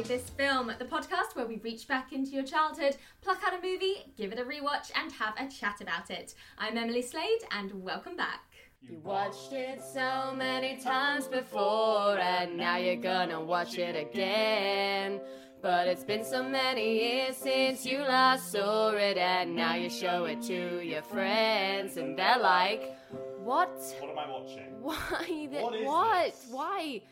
To 0.00 0.08
Why 0.08 0.16
This 0.16 0.30
Film, 0.30 0.72
the 0.78 0.84
podcast 0.84 1.34
where 1.34 1.46
we 1.46 1.56
reach 1.58 1.86
back 1.86 2.12
into 2.12 2.30
your 2.30 2.44
childhood, 2.44 2.96
pluck 3.20 3.40
out 3.46 3.52
a 3.58 3.62
movie, 3.62 3.96
give 4.16 4.32
it 4.32 4.38
a 4.38 4.44
rewatch, 4.44 4.90
and 4.96 5.12
have 5.12 5.34
a 5.36 5.46
chat 5.50 5.80
about 5.80 6.10
it. 6.10 6.34
I'm 6.58 6.78
Emily 6.78 7.02
Slade, 7.02 7.42
and 7.50 7.82
welcome 7.82 8.16
back. 8.16 8.44
You 8.80 8.98
watched 9.04 9.52
it 9.52 9.82
so 9.82 10.32
many 10.34 10.80
times 10.80 11.26
before, 11.28 12.18
and 12.18 12.56
now 12.56 12.76
you're 12.76 12.96
gonna 12.96 13.40
watch 13.40 13.76
it 13.78 13.94
again. 13.94 15.20
But 15.60 15.86
it's 15.88 16.04
been 16.04 16.24
so 16.24 16.42
many 16.42 17.00
years 17.00 17.36
since 17.36 17.84
you 17.84 17.98
last 17.98 18.52
saw 18.52 18.92
it, 18.92 19.18
and 19.18 19.54
now 19.54 19.74
you 19.74 19.90
show 19.90 20.24
it 20.24 20.40
to 20.42 20.82
your 20.82 21.02
friends, 21.02 21.98
and 21.98 22.18
they're 22.18 22.38
like, 22.38 22.96
What? 23.38 23.78
What 23.98 24.10
am 24.10 24.18
I 24.18 24.30
watching? 24.30 24.80
Why? 24.80 25.26
Th- 25.26 25.62
What 25.62 25.74
is 25.74 25.86
what? 25.86 26.24
this? 26.26 26.46
Why? 26.50 27.02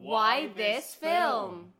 Why 0.00 0.44
Why 0.44 0.46
this 0.56 0.86
this 0.86 0.94
film? 0.96 1.72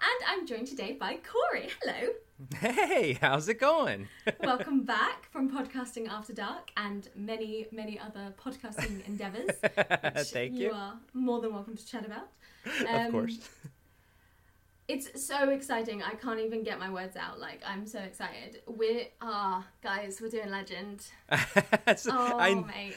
And 0.00 0.24
I'm 0.28 0.46
joined 0.46 0.66
today 0.66 0.92
by 0.98 1.16
Corey. 1.16 1.68
Hello. 1.82 2.12
Hey, 2.60 3.14
how's 3.20 3.48
it 3.48 3.58
going? 3.58 4.08
Welcome 4.40 4.82
back 4.84 5.30
from 5.32 5.50
Podcasting 5.50 6.08
After 6.08 6.32
Dark 6.34 6.70
and 6.76 7.08
many, 7.14 7.66
many 7.72 7.98
other 7.98 8.34
podcasting 8.38 9.06
endeavors. 9.06 9.50
Thank 10.30 10.54
You 10.54 10.66
you. 10.68 10.72
are 10.72 10.94
more 11.14 11.40
than 11.40 11.54
welcome 11.54 11.76
to 11.76 11.86
chat 11.86 12.04
about. 12.04 12.28
of 12.80 12.86
Um, 13.06 13.10
course. 13.12 13.38
It's 14.88 15.24
so 15.26 15.48
exciting. 15.50 16.00
I 16.02 16.14
can't 16.14 16.38
even 16.38 16.62
get 16.62 16.78
my 16.78 16.88
words 16.92 17.16
out. 17.16 17.40
Like, 17.40 17.60
I'm 17.66 17.86
so 17.88 17.98
excited. 17.98 18.60
We 18.68 19.08
are, 19.20 19.64
guys, 19.82 20.20
we're 20.20 20.28
doing 20.28 20.50
Legend. 20.50 21.04
So, 21.96 22.10
Oh, 22.12 22.38
I, 22.38 22.54
mate. 22.54 22.94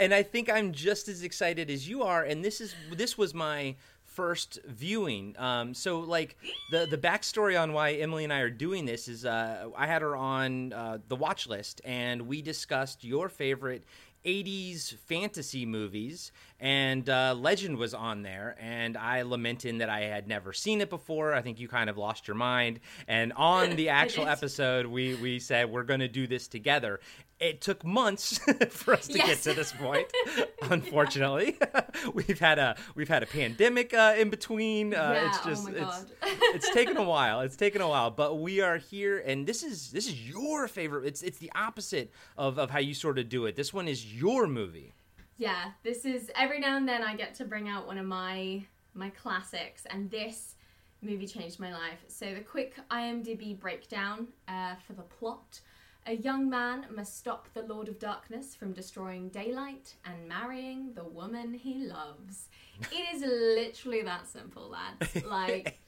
and 0.00 0.12
I 0.12 0.22
think 0.22 0.50
I'm 0.50 0.72
just 0.72 1.06
as 1.08 1.22
excited 1.22 1.70
as 1.70 1.88
you 1.88 2.02
are. 2.02 2.24
And 2.24 2.44
this 2.44 2.60
is 2.60 2.74
this 2.92 3.16
was 3.16 3.32
my 3.32 3.76
first 4.12 4.58
viewing. 4.66 5.34
Um, 5.38 5.74
so 5.74 6.00
like 6.00 6.36
the 6.70 6.86
the 6.86 6.98
backstory 6.98 7.60
on 7.60 7.72
why 7.72 7.92
Emily 7.92 8.24
and 8.24 8.32
I 8.32 8.40
are 8.40 8.50
doing 8.50 8.84
this 8.84 9.08
is 9.08 9.24
uh, 9.24 9.68
I 9.76 9.86
had 9.86 10.02
her 10.02 10.16
on 10.16 10.72
uh, 10.72 10.98
the 11.08 11.16
watch 11.16 11.46
list, 11.46 11.80
and 11.84 12.22
we 12.22 12.42
discussed 12.42 13.04
your 13.04 13.28
favorite. 13.28 13.84
80s 14.24 14.94
fantasy 14.98 15.66
movies 15.66 16.30
and 16.60 17.10
uh, 17.10 17.34
legend 17.36 17.76
was 17.76 17.92
on 17.92 18.22
there 18.22 18.56
and 18.60 18.96
i 18.96 19.22
lamenting 19.22 19.78
that 19.78 19.88
i 19.88 20.02
had 20.02 20.28
never 20.28 20.52
seen 20.52 20.80
it 20.80 20.88
before 20.88 21.34
i 21.34 21.42
think 21.42 21.58
you 21.58 21.66
kind 21.66 21.90
of 21.90 21.98
lost 21.98 22.28
your 22.28 22.36
mind 22.36 22.78
and 23.08 23.32
on 23.32 23.74
the 23.74 23.88
actual 24.02 24.28
episode 24.28 24.86
we 24.86 25.14
we 25.16 25.40
said 25.40 25.68
we're 25.68 25.82
going 25.82 25.98
to 25.98 26.06
do 26.06 26.28
this 26.28 26.46
together 26.46 27.00
it 27.42 27.60
took 27.60 27.84
months 27.84 28.38
for 28.70 28.94
us 28.94 29.06
to 29.08 29.18
get 29.18 29.38
to 29.42 29.52
this 29.52 29.72
point 29.72 30.06
unfortunately. 30.70 31.58
We've 32.14 32.38
had 32.38 32.58
a 32.58 32.76
we've 32.94 33.08
had 33.08 33.22
a 33.22 33.26
pandemic 33.26 33.92
uh, 33.94 34.14
in 34.18 34.30
between. 34.30 34.94
Uh, 34.94 35.12
Yeah, 35.14 35.28
it's 35.28 35.38
oh 35.44 35.48
just 35.50 35.64
my 35.64 35.70
it's 35.72 36.02
God. 36.04 36.06
it's 36.54 36.70
taken 36.70 36.96
a 36.96 37.02
while 37.02 37.40
it's 37.40 37.56
taken 37.56 37.80
a 37.82 37.88
while 37.88 38.10
but 38.10 38.38
we 38.40 38.60
are 38.60 38.78
here 38.78 39.18
and 39.18 39.46
this 39.46 39.62
is 39.62 39.90
this 39.90 40.06
is 40.06 40.28
your 40.28 40.68
favorite 40.68 41.04
it's 41.06 41.22
it's 41.22 41.38
the 41.38 41.52
opposite 41.54 42.10
of 42.36 42.58
of 42.58 42.70
how 42.70 42.78
you 42.78 42.94
sort 42.94 43.18
of 43.18 43.28
do 43.28 43.46
it. 43.46 43.56
This 43.56 43.72
one 43.72 43.88
is 43.88 44.14
your 44.14 44.46
movie. 44.46 44.92
Yeah, 45.36 45.72
this 45.82 46.04
is 46.04 46.30
every 46.36 46.60
now 46.60 46.76
and 46.76 46.88
then 46.88 47.02
I 47.02 47.16
get 47.16 47.34
to 47.36 47.44
bring 47.44 47.68
out 47.68 47.86
one 47.86 47.98
of 47.98 48.06
my 48.06 48.64
my 48.94 49.10
classics, 49.10 49.86
and 49.90 50.10
this 50.10 50.54
movie 51.00 51.26
changed 51.26 51.58
my 51.58 51.72
life. 51.72 51.98
So 52.06 52.34
the 52.34 52.40
quick 52.40 52.76
IMDb 52.90 53.58
breakdown 53.58 54.28
uh, 54.48 54.74
for 54.86 54.92
the 54.92 55.02
plot: 55.02 55.60
a 56.06 56.14
young 56.14 56.50
man 56.50 56.86
must 56.94 57.16
stop 57.16 57.48
the 57.54 57.62
Lord 57.62 57.88
of 57.88 57.98
Darkness 57.98 58.54
from 58.54 58.72
destroying 58.72 59.28
daylight 59.28 59.94
and 60.04 60.28
marrying 60.28 60.92
the 60.94 61.04
woman 61.04 61.54
he 61.54 61.86
loves. 61.86 62.48
It 62.90 63.14
is 63.14 63.22
literally 63.22 64.02
that 64.02 64.26
simple, 64.26 64.68
lads. 64.70 65.24
Like. 65.26 65.78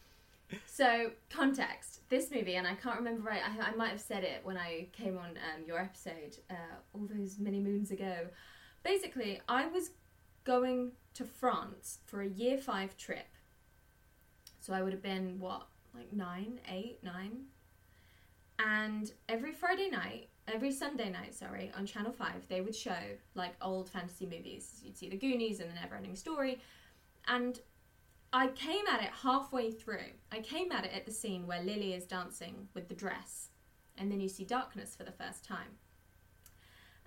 So, 0.66 1.10
context. 1.30 2.08
This 2.10 2.30
movie, 2.30 2.54
and 2.54 2.66
I 2.66 2.74
can't 2.74 2.96
remember 2.96 3.22
right, 3.28 3.40
I, 3.42 3.70
I 3.70 3.74
might 3.74 3.90
have 3.90 4.00
said 4.00 4.22
it 4.22 4.40
when 4.44 4.56
I 4.56 4.86
came 4.92 5.18
on 5.18 5.30
um, 5.30 5.64
your 5.66 5.80
episode 5.80 6.36
uh, 6.50 6.54
all 6.92 7.08
those 7.12 7.38
many 7.38 7.58
moons 7.58 7.90
ago. 7.90 8.28
Basically, 8.84 9.40
I 9.48 9.66
was 9.66 9.90
going 10.44 10.92
to 11.14 11.24
France 11.24 11.98
for 12.04 12.22
a 12.22 12.28
year 12.28 12.58
five 12.58 12.96
trip. 12.96 13.26
So 14.60 14.72
I 14.72 14.82
would 14.82 14.92
have 14.92 15.02
been, 15.02 15.40
what, 15.40 15.66
like 15.94 16.12
nine, 16.12 16.60
eight, 16.70 16.98
nine? 17.02 17.46
And 18.58 19.12
every 19.28 19.52
Friday 19.52 19.90
night, 19.90 20.28
every 20.48 20.70
Sunday 20.70 21.10
night, 21.10 21.34
sorry, 21.34 21.72
on 21.76 21.86
Channel 21.86 22.12
5, 22.12 22.48
they 22.48 22.60
would 22.60 22.74
show 22.74 22.96
like 23.34 23.54
old 23.60 23.88
fantasy 23.88 24.26
movies. 24.26 24.80
You'd 24.82 24.96
see 24.96 25.08
The 25.08 25.16
Goonies 25.16 25.60
and 25.60 25.70
The 25.70 25.74
Never 25.74 25.96
Ending 25.96 26.16
Story. 26.16 26.60
And 27.26 27.58
I 28.32 28.48
came 28.48 28.84
at 28.90 29.00
it 29.00 29.10
halfway 29.22 29.70
through. 29.70 30.10
I 30.32 30.40
came 30.40 30.72
at 30.72 30.84
it 30.84 30.92
at 30.92 31.06
the 31.06 31.12
scene 31.12 31.46
where 31.46 31.62
Lily 31.62 31.94
is 31.94 32.04
dancing 32.04 32.68
with 32.74 32.88
the 32.88 32.94
dress, 32.94 33.50
and 33.96 34.10
then 34.10 34.20
you 34.20 34.28
see 34.28 34.44
darkness 34.44 34.96
for 34.96 35.04
the 35.04 35.12
first 35.12 35.44
time. 35.44 35.78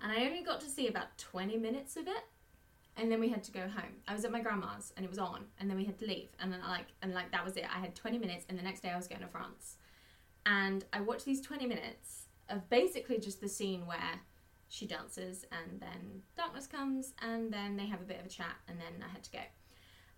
And 0.02 0.10
I 0.10 0.24
only 0.24 0.42
got 0.42 0.60
to 0.62 0.70
see 0.70 0.88
about 0.88 1.18
20 1.18 1.58
minutes 1.58 1.96
of 1.96 2.08
it, 2.08 2.24
and 2.96 3.12
then 3.12 3.20
we 3.20 3.28
had 3.28 3.44
to 3.44 3.52
go 3.52 3.60
home. 3.60 3.96
I 4.06 4.14
was 4.14 4.24
at 4.24 4.32
my 4.32 4.40
grandma's, 4.40 4.92
and 4.96 5.04
it 5.04 5.10
was 5.10 5.18
on, 5.18 5.44
and 5.60 5.68
then 5.68 5.76
we 5.76 5.84
had 5.84 5.98
to 5.98 6.06
leave, 6.06 6.30
and 6.40 6.52
then 6.52 6.60
I 6.64 6.70
like, 6.70 6.86
and 7.02 7.12
like 7.12 7.30
that 7.32 7.44
was 7.44 7.56
it. 7.56 7.64
I 7.64 7.78
had 7.78 7.94
20 7.94 8.18
minutes, 8.18 8.46
and 8.48 8.58
the 8.58 8.62
next 8.62 8.80
day 8.80 8.90
I 8.90 8.96
was 8.96 9.06
going 9.06 9.20
to 9.20 9.28
France, 9.28 9.76
and 10.48 10.84
I 10.94 11.02
watched 11.02 11.26
these 11.26 11.42
20 11.42 11.66
minutes 11.66 12.24
of 12.48 12.68
basically 12.70 13.18
just 13.18 13.40
the 13.40 13.48
scene 13.48 13.86
where 13.86 14.20
she 14.70 14.86
dances, 14.86 15.44
and 15.52 15.80
then 15.80 16.22
darkness 16.36 16.66
comes, 16.66 17.12
and 17.20 17.52
then 17.52 17.76
they 17.76 17.86
have 17.86 18.00
a 18.00 18.04
bit 18.04 18.18
of 18.18 18.26
a 18.26 18.30
chat, 18.30 18.56
and 18.66 18.78
then 18.78 19.04
I 19.06 19.12
had 19.12 19.22
to 19.24 19.30
go. 19.30 19.38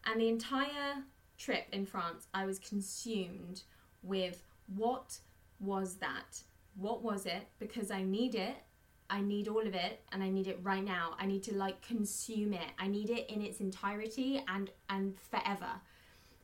And 0.06 0.20
the 0.20 0.28
entire 0.28 1.02
trip 1.36 1.66
in 1.72 1.84
France, 1.84 2.28
I 2.32 2.46
was 2.46 2.60
consumed 2.60 3.62
with 4.02 4.42
what 4.74 5.18
was 5.58 5.96
that? 5.96 6.42
What 6.76 7.02
was 7.02 7.26
it? 7.26 7.48
Because 7.58 7.90
I 7.90 8.02
need 8.02 8.34
it. 8.34 8.54
I 9.08 9.20
need 9.20 9.48
all 9.48 9.66
of 9.66 9.74
it 9.74 10.00
and 10.12 10.22
I 10.22 10.28
need 10.28 10.46
it 10.46 10.60
right 10.62 10.84
now. 10.84 11.16
I 11.18 11.26
need 11.26 11.42
to 11.44 11.54
like 11.54 11.82
consume 11.82 12.52
it. 12.52 12.70
I 12.78 12.86
need 12.86 13.10
it 13.10 13.28
in 13.28 13.42
its 13.42 13.58
entirety 13.58 14.42
and 14.46 14.70
and 14.88 15.16
forever. 15.30 15.72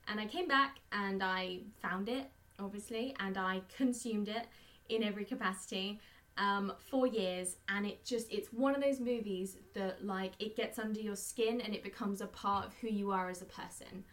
And 0.09 0.19
I 0.19 0.27
came 0.27 0.49
back 0.49 0.79
and 0.91 1.23
I 1.23 1.61
found 1.81 2.09
it 2.09 2.29
obviously 2.59 3.15
and 3.21 3.37
I 3.37 3.62
consumed 3.77 4.28
it 4.28 4.47
in 4.89 5.03
every 5.03 5.25
capacity 5.25 6.00
um, 6.39 6.72
for 6.91 7.06
years. 7.06 7.56
And 7.69 7.87
it 7.87 8.05
just 8.05 8.33
it's 8.33 8.53
one 8.53 8.75
of 8.75 8.83
those 8.83 9.00
movies 9.00 9.56
that 9.75 10.05
like 10.05 10.33
it 10.39 10.56
gets 10.56 10.78
under 10.78 11.00
your 11.00 11.16
skin 11.16 11.61
and 11.61 11.75
it 11.75 11.83
becomes 11.83 12.21
a 12.21 12.27
part 12.27 12.66
of 12.66 12.75
who 12.75 12.89
you 12.89 13.11
are 13.11 13.28
as 13.28 13.43
a 13.43 13.47
person. 13.47 14.05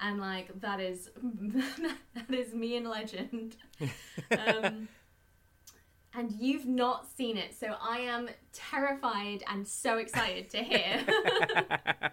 And 0.00 0.20
like 0.20 0.60
that 0.60 0.80
is 0.80 1.10
that 1.22 2.30
is 2.30 2.54
me 2.54 2.76
in 2.76 2.88
legend. 2.88 3.56
Um, 4.30 4.88
and 6.14 6.32
you've 6.38 6.66
not 6.66 7.06
seen 7.16 7.36
it 7.36 7.54
so 7.58 7.74
i 7.80 7.98
am 7.98 8.28
terrified 8.52 9.42
and 9.50 9.66
so 9.66 9.98
excited 9.98 10.50
to 10.50 10.58
hear 10.58 11.04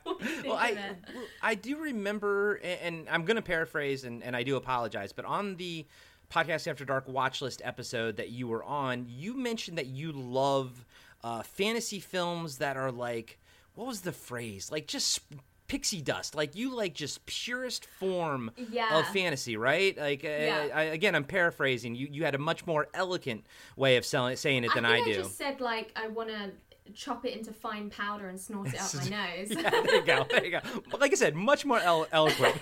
what 0.04 0.22
you 0.22 0.28
think 0.28 0.46
well, 0.48 0.58
I 0.58 0.72
well, 0.74 1.24
I 1.42 1.56
do 1.56 1.78
remember, 1.78 2.56
and 2.56 3.08
I'm 3.10 3.26
going 3.26 3.36
to 3.36 3.42
paraphrase, 3.42 4.04
and, 4.04 4.24
and 4.24 4.36
I 4.36 4.44
do 4.44 4.56
apologize, 4.56 5.14
but 5.14 5.26
on 5.26 5.56
the 5.56 5.86
podcast 6.30 6.68
After 6.68 6.86
Dark 6.86 7.08
watch 7.08 7.42
list 7.42 7.62
episode 7.64 8.18
that 8.18 8.30
you 8.30 8.48
were 8.48 8.64
on, 8.64 9.06
you 9.08 9.36
mentioned 9.36 9.78
that 9.78 9.88
you 9.88 10.12
love 10.12 10.86
uh, 11.24 11.44
fantasy 11.44 12.00
films 12.00 12.58
that 12.60 12.78
are 12.78 12.92
like, 12.92 13.40
what 13.76 13.88
was 13.88 14.02
the 14.02 14.12
phrase? 14.12 14.72
Like 14.72 14.88
just 14.88 15.22
pixie 15.70 16.02
dust. 16.02 16.36
Like 16.36 16.56
you 16.56 16.76
like 16.76 16.94
just 16.94 17.26
purest 17.26 17.86
form 18.00 18.52
Yeah. 18.70 19.00
of 19.00 19.08
fantasy, 19.08 19.56
right? 19.56 19.98
Like 19.98 20.26
uh, 20.26 20.28
Yeah. 20.28 20.68
I, 20.74 20.82
again, 20.84 21.16
I'm 21.16 21.24
paraphrasing. 21.24 21.96
You 21.96 22.10
you 22.12 22.26
had 22.26 22.36
a 22.36 22.40
much 22.40 22.68
more 22.68 22.88
elegant 22.94 23.46
way 23.78 23.96
of 23.96 24.06
selling, 24.06 24.36
saying 24.36 24.66
it 24.66 24.72
than 24.76 24.84
I 24.84 24.90
I, 24.90 24.94
think 24.96 25.08
I, 25.08 25.12
do. 25.14 25.18
just 25.24 25.38
said 25.38 25.62
like 25.62 25.94
I 25.96 26.08
want 26.10 26.28
to 26.30 26.52
chop 26.96 27.24
it 27.24 27.38
into 27.38 27.54
fine 27.54 27.88
powder 27.92 28.30
and 28.30 28.40
snort 28.40 28.68
it 28.74 28.82
up 28.82 28.96
my 28.96 29.04
nose. 29.38 29.52
yeah, 29.52 29.70
there 29.70 29.96
you 29.96 30.02
go. 30.04 30.26
There 30.28 30.44
you 30.44 30.50
go. 30.52 30.60
But 30.90 31.00
like 31.00 31.12
I 31.12 31.16
said, 31.16 31.36
much 31.36 31.64
more 31.64 31.80
elo- 31.80 32.08
eloquent. 32.12 32.56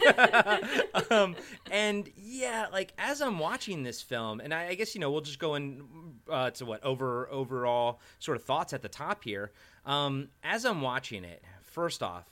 um, 1.11 1.35
and 1.71 2.09
yeah, 2.17 2.67
like 2.71 2.93
as 2.97 3.21
I'm 3.21 3.39
watching 3.39 3.83
this 3.83 4.01
film, 4.01 4.41
and 4.41 4.53
I, 4.53 4.67
I 4.67 4.75
guess 4.75 4.93
you 4.95 4.99
know 5.01 5.09
we'll 5.11 5.21
just 5.21 5.39
go 5.39 5.55
in 5.55 5.81
uh, 6.29 6.49
to 6.51 6.65
what 6.65 6.83
over 6.83 7.29
overall 7.31 8.01
sort 8.19 8.35
of 8.37 8.43
thoughts 8.43 8.73
at 8.73 8.81
the 8.81 8.89
top 8.89 9.23
here. 9.23 9.51
Um, 9.85 10.27
as 10.43 10.65
I'm 10.65 10.81
watching 10.81 11.23
it, 11.23 11.41
first 11.63 12.03
off, 12.03 12.25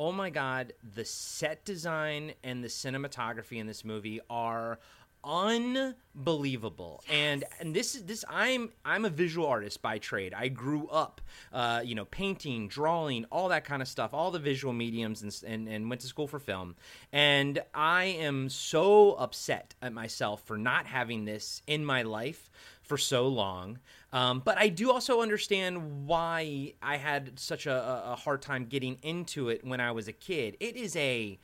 oh 0.00 0.10
my 0.10 0.30
god, 0.30 0.72
the 0.94 1.04
set 1.04 1.62
design 1.66 2.32
and 2.42 2.64
the 2.64 2.68
cinematography 2.68 3.58
in 3.58 3.66
this 3.66 3.84
movie 3.84 4.18
are 4.30 4.78
unbelievable. 5.22 7.04
And 7.10 7.44
and 7.60 7.76
this 7.76 7.94
is 7.94 8.04
this 8.04 8.24
i'm 8.26 8.70
i'm 8.86 9.04
a 9.04 9.10
visual 9.10 9.46
artist 9.46 9.82
by 9.82 9.98
trade. 9.98 10.32
I 10.32 10.48
grew 10.48 10.88
up 10.88 11.20
uh, 11.52 11.82
you 11.84 11.94
know 11.94 12.06
painting 12.06 12.68
drawing 12.68 13.26
all 13.26 13.50
that 13.50 13.64
kind 13.64 13.82
of 13.82 13.88
stuff 13.88 14.14
all 14.14 14.30
the 14.30 14.38
visual 14.38 14.72
mediums 14.72 15.20
and, 15.20 15.38
and 15.46 15.68
and 15.68 15.90
went 15.90 16.00
to 16.00 16.06
school 16.06 16.26
for 16.26 16.38
film. 16.38 16.76
And 17.12 17.62
i 17.74 18.04
am 18.04 18.48
so 18.48 19.12
upset 19.12 19.74
at 19.82 19.92
myself 19.92 20.42
for 20.44 20.56
not 20.56 20.86
having 20.86 21.26
this 21.26 21.60
in 21.66 21.84
my 21.84 22.00
life 22.00 22.50
for 22.80 22.96
so 22.96 23.28
long 23.28 23.78
um, 24.12 24.40
but 24.44 24.58
i 24.58 24.68
do 24.68 24.90
also 24.90 25.20
understand 25.20 26.06
why 26.06 26.72
i 26.82 26.96
had 26.96 27.38
such 27.38 27.66
a, 27.66 28.02
a 28.12 28.16
hard 28.16 28.42
time 28.42 28.66
getting 28.66 28.98
into 29.02 29.48
it 29.48 29.64
when 29.64 29.80
i 29.80 29.90
was 29.90 30.08
a 30.08 30.12
kid 30.12 30.56
it 30.60 30.76
is 30.76 30.96
a 30.96 31.38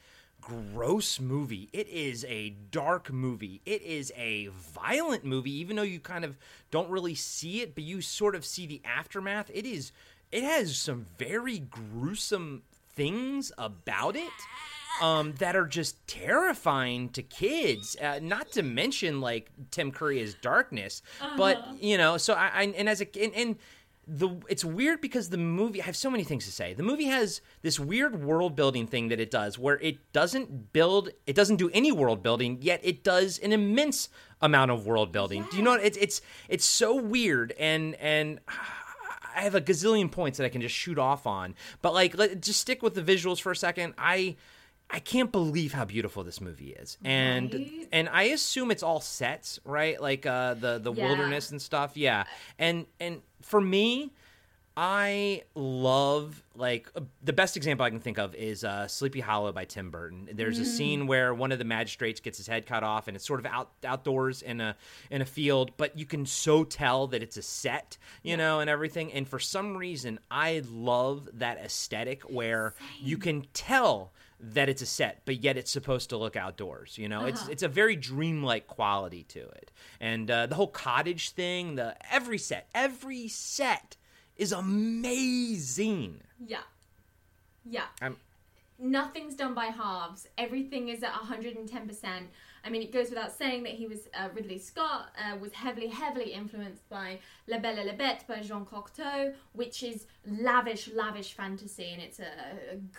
gross 0.46 1.18
movie. 1.18 1.68
It 1.72 1.88
is 1.88 2.24
a 2.28 2.50
dark 2.70 3.12
movie. 3.12 3.60
It 3.66 3.82
is 3.82 4.12
a 4.16 4.46
violent 4.46 5.24
movie, 5.24 5.50
even 5.58 5.74
though 5.74 5.82
you 5.82 5.98
kind 5.98 6.24
of 6.24 6.36
don't 6.70 6.88
really 6.88 7.16
see 7.16 7.62
it, 7.62 7.74
but 7.74 7.82
you 7.82 8.00
sort 8.00 8.36
of 8.36 8.44
see 8.44 8.64
the 8.66 8.80
aftermath. 8.84 9.50
It 9.52 9.66
is. 9.66 9.90
It 10.30 10.44
has 10.44 10.76
some 10.76 11.06
very 11.18 11.58
gruesome 11.58 12.62
things 12.94 13.50
about 13.58 14.14
it 14.14 14.30
um, 15.00 15.34
that 15.38 15.56
are 15.56 15.66
just 15.66 16.06
terrifying 16.06 17.10
to 17.10 17.22
kids. 17.22 17.96
Uh, 18.00 18.18
not 18.22 18.52
to 18.52 18.62
mention 18.62 19.20
like 19.20 19.50
Tim 19.70 19.92
Curry 19.92 20.06
Curry's 20.06 20.34
darkness, 20.34 21.02
uh-huh. 21.20 21.36
but 21.36 21.82
you 21.82 21.98
know. 21.98 22.16
So 22.16 22.34
I, 22.34 22.50
I 22.54 22.62
and 22.76 22.88
as 22.88 23.00
a 23.00 23.22
and, 23.22 23.34
and 23.34 23.56
the 24.06 24.28
it's 24.48 24.64
weird 24.64 25.00
because 25.00 25.30
the 25.30 25.36
movie 25.36 25.82
I 25.82 25.84
have 25.86 25.96
so 25.96 26.10
many 26.10 26.24
things 26.24 26.44
to 26.44 26.52
say. 26.52 26.74
The 26.74 26.82
movie 26.82 27.06
has 27.06 27.40
this 27.62 27.80
weird 27.80 28.22
world 28.22 28.54
building 28.54 28.86
thing 28.86 29.08
that 29.08 29.20
it 29.20 29.30
does 29.30 29.58
where 29.58 29.78
it 29.80 30.12
doesn't 30.12 30.72
build 30.72 31.10
it 31.26 31.34
doesn't 31.34 31.56
do 31.56 31.70
any 31.72 31.90
world 31.90 32.22
building, 32.22 32.58
yet 32.60 32.80
it 32.84 33.02
does 33.02 33.38
an 33.38 33.52
immense 33.52 34.08
amount 34.40 34.70
of 34.70 34.86
world 34.86 35.12
building. 35.12 35.42
Yeah. 35.42 35.48
Do 35.50 35.56
you 35.56 35.62
know 35.64 35.70
what 35.70 35.84
it's 35.84 35.98
it's 35.98 36.20
it's 36.48 36.64
so 36.64 36.94
weird 36.94 37.52
and 37.58 37.94
and 37.96 38.40
I 39.36 39.40
have 39.40 39.54
a 39.54 39.60
gazillion 39.60 40.10
points 40.10 40.38
that 40.38 40.44
I 40.44 40.48
can 40.48 40.62
just 40.62 40.74
shoot 40.74 40.98
off 40.98 41.26
on. 41.26 41.56
But 41.82 41.92
like 41.92 42.16
let, 42.16 42.40
just 42.40 42.60
stick 42.60 42.82
with 42.82 42.94
the 42.94 43.02
visuals 43.02 43.38
for 43.38 43.52
a 43.52 43.56
second. 43.56 43.92
I 43.98 44.36
I 44.88 45.00
can't 45.00 45.32
believe 45.32 45.72
how 45.72 45.84
beautiful 45.84 46.22
this 46.22 46.40
movie 46.40 46.70
is, 46.70 46.96
and 47.04 47.52
right? 47.52 47.88
and 47.92 48.08
I 48.08 48.24
assume 48.24 48.70
it's 48.70 48.84
all 48.84 49.00
sets, 49.00 49.58
right? 49.64 50.00
Like 50.00 50.26
uh, 50.26 50.54
the 50.54 50.78
the 50.78 50.92
yeah. 50.92 51.06
wilderness 51.06 51.50
and 51.50 51.60
stuff. 51.60 51.96
Yeah, 51.96 52.24
and 52.58 52.86
and 53.00 53.20
for 53.42 53.60
me, 53.60 54.12
I 54.76 55.42
love 55.54 56.42
like 56.54 56.88
uh, 56.94 57.00
the 57.24 57.32
best 57.32 57.56
example 57.56 57.86
I 57.86 57.90
can 57.90 58.00
think 58.00 58.18
of 58.18 58.34
is 58.34 58.62
uh, 58.62 58.86
Sleepy 58.86 59.20
Hollow 59.20 59.50
by 59.50 59.64
Tim 59.64 59.90
Burton. 59.90 60.28
There's 60.34 60.58
mm. 60.58 60.62
a 60.62 60.64
scene 60.66 61.06
where 61.06 61.32
one 61.32 61.50
of 61.50 61.58
the 61.58 61.64
magistrates 61.64 62.20
gets 62.20 62.36
his 62.36 62.46
head 62.46 62.66
cut 62.66 62.84
off, 62.84 63.08
and 63.08 63.16
it's 63.16 63.26
sort 63.26 63.40
of 63.40 63.46
out 63.46 63.70
outdoors 63.84 64.42
in 64.42 64.60
a 64.60 64.76
in 65.10 65.22
a 65.22 65.26
field, 65.26 65.72
but 65.78 65.98
you 65.98 66.04
can 66.04 66.26
so 66.26 66.62
tell 66.62 67.06
that 67.08 67.22
it's 67.22 67.38
a 67.38 67.42
set, 67.42 67.96
you 68.22 68.30
yeah. 68.30 68.36
know, 68.36 68.60
and 68.60 68.68
everything. 68.68 69.12
And 69.14 69.26
for 69.26 69.38
some 69.38 69.78
reason, 69.78 70.20
I 70.30 70.62
love 70.70 71.28
that 71.32 71.56
aesthetic 71.58 72.22
where 72.24 72.74
Same. 72.78 73.08
you 73.08 73.18
can 73.18 73.46
tell 73.54 74.12
that 74.54 74.68
it's 74.68 74.82
a 74.82 74.86
set, 74.86 75.22
but 75.24 75.42
yet 75.42 75.56
it's 75.56 75.70
supposed 75.70 76.10
to 76.10 76.16
look 76.16 76.36
outdoors. 76.36 76.96
You 76.98 77.08
know, 77.08 77.18
uh-huh. 77.20 77.28
it's 77.28 77.48
it's 77.48 77.62
a 77.62 77.68
very 77.68 77.96
dreamlike 77.96 78.66
quality 78.66 79.24
to 79.24 79.40
it, 79.40 79.70
and 80.00 80.30
uh, 80.30 80.46
the 80.46 80.54
whole 80.54 80.68
cottage 80.68 81.30
thing, 81.30 81.76
the 81.76 81.96
every 82.12 82.38
set, 82.38 82.68
every 82.74 83.28
set 83.28 83.96
is 84.36 84.52
amazing. 84.52 86.20
Yeah, 86.44 86.58
yeah. 87.64 87.86
I'm, 88.00 88.16
Nothing's 88.78 89.34
done 89.34 89.54
by 89.54 89.66
halves. 89.66 90.28
Everything 90.36 90.90
is 90.90 91.02
at 91.02 91.12
110 91.12 91.88
percent. 91.88 92.26
I 92.66 92.68
mean, 92.68 92.82
it 92.82 92.92
goes 92.92 93.10
without 93.10 93.30
saying 93.30 93.62
that 93.62 93.74
he 93.74 93.86
was 93.86 94.08
uh, 94.12 94.28
Ridley 94.34 94.58
Scott 94.58 95.10
uh, 95.16 95.36
was 95.36 95.52
heavily, 95.52 95.86
heavily 95.86 96.32
influenced 96.32 96.88
by 96.88 97.20
La 97.46 97.58
Belle 97.60 97.78
et 97.78 97.86
la 97.86 97.92
Bête 97.92 98.26
by 98.26 98.40
Jean 98.40 98.66
Cocteau, 98.66 99.32
which 99.52 99.84
is 99.84 100.06
lavish, 100.26 100.90
lavish 100.92 101.34
fantasy, 101.34 101.92
and 101.92 102.02
it's 102.02 102.18
uh, 102.18 102.24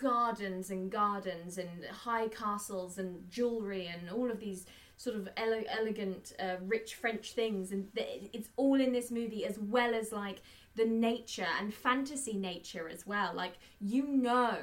gardens 0.00 0.70
and 0.70 0.90
gardens 0.90 1.58
and 1.58 1.84
high 1.84 2.28
castles 2.28 2.96
and 2.96 3.30
jewelry 3.30 3.86
and 3.88 4.08
all 4.08 4.30
of 4.30 4.40
these 4.40 4.64
sort 4.96 5.14
of 5.16 5.28
ele- 5.36 5.64
elegant, 5.68 6.32
uh, 6.40 6.56
rich 6.62 6.94
French 6.94 7.32
things, 7.34 7.70
and 7.70 7.94
th- 7.94 8.30
it's 8.32 8.48
all 8.56 8.80
in 8.80 8.92
this 8.92 9.10
movie 9.10 9.44
as 9.44 9.58
well 9.58 9.94
as 9.94 10.12
like 10.12 10.40
the 10.76 10.86
nature 10.86 11.46
and 11.60 11.74
fantasy 11.74 12.38
nature 12.38 12.88
as 12.88 13.06
well. 13.06 13.34
Like 13.34 13.58
you 13.82 14.06
know, 14.06 14.60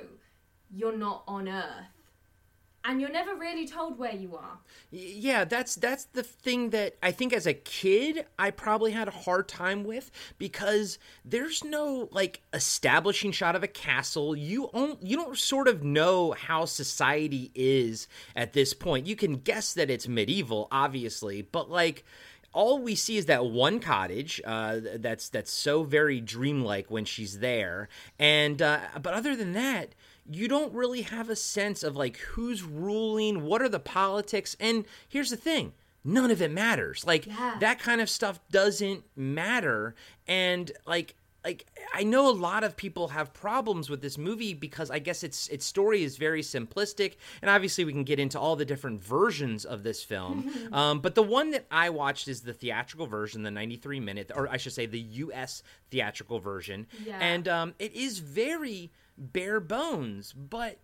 you're 0.72 0.98
not 0.98 1.24
on 1.28 1.48
Earth 1.48 1.95
and 2.86 3.02
you're 3.02 3.12
never 3.12 3.36
really 3.36 3.68
told 3.68 3.98
where 3.98 4.14
you 4.14 4.36
are. 4.36 4.60
Yeah, 4.92 5.44
that's 5.44 5.76
that's 5.76 6.06
the 6.06 6.24
thing 6.24 6.70
that 6.70 6.96
I 7.02 7.12
think 7.12 7.34
as 7.34 7.48
a 7.48 7.54
kid 7.54 8.26
I 8.38 8.52
probably 8.52 8.92
had 8.92 9.08
a 9.08 9.12
hard 9.12 9.48
time 9.48 9.84
with 9.84 10.12
because 10.38 11.00
there's 11.24 11.64
no 11.64 12.08
like 12.12 12.42
establishing 12.54 13.32
shot 13.32 13.56
of 13.56 13.64
a 13.64 13.68
castle. 13.68 14.36
You 14.36 14.70
don't 14.74 15.02
you 15.02 15.18
don't 15.18 15.38
sort 15.38 15.68
of 15.68 15.84
know 15.84 16.32
how 16.34 16.66
society 16.66 17.52
is 17.56 18.08
at 18.36 18.54
this 18.54 18.74
point. 18.74 19.08
You 19.08 19.16
can 19.16 19.38
guess 19.38 19.74
that 19.74 19.90
it's 19.90 20.08
medieval, 20.08 20.68
obviously, 20.72 21.42
but 21.42 21.70
like 21.70 22.04
all 22.54 22.80
we 22.80 22.96
see 22.96 23.18
is 23.18 23.26
that 23.26 23.46
one 23.46 23.80
cottage 23.80 24.42
uh, 24.46 24.80
that's 24.96 25.30
that's 25.30 25.52
so 25.52 25.84
very 25.84 26.22
dreamlike 26.22 26.90
when 26.90 27.04
she's 27.04 27.40
there, 27.40 27.90
and 28.18 28.62
uh, 28.62 28.80
but 29.02 29.14
other 29.14 29.36
than 29.36 29.54
that 29.54 29.94
you 30.30 30.48
don't 30.48 30.74
really 30.74 31.04
have 31.04 31.30
a 31.30 31.36
sense 31.36 31.84
of 31.84 31.96
like 31.96 32.18
who's 32.18 32.64
ruling, 32.64 33.44
what 33.44 33.62
are 33.62 33.70
the 33.70 33.80
politics. 33.80 34.56
And 34.60 34.86
here's 35.08 35.30
the 35.30 35.38
thing 35.38 35.74
none 36.04 36.32
of 36.32 36.42
it 36.42 36.52
matters. 36.52 37.06
Like 37.06 37.26
yeah. 37.26 37.58
that 37.60 37.80
kind 37.80 38.00
of 38.00 38.10
stuff 38.10 38.40
doesn't 38.52 39.04
matter. 39.16 39.96
And 40.28 40.72
like, 40.86 41.16
like 41.44 41.68
I 41.94 42.04
know 42.04 42.30
a 42.30 42.34
lot 42.34 42.64
of 42.64 42.76
people 42.76 43.10
have 43.10 43.32
problems 43.34 43.90
with 43.90 44.02
this 44.02 44.18
movie 44.18 44.56
because 44.56 44.90
I 44.90 44.98
guess 44.98 45.24
its 45.24 45.48
its 45.50 45.64
story 45.64 46.04
is 46.04 46.18
very 46.18 46.42
simplistic, 46.42 47.18
and 47.42 47.52
obviously 47.52 47.86
we 47.86 47.92
can 47.92 48.04
get 48.04 48.20
into 48.20 48.40
all 48.40 48.56
the 48.56 48.66
different 48.66 49.04
versions 49.04 49.64
of 49.64 49.84
this 49.84 50.04
film. 50.04 50.52
um, 50.74 51.02
but 51.02 51.14
the 51.14 51.22
one 51.22 51.52
that 51.52 51.68
I 51.70 51.92
watched 51.92 52.28
is 52.28 52.42
the 52.42 52.54
theatrical 52.54 53.06
version, 53.06 53.44
the 53.44 53.52
93 53.52 54.00
minute, 54.00 54.32
or 54.36 54.50
I 54.50 54.58
should 54.58 54.74
say 54.74 54.88
the 54.88 55.00
U.S. 55.00 55.62
theatrical 55.92 56.40
version, 56.40 56.88
yeah. 57.06 57.20
and 57.22 57.48
um, 57.48 57.74
it 57.78 57.94
is 57.94 58.18
very 58.18 58.92
bare 59.18 59.60
bones, 59.60 60.34
but 60.34 60.80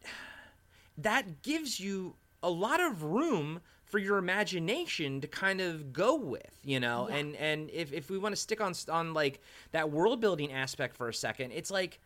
that 0.98 1.42
gives 1.42 1.80
you 1.80 2.16
a 2.44 2.50
lot 2.50 2.80
of 2.80 3.04
room 3.04 3.62
for 3.84 4.00
your 4.00 4.18
imagination 4.18 5.20
to 5.20 5.28
kind 5.28 5.60
of 5.60 5.92
go 5.92 6.16
with, 6.16 6.60
you 6.64 6.80
know. 6.80 7.08
Yeah. 7.10 7.16
And 7.18 7.36
and 7.36 7.70
if 7.72 7.92
if 7.92 8.10
we 8.10 8.18
want 8.18 8.34
to 8.34 8.42
stick 8.42 8.62
on 8.62 8.74
on 8.90 9.14
like 9.14 9.42
that 9.72 9.92
world 9.92 10.22
building 10.22 10.54
aspect 10.54 10.96
for 10.96 11.10
a 11.10 11.14
second, 11.14 11.52
it's 11.52 11.70
like 11.70 12.00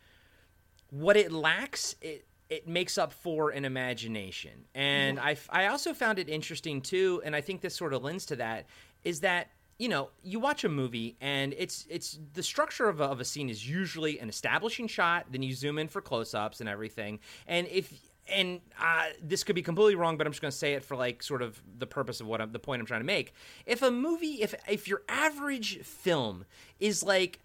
what 0.90 1.16
it 1.16 1.32
lacks 1.32 1.96
it 2.02 2.26
it 2.50 2.68
makes 2.68 2.98
up 2.98 3.12
for 3.12 3.52
an 3.52 3.66
imagination. 3.66 4.66
And 4.74 5.18
yeah. 5.18 5.24
I 5.24 5.38
I 5.50 5.68
also 5.68 5.94
found 5.94 6.20
it 6.20 6.28
interesting 6.28 6.82
too, 6.82 7.22
and 7.24 7.36
I 7.36 7.42
think 7.42 7.62
this 7.62 7.76
sort 7.76 7.94
of 7.94 8.04
lends 8.04 8.26
to 8.28 8.36
that 8.38 8.66
is 9.04 9.20
that 9.20 9.50
you 9.78 9.90
know, 9.90 10.10
you 10.24 10.40
watch 10.40 10.64
a 10.64 10.70
movie 10.70 11.18
and 11.20 11.54
it's 11.58 11.86
it's 11.90 12.18
the 12.34 12.44
structure 12.44 12.88
of 12.88 13.02
a, 13.02 13.06
of 13.06 13.20
a 13.20 13.26
scene 13.26 13.50
is 13.50 13.68
usually 13.68 14.20
an 14.20 14.30
establishing 14.30 14.88
shot, 14.88 15.26
then 15.32 15.44
you 15.44 15.54
zoom 15.54 15.78
in 15.78 15.88
for 15.88 16.02
close-ups 16.02 16.62
and 16.62 16.70
everything. 16.70 17.20
And 17.48 17.68
if 17.68 17.94
and 18.28 18.62
uh, 18.82 19.08
this 19.22 19.44
could 19.44 19.56
be 19.56 19.62
completely 19.62 19.96
wrong, 19.96 20.18
but 20.18 20.26
I'm 20.26 20.34
just 20.34 20.42
going 20.42 20.52
to 20.52 20.58
say 20.58 20.74
it 20.74 20.84
for 20.84 20.96
like 20.96 21.22
sort 21.22 21.42
of 21.42 21.62
the 21.78 21.86
purpose 21.86 22.22
of 22.22 22.28
what 22.28 22.42
I'm, 22.42 22.52
the 22.52 22.60
point 22.60 22.80
I'm 22.80 22.86
trying 22.86 23.02
to 23.02 23.06
make. 23.06 23.34
If 23.66 23.82
a 23.82 23.92
movie, 23.92 24.42
if 24.42 24.56
if 24.68 24.88
your 24.88 25.04
average 25.10 25.80
film 25.82 26.46
is 26.80 27.04
like 27.04 27.42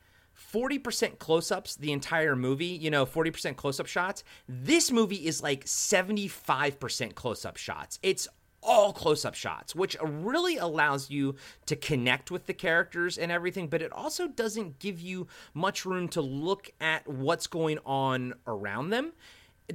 40% 0.52 1.18
close-ups 1.18 1.76
the 1.76 1.92
entire 1.92 2.34
movie, 2.34 2.66
you 2.66 2.90
know, 2.90 3.04
40% 3.04 3.56
close-up 3.56 3.86
shots, 3.86 4.24
this 4.48 4.90
movie 4.90 5.26
is 5.26 5.42
like 5.42 5.64
75% 5.66 7.14
close-up 7.14 7.56
shots. 7.56 7.98
It's 8.02 8.26
all 8.62 8.92
close 8.92 9.24
up 9.24 9.34
shots, 9.34 9.74
which 9.74 9.96
really 10.02 10.56
allows 10.56 11.10
you 11.10 11.34
to 11.66 11.76
connect 11.76 12.30
with 12.30 12.46
the 12.46 12.54
characters 12.54 13.16
and 13.16 13.32
everything, 13.32 13.68
but 13.68 13.82
it 13.82 13.92
also 13.92 14.28
doesn't 14.28 14.78
give 14.78 15.00
you 15.00 15.26
much 15.54 15.84
room 15.84 16.08
to 16.08 16.20
look 16.20 16.70
at 16.80 17.06
what's 17.08 17.46
going 17.46 17.78
on 17.86 18.34
around 18.46 18.90
them. 18.90 19.12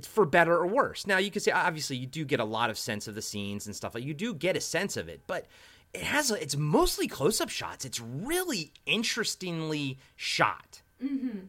For 0.03 0.25
better 0.25 0.53
or 0.53 0.67
worse. 0.67 1.07
Now, 1.07 1.19
you 1.19 1.31
can 1.31 1.41
say, 1.41 1.51
obviously, 1.51 1.95
you 1.95 2.05
do 2.05 2.25
get 2.25 2.41
a 2.41 2.43
lot 2.43 2.69
of 2.69 2.77
sense 2.77 3.07
of 3.07 3.15
the 3.15 3.21
scenes 3.21 3.65
and 3.65 3.73
stuff 3.73 3.95
like 3.95 4.03
you 4.03 4.13
do 4.13 4.33
get 4.33 4.57
a 4.57 4.59
sense 4.59 4.97
of 4.97 5.07
it, 5.07 5.21
but 5.25 5.45
it 5.93 6.01
has 6.01 6.31
a, 6.31 6.41
it's 6.41 6.57
mostly 6.57 7.07
close 7.07 7.39
up 7.39 7.47
shots. 7.47 7.85
It's 7.85 8.01
really 8.01 8.73
interestingly 8.85 9.97
shot. 10.17 10.81
Mm-hmm. 11.01 11.45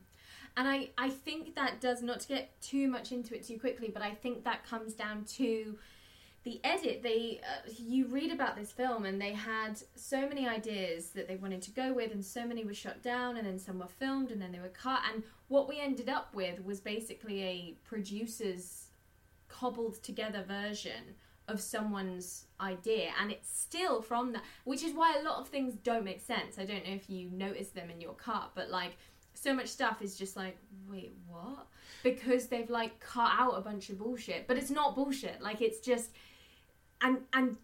And 0.57 0.69
I, 0.69 0.91
I 0.97 1.11
think 1.11 1.57
that 1.57 1.81
does 1.81 2.03
not 2.03 2.21
to 2.21 2.29
get 2.29 2.61
too 2.63 2.87
much 2.87 3.11
into 3.11 3.35
it 3.35 3.45
too 3.45 3.59
quickly, 3.59 3.91
but 3.93 4.03
I 4.03 4.13
think 4.13 4.45
that 4.45 4.65
comes 4.65 4.95
down 4.95 5.25
to 5.39 5.77
the 6.47 6.61
edit 6.63 7.03
they 7.03 7.41
uh, 7.43 7.69
you 7.77 8.07
read 8.07 8.31
about 8.31 8.57
this 8.57 8.71
film 8.71 9.05
and 9.05 9.21
they 9.21 9.33
had 9.33 9.77
so 9.97 10.29
many 10.29 10.47
ideas 10.47 11.09
that 11.09 11.27
they 11.27 11.35
wanted 11.35 11.61
to 11.61 11.73
go 11.73 11.93
with 11.93 12.13
and 12.13 12.25
so 12.25 12.47
many 12.47 12.65
were 12.65 12.73
shut 12.73 13.03
down 13.03 13.37
and 13.37 13.45
then 13.45 13.59
some 13.59 13.81
were 13.81 13.89
filmed 13.89 14.31
and 14.31 14.41
then 14.41 14.53
they 14.53 14.61
were 14.61 14.69
cut. 14.69 15.01
And 15.13 15.25
what 15.49 15.69
we 15.69 15.81
ended 15.81 16.09
up 16.09 16.33
with 16.33 16.65
was 16.65 16.79
basically 16.79 17.43
a 17.43 17.77
producer's 17.83 18.91
cobbled 19.49 20.01
together 20.05 20.45
version 20.47 21.17
of 21.49 21.61
someone's 21.61 22.45
idea. 22.61 23.11
And 23.21 23.33
it's 23.33 23.51
still 23.51 24.01
from 24.01 24.33
that 24.33 24.45
which 24.63 24.85
is 24.85 24.95
why 24.95 25.17
a 25.19 25.25
lot 25.25 25.41
of 25.41 25.49
things 25.49 25.75
don't 25.83 26.05
make 26.05 26.21
sense. 26.21 26.61
I 26.61 26.65
don't 26.65 26.87
know 26.87 26.95
if 26.95 27.11
you 27.11 27.29
notice 27.33 27.71
them 27.71 27.91
in 27.91 28.01
your 28.01 28.15
cut 28.15 28.53
but 28.55 28.71
like 28.71 28.97
so 29.35 29.53
much 29.53 29.67
stuff 29.67 30.01
is 30.01 30.17
just 30.17 30.37
like 30.37 30.57
wait 30.89 31.13
what? 31.27 31.67
Because 32.05 32.47
they've 32.47 32.71
like 32.71 33.01
cut 33.01 33.33
out 33.37 33.59
a 33.59 33.61
bunch 33.63 33.91
of 33.91 33.99
bullshit. 33.99 34.47
But 34.47 34.59
it's 34.59 34.71
not 34.71 34.95
bullshit. 34.95 35.43
Like 35.43 35.61
it's 35.61 35.81
just 35.81 36.11
and 37.01 37.19
and 37.33 37.57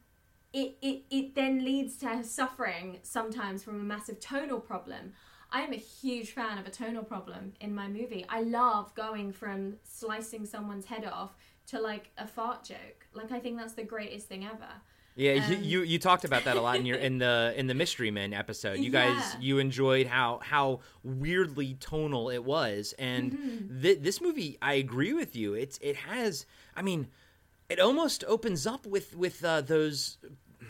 it, 0.52 0.76
it, 0.82 1.02
it 1.10 1.34
then 1.34 1.64
leads 1.64 1.96
to 1.98 2.22
suffering 2.22 2.98
sometimes 3.02 3.62
from 3.64 3.80
a 3.80 3.84
massive 3.84 4.20
tonal 4.20 4.60
problem. 4.60 5.14
I 5.50 5.62
am 5.62 5.72
a 5.72 5.76
huge 5.76 6.32
fan 6.32 6.58
of 6.58 6.66
a 6.66 6.70
tonal 6.70 7.04
problem 7.04 7.52
in 7.60 7.74
my 7.74 7.88
movie. 7.88 8.24
I 8.28 8.42
love 8.42 8.94
going 8.94 9.32
from 9.32 9.76
slicing 9.84 10.46
someone's 10.46 10.86
head 10.86 11.04
off 11.04 11.36
to 11.68 11.80
like 11.80 12.10
a 12.18 12.26
fart 12.26 12.64
joke. 12.64 13.06
Like 13.12 13.32
I 13.32 13.38
think 13.38 13.58
that's 13.58 13.74
the 13.74 13.82
greatest 13.82 14.28
thing 14.28 14.44
ever. 14.44 14.68
Yeah, 15.14 15.32
um, 15.32 15.52
you, 15.52 15.58
you, 15.58 15.82
you 15.82 15.98
talked 15.98 16.24
about 16.24 16.44
that 16.44 16.56
a 16.56 16.60
lot 16.60 16.76
in 16.76 16.86
your 16.86 16.96
in 16.96 17.18
the 17.18 17.52
in 17.54 17.66
the 17.66 17.74
Mystery 17.74 18.10
Men 18.10 18.32
episode. 18.32 18.78
You 18.78 18.90
guys 18.90 19.14
yeah. 19.34 19.40
you 19.40 19.58
enjoyed 19.58 20.06
how 20.06 20.40
how 20.42 20.80
weirdly 21.02 21.76
tonal 21.80 22.30
it 22.30 22.44
was, 22.44 22.94
and 22.98 23.32
mm-hmm. 23.32 23.82
th- 23.82 24.00
this 24.00 24.22
movie, 24.22 24.56
I 24.62 24.74
agree 24.74 25.12
with 25.12 25.36
you. 25.36 25.52
It's 25.52 25.78
it 25.82 25.96
has, 25.96 26.46
I 26.74 26.80
mean, 26.80 27.08
it 27.68 27.80
almost 27.80 28.24
opens 28.24 28.66
up 28.66 28.86
with 28.86 29.16
with 29.16 29.44
uh, 29.44 29.60
those 29.60 30.18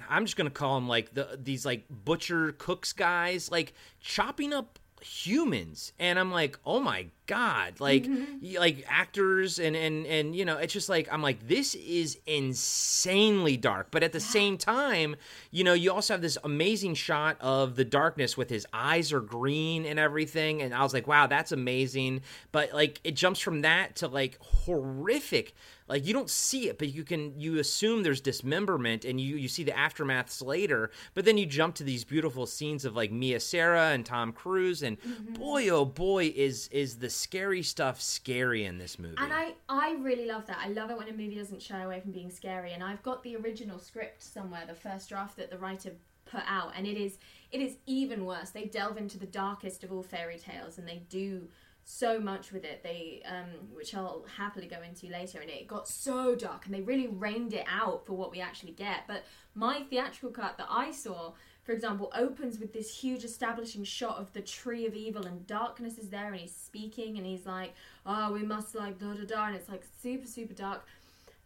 I'm 0.08 0.24
just 0.24 0.36
gonna 0.36 0.50
call 0.50 0.74
them 0.76 0.88
like 0.88 1.14
the 1.14 1.38
these 1.40 1.64
like 1.64 1.84
butcher 1.88 2.52
cooks 2.52 2.92
guys, 2.92 3.50
like 3.50 3.74
chopping 4.00 4.52
up 4.52 4.78
humans, 5.00 5.92
and 5.98 6.18
I'm 6.18 6.30
like, 6.30 6.58
oh 6.64 6.80
my 6.80 7.06
god 7.32 7.80
like 7.80 8.04
mm-hmm. 8.04 8.58
like 8.58 8.84
actors 8.86 9.58
and 9.58 9.74
and 9.74 10.06
and 10.06 10.36
you 10.36 10.44
know 10.44 10.58
it's 10.58 10.74
just 10.74 10.90
like 10.90 11.08
i'm 11.10 11.22
like 11.22 11.48
this 11.48 11.74
is 11.76 12.18
insanely 12.26 13.56
dark 13.56 13.88
but 13.90 14.02
at 14.02 14.12
the 14.12 14.18
yeah. 14.18 14.26
same 14.26 14.58
time 14.58 15.16
you 15.50 15.64
know 15.64 15.72
you 15.72 15.90
also 15.90 16.12
have 16.12 16.20
this 16.20 16.36
amazing 16.44 16.92
shot 16.92 17.38
of 17.40 17.74
the 17.74 17.86
darkness 17.86 18.36
with 18.36 18.50
his 18.50 18.66
eyes 18.74 19.14
are 19.14 19.20
green 19.22 19.86
and 19.86 19.98
everything 19.98 20.60
and 20.60 20.74
i 20.74 20.82
was 20.82 20.92
like 20.92 21.06
wow 21.06 21.26
that's 21.26 21.52
amazing 21.52 22.20
but 22.52 22.70
like 22.74 23.00
it 23.02 23.16
jumps 23.16 23.40
from 23.40 23.62
that 23.62 23.96
to 23.96 24.06
like 24.08 24.36
horrific 24.42 25.54
like 25.88 26.06
you 26.06 26.12
don't 26.12 26.30
see 26.30 26.68
it 26.68 26.78
but 26.78 26.88
you 26.88 27.04
can 27.04 27.38
you 27.38 27.58
assume 27.58 28.02
there's 28.02 28.20
dismemberment 28.20 29.04
and 29.04 29.20
you 29.20 29.36
you 29.36 29.48
see 29.48 29.62
the 29.62 29.72
aftermaths 29.72 30.44
later 30.44 30.90
but 31.14 31.24
then 31.24 31.36
you 31.36 31.46
jump 31.46 31.74
to 31.74 31.84
these 31.84 32.04
beautiful 32.04 32.46
scenes 32.46 32.84
of 32.84 32.96
like 32.96 33.12
mia 33.12 33.38
sara 33.38 33.90
and 33.90 34.06
tom 34.06 34.32
cruise 34.32 34.82
and 34.82 35.00
mm-hmm. 35.00 35.34
boy 35.34 35.68
oh 35.68 35.84
boy 35.84 36.32
is 36.34 36.68
is 36.68 36.96
the 36.96 37.10
scary 37.22 37.62
stuff 37.62 38.00
scary 38.00 38.64
in 38.64 38.78
this 38.78 38.98
movie. 38.98 39.16
And 39.18 39.32
I, 39.32 39.54
I 39.68 39.96
really 40.00 40.26
love 40.26 40.46
that. 40.46 40.58
I 40.62 40.68
love 40.68 40.90
it 40.90 40.98
when 40.98 41.08
a 41.08 41.12
movie 41.12 41.36
doesn't 41.36 41.62
shy 41.62 41.82
away 41.82 42.00
from 42.00 42.12
being 42.12 42.30
scary. 42.30 42.72
And 42.72 42.82
I've 42.82 43.02
got 43.02 43.22
the 43.22 43.36
original 43.36 43.78
script 43.78 44.22
somewhere, 44.22 44.64
the 44.66 44.74
first 44.74 45.08
draft 45.08 45.36
that 45.36 45.50
the 45.50 45.58
writer 45.58 45.92
put 46.24 46.42
out, 46.46 46.72
and 46.76 46.86
it 46.86 46.96
is 46.96 47.18
it 47.50 47.60
is 47.60 47.76
even 47.86 48.24
worse. 48.24 48.50
They 48.50 48.64
delve 48.64 48.96
into 48.96 49.18
the 49.18 49.26
darkest 49.26 49.84
of 49.84 49.92
all 49.92 50.02
fairy 50.02 50.38
tales, 50.38 50.78
and 50.78 50.88
they 50.88 51.02
do 51.08 51.48
so 51.84 52.18
much 52.18 52.52
with 52.52 52.64
it. 52.64 52.82
They, 52.82 53.22
um, 53.26 53.68
which 53.74 53.94
I'll 53.94 54.24
happily 54.36 54.66
go 54.66 54.80
into 54.82 55.06
later, 55.08 55.40
and 55.40 55.50
it 55.50 55.66
got 55.68 55.86
so 55.86 56.34
dark, 56.34 56.64
and 56.64 56.74
they 56.74 56.80
really 56.80 57.08
reined 57.08 57.52
it 57.52 57.66
out 57.68 58.06
for 58.06 58.14
what 58.14 58.30
we 58.30 58.40
actually 58.40 58.72
get. 58.72 59.00
But 59.06 59.24
my 59.54 59.82
theatrical 59.90 60.30
cut 60.30 60.56
that 60.58 60.68
I 60.70 60.90
saw 60.92 61.32
for 61.62 61.72
example, 61.72 62.12
opens 62.16 62.58
with 62.58 62.72
this 62.72 62.92
huge 62.92 63.24
establishing 63.24 63.84
shot 63.84 64.18
of 64.18 64.32
the 64.32 64.40
tree 64.40 64.86
of 64.86 64.94
evil 64.94 65.26
and 65.26 65.46
darkness 65.46 65.96
is 65.96 66.08
there 66.08 66.32
and 66.32 66.40
he's 66.40 66.54
speaking 66.54 67.18
and 67.18 67.26
he's 67.26 67.46
like, 67.46 67.74
oh, 68.04 68.32
we 68.32 68.42
must 68.42 68.74
like 68.74 68.98
da 68.98 69.12
da 69.12 69.24
da, 69.24 69.46
and 69.46 69.56
it's 69.56 69.68
like 69.68 69.84
super, 70.02 70.26
super 70.26 70.54
dark. 70.54 70.84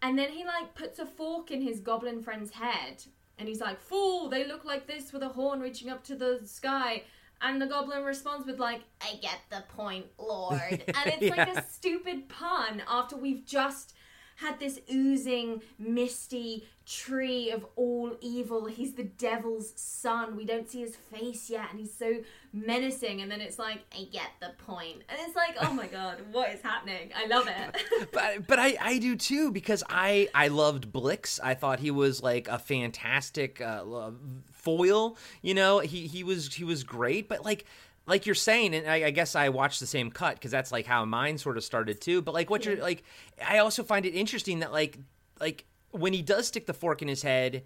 And 0.03 0.19
then 0.19 0.31
he 0.31 0.45
like 0.45 0.75
puts 0.75 0.99
a 0.99 1.07
fork 1.07 1.51
in 1.51 1.61
his 1.61 1.81
goblin 1.81 2.23
friend's 2.23 2.51
head 2.51 3.05
and 3.39 3.49
he's 3.49 3.61
like, 3.61 3.81
fool, 3.81 4.29
they 4.29 4.47
look 4.47 4.65
like 4.65 4.87
this 4.87 5.13
with 5.13 5.23
a 5.23 5.29
horn 5.29 5.61
reaching 5.61 5.91
up 5.91 6.03
to 6.05 6.17
the 6.17 6.41
sky. 6.45 7.03
And 7.43 7.61
the 7.61 7.67
goblin 7.67 8.03
responds 8.03 8.47
with 8.47 8.59
like, 8.59 8.81
I 9.03 9.17
get 9.21 9.41
the 9.51 9.63
point, 9.69 10.07
Lord. 10.19 10.61
And 10.89 11.07
it's 11.07 11.23
yeah. 11.23 11.35
like 11.35 11.57
a 11.57 11.63
stupid 11.63 12.29
pun 12.31 12.83
after 12.89 13.17
we've 13.17 13.45
just 13.45 13.95
had 14.37 14.59
this 14.61 14.81
oozing, 14.93 15.63
misty 15.79 16.67
tree 16.85 17.51
of 17.51 17.67
all 17.75 18.17
evil. 18.21 18.67
He's 18.67 18.95
the 18.95 19.05
devil's 19.05 19.73
son. 19.77 20.37
We 20.37 20.45
don't 20.45 20.71
see 20.71 20.81
his 20.81 20.95
face 20.95 21.51
yet, 21.51 21.69
and 21.71 21.81
he's 21.81 21.93
so 21.93 22.19
menacing. 22.53 23.23
And 23.23 23.31
then 23.31 23.41
it's 23.41 23.59
like, 23.59 23.81
I 23.93 24.05
get 24.05 24.29
the 24.41 24.53
point. 24.65 25.03
And 25.09 25.19
it's 25.27 25.35
like, 25.35 25.57
oh 25.61 25.73
my 25.73 25.87
god, 25.87 26.19
what 26.33 26.51
is 26.51 26.63
happening? 26.63 27.11
I 27.17 27.27
love 27.27 27.49
it. 27.49 28.09
but 28.13 28.47
but 28.47 28.59
I 28.59 28.77
I 28.81 28.99
do 28.99 29.17
too 29.17 29.51
because 29.51 29.83
I 29.89 30.29
I 30.35 30.49
loved 30.49 30.93
Blix. 30.93 31.41
I 31.41 31.55
thought 31.55 31.81
he 31.81 31.91
was 31.91 32.23
like 32.23 32.47
a 32.49 32.59
fantastic 32.59 33.61
uh, 33.61 34.11
foil. 34.53 35.17
You 35.43 35.55
know, 35.55 35.81
he 35.81 36.07
he 36.07 36.23
was 36.23 36.55
he 36.55 36.65
was 36.65 36.85
great. 36.85 37.29
But 37.29 37.45
like 37.45 37.65
like 38.07 38.27
you're 38.27 38.35
saying, 38.35 38.75
and 38.75 38.89
I, 38.89 39.07
I, 39.07 39.11
guess 39.11 39.35
I 39.35 39.49
watched 39.49 39.81
the 39.81 39.87
same 39.87 40.11
cut 40.11 40.35
because 40.35 40.51
that's 40.51 40.71
like 40.71 40.87
how 40.87 41.05
mine 41.05 41.39
sort 41.39 41.57
of 41.57 41.65
started 41.65 42.01
too. 42.01 42.23
But 42.23 42.35
like 42.35 42.51
what 42.51 42.65
yeah. 42.65 42.73
you're 42.73 42.83
like, 42.83 43.03
I 43.47 43.59
also 43.59 43.83
find 43.83 44.07
it 44.07 44.15
interesting 44.15 44.61
that 44.61 44.73
like 44.73 44.99
like 45.41 45.65
when 45.91 46.13
he 46.13 46.23
does 46.23 46.47
stick 46.47 46.67
the 46.67 46.75
fork 46.75 47.03
in 47.03 47.09
his 47.09 47.23
head 47.23 47.65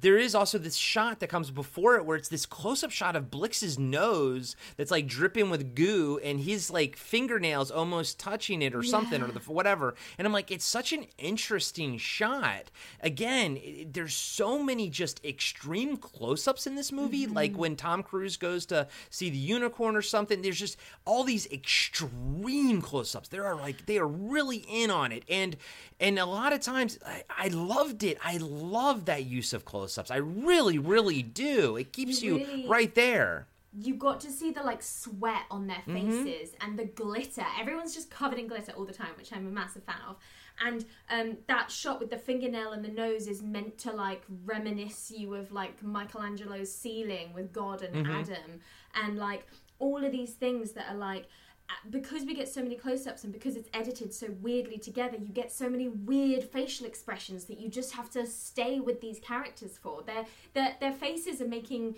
there 0.00 0.16
is 0.16 0.34
also 0.34 0.56
this 0.56 0.76
shot 0.76 1.20
that 1.20 1.28
comes 1.28 1.50
before 1.50 1.96
it 1.96 2.06
where 2.06 2.16
it's 2.16 2.28
this 2.28 2.46
close 2.46 2.82
up 2.82 2.90
shot 2.90 3.14
of 3.14 3.30
Blix's 3.30 3.78
nose 3.78 4.56
that's 4.76 4.90
like 4.90 5.06
dripping 5.06 5.50
with 5.50 5.74
goo 5.74 6.18
and 6.24 6.40
his 6.40 6.70
like 6.70 6.96
fingernails 6.96 7.70
almost 7.70 8.18
touching 8.18 8.62
it 8.62 8.74
or 8.74 8.82
something 8.82 9.22
or 9.22 9.26
the 9.28 9.40
whatever. 9.40 9.94
And 10.16 10.26
I'm 10.26 10.32
like, 10.32 10.50
it's 10.50 10.64
such 10.64 10.92
an 10.92 11.06
interesting 11.18 11.98
shot. 11.98 12.70
Again, 13.00 13.58
it, 13.58 13.92
there's 13.92 14.14
so 14.14 14.62
many 14.62 14.88
just 14.88 15.22
extreme 15.24 15.98
close 15.98 16.48
ups 16.48 16.66
in 16.66 16.74
this 16.74 16.90
movie. 16.90 17.26
Mm-hmm. 17.26 17.34
Like 17.34 17.56
when 17.56 17.76
Tom 17.76 18.02
Cruise 18.02 18.38
goes 18.38 18.64
to 18.66 18.88
see 19.10 19.28
the 19.28 19.36
unicorn 19.36 19.94
or 19.94 20.02
something, 20.02 20.40
there's 20.40 20.58
just 20.58 20.78
all 21.04 21.22
these 21.22 21.46
extreme 21.46 22.80
close 22.80 23.14
ups. 23.14 23.28
There 23.28 23.44
are 23.44 23.56
like, 23.56 23.84
they 23.84 23.98
are 23.98 24.08
really 24.08 24.64
in 24.68 24.90
on 24.90 25.12
it. 25.12 25.24
And, 25.28 25.56
and 26.00 26.18
a 26.18 26.26
lot 26.26 26.54
of 26.54 26.60
times 26.60 26.98
I, 27.06 27.24
I 27.28 27.48
loved 27.48 28.02
it. 28.04 28.16
I 28.24 28.38
love 28.38 29.04
that 29.04 29.26
use 29.26 29.52
of 29.52 29.66
close 29.66 29.81
close-ups. 29.82 30.12
I 30.12 30.16
really, 30.16 30.78
really 30.78 31.22
do. 31.22 31.76
It 31.76 31.92
keeps 31.92 32.22
you, 32.22 32.38
you 32.38 32.68
right 32.68 32.94
there. 32.94 33.48
You 33.76 33.94
got 33.94 34.20
to 34.20 34.30
see 34.30 34.52
the 34.52 34.62
like 34.62 34.82
sweat 34.82 35.42
on 35.50 35.66
their 35.66 35.78
mm-hmm. 35.78 36.24
faces 36.24 36.50
mm-hmm. 36.50 36.68
and 36.68 36.78
the 36.78 36.84
glitter. 36.84 37.44
Everyone's 37.60 37.94
just 37.94 38.10
covered 38.10 38.38
in 38.38 38.46
glitter 38.46 38.72
all 38.72 38.84
the 38.84 38.92
time, 38.92 39.08
which 39.16 39.32
I'm 39.32 39.46
a 39.46 39.50
massive 39.50 39.82
fan 39.82 39.96
of. 40.08 40.16
And 40.64 40.84
um, 41.10 41.38
that 41.48 41.70
shot 41.70 41.98
with 41.98 42.10
the 42.10 42.18
fingernail 42.18 42.72
and 42.72 42.84
the 42.84 42.90
nose 42.90 43.26
is 43.26 43.42
meant 43.42 43.78
to 43.78 43.92
like 43.92 44.22
reminisce 44.44 45.10
you 45.10 45.34
of 45.34 45.50
like 45.50 45.82
Michelangelo's 45.82 46.72
ceiling 46.72 47.32
with 47.34 47.52
God 47.52 47.82
and 47.82 48.06
mm-hmm. 48.06 48.20
Adam, 48.20 48.60
and 49.02 49.16
like 49.16 49.46
all 49.80 50.04
of 50.04 50.12
these 50.12 50.34
things 50.34 50.72
that 50.72 50.86
are 50.90 50.98
like 50.98 51.26
Uh, 51.72 51.88
because 51.90 52.24
we 52.24 52.34
get 52.34 52.48
so 52.48 52.62
many 52.62 52.74
close-ups 52.74 53.24
and 53.24 53.32
because 53.32 53.56
it's 53.56 53.68
edited 53.72 54.12
so 54.12 54.26
weirdly 54.42 54.76
together 54.76 55.16
you 55.16 55.28
get 55.28 55.50
so 55.50 55.70
many 55.70 55.88
weird 55.88 56.44
facial 56.44 56.86
expressions 56.86 57.46
that 57.46 57.58
you 57.58 57.68
just 57.68 57.94
have 57.94 58.10
to 58.10 58.26
stay 58.26 58.80
with 58.80 59.00
these 59.00 59.18
characters 59.20 59.78
for. 59.78 60.02
Their 60.02 60.26
their, 60.54 60.76
their 60.80 60.92
faces 60.92 61.40
are 61.40 61.48
making 61.48 61.96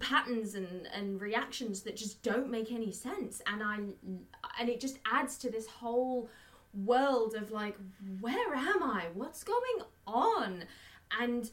patterns 0.00 0.54
and, 0.54 0.88
and 0.92 1.20
reactions 1.20 1.82
that 1.82 1.96
just 1.96 2.22
don't 2.22 2.50
make 2.50 2.72
any 2.72 2.92
sense. 2.92 3.40
And 3.46 3.62
i 3.62 3.76
and 4.58 4.68
it 4.68 4.80
just 4.80 4.98
adds 5.10 5.38
to 5.38 5.50
this 5.50 5.66
whole 5.66 6.28
world 6.74 7.34
of 7.34 7.50
like 7.50 7.76
where 8.20 8.54
am 8.54 8.82
i? 8.82 9.06
What's 9.14 9.44
going 9.44 9.80
on? 10.06 10.64
And 11.20 11.50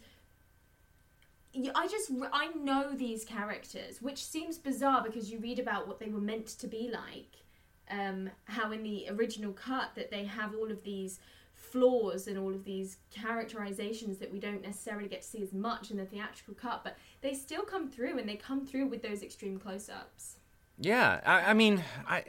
I 1.75 1.87
just 1.87 2.11
I 2.31 2.47
know 2.53 2.93
these 2.93 3.23
characters, 3.23 4.01
which 4.01 4.23
seems 4.23 4.57
bizarre 4.57 5.03
because 5.03 5.31
you 5.31 5.39
read 5.39 5.59
about 5.59 5.87
what 5.87 5.99
they 5.99 6.09
were 6.09 6.21
meant 6.21 6.47
to 6.59 6.67
be 6.67 6.89
like. 6.91 7.43
Um, 7.89 8.29
how 8.45 8.71
in 8.71 8.83
the 8.83 9.07
original 9.09 9.53
cut 9.53 9.91
that 9.95 10.11
they 10.11 10.25
have 10.25 10.53
all 10.53 10.69
of 10.69 10.83
these 10.83 11.19
flaws 11.57 12.27
and 12.27 12.37
all 12.37 12.53
of 12.53 12.63
these 12.63 12.97
characterizations 13.11 14.17
that 14.17 14.31
we 14.31 14.39
don't 14.39 14.61
necessarily 14.61 15.07
get 15.07 15.21
to 15.21 15.27
see 15.27 15.41
as 15.41 15.53
much 15.53 15.91
in 15.91 15.97
the 15.97 16.05
theatrical 16.05 16.53
cut, 16.53 16.83
but 16.83 16.97
they 17.21 17.33
still 17.33 17.63
come 17.63 17.89
through 17.89 18.17
and 18.17 18.27
they 18.27 18.35
come 18.35 18.65
through 18.65 18.87
with 18.87 19.01
those 19.01 19.23
extreme 19.23 19.57
close-ups. 19.57 20.37
Yeah, 20.79 21.21
I, 21.25 21.51
I, 21.51 21.53
mean, 21.53 21.83
I 22.07 22.23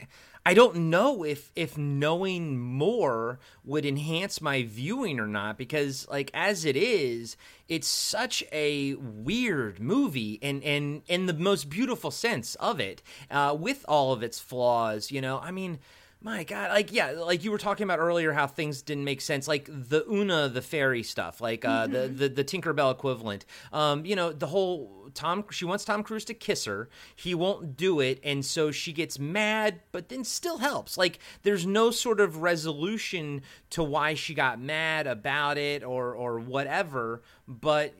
I 0.49 0.55
don't 0.55 0.89
know 0.89 1.23
if 1.23 1.51
if 1.55 1.77
knowing 1.77 2.57
more 2.57 3.37
would 3.63 3.85
enhance 3.85 4.41
my 4.41 4.63
viewing 4.63 5.19
or 5.19 5.27
not 5.27 5.59
because 5.59 6.07
like 6.09 6.31
as 6.33 6.65
it 6.65 6.75
is, 6.75 7.37
it's 7.67 7.87
such 7.87 8.43
a 8.51 8.95
weird 8.95 9.79
movie 9.79 10.39
and 10.41 10.63
and 10.63 11.03
in 11.05 11.27
the 11.27 11.35
most 11.35 11.69
beautiful 11.69 12.09
sense 12.09 12.55
of 12.55 12.79
it, 12.79 13.03
uh, 13.29 13.55
with 13.59 13.85
all 13.87 14.11
of 14.11 14.23
its 14.23 14.39
flaws. 14.39 15.11
You 15.11 15.21
know, 15.21 15.37
I 15.37 15.51
mean 15.51 15.77
my 16.21 16.43
god 16.43 16.69
like 16.71 16.91
yeah 16.91 17.11
like 17.11 17.45
you 17.45 17.51
were 17.51 17.57
talking 17.57 17.85
about 17.85 17.99
earlier 17.99 18.33
how 18.33 18.45
things 18.45 18.81
didn't 18.81 19.05
make 19.05 19.21
sense 19.21 19.47
like 19.47 19.69
the 19.69 20.05
Oona 20.11 20.49
the 20.49 20.61
fairy 20.61 21.01
stuff 21.01 21.39
like 21.39 21.63
uh 21.63 21.87
mm-hmm. 21.87 21.93
the, 21.93 22.07
the 22.07 22.29
the 22.29 22.43
tinkerbell 22.43 22.91
equivalent 22.91 23.45
um 23.71 24.05
you 24.05 24.15
know 24.15 24.33
the 24.33 24.47
whole 24.47 25.09
tom 25.13 25.45
she 25.49 25.63
wants 25.63 25.85
tom 25.85 26.03
cruise 26.03 26.25
to 26.25 26.33
kiss 26.33 26.65
her 26.65 26.89
he 27.15 27.33
won't 27.33 27.77
do 27.77 28.01
it 28.01 28.19
and 28.23 28.45
so 28.45 28.69
she 28.69 28.91
gets 28.91 29.17
mad 29.17 29.79
but 29.93 30.09
then 30.09 30.25
still 30.25 30.57
helps 30.57 30.97
like 30.97 31.19
there's 31.43 31.65
no 31.65 31.89
sort 31.89 32.19
of 32.19 32.41
resolution 32.41 33.41
to 33.69 33.81
why 33.81 34.13
she 34.13 34.33
got 34.33 34.59
mad 34.59 35.07
about 35.07 35.57
it 35.57 35.83
or 35.83 36.13
or 36.13 36.37
whatever 36.37 37.21
but 37.47 37.93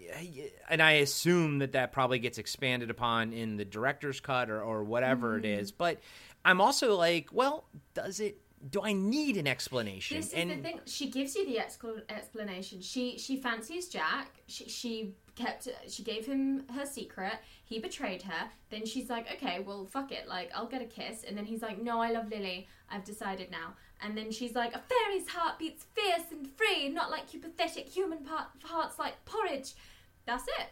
and 0.70 0.82
i 0.82 0.94
assume 0.94 1.60
that 1.60 1.72
that 1.72 1.94
probably 1.94 2.20
gets 2.20 2.38
expanded 2.38 2.90
upon 2.90 3.32
in 3.32 3.56
the 3.56 3.66
director's 3.66 4.20
cut 4.20 4.50
or 4.50 4.62
or 4.62 4.84
whatever 4.84 5.38
mm-hmm. 5.38 5.46
it 5.46 5.60
is 5.60 5.72
but 5.72 6.00
I'm 6.46 6.62
also 6.62 6.96
like, 6.96 7.30
well, 7.32 7.66
does 7.94 8.20
it? 8.20 8.42
Do 8.72 8.82
I 8.84 8.92
need 8.92 9.38
an 9.38 9.48
explanation? 9.48 10.18
This 10.18 10.28
is 10.28 10.34
and, 10.34 10.52
the 10.52 10.56
thing. 10.56 10.80
She 10.86 11.10
gives 11.10 11.36
you 11.36 11.46
the 11.46 11.60
explanation. 11.60 12.82
She 12.82 13.18
she 13.18 13.38
fancies 13.38 13.88
Jack. 13.88 14.32
She 14.48 14.68
she 14.68 15.14
kept 15.36 15.70
she 15.88 16.04
gave 16.04 16.26
him 16.26 16.64
her 16.76 16.86
secret. 16.86 17.34
He 17.64 17.80
betrayed 17.80 18.24
her. 18.24 18.50
Then 18.70 18.86
she's 18.86 19.10
like, 19.10 19.32
okay, 19.32 19.60
well, 19.66 19.86
fuck 19.86 20.12
it. 20.12 20.28
Like, 20.28 20.52
I'll 20.54 20.68
get 20.68 20.82
a 20.82 20.86
kiss. 20.86 21.24
And 21.24 21.38
then 21.38 21.46
he's 21.46 21.62
like, 21.62 21.82
no, 21.82 22.02
I 22.02 22.12
love 22.12 22.30
Lily. 22.30 22.68
I've 22.92 23.06
decided 23.06 23.50
now. 23.50 23.76
And 24.02 24.18
then 24.18 24.32
she's 24.32 24.56
like, 24.56 24.74
a 24.74 24.82
fairy's 24.90 25.28
heart 25.30 25.60
beats 25.60 25.86
fierce 25.94 26.32
and 26.32 26.50
free, 26.58 26.90
not 26.90 27.12
like 27.12 27.34
you 27.34 27.40
pathetic 27.40 27.88
human 27.88 28.20
part, 28.20 28.48
hearts 28.64 28.98
like 28.98 29.24
porridge. 29.26 29.74
That's 30.26 30.48
it 30.48 30.68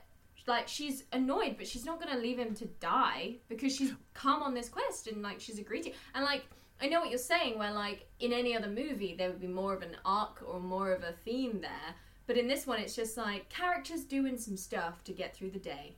like 0.48 0.68
she's 0.68 1.04
annoyed, 1.12 1.56
but 1.58 1.68
she's 1.68 1.86
not 1.86 2.00
gonna 2.00 2.20
leave 2.20 2.40
him 2.40 2.54
to 2.56 2.66
die 2.66 3.36
because 3.48 3.76
she's 3.76 3.94
come 4.14 4.42
on 4.42 4.54
this 4.54 4.70
quest 4.70 5.08
and 5.08 5.22
like 5.22 5.40
she's 5.40 5.60
agreed 5.60 5.84
to. 5.84 5.92
And 6.16 6.24
like 6.24 6.46
I 6.82 6.88
know 6.88 7.00
what 7.00 7.10
you're 7.10 7.20
saying, 7.20 7.58
where 7.58 7.72
like 7.72 8.08
in 8.20 8.34
any 8.34 8.56
other 8.56 8.68
movie 8.68 9.16
there 9.18 9.30
would 9.30 9.42
be 9.42 9.48
more 9.48 9.74
of 9.74 9.82
an 9.82 9.98
arc 10.06 10.44
or 10.46 10.60
more 10.60 10.92
of 10.92 11.04
a 11.04 11.14
theme 11.26 11.60
there, 11.62 11.96
but 12.26 12.38
in 12.38 12.48
this 12.48 12.68
one 12.68 12.80
it's 12.80 12.96
just 12.96 13.18
like 13.18 13.50
characters 13.50 14.04
doing 14.04 14.38
some 14.38 14.58
stuff 14.58 15.04
to 15.06 15.12
get 15.12 15.36
through 15.36 15.52
the 15.52 15.60
day. 15.60 15.96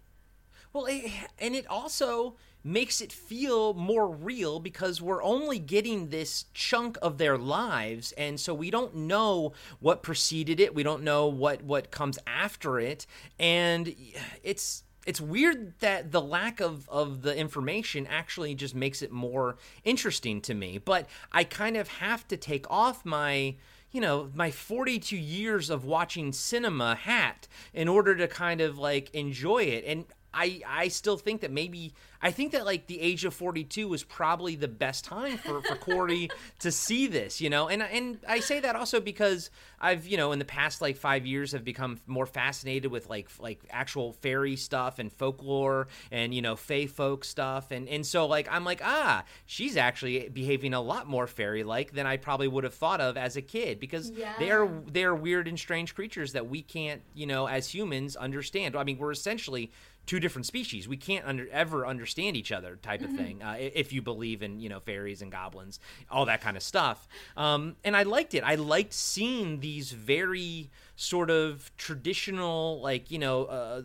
Well, 0.72 0.86
it, 0.86 1.12
and 1.40 1.56
it 1.56 1.66
also 1.68 2.36
makes 2.64 3.02
it 3.02 3.12
feel 3.12 3.74
more 3.74 4.10
real 4.10 4.60
because 4.60 5.02
we're 5.02 5.24
only 5.24 5.60
getting 5.60 6.10
this 6.10 6.46
chunk 6.54 6.98
of 7.02 7.18
their 7.18 7.38
lives 7.38 8.12
and 8.14 8.40
so 8.40 8.54
we 8.54 8.70
don't 8.70 8.94
know 8.96 9.54
what 9.80 10.04
preceded 10.04 10.60
it. 10.60 10.76
We 10.76 10.84
don't 10.84 11.04
know 11.04 11.28
what 11.28 11.64
what 11.64 11.92
comes 11.92 12.20
after 12.28 12.80
it. 12.80 13.06
And 13.40 13.96
it's 14.44 14.84
it's 15.06 15.22
weird 15.22 15.74
that 15.80 16.12
the 16.12 16.22
lack 16.22 16.60
of, 16.60 16.88
of 16.90 17.22
the 17.22 17.36
information 17.36 18.06
actually 18.08 18.54
just 18.54 18.76
makes 18.76 19.02
it 19.02 19.12
more 19.12 19.58
interesting 19.84 20.42
to 20.42 20.54
me. 20.54 20.78
But 20.78 21.08
i 21.32 21.44
kind 21.44 21.78
of 21.78 21.88
have 21.88 22.28
to 22.28 22.38
take 22.38 22.70
off 22.70 23.06
my 23.06 23.56
you 23.92 24.02
know 24.02 24.30
my 24.36 24.52
42 24.52 25.18
years 25.18 25.70
of 25.70 25.84
watching 25.84 26.32
cinema 26.32 26.96
hat 26.96 27.48
in 27.74 27.88
order 27.88 28.16
to 28.16 28.28
kind 28.28 28.62
of 28.62 28.78
like 28.78 29.10
enjoy 29.16 29.64
it. 29.64 29.84
And 29.86 30.06
I 30.34 30.62
I 30.68 30.88
still 30.90 31.18
think 31.18 31.42
that 31.42 31.52
maybe 31.52 31.94
I 32.22 32.32
think 32.32 32.52
that 32.52 32.66
like 32.66 32.88
the 32.88 33.00
age 33.00 33.24
of 33.24 33.34
42 33.34 33.88
was 33.88 34.04
probably 34.04 34.56
the 34.56 34.68
best 34.68 35.06
time 35.06 35.38
for, 35.38 35.62
for 35.62 35.76
Corey 35.80 36.30
to 36.60 36.72
see 36.72 37.08
this, 37.08 37.40
you 37.40 37.50
know, 37.50 37.70
and 37.70 37.82
and 37.82 38.20
I 38.28 38.42
say 38.42 38.60
that 38.60 38.76
also 38.76 39.00
because 39.00 39.50
I've 39.80 40.06
you 40.06 40.18
know 40.18 40.32
in 40.32 40.40
the 40.40 40.46
past 40.46 40.82
like 40.82 40.98
five 40.98 41.26
years 41.26 41.54
have 41.54 41.64
become 41.64 42.00
more 42.08 42.26
fascinated 42.26 42.92
with 42.92 43.10
like 43.10 43.30
like 43.40 43.62
actual 43.70 44.14
fairy 44.14 44.56
stuff 44.56 45.00
and 45.00 45.12
folklore 45.12 45.88
and 46.12 46.34
you 46.34 46.42
know 46.42 46.56
fey 46.56 46.88
folk 46.88 47.24
stuff 47.24 47.72
and 47.72 47.88
and 47.88 48.06
so 48.06 48.26
like 48.26 48.48
I'm 48.52 48.66
like 48.66 48.82
ah 48.84 49.24
she's 49.46 49.78
actually 49.78 50.30
behaving 50.30 50.74
a 50.74 50.82
lot 50.82 51.08
more 51.08 51.28
fairy 51.28 51.64
like 51.64 51.94
than 51.94 52.06
I 52.06 52.18
probably 52.18 52.48
would 52.48 52.66
have 52.66 52.74
thought 52.74 53.00
of 53.00 53.18
as 53.18 53.38
a 53.38 53.42
kid 53.42 53.80
because 53.80 54.12
yeah. 54.12 54.34
they're 54.40 54.70
they're 54.92 55.16
weird 55.16 55.48
and 55.48 55.58
strange 55.58 55.96
creatures 55.96 56.34
that 56.34 56.50
we 56.50 56.62
can't 56.62 57.02
you 57.14 57.26
know 57.26 57.48
as 57.48 57.74
humans 57.74 58.16
understand. 58.16 58.76
I 58.76 58.84
mean 58.84 58.98
we're 58.98 59.12
essentially 59.12 59.72
two 60.10 60.20
different 60.20 60.48
species. 60.48 60.88
We 60.88 60.98
can't 60.98 61.24
under, 61.24 61.48
ever 61.50 61.86
understand 61.86 62.36
each 62.36 62.52
other, 62.52 62.78
type 62.78 63.02
of 63.02 63.10
mm-hmm. 63.10 63.18
thing. 63.18 63.44
Uh, 63.44 63.58
if 63.60 63.94
you 63.94 64.02
believe 64.02 64.42
in 64.42 64.60
you 64.60 64.68
know 64.68 64.80
fairies 64.80 65.22
and 65.22 65.32
goblins, 65.32 65.80
all 66.10 66.26
that 66.26 66.42
kind 66.42 66.58
of 66.58 66.64
stuff. 66.64 67.08
Um, 67.38 67.76
and 67.84 67.96
I 67.96 68.02
liked 68.02 68.34
it. 68.34 68.44
I 68.44 68.56
liked 68.56 68.92
seeing 68.92 69.60
these 69.60 69.92
very 69.92 70.72
sort 70.96 71.30
of 71.30 71.72
traditional, 71.78 72.82
like 72.82 73.12
you 73.12 73.20
know, 73.20 73.46
uh, 73.46 73.82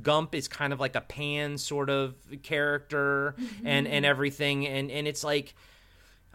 Gump 0.00 0.36
is 0.36 0.46
kind 0.46 0.72
of 0.72 0.78
like 0.78 0.94
a 0.94 1.00
pan 1.00 1.58
sort 1.58 1.90
of 1.90 2.14
character, 2.44 3.34
mm-hmm. 3.36 3.66
and 3.66 3.88
and 3.88 4.06
everything, 4.06 4.66
and 4.66 4.90
and 4.92 5.08
it's 5.08 5.24
like. 5.24 5.54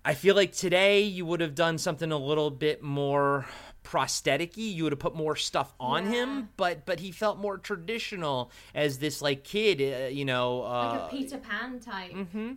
I 0.05 0.13
feel 0.13 0.33
like 0.33 0.53
today 0.53 1.01
you 1.01 1.25
would 1.25 1.41
have 1.41 1.55
done 1.55 1.77
something 1.77 2.09
a 2.13 2.17
little 2.17 2.49
bit 2.49 2.81
more 2.81 3.45
prostheticy 3.89 4.73
you 4.75 4.83
would 4.83 4.91
have 4.91 4.99
put 4.99 5.15
more 5.15 5.35
stuff 5.35 5.73
on 5.79 6.05
yeah. 6.05 6.11
him 6.19 6.49
but 6.57 6.85
but 6.85 6.99
he 6.99 7.11
felt 7.11 7.39
more 7.39 7.57
traditional 7.57 8.51
as 8.75 8.99
this 8.99 9.19
like 9.19 9.43
kid 9.43 9.81
uh, 9.81 10.07
you 10.07 10.23
know 10.23 10.61
uh, 10.63 10.89
like 10.91 11.11
a 11.11 11.15
peter 11.15 11.37
pan 11.39 11.79
type 11.79 12.11
mm-hmm. 12.11 12.51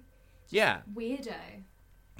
yeah 0.50 0.80
weirdo 0.94 1.34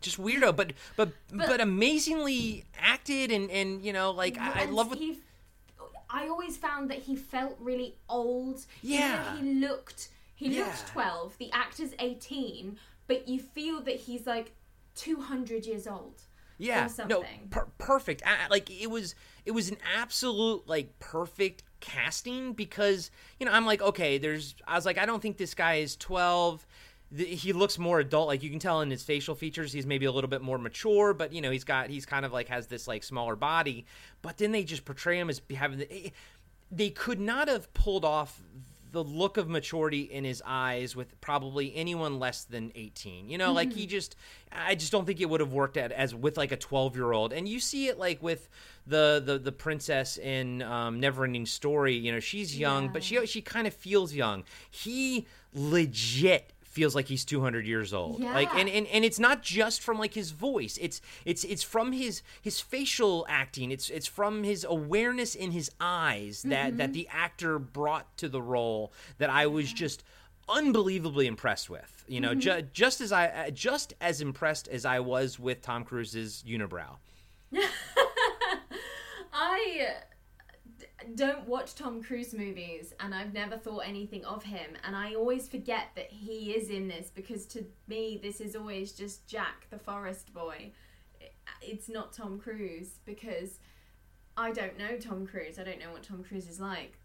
just 0.00 0.18
weirdo 0.18 0.56
but, 0.56 0.72
but 0.96 1.10
but 1.30 1.46
but 1.46 1.60
amazingly 1.60 2.64
acted 2.80 3.30
and 3.30 3.50
and 3.50 3.84
you 3.84 3.92
know 3.92 4.12
like 4.12 4.38
i, 4.38 4.62
I 4.62 4.64
love 4.64 4.88
what 4.88 4.98
he 4.98 5.18
i 6.08 6.26
always 6.28 6.56
found 6.56 6.90
that 6.90 6.98
he 6.98 7.14
felt 7.14 7.56
really 7.60 7.96
old 8.08 8.64
yeah 8.80 9.36
he 9.36 9.60
looked 9.60 10.08
he 10.34 10.56
yeah. 10.56 10.64
looked 10.64 10.86
12 10.88 11.36
the 11.36 11.52
actor's 11.52 11.92
18 11.98 12.78
but 13.06 13.28
you 13.28 13.40
feel 13.40 13.82
that 13.82 13.96
he's 13.96 14.26
like 14.26 14.54
200 14.94 15.66
years 15.66 15.86
old 15.86 16.22
yeah 16.58 16.88
no 17.08 17.24
per- 17.50 17.68
perfect. 17.78 18.22
Like 18.50 18.70
it 18.70 18.90
was 18.90 19.14
it 19.44 19.52
was 19.52 19.70
an 19.70 19.78
absolute 19.96 20.66
like 20.68 20.98
perfect 20.98 21.62
casting 21.80 22.52
because 22.52 23.10
you 23.40 23.46
know 23.46 23.50
i'm 23.50 23.66
like 23.66 23.82
okay 23.82 24.16
there's 24.16 24.54
i 24.68 24.76
was 24.76 24.86
like 24.86 24.98
i 24.98 25.04
don't 25.04 25.20
think 25.20 25.36
this 25.36 25.52
guy 25.52 25.74
is 25.74 25.96
12 25.96 26.64
he 27.14 27.52
looks 27.52 27.78
more 27.78 28.00
adult. 28.00 28.28
Like 28.28 28.42
you 28.42 28.50
can 28.50 28.58
tell 28.58 28.80
in 28.80 28.90
his 28.90 29.02
facial 29.02 29.34
features 29.34 29.72
he's 29.72 29.86
maybe 29.86 30.06
a 30.06 30.12
little 30.12 30.30
bit 30.30 30.42
more 30.42 30.58
mature 30.58 31.12
but 31.12 31.32
you 31.32 31.40
know 31.40 31.50
he's 31.50 31.64
got 31.64 31.90
he's 31.90 32.06
kind 32.06 32.24
of 32.24 32.32
like 32.32 32.48
has 32.48 32.66
this 32.68 32.88
like 32.88 33.02
smaller 33.02 33.36
body. 33.36 33.86
But 34.22 34.38
then 34.38 34.52
they 34.52 34.64
just 34.64 34.84
portray 34.84 35.18
him 35.18 35.28
as 35.28 35.42
having 35.54 35.78
the, 35.78 35.92
eh, 35.92 36.06
eh, 36.06 36.10
they 36.70 36.90
could 36.90 37.20
not 37.20 37.48
have 37.48 37.72
pulled 37.74 38.04
off 38.04 38.40
the 38.92 39.02
look 39.02 39.38
of 39.38 39.48
maturity 39.48 40.02
in 40.02 40.22
his 40.22 40.42
eyes 40.46 40.94
with 40.94 41.18
probably 41.20 41.74
anyone 41.74 42.18
less 42.18 42.44
than 42.44 42.70
18 42.74 43.28
you 43.28 43.38
know 43.38 43.46
mm-hmm. 43.46 43.54
like 43.56 43.72
he 43.72 43.82
mm-hmm. 43.82 43.90
just 43.90 44.16
i 44.52 44.74
just 44.74 44.92
don't 44.92 45.06
think 45.06 45.20
it 45.20 45.28
would 45.28 45.40
have 45.40 45.52
worked 45.52 45.76
at 45.76 45.90
as 45.90 46.14
with 46.14 46.36
like 46.36 46.52
a 46.52 46.56
12 46.56 46.94
year 46.94 47.12
old 47.12 47.32
and 47.32 47.48
you 47.48 47.58
see 47.58 47.88
it 47.88 47.98
like 47.98 48.22
with 48.22 48.48
the 48.86 49.22
the, 49.24 49.38
the 49.38 49.52
princess 49.52 50.18
in 50.18 50.62
um, 50.62 51.00
neverending 51.00 51.48
story 51.48 51.94
you 51.94 52.12
know 52.12 52.20
she's 52.20 52.56
young 52.58 52.84
yeah. 52.84 52.90
but 52.92 53.02
she 53.02 53.26
she 53.26 53.40
kind 53.40 53.66
of 53.66 53.74
feels 53.74 54.12
young 54.12 54.44
he 54.70 55.26
legit 55.54 56.51
feels 56.72 56.94
like 56.94 57.06
he's 57.06 57.24
200 57.24 57.66
years 57.66 57.92
old 57.92 58.20
yeah. 58.20 58.32
like 58.32 58.52
and, 58.54 58.66
and 58.68 58.86
and 58.86 59.04
it's 59.04 59.18
not 59.18 59.42
just 59.42 59.82
from 59.82 59.98
like 59.98 60.14
his 60.14 60.30
voice 60.30 60.78
it's 60.80 61.02
it's 61.26 61.44
it's 61.44 61.62
from 61.62 61.92
his 61.92 62.22
his 62.40 62.60
facial 62.60 63.26
acting 63.28 63.70
it's 63.70 63.90
it's 63.90 64.06
from 64.06 64.42
his 64.42 64.64
awareness 64.64 65.34
in 65.34 65.50
his 65.50 65.70
eyes 65.80 66.42
that 66.42 66.68
mm-hmm. 66.68 66.78
that 66.78 66.94
the 66.94 67.06
actor 67.12 67.58
brought 67.58 68.16
to 68.16 68.26
the 68.26 68.40
role 68.40 68.90
that 69.18 69.28
i 69.28 69.46
was 69.46 69.70
just 69.70 70.02
unbelievably 70.48 71.26
impressed 71.26 71.68
with 71.68 72.04
you 72.08 72.20
know 72.20 72.30
mm-hmm. 72.30 72.40
ju- 72.40 72.62
just 72.72 73.02
as 73.02 73.12
i 73.12 73.50
just 73.50 73.92
as 74.00 74.22
impressed 74.22 74.66
as 74.68 74.86
i 74.86 74.98
was 74.98 75.38
with 75.38 75.60
tom 75.60 75.84
cruise's 75.84 76.42
unibrow 76.48 76.96
i 79.32 79.94
don't 81.14 81.46
watch 81.46 81.74
Tom 81.74 82.02
Cruise 82.02 82.32
movies 82.32 82.92
and 83.00 83.14
I've 83.14 83.32
never 83.32 83.56
thought 83.56 83.80
anything 83.86 84.24
of 84.24 84.42
him 84.42 84.76
and 84.84 84.96
I 84.96 85.14
always 85.14 85.48
forget 85.48 85.88
that 85.96 86.10
he 86.10 86.52
is 86.52 86.70
in 86.70 86.88
this 86.88 87.10
because 87.14 87.46
to 87.46 87.64
me 87.88 88.18
this 88.22 88.40
is 88.40 88.56
always 88.56 88.92
just 88.92 89.26
Jack 89.26 89.66
the 89.70 89.78
Forest 89.78 90.32
Boy. 90.34 90.72
It's 91.60 91.88
not 91.88 92.12
Tom 92.12 92.38
Cruise 92.38 92.98
because 93.04 93.58
I 94.36 94.52
don't 94.52 94.78
know 94.78 94.96
Tom 94.96 95.26
Cruise. 95.26 95.58
I 95.58 95.64
don't 95.64 95.78
know 95.78 95.92
what 95.92 96.02
Tom 96.02 96.24
Cruise 96.24 96.48
is 96.48 96.60
like. 96.60 96.98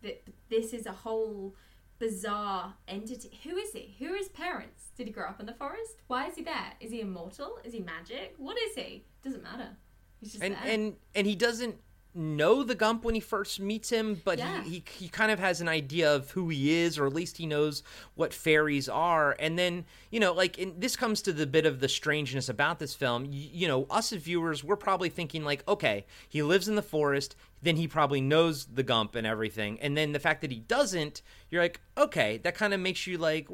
This 0.50 0.74
is 0.74 0.86
a 0.86 0.92
whole 0.92 1.56
bizarre 2.00 2.74
entity. 2.88 3.40
Who 3.44 3.58
is 3.58 3.74
he? 3.74 3.96
Who 4.00 4.14
are 4.14 4.18
his 4.18 4.30
parents? 4.30 4.92
Did 4.96 5.08
he 5.08 5.14
grow 5.14 5.28
up 5.28 5.40
in 5.40 5.46
the 5.46 5.54
forest? 5.54 6.02
Why 6.08 6.28
is 6.28 6.36
he 6.36 6.44
there? 6.44 6.74
Is 6.80 6.92
he 6.92 7.02
immortal? 7.02 7.58
Is 7.64 7.74
he 7.74 7.80
magic? 7.80 8.36
What 8.38 8.58
is 8.58 8.76
he? 8.76 9.04
Doesn't 9.24 9.44
matter. 9.44 9.70
He's 10.20 10.32
just 10.32 10.44
and 10.44 10.56
there. 10.56 10.62
and 10.66 10.96
and 11.16 11.28
he 11.28 11.36
doesn't 11.36 11.76
know 12.18 12.64
the 12.64 12.76
Gump 12.76 13.06
when 13.06 13.16
he 13.16 13.22
first 13.22 13.60
meets 13.60 13.90
him, 13.90 14.22
but 14.26 14.40
yeah. 14.40 14.64
he, 14.64 14.70
he 14.70 14.84
he 15.06 15.08
kind 15.08 15.32
of 15.32 15.40
has 15.40 15.62
an 15.62 15.68
idea 15.70 16.14
of 16.14 16.32
who 16.32 16.50
he 16.50 16.74
is, 16.74 16.98
or 16.98 17.06
at 17.06 17.14
least 17.14 17.38
he 17.38 17.46
knows 17.46 17.84
what 18.16 18.34
fairies 18.34 18.90
are. 18.90 19.36
And 19.40 19.58
then 19.58 19.86
you 20.10 20.20
know, 20.20 20.34
like 20.34 20.60
this 20.78 20.96
comes 20.96 21.22
to 21.24 21.34
the 21.34 21.46
bit 21.48 21.66
of 21.66 21.80
the 21.80 21.88
strangeness 21.88 22.50
about 22.50 22.80
this 22.80 22.96
film. 22.96 23.26
You, 23.26 23.50
you 23.52 23.68
know, 23.68 23.86
us 23.90 24.12
as 24.12 24.22
viewers, 24.22 24.64
we're 24.64 24.76
probably 24.76 25.10
thinking 25.10 25.44
like, 25.44 25.68
okay, 25.68 26.06
he 26.28 26.42
lives 26.42 26.68
in 26.68 26.76
the 26.76 26.82
forest, 26.82 27.36
then 27.62 27.76
he 27.76 27.88
probably 27.88 28.22
knows 28.22 28.66
the 28.66 28.84
Gump 28.84 29.16
and 29.16 29.28
everything. 29.28 29.80
And 29.82 29.98
then 29.98 30.12
the 30.12 30.20
fact 30.20 30.42
that 30.42 30.52
he 30.52 30.60
doesn't, 30.60 31.22
you're 31.50 31.62
like, 31.62 31.80
okay, 31.98 32.38
that 32.40 32.56
kind 32.56 32.74
of 32.74 32.80
makes 32.80 33.08
you 33.08 33.18
like, 33.18 33.48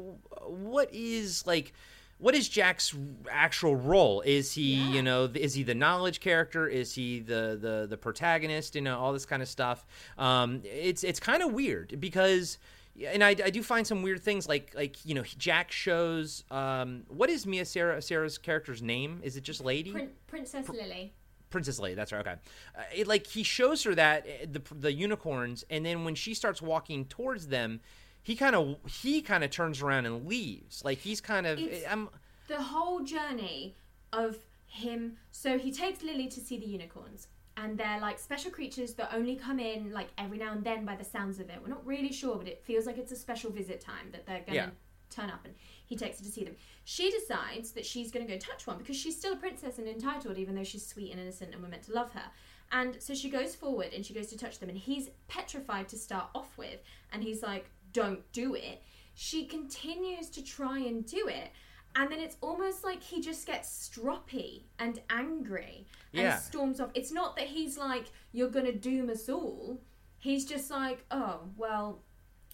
what 0.46 0.92
is 0.92 1.46
like 1.46 1.72
what 2.18 2.34
is 2.34 2.48
Jack's 2.48 2.94
actual 3.30 3.76
role? 3.76 4.20
Is 4.22 4.52
he, 4.52 4.74
Yeah. 4.74 4.88
you 4.92 5.02
know, 5.02 5.30
is 5.34 5.54
he 5.54 5.62
the 5.62 5.74
knowledge 5.74 6.20
character? 6.20 6.66
Is 6.68 6.94
he 6.94 7.20
the 7.20 7.58
the 7.60 7.86
the 7.88 7.96
protagonist? 7.96 8.74
You 8.74 8.80
know, 8.82 8.98
all 8.98 9.12
this 9.12 9.26
kind 9.26 9.42
of 9.42 9.48
stuff. 9.48 9.84
Um, 10.18 10.62
it's 10.64 11.04
it's 11.04 11.20
kind 11.20 11.42
of 11.42 11.52
weird 11.52 11.98
because. 12.00 12.58
And 13.08 13.24
I, 13.24 13.30
I 13.30 13.50
do 13.50 13.60
find 13.64 13.84
some 13.84 14.02
weird 14.02 14.22
things 14.22 14.46
like 14.46 14.72
like 14.76 15.04
you 15.04 15.16
know 15.16 15.24
Jack 15.24 15.72
shows 15.72 16.44
um, 16.52 17.02
what 17.08 17.28
is 17.28 17.44
Mia 17.44 17.64
Sara 17.64 18.00
Sara's 18.00 18.38
character's 18.38 18.82
name? 18.82 19.20
Is 19.24 19.36
it 19.36 19.42
just 19.42 19.64
Lady? 19.64 19.90
Prin- 19.90 20.10
Princess 20.28 20.68
Lily. 20.68 21.12
Princess 21.50 21.80
Leia. 21.80 21.96
That's 21.96 22.12
right. 22.12 22.20
Okay. 22.20 22.36
Uh, 22.78 22.82
it, 22.94 23.08
like 23.08 23.26
he 23.26 23.42
shows 23.42 23.82
her 23.82 23.96
that 23.96 24.24
uh, 24.24 24.46
the 24.48 24.62
the 24.76 24.92
unicorns, 24.92 25.64
and 25.70 25.84
then 25.84 26.04
when 26.04 26.14
she 26.14 26.34
starts 26.34 26.62
walking 26.62 27.04
towards 27.06 27.48
them, 27.48 27.80
he 28.24 28.34
kind 28.34 28.56
of 28.56 28.76
he 28.90 29.22
kind 29.22 29.44
of 29.44 29.50
turns 29.50 29.80
around 29.80 30.06
and 30.06 30.26
leaves. 30.26 30.82
Like 30.84 30.98
he's 30.98 31.20
kind 31.20 31.46
of 31.46 31.58
the 32.48 32.60
whole 32.60 33.00
journey 33.00 33.76
of 34.12 34.36
him 34.66 35.16
so 35.30 35.56
he 35.56 35.70
takes 35.70 36.02
lily 36.02 36.26
to 36.26 36.40
see 36.40 36.58
the 36.58 36.66
unicorns 36.66 37.28
and 37.56 37.78
they're 37.78 38.00
like 38.00 38.18
special 38.18 38.50
creatures 38.50 38.94
that 38.94 39.08
only 39.14 39.36
come 39.36 39.60
in 39.60 39.92
like 39.92 40.08
every 40.18 40.36
now 40.36 40.50
and 40.52 40.64
then 40.64 40.84
by 40.84 40.96
the 40.96 41.04
sounds 41.04 41.38
of 41.38 41.48
it 41.48 41.58
we're 41.62 41.68
not 41.68 41.86
really 41.86 42.12
sure 42.12 42.36
but 42.36 42.48
it 42.48 42.60
feels 42.64 42.84
like 42.84 42.98
it's 42.98 43.12
a 43.12 43.16
special 43.16 43.50
visit 43.52 43.80
time 43.80 44.08
that 44.10 44.26
they're 44.26 44.40
gonna 44.44 44.56
Yeah. 44.56 44.70
turn 45.10 45.30
up 45.30 45.44
and 45.44 45.54
he 45.86 45.94
takes 45.96 46.18
her 46.18 46.24
to 46.24 46.30
see 46.30 46.42
them 46.42 46.56
she 46.84 47.08
decides 47.12 47.70
that 47.72 47.86
she's 47.86 48.10
gonna 48.10 48.26
go 48.26 48.36
touch 48.36 48.66
one 48.66 48.78
because 48.78 48.96
she's 48.96 49.16
still 49.16 49.34
a 49.34 49.36
princess 49.36 49.78
and 49.78 49.86
entitled 49.86 50.36
even 50.38 50.56
though 50.56 50.64
she's 50.64 50.84
sweet 50.84 51.12
and 51.12 51.20
innocent 51.20 51.54
and 51.54 51.62
we're 51.62 51.68
meant 51.68 51.84
to 51.84 51.92
love 51.92 52.10
her 52.12 52.24
and 52.72 53.00
so 53.00 53.14
she 53.14 53.30
goes 53.30 53.54
forward 53.54 53.92
and 53.94 54.04
she 54.04 54.12
goes 54.12 54.26
to 54.26 54.36
touch 54.36 54.58
them 54.58 54.68
and 54.68 54.78
he's 54.78 55.10
petrified 55.28 55.88
to 55.88 55.96
start 55.96 56.26
off 56.34 56.58
with 56.58 56.80
and 57.12 57.22
he's 57.22 57.42
like 57.44 57.70
don't 57.94 58.30
do 58.32 58.54
it 58.54 58.82
she 59.14 59.46
continues 59.46 60.28
to 60.28 60.42
try 60.44 60.78
and 60.78 61.06
do 61.06 61.26
it 61.28 61.50
and 61.96 62.10
then 62.10 62.18
it's 62.18 62.36
almost 62.40 62.82
like 62.82 63.02
he 63.02 63.20
just 63.20 63.46
gets 63.46 63.68
stroppy 63.88 64.64
and 64.78 65.00
angry 65.10 65.86
and 66.12 66.22
Yeah. 66.24 66.38
storms 66.38 66.80
off. 66.80 66.90
It's 66.94 67.12
not 67.12 67.36
that 67.36 67.46
he's 67.46 67.78
like, 67.78 68.06
you're 68.32 68.48
going 68.50 68.66
to 68.66 68.72
doom 68.72 69.08
us 69.10 69.28
all. 69.28 69.80
He's 70.18 70.44
just 70.44 70.72
like, 70.72 71.04
oh, 71.12 71.42
well, 71.56 72.02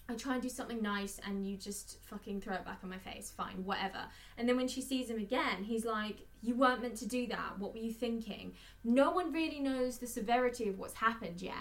I 0.07 0.13
try 0.13 0.33
and 0.33 0.43
do 0.43 0.49
something 0.49 0.79
nice 0.81 1.19
and 1.25 1.47
you 1.47 1.57
just 1.57 1.97
fucking 2.03 2.41
throw 2.41 2.53
it 2.53 2.65
back 2.65 2.81
on 2.83 2.89
my 2.91 2.99
face. 2.99 3.31
Fine, 3.35 3.65
whatever. 3.65 4.03
And 4.37 4.47
then 4.47 4.57
when 4.57 4.67
she 4.67 4.79
sees 4.81 5.09
him 5.09 5.17
again, 5.17 5.63
he's 5.63 5.85
like, 5.85 6.27
you 6.43 6.53
weren't 6.53 6.83
meant 6.83 6.97
to 6.97 7.07
do 7.07 7.25
that. 7.27 7.57
What 7.57 7.73
were 7.73 7.79
you 7.79 7.93
thinking? 7.93 8.53
No 8.83 9.09
one 9.09 9.31
really 9.31 9.59
knows 9.59 9.97
the 9.97 10.05
severity 10.07 10.69
of 10.69 10.77
what's 10.77 10.93
happened 10.93 11.41
yet. 11.41 11.55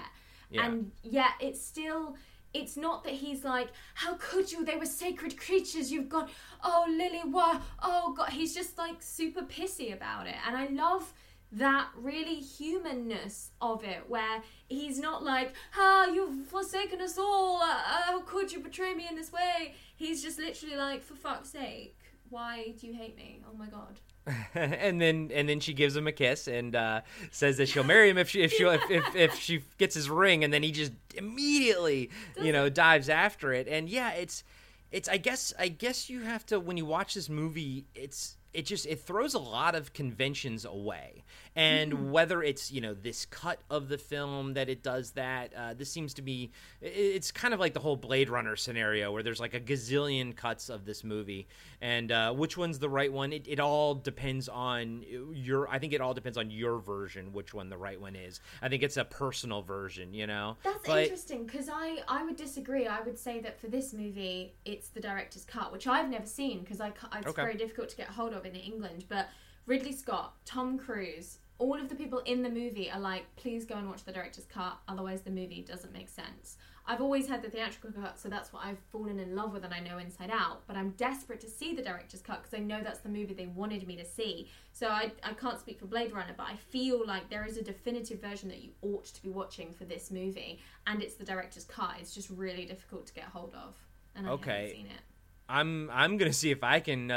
Yeah. 0.50 0.66
And 0.66 0.92
yet 1.02 1.30
it's 1.40 1.64
still 1.64 2.16
it's 2.52 2.76
not 2.76 3.04
that 3.04 3.14
he's 3.14 3.44
like, 3.44 3.68
How 3.94 4.14
could 4.14 4.50
you? 4.50 4.64
They 4.64 4.76
were 4.76 4.86
sacred 4.86 5.38
creatures. 5.38 5.90
You've 5.92 6.08
got 6.08 6.30
oh 6.62 6.86
Lily, 6.88 7.22
what 7.24 7.62
oh 7.82 8.14
god 8.16 8.30
he's 8.30 8.54
just 8.54 8.78
like 8.78 9.02
super 9.02 9.42
pissy 9.42 9.92
about 9.92 10.26
it. 10.26 10.36
And 10.46 10.56
I 10.56 10.66
love 10.66 11.12
that 11.52 11.88
really 11.96 12.36
humanness 12.36 13.50
of 13.60 13.82
it 13.82 14.04
where 14.08 14.42
he's 14.68 14.98
not 14.98 15.24
like, 15.24 15.54
Ah, 15.76 16.06
you've 16.06 16.46
forsaken 16.46 17.00
us 17.00 17.18
all, 17.18 17.60
uh, 17.62 17.66
how 17.66 18.20
could 18.20 18.52
you 18.52 18.60
betray 18.60 18.94
me 18.94 19.06
in 19.08 19.16
this 19.16 19.32
way? 19.32 19.74
He's 19.96 20.22
just 20.22 20.38
literally 20.38 20.76
like, 20.76 21.02
For 21.02 21.14
fuck's 21.14 21.50
sake, 21.50 21.98
why 22.28 22.74
do 22.80 22.86
you 22.86 22.94
hate 22.94 23.16
me? 23.16 23.42
Oh 23.48 23.56
my 23.56 23.66
god. 23.66 23.98
and 24.54 25.00
then 25.00 25.30
and 25.34 25.48
then 25.48 25.60
she 25.60 25.72
gives 25.72 25.96
him 25.96 26.06
a 26.06 26.12
kiss 26.12 26.46
and 26.46 26.76
uh, 26.76 27.00
says 27.30 27.56
that 27.56 27.68
she'll 27.68 27.84
marry 27.84 28.10
him 28.10 28.18
if 28.18 28.28
she 28.28 28.42
if 28.42 28.52
she 28.52 28.64
if, 28.64 28.90
if, 28.90 29.16
if 29.16 29.34
she 29.38 29.64
gets 29.78 29.94
his 29.94 30.10
ring 30.10 30.44
and 30.44 30.52
then 30.52 30.62
he 30.62 30.70
just 30.70 30.92
immediately 31.14 32.10
you 32.40 32.52
know 32.52 32.68
dives 32.68 33.08
after 33.08 33.52
it. 33.52 33.66
And 33.68 33.88
yeah 33.88 34.12
it's 34.12 34.44
it's 34.92 35.08
I 35.08 35.16
guess 35.16 35.52
I 35.58 35.68
guess 35.68 36.10
you 36.10 36.22
have 36.22 36.44
to 36.46 36.60
when 36.60 36.76
you 36.76 36.86
watch 36.86 37.14
this 37.14 37.28
movie 37.28 37.86
it's 37.94 38.36
it 38.52 38.66
just 38.66 38.86
it 38.86 39.00
throws 39.00 39.34
a 39.34 39.38
lot 39.38 39.74
of 39.74 39.92
conventions 39.92 40.64
away 40.64 41.19
and 41.56 42.12
whether 42.12 42.42
it's 42.42 42.70
you 42.70 42.80
know 42.80 42.94
this 42.94 43.26
cut 43.26 43.60
of 43.68 43.88
the 43.88 43.98
film 43.98 44.54
that 44.54 44.68
it 44.68 44.82
does 44.82 45.12
that 45.12 45.52
uh, 45.54 45.74
this 45.74 45.90
seems 45.90 46.14
to 46.14 46.22
be 46.22 46.50
it's 46.80 47.32
kind 47.32 47.52
of 47.52 47.58
like 47.60 47.74
the 47.74 47.80
whole 47.80 47.96
blade 47.96 48.28
runner 48.28 48.54
scenario 48.56 49.10
where 49.12 49.22
there's 49.22 49.40
like 49.40 49.54
a 49.54 49.60
gazillion 49.60 50.34
cuts 50.34 50.68
of 50.68 50.84
this 50.84 51.02
movie 51.02 51.48
and 51.80 52.12
uh, 52.12 52.32
which 52.32 52.56
one's 52.56 52.78
the 52.78 52.88
right 52.88 53.12
one 53.12 53.32
it, 53.32 53.46
it 53.48 53.58
all 53.58 53.94
depends 53.94 54.48
on 54.48 55.04
your 55.32 55.68
i 55.68 55.78
think 55.78 55.92
it 55.92 56.00
all 56.00 56.14
depends 56.14 56.38
on 56.38 56.50
your 56.50 56.78
version 56.78 57.32
which 57.32 57.52
one 57.52 57.68
the 57.68 57.76
right 57.76 58.00
one 58.00 58.14
is 58.14 58.40
i 58.62 58.68
think 58.68 58.82
it's 58.82 58.96
a 58.96 59.04
personal 59.04 59.62
version 59.62 60.14
you 60.14 60.26
know 60.26 60.56
That's 60.62 60.86
But- 60.86 61.02
interesting 61.02 61.46
because 61.46 61.68
I, 61.68 61.98
I 62.08 62.22
would 62.24 62.36
disagree. 62.36 62.86
I 62.86 63.00
would 63.00 63.18
say 63.18 63.40
that 63.40 63.60
for 63.60 63.66
this 63.68 63.92
movie, 63.92 64.54
it's 64.64 64.88
the 64.88 65.00
director's 65.00 65.44
cut, 65.44 65.72
which 65.72 65.86
I've 65.86 66.08
never 66.08 66.26
seen 66.26 66.60
because 66.60 66.80
I, 66.80 66.88
it's 67.16 67.26
Okay. 67.28 67.42
very 67.42 67.56
difficult 67.56 67.88
to 67.90 67.96
get 67.96 68.08
hold 68.08 68.32
of 68.32 68.44
in 68.46 68.54
England. 68.54 69.04
But 69.08 69.28
Ridley 69.66 69.92
Scott, 69.92 70.34
Tom 70.44 70.78
Cruise, 70.78 71.38
all 71.60 71.78
of 71.78 71.88
the 71.90 71.94
people 71.94 72.20
in 72.20 72.42
the 72.42 72.48
movie 72.48 72.90
are 72.90 72.98
like, 72.98 73.24
please 73.36 73.64
go 73.66 73.74
and 73.76 73.86
watch 73.88 74.02
the 74.04 74.12
director's 74.12 74.46
cut, 74.46 74.78
otherwise 74.88 75.20
the 75.20 75.30
movie 75.30 75.62
doesn't 75.62 75.92
make 75.92 76.08
sense. 76.08 76.56
I've 76.86 77.02
always 77.02 77.28
had 77.28 77.42
the 77.42 77.50
theatrical 77.50 77.92
cut, 77.92 78.18
so 78.18 78.28
that's 78.30 78.52
what 78.52 78.64
I've 78.64 78.78
fallen 78.90 79.20
in 79.20 79.36
love 79.36 79.52
with 79.52 79.64
and 79.64 79.72
I 79.72 79.80
know 79.80 79.98
inside 79.98 80.30
out. 80.32 80.66
But 80.66 80.76
I'm 80.76 80.90
desperate 80.92 81.38
to 81.40 81.48
see 81.48 81.74
the 81.74 81.82
director's 81.82 82.22
cut 82.22 82.42
because 82.42 82.58
I 82.58 82.62
know 82.62 82.80
that's 82.82 83.00
the 83.00 83.10
movie 83.10 83.34
they 83.34 83.46
wanted 83.46 83.86
me 83.86 83.94
to 83.96 84.04
see. 84.06 84.48
So 84.72 84.88
I, 84.88 85.12
I 85.22 85.34
can't 85.34 85.60
speak 85.60 85.78
for 85.78 85.86
Blade 85.86 86.12
Runner, 86.12 86.34
but 86.36 86.46
I 86.46 86.56
feel 86.56 87.06
like 87.06 87.28
there 87.28 87.44
is 87.44 87.58
a 87.58 87.62
definitive 87.62 88.20
version 88.20 88.48
that 88.48 88.62
you 88.62 88.70
ought 88.80 89.04
to 89.04 89.22
be 89.22 89.28
watching 89.28 89.72
for 89.72 89.84
this 89.84 90.10
movie, 90.10 90.60
and 90.86 91.02
it's 91.02 91.14
the 91.14 91.24
director's 91.24 91.64
cut. 91.64 91.96
It's 92.00 92.14
just 92.14 92.30
really 92.30 92.64
difficult 92.64 93.06
to 93.06 93.12
get 93.12 93.24
hold 93.24 93.54
of, 93.54 93.76
and 94.16 94.26
I 94.26 94.30
Okay. 94.30 94.50
haven't 94.50 94.70
seen 94.76 94.86
it. 94.86 95.02
I'm 95.50 95.90
I'm 95.92 96.16
gonna 96.16 96.32
see 96.32 96.50
if 96.50 96.62
I 96.62 96.80
can 96.80 97.10
uh, 97.10 97.14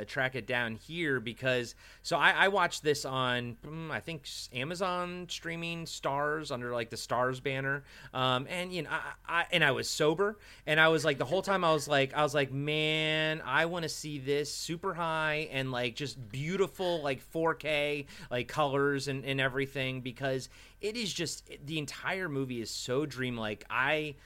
uh, 0.00 0.04
track 0.04 0.34
it 0.34 0.46
down 0.46 0.74
here 0.74 1.20
because 1.20 1.74
so 2.02 2.16
I, 2.16 2.32
I 2.32 2.48
watched 2.48 2.82
this 2.82 3.04
on 3.04 3.56
mm, 3.64 3.90
I 3.90 4.00
think 4.00 4.28
Amazon 4.52 5.26
streaming 5.30 5.86
Stars 5.86 6.50
under 6.50 6.72
like 6.72 6.90
the 6.90 6.96
Stars 6.96 7.38
banner, 7.40 7.84
um, 8.12 8.46
and 8.50 8.72
you 8.72 8.82
know 8.82 8.90
I, 8.90 9.40
I 9.42 9.46
and 9.52 9.62
I 9.62 9.70
was 9.70 9.88
sober 9.88 10.38
and 10.66 10.80
I 10.80 10.88
was 10.88 11.04
like 11.04 11.18
the 11.18 11.24
whole 11.24 11.42
time 11.42 11.64
I 11.64 11.72
was 11.72 11.86
like 11.86 12.12
I 12.12 12.22
was 12.22 12.34
like 12.34 12.52
man 12.52 13.40
I 13.44 13.66
want 13.66 13.84
to 13.84 13.88
see 13.88 14.18
this 14.18 14.52
super 14.52 14.94
high 14.94 15.48
and 15.52 15.70
like 15.70 15.94
just 15.94 16.28
beautiful 16.28 17.02
like 17.02 17.22
4K 17.32 18.06
like 18.30 18.48
colors 18.48 19.06
and 19.06 19.24
and 19.24 19.40
everything 19.40 20.00
because 20.00 20.48
it 20.80 20.96
is 20.96 21.12
just 21.12 21.48
the 21.64 21.78
entire 21.78 22.28
movie 22.28 22.60
is 22.60 22.70
so 22.70 23.06
dreamlike 23.06 23.64
I. 23.70 24.16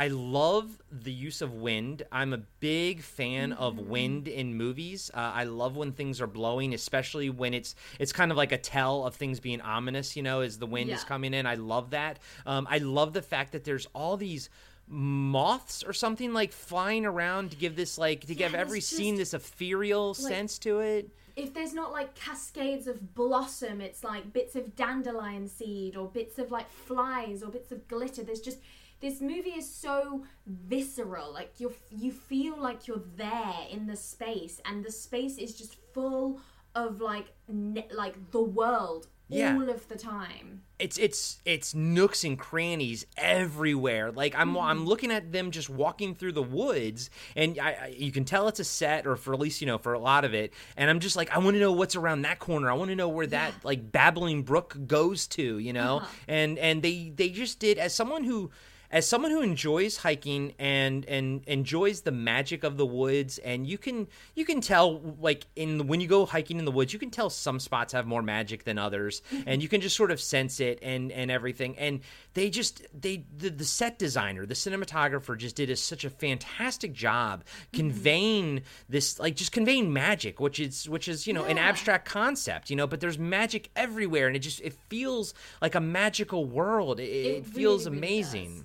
I 0.00 0.08
love 0.08 0.80
the 0.90 1.12
use 1.12 1.42
of 1.42 1.52
wind. 1.52 2.04
I'm 2.10 2.32
a 2.32 2.38
big 2.38 3.02
fan 3.02 3.52
of 3.52 3.78
wind 3.78 4.28
in 4.28 4.54
movies. 4.54 5.10
Uh, 5.12 5.18
I 5.34 5.44
love 5.44 5.76
when 5.76 5.92
things 5.92 6.22
are 6.22 6.26
blowing, 6.26 6.72
especially 6.72 7.28
when 7.28 7.52
it's 7.52 7.74
it's 7.98 8.10
kind 8.10 8.30
of 8.30 8.38
like 8.38 8.50
a 8.50 8.56
tell 8.56 9.04
of 9.06 9.14
things 9.14 9.40
being 9.40 9.60
ominous. 9.60 10.16
You 10.16 10.22
know, 10.22 10.40
as 10.40 10.58
the 10.58 10.64
wind 10.64 10.88
is 10.88 11.04
coming 11.04 11.34
in. 11.34 11.44
I 11.44 11.56
love 11.56 11.90
that. 11.90 12.18
Um, 12.46 12.66
I 12.70 12.78
love 12.78 13.12
the 13.12 13.20
fact 13.20 13.52
that 13.52 13.64
there's 13.64 13.86
all 13.94 14.16
these 14.16 14.48
moths 14.88 15.84
or 15.84 15.92
something 15.92 16.32
like 16.32 16.52
flying 16.52 17.04
around 17.04 17.50
to 17.50 17.56
give 17.58 17.76
this 17.76 17.98
like 17.98 18.22
to 18.22 18.34
give 18.34 18.54
every 18.54 18.80
scene 18.80 19.16
this 19.16 19.34
ethereal 19.34 20.14
sense 20.14 20.58
to 20.60 20.80
it. 20.80 21.10
if 21.36 21.52
there's 21.52 21.74
not 21.74 21.92
like 21.92 22.14
cascades 22.14 22.86
of 22.86 23.14
blossom, 23.14 23.82
it's 23.82 24.02
like 24.02 24.32
bits 24.32 24.56
of 24.56 24.74
dandelion 24.76 25.46
seed 25.46 25.94
or 25.94 26.08
bits 26.08 26.38
of 26.38 26.50
like 26.50 26.70
flies 26.70 27.42
or 27.42 27.50
bits 27.50 27.70
of 27.70 27.86
glitter. 27.86 28.22
There's 28.22 28.40
just 28.40 28.58
this 29.00 29.20
movie 29.20 29.50
is 29.50 29.68
so 29.68 30.24
visceral. 30.46 31.32
Like 31.32 31.54
you 31.58 31.72
you 31.90 32.12
feel 32.12 32.56
like 32.60 32.86
you're 32.86 33.02
there 33.16 33.54
in 33.70 33.86
the 33.86 33.96
space, 33.96 34.60
and 34.64 34.84
the 34.84 34.92
space 34.92 35.38
is 35.38 35.56
just 35.56 35.76
full 35.92 36.40
of 36.74 37.00
like 37.00 37.32
ne- 37.48 37.88
like 37.92 38.30
the 38.30 38.42
world 38.42 39.08
Yeah. 39.28 39.54
all 39.54 39.68
of 39.68 39.88
the 39.88 39.96
time. 39.96 40.62
it's 40.78 40.98
it's 40.98 41.40
it's 41.44 41.74
nooks 41.74 42.24
and 42.24 42.38
crannies 42.38 43.06
everywhere. 43.16 44.10
Like 44.12 44.34
I'm 44.36 44.56
I'm 44.56 44.80
mm. 44.80 44.86
looking 44.86 45.10
at 45.10 45.30
them 45.32 45.50
just 45.50 45.68
walking 45.70 46.14
through 46.14 46.32
the 46.32 46.42
woods, 46.42 47.10
and 47.36 47.58
I, 47.58 47.70
I 47.70 47.94
you 47.96 48.12
can 48.12 48.24
tell 48.24 48.48
it's 48.48 48.60
a 48.60 48.64
set, 48.64 49.06
or 49.06 49.16
for 49.16 49.32
at 49.34 49.40
least 49.40 49.60
you 49.60 49.66
know 49.66 49.78
for 49.78 49.92
a 49.92 49.98
lot 49.98 50.24
of 50.24 50.34
it. 50.34 50.52
And 50.76 50.88
I'm 50.90 51.00
just 51.00 51.16
like 51.16 51.30
I 51.30 51.38
want 51.38 51.54
to 51.54 51.60
know 51.60 51.72
what's 51.72 51.96
around 51.96 52.22
that 52.22 52.38
corner. 52.38 52.70
I 52.70 52.74
want 52.74 52.90
to 52.90 52.96
know 52.96 53.08
where 53.08 53.26
that 53.26 53.52
like 53.64 53.92
babbling 53.92 54.42
brook 54.42 54.76
goes 54.86 55.26
to, 55.28 55.58
you 55.58 55.72
know. 55.72 55.98
Uh-huh. 55.98 56.06
And 56.28 56.58
and 56.58 56.82
they 56.82 57.12
they 57.14 57.28
just 57.30 57.58
did 57.58 57.78
as 57.78 57.94
someone 57.94 58.24
who 58.24 58.50
as 58.90 59.06
someone 59.06 59.30
who 59.30 59.40
enjoys 59.40 59.96
hiking 59.96 60.54
and 60.58 61.04
and 61.06 61.44
enjoys 61.46 62.02
the 62.02 62.10
magic 62.10 62.64
of 62.64 62.76
the 62.76 62.86
woods 62.86 63.38
and 63.38 63.66
you 63.66 63.78
can 63.78 64.08
you 64.34 64.44
can 64.44 64.60
tell 64.60 65.00
like 65.20 65.46
in 65.56 65.78
the, 65.78 65.84
when 65.84 66.00
you 66.00 66.08
go 66.08 66.26
hiking 66.26 66.58
in 66.58 66.64
the 66.64 66.70
woods 66.70 66.92
you 66.92 66.98
can 66.98 67.10
tell 67.10 67.30
some 67.30 67.60
spots 67.60 67.92
have 67.92 68.06
more 68.06 68.22
magic 68.22 68.64
than 68.64 68.78
others 68.78 69.22
mm-hmm. 69.32 69.48
and 69.48 69.62
you 69.62 69.68
can 69.68 69.80
just 69.80 69.96
sort 69.96 70.10
of 70.10 70.20
sense 70.20 70.60
it 70.60 70.78
and 70.82 71.12
and 71.12 71.30
everything 71.30 71.76
and 71.78 72.00
they 72.34 72.50
just 72.50 72.86
they 72.98 73.24
the, 73.36 73.48
the 73.48 73.64
set 73.64 73.98
designer 73.98 74.46
the 74.46 74.54
cinematographer 74.54 75.36
just 75.36 75.56
did 75.56 75.70
a, 75.70 75.76
such 75.76 76.04
a 76.04 76.10
fantastic 76.10 76.92
job 76.92 77.44
mm-hmm. 77.44 77.76
conveying 77.76 78.62
this 78.88 79.18
like 79.18 79.36
just 79.36 79.52
conveying 79.52 79.92
magic 79.92 80.40
which 80.40 80.58
is 80.58 80.88
which 80.88 81.08
is 81.08 81.26
you 81.26 81.32
know 81.32 81.44
an 81.44 81.58
abstract 81.58 82.06
concept 82.06 82.70
you 82.70 82.76
know 82.76 82.86
but 82.86 83.00
there's 83.00 83.18
magic 83.18 83.70
everywhere 83.76 84.26
and 84.26 84.36
it 84.36 84.40
just 84.40 84.60
it 84.60 84.72
feels 84.88 85.34
like 85.62 85.74
a 85.74 85.80
magical 85.80 86.44
world. 86.44 87.00
It, 87.00 87.04
it, 87.04 87.36
It 87.38 87.46
feels 87.46 87.86
really, 87.86 88.00
really 88.00 88.18
amazing. 88.18 88.54
does. 88.54 88.64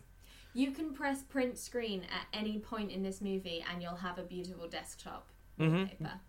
You 0.55 0.71
can 0.71 0.93
press 0.93 1.21
print 1.21 1.57
screen 1.59 2.01
at 2.03 2.25
any 2.39 2.57
point 2.57 2.89
in 2.89 3.03
this 3.03 3.19
movie, 3.21 3.63
and 3.71 3.81
you'll 3.83 3.95
have 3.97 4.17
a 4.17 4.23
beautiful 4.23 4.67
desktop 4.67 5.27
Mm-hmm. 5.59 5.75
wallpaper. 5.75 6.19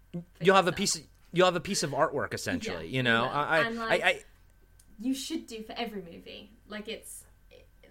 you'll 0.41 0.55
have 0.57 0.69
a 0.69 0.73
piece. 0.73 0.95
Of, 0.97 1.03
you'll 1.33 1.47
have 1.47 1.57
a 1.57 1.61
piece 1.61 1.83
of 1.83 1.91
artwork 1.91 2.33
essentially. 2.35 2.87
Yeah, 2.87 2.97
you 2.97 3.03
know, 3.03 3.23
you 3.25 3.29
will. 3.31 3.37
I, 3.37 3.59
And, 3.61 3.81
I, 3.81 3.95
I, 3.95 4.21
you 5.01 5.15
should 5.15 5.47
do 5.47 5.62
for 5.62 5.73
every 5.79 6.03
movie. 6.03 6.51
Like 6.69 6.89
it's 6.89 7.25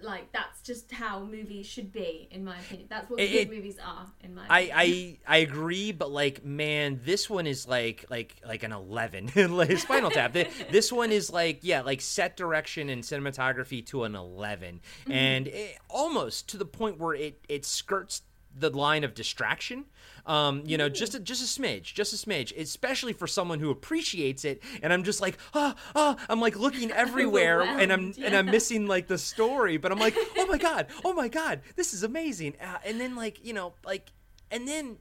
like 0.01 0.31
that's 0.31 0.61
just 0.61 0.91
how 0.91 1.23
movies 1.23 1.65
should 1.65 1.91
be, 1.91 2.27
in 2.31 2.43
my 2.43 2.57
opinion. 2.59 2.87
That's 2.89 3.09
what 3.09 3.19
It- 3.19 3.31
good 3.31 3.37
it- 3.37 3.49
movies 3.49 3.77
are, 3.83 4.07
in 4.23 4.35
my 4.35 4.45
I, 4.49 4.59
opinion. 4.61 5.17
I 5.27 5.35
I 5.35 5.37
agree, 5.37 5.91
but 5.91 6.11
like 6.11 6.43
man, 6.45 6.99
this 7.03 7.29
one 7.29 7.47
is 7.47 7.67
like 7.67 8.05
like 8.09 8.35
like 8.47 8.63
an 8.63 8.71
eleven. 8.71 9.29
like 9.35 9.77
Spinal 9.77 10.11
Tap. 10.11 10.33
Th- 10.33 10.49
This 10.71 10.91
one 10.91 11.11
is 11.11 11.31
like 11.31 11.59
yeah, 11.61 11.81
like 11.81 12.01
set 12.01 12.35
direction 12.37 12.89
and 12.89 13.03
cinematography 13.03 13.85
to 13.87 14.03
an 14.03 14.15
11 14.15 14.81
Mm-hmm. 15.01 15.11
and 15.11 15.47
it, 15.47 15.77
almost 15.89 16.49
to 16.49 16.57
the 16.57 16.65
point 16.65 16.99
where 16.99 17.13
it 17.13 17.39
it 17.49 17.65
skirts 17.65 18.21
the 18.57 18.69
line 18.69 19.03
of 19.03 19.13
distraction. 19.13 19.85
Um, 20.25 20.63
you 20.65 20.77
know, 20.77 20.89
just 20.89 21.13
a, 21.13 21.19
just 21.19 21.43
a 21.43 21.61
smidge, 21.61 21.93
just 21.93 22.13
a 22.13 22.15
smidge, 22.15 22.57
especially 22.57 23.13
for 23.13 23.27
someone 23.27 23.59
who 23.59 23.69
appreciates 23.69 24.43
it. 24.43 24.63
And 24.81 24.91
I'm 24.91 25.03
just 25.03 25.21
like, 25.21 25.37
ah, 25.53 25.75
ah, 25.95 26.15
I'm 26.29 26.39
like 26.39 26.57
looking 26.57 26.91
everywhere, 26.91 27.61
and 27.61 27.93
I'm 27.93 28.09
Overwhelmed, 28.09 28.17
and 28.19 28.35
I'm 28.35 28.45
missing 28.47 28.87
like 28.87 29.07
the 29.07 29.17
story, 29.17 29.77
but 29.77 29.91
I'm 29.91 29.99
like, 29.99 30.15
oh 30.37 30.47
my 30.47 30.57
god, 30.57 30.87
oh 31.05 31.13
my 31.13 31.27
god, 31.27 31.61
this 31.75 31.93
is 31.93 32.03
amazing. 32.03 32.55
Uh, 32.59 32.77
and 32.85 32.99
then 32.99 33.15
like 33.15 33.45
you 33.45 33.53
know, 33.53 33.73
like, 33.85 34.11
and 34.49 34.67
then 34.67 34.97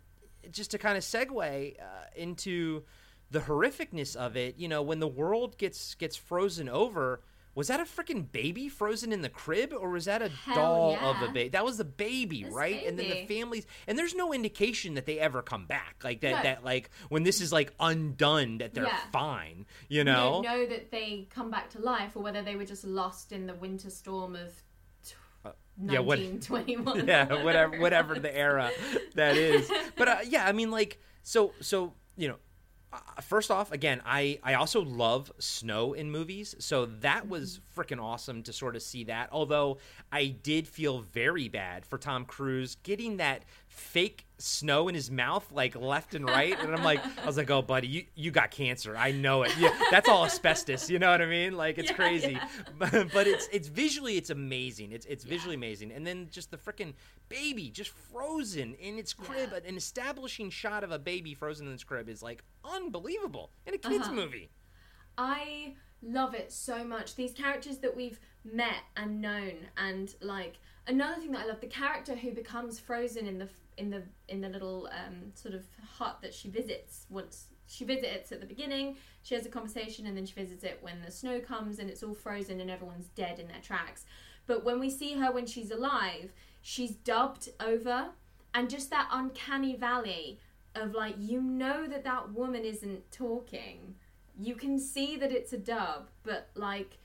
just 0.50 0.72
to 0.72 0.78
kind 0.78 0.98
of 0.98 1.04
segue 1.04 1.80
uh, 1.80 1.84
into 2.16 2.82
the 3.30 3.40
horrificness 3.40 4.16
of 4.16 4.36
it, 4.36 4.58
you 4.58 4.68
know, 4.68 4.82
when 4.82 5.00
the 5.00 5.08
world 5.08 5.56
gets 5.56 5.94
gets 5.94 6.16
frozen 6.16 6.68
over. 6.68 7.22
Was 7.54 7.68
that 7.68 7.78
a 7.80 7.84
freaking 7.84 8.30
baby 8.32 8.68
frozen 8.68 9.12
in 9.12 9.22
the 9.22 9.28
crib, 9.28 9.72
or 9.72 9.90
was 9.90 10.06
that 10.06 10.22
a 10.22 10.28
Hell 10.28 10.54
doll 10.56 10.96
of 11.00 11.22
a 11.22 11.28
baby? 11.32 11.50
That 11.50 11.64
was 11.64 11.76
the 11.76 11.84
baby, 11.84 12.42
That's 12.42 12.54
right? 12.54 12.84
And 12.86 12.98
then 12.98 13.08
the 13.08 13.26
families, 13.26 13.66
and 13.86 13.96
there's 13.98 14.14
no 14.14 14.32
indication 14.32 14.94
that 14.94 15.06
they 15.06 15.18
ever 15.20 15.40
come 15.42 15.66
back, 15.66 15.96
like 16.02 16.20
that. 16.22 16.36
No. 16.36 16.42
That 16.42 16.64
like 16.64 16.90
when 17.10 17.22
this 17.22 17.40
is 17.40 17.52
like 17.52 17.72
undone, 17.78 18.58
that 18.58 18.74
they're 18.74 18.84
Yeah. 18.84 18.98
fine. 19.12 19.66
You 19.88 20.02
know? 20.04 20.42
don't 20.42 20.44
know 20.44 20.66
that 20.66 20.90
they 20.90 21.28
come 21.30 21.50
back 21.50 21.70
to 21.70 21.78
life, 21.80 22.16
or 22.16 22.22
whether 22.22 22.42
they 22.42 22.56
were 22.56 22.64
just 22.64 22.84
lost 22.84 23.30
in 23.32 23.46
the 23.46 23.54
winter 23.54 23.90
storm 23.90 24.34
of 24.36 24.50
Uh, 25.44 25.52
yeah, 25.80 25.98
what- 26.00 26.18
1921. 26.18 27.06
yeah, 27.06 27.42
whatever, 27.44 27.78
whatever 27.78 28.18
the 28.18 28.34
era 28.36 28.70
that 29.14 29.36
is. 29.36 29.70
But 29.96 30.08
uh, 30.08 30.16
yeah, 30.26 30.46
I 30.46 30.52
mean, 30.52 30.70
like, 30.70 30.98
so, 31.22 31.52
so 31.60 31.92
you 32.16 32.28
know, 32.28 32.36
uh, 32.94 33.20
first 33.20 33.50
off, 33.50 33.72
again, 33.72 34.00
I 34.04 34.38
I 34.42 34.54
also 34.54 34.82
love 34.82 35.32
snow 35.38 35.92
in 35.92 36.10
movies, 36.10 36.54
so 36.58 36.86
that 36.86 37.28
was 37.28 37.60
freaking 37.76 38.02
awesome 38.02 38.42
to 38.44 38.52
sort 38.52 38.76
of 38.76 38.82
see 38.82 39.04
that. 39.04 39.28
Although 39.32 39.78
I 40.12 40.26
did 40.26 40.68
feel 40.68 41.00
very 41.00 41.48
bad 41.48 41.84
for 41.84 41.98
Tom 41.98 42.24
Cruise 42.24 42.76
getting 42.82 43.16
that 43.18 43.44
fake 43.74 44.24
snow 44.38 44.88
in 44.88 44.94
his 44.94 45.10
mouth 45.10 45.50
like 45.52 45.74
left 45.74 46.14
and 46.14 46.24
right 46.28 46.56
and 46.60 46.74
i'm 46.74 46.82
like 46.84 47.00
i 47.22 47.26
was 47.26 47.36
like 47.36 47.50
oh 47.50 47.60
buddy 47.62 47.86
you, 47.88 48.04
you 48.14 48.30
got 48.30 48.50
cancer. 48.50 48.96
I 48.96 49.10
know 49.10 49.42
it. 49.42 49.52
Yeah, 49.58 49.70
that's 49.90 50.08
all 50.08 50.24
asbestos 50.24 50.88
you 50.90 50.98
know 50.98 51.10
what 51.10 51.20
i 51.20 51.26
mean? 51.26 51.56
Like 51.56 51.78
it's 51.78 51.90
Yeah, 51.90 51.96
crazy. 51.96 52.32
yeah. 52.32 52.48
but, 52.78 52.90
but 53.12 53.26
it's 53.26 53.48
it's 53.52 53.68
visually 53.68 54.16
it's 54.16 54.30
amazing. 54.30 54.92
It's 54.92 55.06
it's 55.06 55.24
visually 55.24 55.54
amazing. 55.56 55.90
And 55.92 56.06
then 56.06 56.28
just 56.30 56.50
the 56.50 56.56
freaking 56.56 56.94
baby 57.28 57.68
just 57.70 57.90
frozen 57.90 58.74
in 58.74 58.98
its 58.98 59.12
crib. 59.12 59.52
An 59.52 59.76
establishing 59.76 60.50
shot 60.50 60.84
of 60.84 60.90
a 60.92 60.98
baby 60.98 61.34
frozen 61.34 61.66
in 61.66 61.72
its 61.74 61.84
crib 61.84 62.08
is 62.08 62.22
like 62.22 62.42
unbelievable 62.64 63.50
in 63.66 63.74
a 63.74 63.78
kids 63.78 64.06
Uh-huh. 64.06 64.12
movie. 64.14 64.50
I 65.18 65.74
love 66.02 66.34
it 66.34 66.52
so 66.52 66.84
much. 66.84 67.14
These 67.16 67.32
characters 67.32 67.78
that 67.78 67.96
we've 67.96 68.20
met 68.44 68.82
and 68.96 69.20
known, 69.20 69.52
and 69.76 70.14
like 70.20 70.58
another 70.86 71.20
thing 71.20 71.32
that 71.32 71.42
I 71.42 71.46
love, 71.46 71.60
the 71.60 71.66
character 71.66 72.14
who 72.16 72.32
becomes 72.32 72.78
frozen 72.78 73.26
in 73.26 73.38
the 73.38 73.48
in 73.76 73.90
the 73.90 74.02
in 74.28 74.40
the 74.40 74.48
little 74.48 74.88
um, 74.92 75.32
sort 75.34 75.54
of 75.54 75.64
hut 75.98 76.18
that 76.22 76.34
she 76.34 76.48
visits 76.48 77.06
once 77.08 77.46
she 77.66 77.84
visits 77.84 78.32
at 78.32 78.40
the 78.40 78.46
beginning. 78.46 78.96
She 79.22 79.34
has 79.34 79.46
a 79.46 79.48
conversation, 79.48 80.06
and 80.06 80.16
then 80.16 80.26
she 80.26 80.34
visits 80.34 80.64
it 80.64 80.78
when 80.82 81.02
the 81.02 81.10
snow 81.10 81.40
comes 81.40 81.78
and 81.78 81.88
it's 81.88 82.02
all 82.02 82.14
frozen 82.14 82.60
and 82.60 82.70
everyone's 82.70 83.08
dead 83.08 83.38
in 83.38 83.48
their 83.48 83.60
tracks. 83.62 84.04
But 84.46 84.64
when 84.64 84.78
we 84.78 84.90
see 84.90 85.14
her 85.14 85.32
when 85.32 85.46
she's 85.46 85.70
alive, 85.70 86.32
she's 86.60 86.92
dubbed 86.92 87.48
over, 87.60 88.08
and 88.52 88.68
just 88.68 88.90
that 88.90 89.08
uncanny 89.10 89.76
valley 89.76 90.40
of 90.74 90.94
like 90.94 91.14
you 91.18 91.40
know 91.40 91.86
that 91.86 92.04
that 92.04 92.32
woman 92.32 92.64
isn't 92.64 93.10
talking 93.12 93.94
you 94.38 94.54
can 94.54 94.78
see 94.78 95.16
that 95.16 95.32
it's 95.32 95.52
a 95.52 95.58
dub, 95.58 96.08
but 96.22 96.50
like 96.54 96.98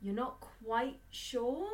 you're 0.00 0.14
not 0.14 0.40
quite 0.40 0.98
sure. 1.10 1.68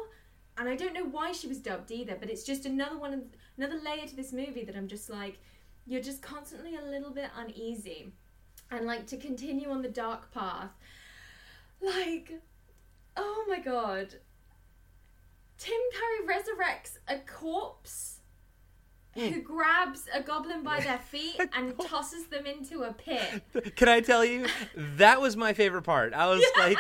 And 0.57 0.69
I 0.69 0.77
don't 0.77 0.93
know 0.93 1.05
why 1.05 1.33
she 1.33 1.47
was 1.47 1.59
dubbed 1.59 1.91
either, 1.91 2.17
but 2.19 2.31
it's 2.31 2.45
just 2.45 2.67
another 2.67 2.99
one 2.99 3.15
of 3.15 3.21
another 3.59 3.81
layer 3.85 4.07
to 4.07 4.17
this 4.17 4.33
movie 4.33 4.65
that 4.65 4.77
I'm 4.77 4.89
just 4.89 5.11
like 5.11 5.39
you're 5.87 6.03
just 6.03 6.23
constantly 6.23 6.77
a 6.77 6.83
little 6.83 7.11
bit 7.11 7.31
uneasy. 7.37 8.13
And 8.71 8.87
like 8.87 9.07
to 9.07 9.17
continue 9.17 9.71
on 9.71 9.81
the 9.81 9.89
dark 9.89 10.33
path, 10.33 10.71
like 11.81 12.33
oh 13.17 13.45
my 13.49 13.59
god. 13.59 14.15
Tim 15.57 15.81
Curry 15.93 16.37
resurrects 16.37 16.99
a 17.09 17.19
corpse 17.19 18.18
who 19.33 19.41
grabs 19.43 20.05
a 20.15 20.23
goblin 20.23 20.63
by 20.63 20.81
their 20.81 20.99
feet 20.99 21.41
and 21.57 21.79
tosses 21.79 22.27
them 22.27 22.47
into 22.47 22.83
a 22.83 22.93
pit. 22.93 23.43
Can 23.77 23.89
I 23.89 24.01
tell 24.01 24.25
you 24.25 24.47
that 24.77 25.21
was 25.21 25.37
my 25.37 25.53
favorite 25.53 25.83
part? 25.83 26.15
I 26.15 26.27
was 26.29 26.45
like, 26.59 26.79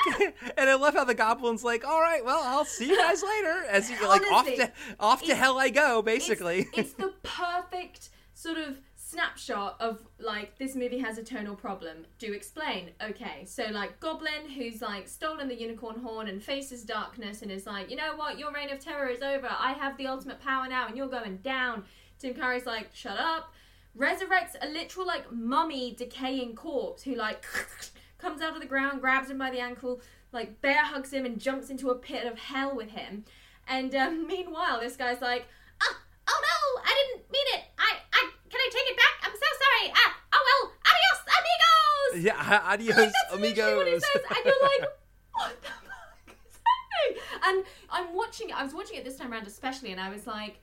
and 0.56 0.70
I 0.70 0.74
love 0.74 0.94
how 0.94 1.04
the 1.04 1.14
goblin's 1.14 1.64
like, 1.64 1.86
"All 1.86 2.00
right, 2.00 2.24
well, 2.24 2.40
I'll 2.42 2.64
see 2.64 2.88
you 2.88 2.96
guys 2.96 3.22
later." 3.22 3.64
As 3.68 3.88
he 3.88 4.06
like 4.06 4.22
off 4.32 4.46
to 4.46 4.72
off 5.00 5.22
to 5.22 5.34
hell 5.34 5.58
I 5.58 5.70
go, 5.70 6.02
basically. 6.02 6.68
It's, 6.74 6.78
it's 6.78 6.92
the 6.94 7.12
perfect 7.22 8.10
sort 8.34 8.58
of 8.58 8.78
snapshot 9.08 9.76
of 9.80 10.00
like 10.18 10.58
this 10.58 10.76
movie 10.76 10.98
has 10.98 11.16
a 11.18 11.24
tonal 11.24 11.56
problem. 11.56 12.04
Do 12.18 12.32
explain. 12.32 12.90
Okay, 13.02 13.44
so 13.46 13.64
like 13.70 13.98
Goblin, 14.00 14.48
who's 14.54 14.82
like 14.82 15.08
stolen 15.08 15.48
the 15.48 15.58
unicorn 15.58 16.00
horn 16.00 16.28
and 16.28 16.42
faces 16.42 16.82
darkness 16.82 17.42
and 17.42 17.50
is 17.50 17.66
like, 17.66 17.90
you 17.90 17.96
know 17.96 18.16
what, 18.16 18.38
your 18.38 18.52
reign 18.52 18.70
of 18.70 18.80
terror 18.80 19.08
is 19.08 19.22
over. 19.22 19.48
I 19.48 19.72
have 19.72 19.96
the 19.96 20.06
ultimate 20.06 20.40
power 20.40 20.68
now, 20.68 20.86
and 20.86 20.96
you're 20.96 21.08
going 21.08 21.38
down. 21.38 21.84
Tim 22.18 22.34
Curry's 22.34 22.66
like, 22.66 22.90
shut 22.92 23.18
up. 23.18 23.52
Resurrects 23.96 24.54
a 24.60 24.68
literal 24.68 25.06
like 25.06 25.32
mummy 25.32 25.94
decaying 25.96 26.54
corpse 26.54 27.02
who 27.02 27.14
like 27.14 27.44
comes 28.18 28.40
out 28.42 28.54
of 28.54 28.60
the 28.60 28.66
ground, 28.66 29.00
grabs 29.00 29.30
him 29.30 29.38
by 29.38 29.50
the 29.50 29.58
ankle, 29.60 30.00
like 30.32 30.60
bear 30.60 30.84
hugs 30.84 31.12
him 31.12 31.24
and 31.24 31.38
jumps 31.40 31.70
into 31.70 31.90
a 31.90 31.94
pit 31.96 32.24
of 32.26 32.38
hell 32.38 32.74
with 32.76 32.90
him. 32.90 33.24
And 33.66 33.94
um, 33.94 34.26
meanwhile, 34.28 34.80
this 34.80 34.96
guy's 34.96 35.20
like, 35.20 35.46
ah, 35.82 35.96
oh 36.28 36.40
no, 36.42 36.82
I 36.84 36.94
didn't 37.14 37.30
mean 37.30 37.46
it. 37.54 37.62
I, 37.78 37.96
I, 38.12 38.30
can 38.50 38.60
I 38.60 38.68
take 38.72 38.90
it 38.90 38.96
back? 38.96 39.30
I'm 39.30 39.32
so 39.32 39.46
sorry. 39.58 39.92
Ah, 39.96 40.16
oh 40.34 40.44
well, 40.46 40.72
adios, 40.84 42.20
amigos. 42.20 42.24
yeah, 42.24 42.60
adios, 42.72 42.96
Like, 42.96 43.12
that's 43.12 43.40
literally 43.40 43.76
what 43.76 43.86
he 43.86 43.92
amigos. 43.92 44.04
says, 44.12 44.22
and 44.30 44.44
you're 44.44 44.62
like, 44.62 44.90
what 45.32 45.62
the 45.62 45.68
fuck 45.68 46.36
is 46.48 46.58
happening? 46.68 47.22
And 47.44 47.64
I'm 47.90 48.14
watching 48.14 48.50
it. 48.50 48.56
I 48.58 48.62
was 48.64 48.74
watching 48.74 48.96
it 48.98 49.04
this 49.04 49.16
time 49.16 49.32
around, 49.32 49.46
especially, 49.46 49.92
and 49.92 50.00
I 50.00 50.10
was 50.10 50.26
like, 50.26 50.60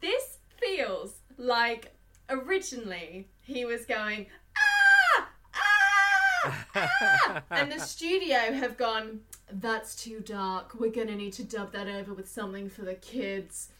this 0.00 0.37
feels 0.60 1.20
like 1.36 1.94
originally 2.28 3.28
he 3.40 3.64
was 3.64 3.86
going 3.86 4.26
ah 4.56 5.28
ah 5.54 6.66
ah, 6.74 7.42
and 7.50 7.72
the 7.72 7.80
studio 7.80 8.52
have 8.52 8.76
gone. 8.76 9.20
That's 9.50 9.96
too 9.96 10.20
dark. 10.20 10.74
We're 10.78 10.92
gonna 10.92 11.16
need 11.16 11.32
to 11.34 11.44
dub 11.44 11.72
that 11.72 11.88
over 11.88 12.14
with 12.14 12.28
something 12.28 12.68
for 12.68 12.82
the 12.82 12.94
kids. 12.94 13.70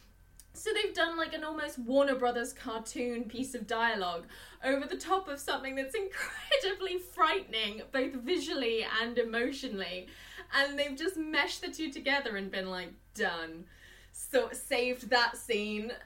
So 0.53 0.71
they've 0.73 0.93
done 0.93 1.15
like 1.15 1.33
an 1.33 1.43
almost 1.43 1.79
Warner 1.79 2.15
Brothers 2.15 2.53
cartoon 2.53 3.25
piece 3.25 3.55
of 3.55 3.67
dialogue 3.67 4.25
over 4.63 4.85
the 4.85 4.97
top 4.97 5.29
of 5.29 5.39
something 5.39 5.75
that's 5.75 5.95
incredibly 6.63 6.97
frightening, 6.97 7.83
both 7.91 8.13
visually 8.13 8.85
and 9.01 9.17
emotionally. 9.17 10.07
And 10.53 10.77
they've 10.77 10.97
just 10.97 11.15
meshed 11.15 11.61
the 11.61 11.71
two 11.71 11.91
together 11.91 12.35
and 12.35 12.51
been 12.51 12.69
like, 12.69 12.91
done. 13.13 13.65
So 14.19 14.49
saved 14.51 15.09
that 15.09 15.37
scene. 15.37 15.91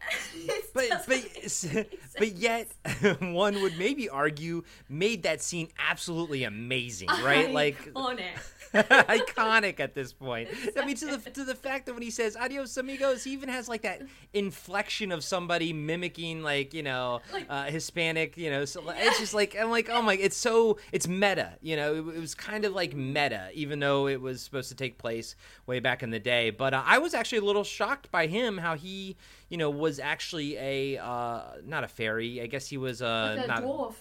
But 0.74 1.06
but 1.08 1.88
but 2.18 2.32
yet 2.32 2.68
one 3.20 3.62
would 3.62 3.78
maybe 3.78 4.10
argue 4.10 4.64
made 4.90 5.24
that 5.24 5.42
scene 5.42 5.70
absolutely 5.78 6.44
amazing, 6.44 7.10
right? 7.24 7.52
Like 7.52 7.94
iconic. 7.94 8.32
iconic 9.08 9.80
at 9.80 9.94
this 9.94 10.14
point. 10.14 10.50
I 10.78 10.86
mean, 10.86 10.96
to 10.98 11.18
the 11.18 11.30
to 11.32 11.44
the 11.44 11.54
fact 11.56 11.86
that 11.86 11.94
when 11.94 12.02
he 12.02 12.10
says 12.10 12.36
"adios, 12.36 12.76
amigos," 12.78 13.24
he 13.24 13.32
even 13.32 13.50
has 13.50 13.70
like 13.70 13.84
that 13.84 14.02
inflection 14.34 15.12
of 15.12 15.24
somebody 15.24 15.74
mimicking, 15.74 16.42
like 16.42 16.74
you 16.74 16.84
know, 16.84 17.22
uh, 17.50 17.66
Hispanic. 17.66 18.38
You 18.38 18.50
know, 18.50 18.66
so 18.66 18.84
it's 18.90 19.20
just 19.20 19.34
like 19.34 19.56
I'm 19.60 19.70
like, 19.70 19.90
oh 19.92 20.02
my, 20.02 20.16
it's 20.16 20.38
so 20.38 20.78
it's 20.92 21.08
meta. 21.08 21.54
You 21.62 21.76
know, 21.76 21.94
it, 21.94 22.16
it 22.16 22.20
was 22.20 22.34
kind 22.34 22.66
of 22.66 22.74
like 22.74 22.96
meta, 22.96 23.50
even 23.54 23.80
though 23.80 24.08
it 24.08 24.20
was 24.22 24.42
supposed 24.42 24.70
to 24.70 24.76
take 24.76 24.98
place 24.98 25.36
way 25.68 25.80
back 25.80 26.02
in 26.02 26.10
the 26.10 26.20
day. 26.20 26.50
But 26.50 26.74
uh, 26.74 26.84
I 26.86 26.98
was 26.98 27.14
actually 27.14 27.40
a 27.40 27.46
little 27.46 27.64
shocked 27.64 28.10
by 28.12 28.28
him 28.28 28.58
how 28.58 28.76
he, 28.76 29.18
you 29.50 29.58
know, 29.58 29.70
was 29.70 30.00
actually 30.00 30.58
a 30.58 30.98
uh, 30.98 31.42
not 31.66 31.84
a 31.84 31.88
fairy. 31.88 32.42
I 32.42 32.48
guess 32.48 32.68
he 32.68 32.78
was 32.78 33.02
uh, 33.02 33.36
Like 33.38 33.46
a 33.46 33.48
not 33.48 33.64
dwarf. 33.64 33.94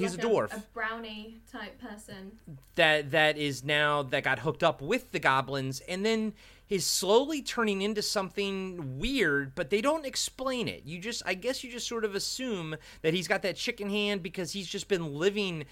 He's 0.00 0.16
Like 0.16 0.24
a 0.24 0.28
dwarf. 0.28 0.52
A 0.56 0.62
brownie 0.74 1.38
type 1.50 1.80
person. 1.80 2.32
that 2.76 3.10
that 3.10 3.36
is 3.36 3.64
now 3.64 4.02
that 4.04 4.24
got 4.24 4.40
hooked 4.40 4.62
up 4.62 4.80
with 4.80 5.12
the 5.12 5.18
goblins 5.18 5.80
and 5.80 6.04
then 6.04 6.34
is 6.68 6.86
slowly 6.86 7.42
turning 7.42 7.82
into 7.82 8.00
something 8.00 8.98
weird, 8.98 9.56
but 9.56 9.70
they 9.70 9.80
don't 9.80 10.06
explain 10.06 10.68
it. 10.68 10.82
You 10.84 11.00
just, 11.00 11.20
I 11.26 11.34
guess, 11.34 11.64
you 11.64 11.70
just 11.70 11.88
sort 11.88 12.04
of 12.04 12.14
assume 12.14 12.76
that 13.02 13.12
he's 13.12 13.26
got 13.26 13.42
that 13.42 13.56
chicken 13.56 13.90
hand 13.90 14.22
because 14.22 14.52
he's 14.52 14.68
just 14.68 14.86
been 14.86 15.14
living 15.14 15.64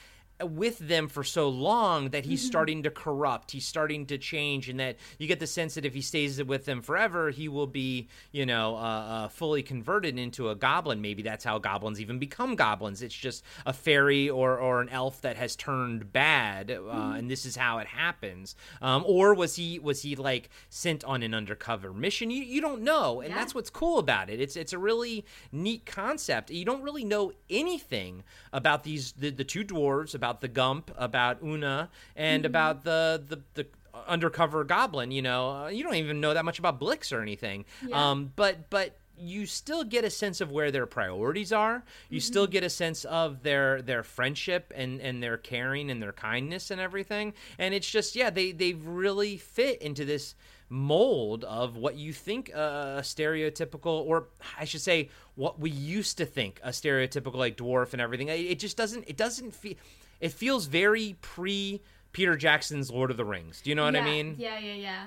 with 0.44 0.78
them 0.78 1.08
for 1.08 1.24
so 1.24 1.48
long 1.48 2.10
that 2.10 2.24
he's 2.24 2.40
mm-hmm. 2.40 2.48
starting 2.48 2.82
to 2.84 2.90
corrupt 2.90 3.50
he's 3.50 3.66
starting 3.66 4.06
to 4.06 4.16
change 4.16 4.68
and 4.68 4.78
that 4.78 4.96
you 5.18 5.26
get 5.26 5.40
the 5.40 5.46
sense 5.46 5.74
that 5.74 5.84
if 5.84 5.94
he 5.94 6.00
stays 6.00 6.42
with 6.44 6.64
them 6.64 6.80
forever 6.80 7.30
he 7.30 7.48
will 7.48 7.66
be 7.66 8.08
you 8.30 8.46
know 8.46 8.76
uh, 8.76 8.78
uh, 8.78 9.28
fully 9.28 9.62
converted 9.62 10.18
into 10.18 10.48
a 10.48 10.54
goblin 10.54 11.00
maybe 11.00 11.22
that's 11.22 11.44
how 11.44 11.58
goblins 11.58 12.00
even 12.00 12.18
become 12.18 12.54
goblins 12.54 13.02
it's 13.02 13.14
just 13.14 13.42
a 13.66 13.72
fairy 13.72 14.30
or, 14.30 14.58
or 14.58 14.80
an 14.80 14.88
elf 14.90 15.20
that 15.22 15.36
has 15.36 15.56
turned 15.56 16.12
bad 16.12 16.70
uh, 16.70 16.74
mm-hmm. 16.74 17.16
and 17.16 17.30
this 17.30 17.44
is 17.44 17.56
how 17.56 17.78
it 17.78 17.86
happens 17.86 18.54
um, 18.80 19.04
or 19.06 19.34
was 19.34 19.56
he 19.56 19.78
was 19.78 20.02
he 20.02 20.14
like 20.14 20.50
sent 20.68 21.02
on 21.04 21.22
an 21.22 21.34
undercover 21.34 21.92
mission 21.92 22.30
you, 22.30 22.42
you 22.42 22.60
don't 22.60 22.82
know 22.82 23.20
and 23.20 23.30
yeah. 23.30 23.36
that's 23.36 23.54
what's 23.54 23.70
cool 23.70 23.98
about 23.98 24.30
it 24.30 24.40
it's 24.40 24.56
it's 24.56 24.72
a 24.72 24.78
really 24.78 25.24
neat 25.50 25.84
concept 25.84 26.50
you 26.50 26.64
don't 26.64 26.82
really 26.82 27.04
know 27.04 27.32
anything 27.50 28.22
about 28.52 28.84
these 28.84 29.12
the, 29.12 29.30
the 29.30 29.44
two 29.44 29.64
dwarves 29.64 30.14
about 30.14 30.27
about 30.28 30.40
the 30.42 30.48
Gump, 30.48 30.90
about 30.96 31.42
Oona, 31.42 31.88
and 32.14 32.42
mm-hmm. 32.42 32.46
about 32.46 32.84
the, 32.84 33.22
the 33.26 33.40
the 33.54 33.66
undercover 34.06 34.62
goblin. 34.64 35.10
You 35.10 35.22
know, 35.22 35.50
uh, 35.50 35.68
you 35.68 35.82
don't 35.82 35.94
even 35.94 36.20
know 36.20 36.34
that 36.34 36.44
much 36.44 36.58
about 36.58 36.78
Blix 36.78 37.12
or 37.12 37.22
anything. 37.22 37.64
Yeah. 37.86 38.10
Um, 38.10 38.32
but 38.36 38.68
but 38.68 38.98
you 39.20 39.46
still 39.46 39.84
get 39.84 40.04
a 40.04 40.10
sense 40.10 40.40
of 40.40 40.52
where 40.52 40.70
their 40.70 40.86
priorities 40.86 41.52
are. 41.52 41.82
You 42.08 42.18
mm-hmm. 42.18 42.26
still 42.26 42.46
get 42.46 42.62
a 42.62 42.70
sense 42.70 43.04
of 43.06 43.42
their 43.42 43.80
their 43.80 44.02
friendship 44.02 44.70
and 44.76 45.00
and 45.00 45.22
their 45.22 45.38
caring 45.38 45.90
and 45.90 46.02
their 46.02 46.12
kindness 46.12 46.70
and 46.70 46.80
everything. 46.80 47.32
And 47.58 47.72
it's 47.72 47.88
just 47.88 48.14
yeah, 48.14 48.28
they 48.28 48.52
they 48.52 48.74
really 48.74 49.38
fit 49.38 49.80
into 49.80 50.04
this 50.04 50.34
mold 50.70 51.44
of 51.44 51.76
what 51.76 51.96
you 51.96 52.12
think 52.12 52.50
a 52.50 53.00
stereotypical, 53.00 54.04
or 54.06 54.28
I 54.58 54.64
should 54.66 54.82
say, 54.82 55.08
what 55.34 55.58
we 55.58 55.70
used 55.70 56.18
to 56.18 56.26
think 56.26 56.60
a 56.62 56.70
stereotypical 56.70 57.36
like 57.36 57.56
dwarf 57.56 57.92
and 57.92 58.02
everything. 58.02 58.28
It 58.28 58.58
just 58.58 58.76
doesn't. 58.76 59.04
It 59.06 59.16
doesn't 59.16 59.54
feel. 59.54 59.74
It 60.20 60.32
feels 60.32 60.66
very 60.66 61.16
pre 61.20 61.80
Peter 62.12 62.36
Jackson's 62.36 62.90
Lord 62.90 63.10
of 63.10 63.16
the 63.16 63.24
Rings. 63.24 63.60
Do 63.60 63.70
you 63.70 63.76
know 63.76 63.84
what 63.84 63.94
yeah, 63.94 64.02
I 64.02 64.04
mean? 64.04 64.36
Yeah, 64.38 64.58
yeah, 64.58 64.74
yeah. 64.74 65.06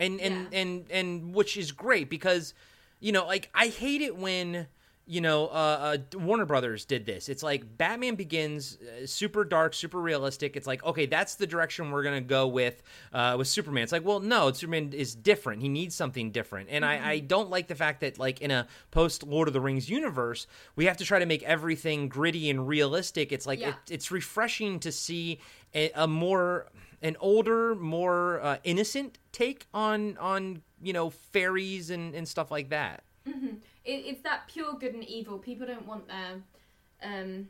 And 0.00 0.20
and 0.20 0.48
yeah. 0.50 0.58
and 0.58 0.84
and 0.90 1.34
which 1.34 1.56
is 1.56 1.72
great 1.72 2.08
because 2.08 2.54
you 3.00 3.12
know, 3.12 3.26
like 3.26 3.50
I 3.54 3.68
hate 3.68 4.00
it 4.00 4.16
when 4.16 4.66
you 5.04 5.20
know, 5.20 5.46
uh, 5.48 5.96
uh, 6.14 6.18
Warner 6.18 6.46
Brothers 6.46 6.84
did 6.84 7.04
this. 7.04 7.28
It's 7.28 7.42
like 7.42 7.76
Batman 7.76 8.14
Begins, 8.14 8.78
uh, 8.80 9.06
super 9.06 9.44
dark, 9.44 9.74
super 9.74 10.00
realistic. 10.00 10.56
It's 10.56 10.66
like, 10.66 10.84
okay, 10.84 11.06
that's 11.06 11.34
the 11.34 11.46
direction 11.46 11.90
we're 11.90 12.04
gonna 12.04 12.20
go 12.20 12.46
with 12.46 12.82
uh, 13.12 13.34
with 13.36 13.48
Superman. 13.48 13.82
It's 13.82 13.92
like, 13.92 14.04
well, 14.04 14.20
no, 14.20 14.52
Superman 14.52 14.92
is 14.92 15.14
different. 15.14 15.60
He 15.60 15.68
needs 15.68 15.94
something 15.94 16.30
different, 16.30 16.68
and 16.70 16.84
mm-hmm. 16.84 17.04
I, 17.04 17.10
I, 17.10 17.18
don't 17.18 17.50
like 17.50 17.66
the 17.66 17.74
fact 17.74 18.00
that 18.00 18.18
like 18.18 18.40
in 18.40 18.52
a 18.52 18.68
post 18.92 19.24
Lord 19.24 19.48
of 19.48 19.54
the 19.54 19.60
Rings 19.60 19.90
universe, 19.90 20.46
we 20.76 20.84
have 20.84 20.96
to 20.98 21.04
try 21.04 21.18
to 21.18 21.26
make 21.26 21.42
everything 21.42 22.08
gritty 22.08 22.48
and 22.48 22.68
realistic. 22.68 23.32
It's 23.32 23.46
like 23.46 23.60
yeah. 23.60 23.70
it, 23.70 23.74
it's 23.90 24.10
refreshing 24.12 24.78
to 24.80 24.92
see 24.92 25.40
a, 25.74 25.90
a 25.96 26.06
more 26.06 26.66
an 27.02 27.16
older, 27.18 27.74
more 27.74 28.40
uh, 28.40 28.58
innocent 28.62 29.18
take 29.32 29.66
on 29.74 30.16
on 30.18 30.62
you 30.80 30.92
know 30.92 31.10
fairies 31.10 31.90
and 31.90 32.14
and 32.14 32.28
stuff 32.28 32.52
like 32.52 32.68
that. 32.68 33.02
Mm-hmm 33.28 33.56
it, 33.84 34.04
it's 34.06 34.22
that 34.22 34.48
pure 34.48 34.74
good 34.74 34.94
and 34.94 35.04
evil. 35.04 35.38
People 35.38 35.66
don't 35.66 35.86
want 35.86 36.08
their 36.08 36.42
um, 37.02 37.48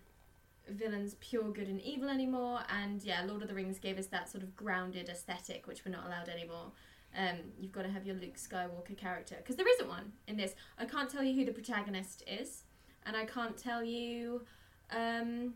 villains 0.68 1.16
pure 1.20 1.50
good 1.50 1.68
and 1.68 1.80
evil 1.80 2.08
anymore. 2.08 2.60
And 2.68 3.02
yeah, 3.02 3.24
Lord 3.26 3.42
of 3.42 3.48
the 3.48 3.54
Rings 3.54 3.78
gave 3.78 3.98
us 3.98 4.06
that 4.06 4.30
sort 4.30 4.42
of 4.42 4.56
grounded 4.56 5.08
aesthetic, 5.08 5.66
which 5.66 5.84
we're 5.84 5.92
not 5.92 6.06
allowed 6.06 6.28
anymore. 6.28 6.72
Um, 7.16 7.38
you've 7.60 7.72
got 7.72 7.82
to 7.82 7.90
have 7.90 8.06
your 8.06 8.16
Luke 8.16 8.36
Skywalker 8.36 8.96
character 8.96 9.36
because 9.36 9.56
there 9.56 9.68
isn't 9.68 9.88
one 9.88 10.12
in 10.26 10.36
this. 10.36 10.54
I 10.78 10.86
can't 10.86 11.10
tell 11.10 11.22
you 11.22 11.34
who 11.34 11.44
the 11.44 11.52
protagonist 11.52 12.22
is, 12.26 12.64
and 13.04 13.16
I 13.16 13.26
can't 13.26 13.56
tell 13.56 13.84
you 13.84 14.42
um, 14.90 15.52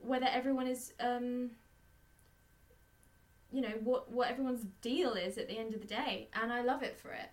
whether 0.00 0.26
everyone 0.26 0.66
is, 0.66 0.94
um, 0.98 1.50
you 3.52 3.60
know, 3.60 3.74
what 3.84 4.10
what 4.10 4.30
everyone's 4.30 4.64
deal 4.80 5.12
is 5.12 5.36
at 5.36 5.46
the 5.46 5.58
end 5.58 5.74
of 5.74 5.82
the 5.82 5.86
day. 5.86 6.28
And 6.32 6.50
I 6.50 6.62
love 6.62 6.82
it 6.82 6.98
for 6.98 7.10
it. 7.10 7.28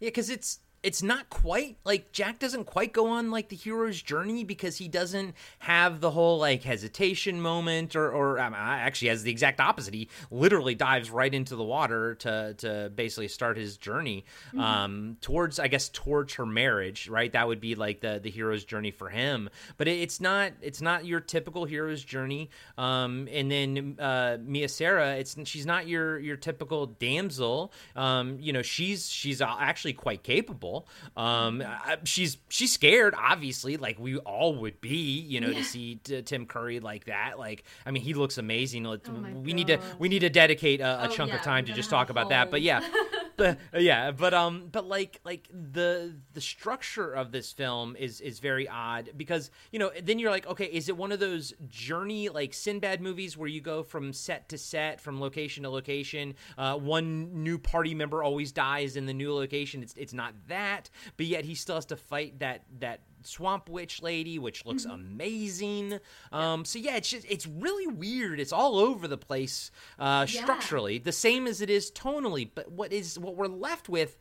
Yeah, 0.00 0.08
because 0.08 0.28
it's 0.28 0.58
it's 0.82 1.02
not 1.02 1.28
quite 1.28 1.76
like 1.84 2.12
Jack 2.12 2.38
doesn't 2.38 2.64
quite 2.64 2.92
go 2.92 3.08
on 3.08 3.30
like 3.30 3.48
the 3.48 3.56
hero's 3.56 4.00
journey 4.00 4.44
because 4.44 4.76
he 4.76 4.86
doesn't 4.86 5.34
have 5.58 6.00
the 6.00 6.10
whole 6.10 6.38
like 6.38 6.62
hesitation 6.62 7.40
moment 7.40 7.96
or 7.96 8.12
or 8.12 8.38
um, 8.38 8.54
actually 8.54 9.08
has 9.08 9.24
the 9.24 9.30
exact 9.30 9.60
opposite. 9.60 9.92
He 9.92 10.08
literally 10.30 10.76
dives 10.76 11.10
right 11.10 11.32
into 11.32 11.56
the 11.56 11.64
water 11.64 12.14
to 12.16 12.54
to 12.58 12.92
basically 12.94 13.28
start 13.28 13.56
his 13.56 13.76
journey 13.76 14.24
mm-hmm. 14.48 14.60
um, 14.60 15.16
towards 15.20 15.58
I 15.58 15.66
guess 15.66 15.88
towards 15.88 16.34
her 16.34 16.46
marriage. 16.46 17.08
Right, 17.08 17.32
that 17.32 17.48
would 17.48 17.60
be 17.60 17.74
like 17.74 18.00
the 18.00 18.20
the 18.22 18.30
hero's 18.30 18.64
journey 18.64 18.92
for 18.92 19.08
him. 19.08 19.50
But 19.78 19.88
it, 19.88 19.98
it's 20.00 20.20
not 20.20 20.52
it's 20.60 20.80
not 20.80 21.04
your 21.04 21.20
typical 21.20 21.64
hero's 21.64 22.04
journey. 22.04 22.50
Um, 22.76 23.28
and 23.32 23.50
then 23.50 23.96
uh, 23.98 24.38
Mia 24.40 24.68
Sara, 24.68 25.16
it's 25.16 25.36
she's 25.44 25.66
not 25.66 25.88
your 25.88 26.20
your 26.20 26.36
typical 26.36 26.86
damsel. 26.86 27.72
Um, 27.96 28.38
you 28.38 28.52
know, 28.52 28.62
she's 28.62 29.08
she's 29.10 29.42
actually 29.42 29.94
quite 29.94 30.22
capable 30.22 30.67
um, 31.16 31.62
she's 32.04 32.38
she's 32.48 32.72
scared, 32.72 33.14
obviously, 33.16 33.76
like 33.76 33.98
we 33.98 34.18
all 34.18 34.54
would 34.56 34.80
be, 34.80 35.20
you 35.20 35.40
know, 35.40 35.48
yeah. 35.48 35.58
to 35.58 35.64
see 35.64 35.96
t- 35.96 36.22
Tim 36.22 36.46
Curry 36.46 36.80
like 36.80 37.06
that. 37.06 37.38
Like, 37.38 37.64
I 37.84 37.90
mean, 37.90 38.02
he 38.02 38.14
looks 38.14 38.38
amazing. 38.38 38.86
Oh 38.86 38.92
we 38.92 38.98
God. 38.98 39.44
need 39.44 39.66
to 39.68 39.78
we 39.98 40.08
need 40.08 40.20
to 40.20 40.30
dedicate 40.30 40.80
a, 40.80 41.04
a 41.04 41.08
oh, 41.08 41.08
chunk 41.08 41.30
yeah, 41.30 41.36
of 41.36 41.42
time 41.42 41.64
to 41.66 41.72
just 41.72 41.90
talk 41.90 42.10
about 42.10 42.30
that. 42.30 42.50
But 42.50 42.62
yeah, 42.62 42.80
but 43.38 43.58
yeah, 43.80 44.10
but 44.10 44.34
um, 44.34 44.68
but 44.70 44.86
like 44.86 45.20
like 45.24 45.48
the 45.50 46.14
the 46.34 46.40
structure 46.40 47.10
of 47.10 47.32
this 47.32 47.52
film 47.52 47.96
is 47.96 48.20
is 48.20 48.40
very 48.40 48.68
odd 48.68 49.10
because 49.16 49.50
you 49.72 49.78
know 49.78 49.90
then 50.02 50.18
you're 50.18 50.30
like, 50.30 50.46
okay, 50.46 50.66
is 50.66 50.90
it 50.90 50.96
one 50.96 51.12
of 51.12 51.20
those 51.20 51.54
journey 51.68 52.28
like 52.28 52.52
Sinbad 52.52 53.00
movies 53.00 53.36
where 53.36 53.48
you 53.48 53.62
go 53.62 53.82
from 53.82 54.12
set 54.12 54.50
to 54.50 54.58
set, 54.58 55.00
from 55.00 55.20
location 55.20 55.62
to 55.62 55.70
location? 55.70 56.34
Uh, 56.58 56.76
one 56.76 57.42
new 57.42 57.58
party 57.58 57.94
member 57.94 58.22
always 58.22 58.52
dies 58.52 58.96
in 58.96 59.06
the 59.06 59.14
new 59.14 59.32
location. 59.32 59.82
It's 59.82 59.94
it's 59.96 60.12
not 60.12 60.34
that, 60.48 60.90
but 61.16 61.24
yet 61.26 61.44
he 61.44 61.54
still 61.54 61.76
has 61.76 61.86
to 61.86 61.96
fight 61.96 62.40
that 62.40 62.64
that 62.80 63.00
swamp 63.22 63.68
witch 63.68 64.02
lady 64.02 64.38
which 64.38 64.64
looks 64.64 64.84
mm-hmm. 64.84 64.94
amazing 64.94 65.98
um, 66.32 66.64
so 66.64 66.78
yeah 66.78 66.96
it's 66.96 67.10
just 67.10 67.26
it's 67.28 67.46
really 67.46 67.86
weird 67.86 68.40
it's 68.40 68.52
all 68.52 68.78
over 68.78 69.08
the 69.08 69.18
place 69.18 69.70
uh, 69.98 70.26
structurally 70.26 70.98
the 70.98 71.12
same 71.12 71.46
as 71.46 71.60
it 71.60 71.70
is 71.70 71.90
tonally 71.90 72.48
but 72.54 72.70
what 72.70 72.92
is 72.92 73.18
what 73.18 73.36
we're 73.36 73.46
left 73.46 73.88
with 73.88 74.16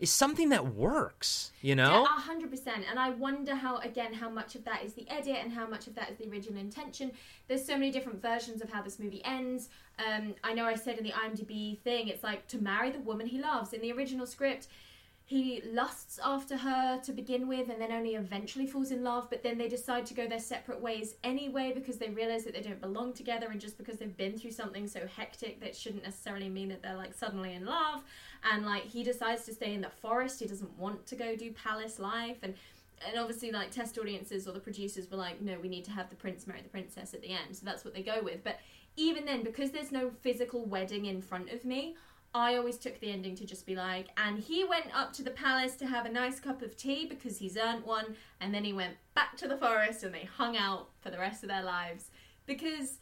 is 0.00 0.10
something 0.10 0.48
that 0.48 0.74
works, 0.74 1.52
you 1.60 1.76
know? 1.76 2.06
Yeah, 2.08 2.34
100%. 2.34 2.68
And 2.88 2.98
I 2.98 3.10
wonder 3.10 3.54
how, 3.54 3.76
again, 3.78 4.14
how 4.14 4.30
much 4.30 4.54
of 4.54 4.64
that 4.64 4.82
is 4.82 4.94
the 4.94 5.08
edit 5.10 5.36
and 5.42 5.52
how 5.52 5.66
much 5.66 5.86
of 5.86 5.94
that 5.94 6.10
is 6.10 6.16
the 6.16 6.26
original 6.28 6.58
intention. 6.58 7.12
There's 7.48 7.64
so 7.64 7.74
many 7.74 7.90
different 7.90 8.22
versions 8.22 8.62
of 8.62 8.72
how 8.72 8.80
this 8.80 8.98
movie 8.98 9.22
ends. 9.26 9.68
Um, 9.98 10.34
I 10.42 10.54
know 10.54 10.64
I 10.64 10.74
said 10.74 10.96
in 10.96 11.04
the 11.04 11.12
IMDb 11.12 11.78
thing, 11.80 12.08
it's 12.08 12.24
like 12.24 12.48
to 12.48 12.58
marry 12.58 12.90
the 12.90 13.00
woman 13.00 13.26
he 13.26 13.40
loves. 13.42 13.74
In 13.74 13.82
the 13.82 13.92
original 13.92 14.26
script, 14.26 14.68
he 15.30 15.62
lusts 15.72 16.18
after 16.24 16.56
her 16.56 17.00
to 17.04 17.12
begin 17.12 17.46
with 17.46 17.70
and 17.70 17.80
then 17.80 17.92
only 17.92 18.16
eventually 18.16 18.66
falls 18.66 18.90
in 18.90 19.04
love 19.04 19.30
but 19.30 19.44
then 19.44 19.56
they 19.56 19.68
decide 19.68 20.04
to 20.04 20.12
go 20.12 20.26
their 20.26 20.40
separate 20.40 20.80
ways 20.80 21.14
anyway 21.22 21.70
because 21.72 21.98
they 21.98 22.08
realize 22.08 22.42
that 22.42 22.52
they 22.52 22.60
don't 22.60 22.80
belong 22.80 23.12
together 23.12 23.46
and 23.48 23.60
just 23.60 23.78
because 23.78 23.96
they've 23.98 24.16
been 24.16 24.36
through 24.36 24.50
something 24.50 24.88
so 24.88 25.06
hectic 25.16 25.60
that 25.60 25.76
shouldn't 25.76 26.02
necessarily 26.02 26.48
mean 26.48 26.68
that 26.68 26.82
they're 26.82 26.96
like 26.96 27.14
suddenly 27.14 27.54
in 27.54 27.64
love. 27.64 28.02
And 28.42 28.66
like 28.66 28.82
he 28.82 29.04
decides 29.04 29.44
to 29.44 29.54
stay 29.54 29.72
in 29.72 29.80
the 29.80 29.90
forest. 30.02 30.40
He 30.40 30.48
doesn't 30.48 30.76
want 30.76 31.06
to 31.06 31.14
go 31.14 31.36
do 31.36 31.52
palace 31.52 32.00
life. 32.00 32.38
And 32.42 32.54
and 33.06 33.16
obviously 33.16 33.52
like 33.52 33.70
test 33.70 33.96
audiences 33.98 34.48
or 34.48 34.52
the 34.52 34.58
producers 34.58 35.08
were 35.12 35.16
like 35.16 35.40
no 35.40 35.56
we 35.62 35.68
need 35.68 35.84
to 35.84 35.92
have 35.92 36.10
the 36.10 36.16
prince 36.16 36.48
marry 36.48 36.60
the 36.60 36.68
princess 36.68 37.14
at 37.14 37.22
the 37.22 37.28
end. 37.28 37.54
So 37.54 37.64
that's 37.64 37.84
what 37.84 37.94
they 37.94 38.02
go 38.02 38.20
with. 38.20 38.42
But 38.42 38.58
even 38.96 39.24
then 39.26 39.44
because 39.44 39.70
there's 39.70 39.92
no 39.92 40.10
physical 40.22 40.64
wedding 40.64 41.06
in 41.06 41.22
front 41.22 41.52
of 41.52 41.64
me 41.64 41.94
I 42.32 42.54
always 42.54 42.78
took 42.78 43.00
the 43.00 43.10
ending 43.10 43.34
to 43.36 43.46
just 43.46 43.66
be 43.66 43.74
like, 43.74 44.08
and 44.16 44.38
he 44.38 44.64
went 44.64 44.86
up 44.94 45.12
to 45.14 45.22
the 45.22 45.32
palace 45.32 45.74
to 45.76 45.86
have 45.86 46.06
a 46.06 46.12
nice 46.12 46.38
cup 46.38 46.62
of 46.62 46.76
tea 46.76 47.06
because 47.06 47.38
he's 47.38 47.56
earned 47.56 47.84
one, 47.84 48.16
and 48.40 48.54
then 48.54 48.64
he 48.64 48.72
went 48.72 48.94
back 49.14 49.36
to 49.38 49.48
the 49.48 49.56
forest 49.56 50.04
and 50.04 50.14
they 50.14 50.28
hung 50.36 50.56
out 50.56 50.90
for 51.00 51.10
the 51.10 51.18
rest 51.18 51.42
of 51.42 51.48
their 51.48 51.64
lives 51.64 52.10
because 52.46 52.98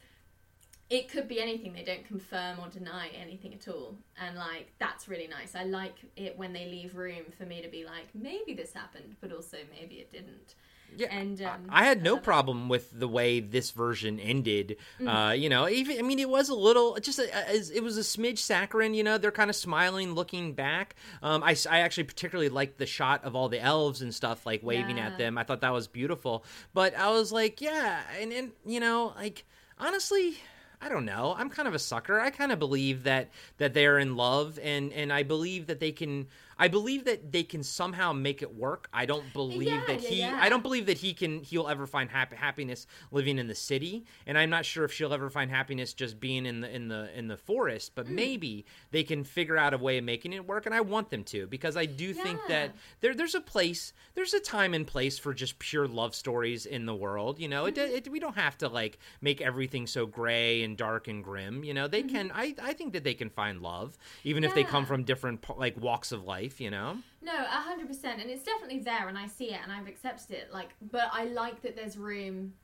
it 0.88 1.10
could 1.10 1.28
be 1.28 1.40
anything. 1.40 1.74
They 1.74 1.84
don't 1.84 2.06
confirm 2.06 2.58
or 2.58 2.68
deny 2.68 3.08
anything 3.08 3.52
at 3.52 3.68
all. 3.68 3.96
And 4.18 4.36
like, 4.36 4.72
that's 4.78 5.08
really 5.08 5.26
nice. 5.26 5.54
I 5.54 5.64
like 5.64 5.96
it 6.16 6.38
when 6.38 6.54
they 6.54 6.64
leave 6.64 6.96
room 6.96 7.24
for 7.36 7.44
me 7.44 7.60
to 7.60 7.68
be 7.68 7.84
like, 7.84 8.06
maybe 8.14 8.54
this 8.54 8.72
happened, 8.72 9.16
but 9.20 9.30
also 9.30 9.58
maybe 9.78 9.96
it 9.96 10.10
didn't. 10.10 10.54
Yeah, 10.96 11.14
and 11.14 11.40
um, 11.42 11.66
I 11.68 11.84
had 11.84 12.02
no 12.02 12.16
problem 12.16 12.68
with 12.68 12.90
the 12.98 13.06
way 13.06 13.40
this 13.40 13.70
version 13.70 14.18
ended. 14.18 14.76
Mm-hmm. 14.96 15.08
Uh, 15.08 15.32
you 15.32 15.48
know, 15.48 15.68
even 15.68 15.98
I 15.98 16.02
mean, 16.02 16.18
it 16.18 16.28
was 16.28 16.48
a 16.48 16.54
little 16.54 16.96
just 16.96 17.18
a, 17.18 17.50
a, 17.50 17.76
it 17.76 17.82
was 17.82 17.96
a 17.96 18.02
smidge 18.02 18.38
saccharine. 18.38 18.94
You 18.94 19.04
know, 19.04 19.18
they're 19.18 19.30
kind 19.30 19.50
of 19.50 19.56
smiling, 19.56 20.14
looking 20.14 20.54
back. 20.54 20.96
Um, 21.22 21.42
I, 21.42 21.56
I 21.70 21.80
actually 21.80 22.04
particularly 22.04 22.48
liked 22.48 22.78
the 22.78 22.86
shot 22.86 23.24
of 23.24 23.36
all 23.36 23.48
the 23.48 23.60
elves 23.60 24.02
and 24.02 24.14
stuff 24.14 24.44
like 24.46 24.62
waving 24.62 24.96
yeah. 24.96 25.06
at 25.06 25.18
them. 25.18 25.38
I 25.38 25.44
thought 25.44 25.60
that 25.60 25.72
was 25.72 25.86
beautiful. 25.86 26.44
But 26.74 26.96
I 26.96 27.10
was 27.10 27.30
like, 27.30 27.60
yeah, 27.60 28.00
and 28.20 28.32
and 28.32 28.52
you 28.66 28.80
know, 28.80 29.12
like 29.16 29.44
honestly. 29.78 30.36
I 30.80 30.88
don't 30.88 31.06
know. 31.06 31.34
I'm 31.36 31.50
kind 31.50 31.66
of 31.66 31.74
a 31.74 31.78
sucker. 31.80 32.20
I 32.20 32.30
kind 32.30 32.52
of 32.52 32.60
believe 32.60 33.02
that 33.02 33.30
that 33.56 33.74
they're 33.74 33.98
in 33.98 34.14
love, 34.14 34.60
and 34.62 34.92
and 34.92 35.12
I 35.12 35.24
believe 35.24 35.66
that 35.66 35.80
they 35.80 35.90
can. 35.90 36.28
I 36.58 36.68
believe 36.68 37.04
that 37.04 37.30
they 37.32 37.42
can 37.42 37.62
somehow 37.62 38.12
make 38.12 38.42
it 38.42 38.54
work. 38.54 38.88
I 38.92 39.06
don't 39.06 39.32
believe 39.32 39.68
Yeah, 39.68 39.84
that 39.86 40.00
he. 40.00 40.20
yeah. 40.20 40.38
I 40.40 40.48
don't 40.48 40.62
believe 40.62 40.86
that 40.86 40.98
he 40.98 41.14
can. 41.14 41.42
He'll 41.42 41.68
ever 41.68 41.86
find 41.86 42.10
hap- 42.10 42.32
happiness 42.32 42.86
living 43.10 43.38
in 43.38 43.46
the 43.46 43.54
city, 43.54 44.04
and 44.26 44.36
I'm 44.36 44.50
not 44.50 44.64
sure 44.64 44.84
if 44.84 44.92
she'll 44.92 45.12
ever 45.14 45.30
find 45.30 45.50
happiness 45.50 45.92
just 45.92 46.18
being 46.18 46.46
in 46.46 46.60
the 46.60 46.74
in 46.74 46.88
the 46.88 47.16
in 47.16 47.28
the 47.28 47.36
forest. 47.36 47.92
Mm. 47.92 47.94
But 47.94 48.08
maybe 48.08 48.64
they 48.90 49.02
can 49.04 49.24
figure 49.24 49.56
out 49.56 49.74
a 49.74 49.78
way 49.78 49.98
of 49.98 50.04
making 50.04 50.32
it 50.32 50.46
work, 50.46 50.66
and 50.66 50.74
I 50.74 50.80
want 50.80 51.10
them 51.10 51.24
to 51.24 51.46
because 51.46 51.76
I 51.76 51.86
do 51.86 52.12
think 52.12 52.40
that 52.48 52.72
there 53.00 53.14
there's 53.14 53.34
a 53.34 53.40
place, 53.40 53.92
there's 54.14 54.34
a 54.34 54.40
time 54.40 54.74
and 54.74 54.86
place 54.86 55.18
for 55.18 55.32
just 55.34 55.58
pure 55.58 55.86
love 55.86 56.14
stories 56.14 56.66
in 56.66 56.86
the 56.86 56.94
world. 56.94 57.38
You 57.38 57.48
know, 57.48 57.66
it, 57.66 57.78
it 57.78 58.08
we 58.10 58.18
don't 58.18 58.36
have 58.36 58.58
to 58.58 58.68
like 58.68 58.98
make 59.20 59.40
everything 59.40 59.86
so 59.86 60.06
gray 60.06 60.62
and 60.62 60.76
dark 60.76 61.08
and 61.08 61.22
grim. 61.22 61.62
You 61.64 61.74
know, 61.74 61.86
they 61.88 62.02
can. 62.02 62.32
I 62.34 62.54
I 62.62 62.72
think 62.72 62.92
that 62.94 63.04
they 63.04 63.14
can 63.14 63.30
find 63.30 63.60
love 63.62 63.96
even 64.24 64.44
if 64.44 64.54
they 64.54 64.64
come 64.64 64.86
from 64.86 65.04
different 65.04 65.44
like 65.58 65.80
walks 65.80 66.12
of 66.12 66.24
life. 66.24 66.47
You 66.58 66.70
know. 66.70 66.98
No, 67.22 67.34
a 67.34 67.60
hundred 67.68 67.88
percent, 67.88 68.20
and 68.20 68.30
it's 68.30 68.42
definitely 68.44 68.80
there, 68.80 69.08
and 69.08 69.18
I 69.18 69.26
see 69.26 69.50
it, 69.52 69.60
and 69.62 69.70
I've 69.72 69.86
accepted 69.88 70.30
it. 70.36 70.52
Like, 70.52 70.70
but 70.80 71.08
I 71.12 71.24
like 71.24 71.62
that 71.62 71.76
there's 71.76 71.96
room 71.96 72.54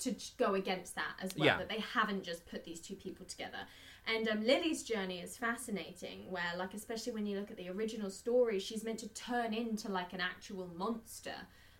to 0.00 0.14
go 0.38 0.54
against 0.54 0.94
that 0.96 1.14
as 1.22 1.34
well. 1.36 1.46
Yeah. 1.46 1.58
That 1.58 1.68
they 1.68 1.80
haven't 1.80 2.24
just 2.24 2.44
put 2.46 2.64
these 2.64 2.80
two 2.80 2.96
people 2.96 3.24
together. 3.26 3.58
And 4.06 4.28
um, 4.28 4.44
Lily's 4.44 4.82
journey 4.82 5.20
is 5.20 5.36
fascinating, 5.36 6.28
where 6.30 6.52
like 6.58 6.74
especially 6.74 7.12
when 7.12 7.26
you 7.26 7.38
look 7.38 7.50
at 7.50 7.56
the 7.56 7.68
original 7.68 8.10
story, 8.10 8.58
she's 8.58 8.82
meant 8.84 8.98
to 9.00 9.08
turn 9.14 9.54
into 9.54 9.88
like 9.90 10.12
an 10.12 10.20
actual 10.20 10.68
monster. 10.76 11.34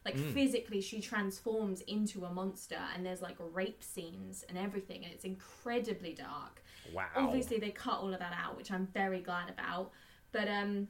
Like 0.04 0.16
Mm. 0.16 0.32
physically, 0.34 0.80
she 0.80 1.00
transforms 1.00 1.80
into 1.82 2.24
a 2.24 2.32
monster, 2.32 2.78
and 2.94 3.04
there's 3.06 3.22
like 3.22 3.36
rape 3.38 3.82
scenes 3.84 4.44
and 4.48 4.56
everything, 4.58 5.04
and 5.04 5.12
it's 5.12 5.24
incredibly 5.24 6.12
dark 6.12 6.62
Wow. 6.92 7.06
obviously 7.14 7.58
they 7.58 7.70
cut 7.70 8.00
all 8.00 8.12
of 8.12 8.18
that 8.18 8.34
out 8.36 8.56
which 8.56 8.72
i'm 8.72 8.88
very 8.88 9.20
glad 9.20 9.48
about 9.48 9.92
but 10.32 10.48
um 10.48 10.88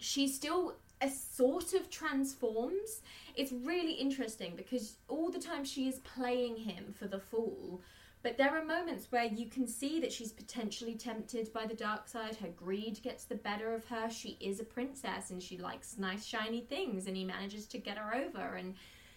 she 0.00 0.28
still 0.28 0.76
a 1.00 1.08
sort 1.08 1.72
of 1.72 1.88
transforms. 1.88 3.00
It's 3.34 3.52
really 3.52 3.92
interesting 3.92 4.54
because 4.56 4.96
all 5.08 5.30
the 5.30 5.38
time 5.38 5.64
she 5.64 5.88
is 5.88 6.00
playing 6.00 6.56
him 6.56 6.92
for 6.98 7.06
the 7.06 7.20
fool 7.20 7.80
but 8.22 8.36
there 8.36 8.56
are 8.56 8.64
moments 8.64 9.06
where 9.10 9.24
you 9.24 9.46
can 9.46 9.66
see 9.66 9.98
that 10.00 10.12
she's 10.12 10.32
potentially 10.32 10.94
tempted 10.94 11.52
by 11.54 11.64
the 11.64 11.74
dark 11.74 12.06
side. 12.06 12.36
Her 12.36 12.48
greed 12.48 13.00
gets 13.02 13.24
the 13.24 13.34
better 13.34 13.74
of 13.74 13.86
her. 13.86 14.10
She 14.10 14.36
is 14.40 14.60
a 14.60 14.64
princess 14.64 15.30
and 15.30 15.42
she 15.42 15.56
likes 15.56 15.96
nice 15.96 16.26
shiny 16.26 16.60
things 16.60 17.06
and 17.06 17.16
he 17.16 17.24
manages 17.24 17.66
to 17.68 17.78
get 17.78 17.96
her 17.96 18.14
over. 18.14 18.56
And 18.56 18.74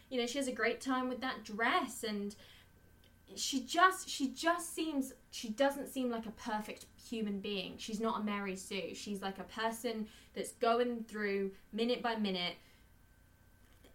you 0.09 0.19
know 0.19 0.25
she 0.25 0.37
has 0.37 0.47
a 0.47 0.53
great 0.53 0.79
time 0.79 1.09
with 1.09 1.19
that 1.21 1.43
dress 1.43 2.03
and 2.07 2.35
she 3.35 3.61
just 3.61 4.07
she 4.07 4.29
just 4.29 4.73
seems 4.73 5.11
she 5.31 5.49
doesn't 5.49 5.89
seem 5.89 6.09
like 6.09 6.25
a 6.25 6.31
perfect 6.31 6.85
human 7.03 7.39
being. 7.39 7.75
She's 7.77 7.99
not 7.99 8.21
a 8.21 8.23
mary 8.23 8.55
sue. 8.55 8.93
She's 8.93 9.21
like 9.21 9.39
a 9.39 9.43
person 9.43 10.07
that's 10.33 10.51
going 10.53 11.03
through 11.07 11.51
minute 11.71 12.01
by 12.01 12.15
minute 12.15 12.55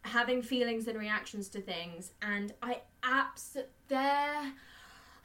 having 0.02 0.42
feelings 0.42 0.86
and 0.86 0.98
reactions 0.98 1.48
to 1.48 1.61
things. 1.61 2.12
And 2.22 2.52
i 2.62 2.80
abs 3.02 3.56
their 3.88 4.52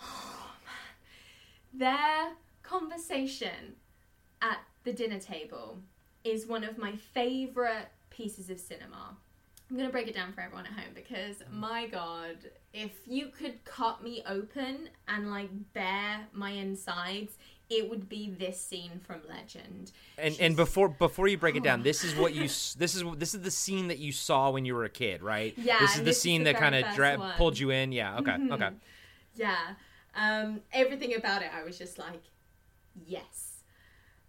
oh 0.01 0.51
man 0.65 0.89
their 1.73 2.33
conversation 2.63 3.75
at 4.41 4.59
the 4.83 4.93
dinner 4.93 5.19
table 5.19 5.79
is 6.23 6.47
one 6.47 6.63
of 6.63 6.77
my 6.77 6.95
favorite 6.95 7.87
pieces 8.09 8.49
of 8.49 8.59
cinema. 8.59 9.15
I'm 9.69 9.77
going 9.77 9.89
to 9.89 9.91
break 9.91 10.07
it 10.07 10.13
down 10.13 10.33
for 10.33 10.41
everyone 10.41 10.65
at 10.65 10.73
home 10.73 10.93
because 10.93 11.37
mm. 11.37 11.53
my 11.53 11.87
god, 11.87 12.37
if 12.73 12.91
you 13.07 13.27
could 13.27 13.63
cut 13.65 14.03
me 14.03 14.23
open 14.27 14.89
and 15.07 15.31
like 15.31 15.49
bare 15.73 16.27
my 16.31 16.51
insides, 16.51 17.37
it 17.77 17.89
would 17.89 18.07
be 18.09 18.29
this 18.29 18.59
scene 18.59 18.99
from 19.05 19.21
Legend. 19.27 19.91
And 20.17 20.33
She's- 20.33 20.39
and 20.45 20.55
before 20.55 20.89
before 20.89 21.27
you 21.27 21.37
break 21.37 21.55
it 21.55 21.63
down, 21.63 21.83
this 21.89 22.03
is 22.03 22.15
what 22.15 22.33
you 22.33 22.43
this 22.43 22.77
is 22.95 23.03
this 23.17 23.33
is 23.33 23.41
the 23.41 23.51
scene 23.51 23.87
that 23.89 23.99
you 23.99 24.11
saw 24.11 24.49
when 24.51 24.65
you 24.65 24.75
were 24.75 24.85
a 24.85 24.89
kid, 24.89 25.21
right? 25.21 25.53
Yeah, 25.57 25.79
This 25.79 25.91
is 25.91 25.97
the 25.97 26.03
this 26.03 26.17
is 26.17 26.21
scene 26.21 26.43
the 26.43 26.53
that 26.53 26.59
kind 26.59 26.75
of 26.75 26.93
dra- 26.95 27.33
pulled 27.37 27.57
you 27.59 27.69
in. 27.71 27.91
Yeah. 27.91 28.17
Okay. 28.19 28.31
Mhm. 28.31 28.51
Okay. 28.53 28.69
Yeah. 29.35 29.73
Um, 30.15 30.61
everything 30.71 31.15
about 31.15 31.41
it, 31.41 31.49
I 31.53 31.63
was 31.63 31.77
just 31.77 31.97
like, 31.97 32.21
yes. 33.07 33.63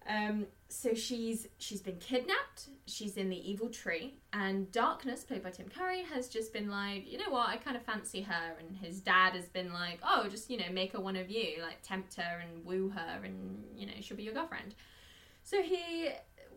Um, 0.08 0.46
so 0.74 0.92
she's 0.92 1.46
she's 1.58 1.80
been 1.80 1.98
kidnapped. 1.98 2.68
She's 2.86 3.16
in 3.16 3.30
the 3.30 3.50
evil 3.50 3.68
tree, 3.68 4.14
and 4.32 4.70
Darkness, 4.72 5.22
played 5.22 5.42
by 5.42 5.50
Tim 5.50 5.68
Curry, 5.68 6.02
has 6.12 6.28
just 6.28 6.52
been 6.52 6.68
like, 6.68 7.10
you 7.10 7.16
know 7.16 7.30
what? 7.30 7.48
I 7.48 7.56
kind 7.56 7.76
of 7.76 7.82
fancy 7.84 8.22
her, 8.22 8.56
and 8.58 8.76
his 8.76 9.00
dad 9.00 9.34
has 9.34 9.46
been 9.46 9.72
like, 9.72 10.00
oh, 10.02 10.28
just 10.28 10.50
you 10.50 10.58
know, 10.58 10.64
make 10.72 10.92
her 10.92 11.00
one 11.00 11.16
of 11.16 11.30
you, 11.30 11.62
like 11.62 11.80
tempt 11.82 12.16
her 12.16 12.40
and 12.40 12.64
woo 12.64 12.88
her, 12.90 13.24
and 13.24 13.64
you 13.76 13.86
know, 13.86 13.92
she'll 14.00 14.16
be 14.16 14.24
your 14.24 14.34
girlfriend. 14.34 14.74
So 15.44 15.62
he, 15.62 16.08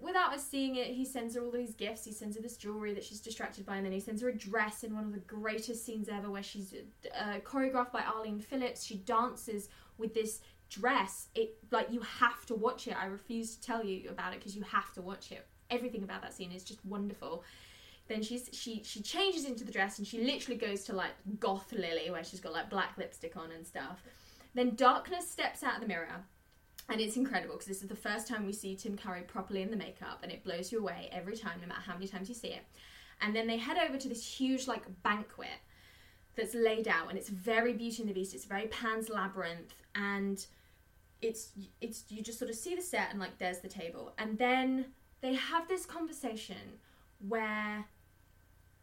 without 0.01 0.34
us 0.34 0.45
seeing 0.45 0.78
it, 0.78 0.88
he 0.88 1.05
sends 1.05 1.36
her 1.36 1.41
all 1.41 1.51
these 1.51 1.76
gifts. 1.76 2.03
He 2.03 2.11
sends 2.11 2.36
her 2.38 2.41
this 2.41 2.57
jewelry 2.57 2.93
that 2.95 3.03
she's 3.03 3.22
distracted 3.22 3.65
by, 3.65 3.78
and 3.78 3.86
then 3.86 3.93
he 3.93 3.99
sends 3.99 4.22
her 4.22 4.30
a 4.30 4.36
dress 4.36 4.84
in 4.84 4.95
one 4.95 5.03
of 5.03 5.13
the 5.13 5.20
greatest 5.20 5.86
scenes 5.86 6.09
ever, 6.09 6.32
where 6.32 6.43
she's 6.43 6.74
uh, 7.18 7.39
choreographed 7.45 7.91
by 7.91 8.01
Arlene 8.01 8.39
Phillips. 8.39 8.84
She 8.84 8.95
dances 8.95 9.70
with 9.97 10.13
this 10.13 10.41
dress. 10.70 11.28
It 11.36 11.55
like 11.72 11.91
you 11.91 12.01
have 12.01 12.45
to 12.47 12.55
watch 12.55 12.88
it. 12.88 12.95
I 12.99 13.05
refuse 13.05 13.55
to 13.55 13.61
tell 13.61 13.84
you 13.84 14.09
about 14.09 14.34
it 14.34 14.39
because 14.39 14.55
you 14.55 14.63
have 14.63 14.93
to 14.93 15.01
watch 15.01 15.32
it. 15.32 15.45
Everything 15.70 16.03
about 16.03 16.22
that 16.22 16.34
scene 16.34 16.51
is 16.51 16.63
just 16.63 16.84
wonderful. 16.86 17.43
Then 18.07 18.22
she's 18.22 18.49
she 18.53 18.84
she 18.84 19.01
changes 19.01 19.45
into 19.45 19.63
the 19.63 19.72
dress 19.72 19.97
and 19.97 20.07
she 20.07 20.24
literally 20.24 20.57
goes 20.57 20.84
to 20.86 20.93
like 20.93 21.11
goth 21.39 21.72
Lily 21.74 22.09
where 22.09 22.24
she's 22.24 22.39
got 22.39 22.53
like 22.53 22.70
black 22.70 22.97
lipstick 22.97 23.36
on 23.36 23.51
and 23.51 23.65
stuff. 23.65 24.03
Then 24.53 24.76
darkness 24.76 25.30
steps 25.30 25.63
out 25.63 25.76
of 25.76 25.82
the 25.82 25.88
mirror 25.88 26.24
and 26.89 27.01
it's 27.01 27.18
incredible 27.18 27.55
because 27.55 27.68
this 27.68 27.82
is 27.82 27.89
the 27.89 27.95
first 27.95 28.28
time 28.28 28.45
we 28.45 28.53
see 28.53 28.76
Tim 28.76 28.97
Curry 28.97 29.22
properly 29.22 29.61
in 29.61 29.72
the 29.72 29.78
makeup, 29.78 30.20
and 30.24 30.32
it 30.32 30.43
blows 30.43 30.72
you 30.72 30.80
away 30.80 31.09
every 31.11 31.36
time, 31.36 31.59
no 31.61 31.68
matter 31.68 31.82
how 31.82 31.93
many 31.93 32.07
times 32.07 32.30
you 32.30 32.36
see 32.36 32.49
it. 32.49 32.63
And 33.22 33.36
then 33.36 33.47
they 33.47 33.57
head 33.57 33.78
over 33.78 33.97
to 33.97 34.09
this 34.09 34.26
huge 34.26 34.68
like 34.68 34.84
banquet 35.03 35.59
that's 36.36 36.53
laid 36.53 36.88
out, 36.88 37.09
and 37.09 37.18
it's 37.18 37.30
very 37.30 37.74
Beauty 37.74 38.03
and 38.03 38.09
the 38.09 38.13
Beast. 38.13 38.34
It's 38.34 38.45
very 38.45 38.68
Pan's 38.68 39.09
Labyrinth, 39.09 39.74
and 39.95 40.45
it's 41.22 41.51
it's 41.82 42.05
you 42.09 42.22
just 42.22 42.39
sort 42.39 42.49
of 42.49 42.57
see 42.57 42.76
the 42.76 42.82
set 42.82 43.09
and 43.11 43.20
like 43.20 43.38
there's 43.38 43.59
the 43.59 43.68
table, 43.68 44.13
and 44.18 44.38
then 44.38 44.86
they 45.22 45.34
have 45.34 45.68
this 45.68 45.86
conversation 45.86 46.80
where 47.28 47.86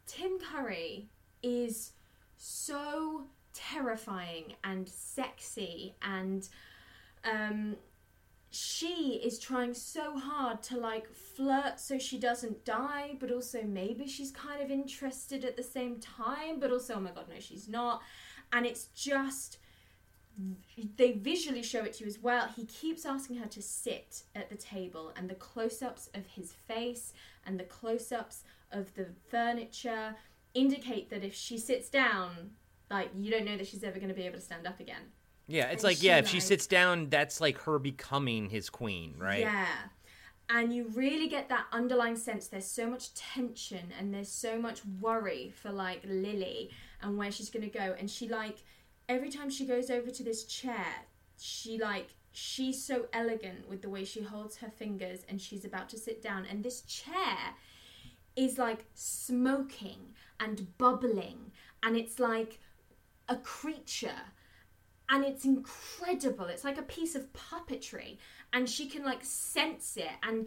Tim 0.07 0.39
Curry 0.39 1.09
is 1.43 1.93
so 2.37 3.25
terrifying 3.53 4.55
and 4.65 4.89
sexy 4.89 5.95
and 6.03 6.49
um 7.25 7.77
she 8.51 9.21
is 9.25 9.39
trying 9.39 9.75
so 9.75 10.17
hard 10.17 10.63
to 10.63 10.77
like 10.77 11.13
flirt 11.13 11.81
so 11.81 11.99
she 11.99 12.19
doesn't 12.19 12.65
die, 12.65 13.17
but 13.19 13.33
also 13.33 13.63
maybe 13.63 14.07
she's 14.07 14.31
kind 14.31 14.63
of 14.63 14.71
interested 14.71 15.45
at 15.45 15.57
the 15.57 15.63
same 15.63 15.99
time, 15.99 16.61
but 16.61 16.71
also, 16.71 16.95
oh 16.95 17.01
my 17.01 17.11
god, 17.11 17.29
no, 17.29 17.41
she's 17.41 17.69
not. 17.69 18.01
And 18.53 18.65
it's 18.65 18.85
just, 18.95 19.59
they 20.97 21.13
visually 21.13 21.63
show 21.63 21.85
it 21.85 21.95
to 21.95 22.05
you 22.05 22.09
as 22.09 22.19
well. 22.19 22.49
He 22.55 22.65
keeps 22.65 23.05
asking 23.07 23.37
her 23.37 23.47
to 23.47 23.63
sit 23.63 24.23
at 24.35 24.51
the 24.51 24.57
table, 24.57 25.13
and 25.17 25.29
the 25.29 25.35
close 25.35 25.83
ups 25.83 26.11
of 26.15 26.27
his 26.27 26.53
face 26.53 27.13
and 27.47 27.59
the 27.59 27.65
close 27.65 28.13
ups 28.13 28.45
of 28.73 28.93
the 28.95 29.07
furniture 29.31 30.17
indicate 30.55 31.11
that 31.11 31.25
if 31.25 31.35
she 31.35 31.59
sits 31.59 31.89
down, 31.89 32.51
like, 32.91 33.11
you 33.17 33.31
don't 33.31 33.45
know 33.45 33.57
that 33.57 33.67
she's 33.67 33.85
ever 33.85 33.99
going 33.99 34.09
to 34.09 34.15
be 34.15 34.23
able 34.23 34.37
to 34.37 34.45
stand 34.45 34.67
up 34.67 34.81
again. 34.81 35.03
Yeah, 35.47 35.67
it's 35.67 35.85
And 35.85 35.93
like 35.93 36.03
yeah, 36.03 36.19
if 36.19 36.29
she 36.29 36.41
sits 36.41 36.67
down, 36.67 37.11
that's 37.11 37.41
like 37.41 37.59
her 37.63 37.79
becoming 37.79 38.49
his 38.49 38.71
queen, 38.71 39.15
right? 39.19 39.41
Yeah. 39.41 39.67
And 40.49 40.75
you 40.75 40.91
really 40.95 41.29
get 41.29 41.49
that 41.49 41.67
underlying 41.73 42.17
sense 42.17 42.49
there's 42.49 42.67
so 42.67 42.87
much 42.87 43.15
tension 43.15 43.93
and 43.99 44.13
there's 44.13 44.31
so 44.31 44.59
much 44.59 44.83
worry 45.01 45.53
for 45.57 45.71
like 45.71 46.03
Lily 46.07 46.71
and 47.03 47.17
where 47.17 47.31
she's 47.31 47.51
going 47.51 47.69
to 47.69 47.79
go. 47.79 47.95
And 47.99 48.11
she 48.11 48.29
like, 48.29 48.63
every 49.09 49.31
time 49.31 49.51
she 49.51 49.67
goes 49.67 49.91
over 49.91 50.11
to 50.11 50.23
this 50.23 50.45
chair, 50.45 51.07
she 51.39 51.79
like, 51.79 52.15
she's 52.33 52.83
so 52.83 53.07
elegant 53.13 53.69
with 53.69 53.83
the 53.83 53.89
way 53.89 54.05
she 54.05 54.23
holds 54.23 54.57
her 54.57 54.71
fingers 54.71 55.21
and 55.29 55.41
she's 55.41 55.65
about 55.65 55.89
to 55.91 55.99
sit 55.99 56.23
down. 56.23 56.47
And 56.51 56.63
this 56.63 56.83
chair 56.83 57.55
is 58.37 58.59
like 58.59 58.85
smoking 58.95 60.15
and 60.41 60.77
bubbling 60.79 61.53
and 61.83 61.97
it's 61.97 62.19
like 62.19 62.59
a 63.29 63.37
creature 63.37 64.33
and 65.09 65.25
it's 65.25 65.45
incredible. 65.45 66.47
It's 66.47 66.65
like 66.65 66.79
a 66.79 66.83
piece 66.83 67.15
of 67.15 67.33
puppetry, 67.33 68.19
and 68.53 68.69
she 68.69 68.87
can 68.89 69.05
like 69.05 69.23
sense 69.23 69.97
it, 69.97 70.11
and 70.23 70.47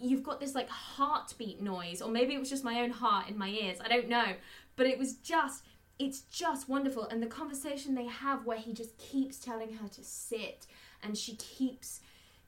you've 0.00 0.22
got 0.22 0.40
this 0.40 0.54
like 0.54 0.68
heartbeat 0.68 1.60
noise, 1.60 2.00
or 2.00 2.10
maybe 2.10 2.34
it 2.34 2.38
was 2.38 2.50
just 2.50 2.64
my 2.64 2.82
own 2.82 2.90
heart 2.90 3.28
in 3.28 3.36
my 3.36 3.48
ears. 3.48 3.78
I 3.84 3.88
don't 3.88 4.08
know, 4.08 4.34
but 4.76 4.86
it 4.86 4.98
was 4.98 5.14
just. 5.14 5.64
It's 5.98 6.20
just 6.20 6.68
wonderful, 6.68 7.04
and 7.04 7.22
the 7.22 7.26
conversation 7.26 7.94
they 7.94 8.06
have 8.06 8.44
where 8.44 8.58
he 8.58 8.72
just 8.72 8.98
keeps 8.98 9.38
telling 9.38 9.74
her 9.74 9.88
to 9.88 10.04
sit, 10.04 10.66
and 11.02 11.16
she 11.16 11.36
keeps 11.36 12.00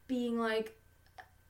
being 0.06 0.38
like, 0.38 0.78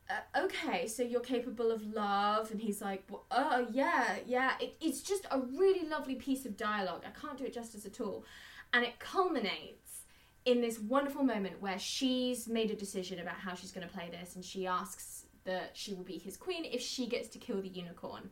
uh, 0.09 0.45
"Okay, 0.45 0.87
so 0.87 1.03
you're 1.03 1.21
capable 1.21 1.73
of 1.73 1.83
love," 1.93 2.51
and 2.53 2.61
he's 2.61 2.81
like, 2.81 3.05
"Oh 3.31 3.67
yeah, 3.73 4.19
yeah." 4.27 4.53
It, 4.61 4.77
it's 4.81 5.03
just 5.03 5.27
a 5.31 5.41
really 5.41 5.89
lovely 5.89 6.15
piece 6.15 6.47
of 6.47 6.57
dialogue. 6.57 7.03
I 7.05 7.19
can't 7.19 7.37
do 7.37 7.45
it 7.45 7.53
justice 7.53 7.85
at 7.85 8.01
all, 8.01 8.25
and 8.73 8.85
it 8.85 9.01
culminates 9.01 10.03
in 10.45 10.61
this 10.61 10.79
wonderful 10.79 11.25
moment 11.25 11.61
where 11.61 11.79
she's 11.79 12.49
made 12.49 12.71
a 12.71 12.77
decision 12.77 13.19
about 13.19 13.35
how 13.35 13.55
she's 13.55 13.73
going 13.73 13.87
to 13.87 13.93
play 13.93 14.09
this, 14.09 14.37
and 14.37 14.45
she 14.45 14.67
asks 14.67 15.27
that 15.45 15.71
she 15.75 15.95
will 15.95 16.05
be 16.05 16.19
his 16.19 16.37
queen 16.37 16.65
if 16.65 16.81
she 16.81 17.07
gets 17.07 17.29
to 17.29 17.39
kill 17.39 17.61
the 17.61 17.69
unicorn. 17.69 18.31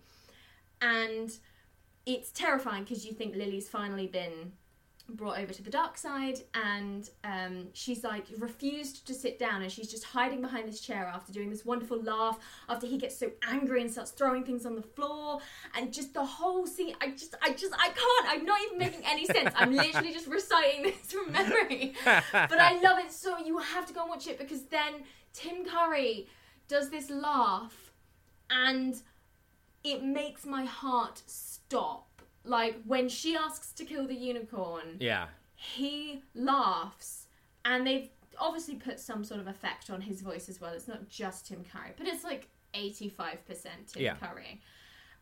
And 0.80 1.36
it's 2.06 2.30
terrifying 2.30 2.84
because 2.84 3.04
you 3.04 3.12
think 3.12 3.34
Lily's 3.34 3.68
finally 3.68 4.06
been 4.06 4.52
brought 5.10 5.38
over 5.38 5.52
to 5.52 5.62
the 5.62 5.70
dark 5.70 5.96
side 5.96 6.40
and 6.54 7.10
um, 7.22 7.68
she's 7.72 8.02
like 8.02 8.24
refused 8.38 9.06
to 9.06 9.14
sit 9.14 9.38
down 9.38 9.62
and 9.62 9.70
she's 9.70 9.88
just 9.88 10.02
hiding 10.02 10.40
behind 10.40 10.66
this 10.66 10.80
chair 10.80 11.10
after 11.14 11.32
doing 11.32 11.48
this 11.48 11.64
wonderful 11.64 12.02
laugh 12.02 12.38
after 12.68 12.86
he 12.86 12.98
gets 12.98 13.16
so 13.16 13.30
angry 13.48 13.80
and 13.80 13.90
starts 13.90 14.10
throwing 14.10 14.42
things 14.42 14.66
on 14.66 14.74
the 14.74 14.82
floor 14.82 15.38
and 15.76 15.92
just 15.92 16.12
the 16.12 16.24
whole 16.24 16.66
scene 16.66 16.94
i 17.00 17.10
just 17.10 17.36
i 17.42 17.52
just 17.52 17.72
i 17.74 17.86
can't 17.86 18.34
i'm 18.34 18.44
not 18.44 18.58
even 18.66 18.78
making 18.78 19.02
any 19.04 19.24
sense. 19.26 19.54
I'm 19.56 19.72
literally 19.74 20.12
just 20.12 20.26
reciting 20.26 20.82
this 20.82 21.12
from 21.12 21.30
memory. 21.30 21.94
But 22.32 22.58
i 22.58 22.80
love 22.80 22.98
it 22.98 23.12
so 23.12 23.38
you 23.38 23.58
have 23.58 23.86
to 23.86 23.92
go 23.92 24.00
and 24.00 24.10
watch 24.10 24.26
it 24.26 24.38
because 24.38 24.64
then 24.64 25.04
tim 25.32 25.64
curry 25.64 26.26
does 26.66 26.90
this 26.90 27.10
laugh 27.10 27.92
and 28.50 29.00
it 29.92 30.02
makes 30.04 30.44
my 30.46 30.64
heart 30.64 31.22
stop 31.26 32.22
like 32.44 32.76
when 32.84 33.08
she 33.08 33.36
asks 33.36 33.72
to 33.72 33.84
kill 33.84 34.06
the 34.06 34.14
unicorn, 34.14 34.96
Yeah. 35.00 35.26
he 35.54 36.22
laughs, 36.34 37.26
and 37.64 37.86
they've 37.86 38.08
obviously 38.38 38.76
put 38.76 39.00
some 39.00 39.24
sort 39.24 39.40
of 39.40 39.46
effect 39.48 39.90
on 39.90 40.00
his 40.00 40.20
voice 40.20 40.48
as 40.48 40.60
well. 40.60 40.72
It's 40.72 40.86
not 40.88 41.08
just 41.08 41.46
Tim 41.48 41.64
Curry, 41.64 41.92
but 41.96 42.06
it's 42.06 42.22
like 42.24 42.48
eighty-five 42.74 43.44
percent 43.46 43.88
Tim 43.88 44.02
Yeah. 44.02 44.14
Curry, 44.16 44.60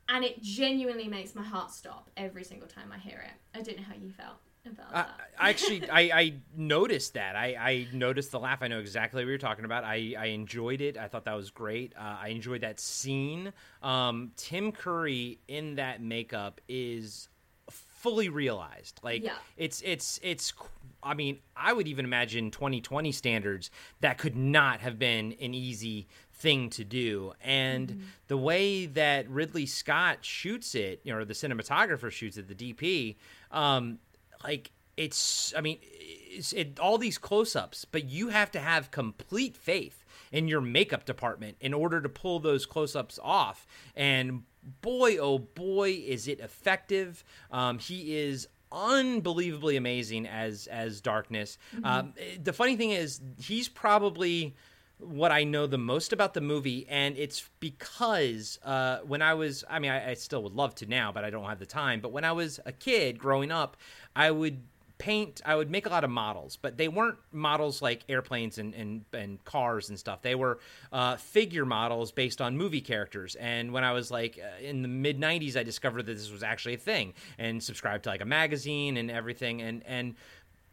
and 0.08 0.24
it 0.24 0.42
genuinely 0.42 1.08
makes 1.08 1.34
my 1.34 1.42
heart 1.42 1.70
stop 1.70 2.10
every 2.16 2.44
single 2.44 2.68
time 2.68 2.92
I 2.92 2.98
hear 2.98 3.24
it. 3.26 3.58
I 3.58 3.62
don't 3.62 3.78
know 3.78 3.84
how 3.84 3.94
you 3.94 4.10
felt 4.10 4.36
about 4.72 4.86
I, 4.90 4.92
that. 4.92 5.20
I 5.38 5.48
actually, 5.50 5.90
I, 5.90 6.00
I 6.00 6.34
noticed 6.56 7.14
that. 7.14 7.36
I, 7.36 7.54
I 7.58 7.86
noticed 7.92 8.30
the 8.32 8.40
laugh. 8.40 8.58
I 8.62 8.68
know 8.68 8.78
exactly 8.80 9.22
what 9.24 9.28
you're 9.28 9.38
talking 9.38 9.64
about. 9.64 9.84
I, 9.84 10.14
I 10.18 10.26
enjoyed 10.26 10.80
it. 10.80 10.96
I 10.96 11.08
thought 11.08 11.24
that 11.24 11.34
was 11.36 11.50
great. 11.50 11.92
Uh, 11.98 12.16
I 12.20 12.28
enjoyed 12.28 12.62
that 12.62 12.80
scene. 12.80 13.52
Um, 13.82 14.32
Tim 14.36 14.72
Curry 14.72 15.38
in 15.48 15.76
that 15.76 16.02
makeup 16.02 16.60
is 16.68 17.28
fully 17.70 18.28
realized. 18.28 19.00
Like 19.02 19.22
Yeah. 19.24 19.32
it's 19.56 19.80
it's 19.82 20.20
it's. 20.22 20.52
I 21.02 21.12
mean, 21.12 21.40
I 21.54 21.72
would 21.74 21.86
even 21.86 22.06
imagine 22.06 22.50
2020 22.50 23.12
standards 23.12 23.70
that 24.00 24.16
could 24.16 24.36
not 24.36 24.80
have 24.80 24.98
been 24.98 25.34
an 25.40 25.52
easy 25.52 26.06
thing 26.32 26.70
to 26.70 26.84
do. 26.84 27.34
And 27.42 28.04
the 28.28 28.38
way 28.38 28.86
that 28.86 29.28
Ridley 29.28 29.66
Scott 29.66 30.18
shoots 30.22 30.74
it, 30.74 31.00
you 31.04 31.12
know, 31.14 31.22
the 31.24 31.34
cinematographer 31.34 32.10
shoots 32.10 32.38
it, 32.38 32.48
the 32.48 32.54
DP, 32.54 33.16
um, 33.50 33.98
like 34.44 34.70
it's. 34.96 35.52
I 35.56 35.60
mean, 35.60 35.78
it's, 35.82 36.52
it, 36.52 36.78
all 36.78 36.98
these 36.98 37.18
close-ups, 37.18 37.84
but 37.84 38.04
you 38.04 38.28
have 38.28 38.50
to 38.52 38.60
have 38.60 38.90
complete 38.90 39.56
faith 39.56 40.04
in 40.30 40.48
your 40.48 40.60
makeup 40.60 41.04
department 41.04 41.56
in 41.60 41.74
order 41.74 42.00
to 42.00 42.08
pull 42.08 42.38
those 42.38 42.66
close-ups 42.66 43.18
off. 43.22 43.66
And 43.96 44.42
boy, 44.80 45.16
oh 45.18 45.38
boy, 45.38 46.02
is 46.06 46.28
it 46.28 46.40
effective! 46.40 47.24
Um, 47.50 47.78
he 47.78 48.16
is 48.16 48.46
unbelievably 48.72 49.76
amazing 49.76 50.26
as 50.26 50.66
as 50.66 51.00
darkness. 51.00 51.58
Um, 51.84 52.14
the 52.42 52.52
funny 52.52 52.76
thing 52.76 52.90
is, 52.90 53.20
he's 53.40 53.68
probably 53.68 54.54
what 55.06 55.32
I 55.32 55.44
know 55.44 55.66
the 55.66 55.78
most 55.78 56.12
about 56.12 56.34
the 56.34 56.40
movie, 56.40 56.86
and 56.88 57.16
it's 57.16 57.48
because 57.60 58.58
uh, 58.64 58.98
when 59.06 59.22
I 59.22 59.34
was, 59.34 59.64
I 59.68 59.78
mean, 59.78 59.90
I, 59.90 60.10
I 60.10 60.14
still 60.14 60.42
would 60.42 60.54
love 60.54 60.74
to 60.76 60.86
now, 60.86 61.12
but 61.12 61.24
I 61.24 61.30
don't 61.30 61.44
have 61.44 61.58
the 61.58 61.66
time. 61.66 62.00
But 62.00 62.12
when 62.12 62.24
I 62.24 62.32
was 62.32 62.60
a 62.64 62.72
kid 62.72 63.18
growing 63.18 63.50
up, 63.50 63.76
I 64.14 64.30
would 64.30 64.62
paint 64.96 65.42
i 65.44 65.56
would 65.56 65.70
make 65.70 65.86
a 65.86 65.88
lot 65.88 66.04
of 66.04 66.10
models 66.10 66.56
but 66.56 66.76
they 66.78 66.86
weren't 66.86 67.18
models 67.32 67.82
like 67.82 68.04
airplanes 68.08 68.58
and, 68.58 68.74
and, 68.74 69.04
and 69.12 69.44
cars 69.44 69.88
and 69.88 69.98
stuff 69.98 70.22
they 70.22 70.36
were 70.36 70.60
uh, 70.92 71.16
figure 71.16 71.66
models 71.66 72.12
based 72.12 72.40
on 72.40 72.56
movie 72.56 72.80
characters 72.80 73.34
and 73.34 73.72
when 73.72 73.82
i 73.82 73.90
was 73.90 74.12
like 74.12 74.38
uh, 74.40 74.62
in 74.62 74.82
the 74.82 74.88
mid 74.88 75.20
90s 75.20 75.56
i 75.56 75.64
discovered 75.64 76.06
that 76.06 76.14
this 76.14 76.30
was 76.30 76.44
actually 76.44 76.74
a 76.74 76.78
thing 76.78 77.12
and 77.38 77.60
subscribed 77.60 78.04
to 78.04 78.10
like 78.10 78.20
a 78.20 78.24
magazine 78.24 78.96
and 78.96 79.10
everything 79.10 79.62
and 79.62 79.82
and 79.84 80.14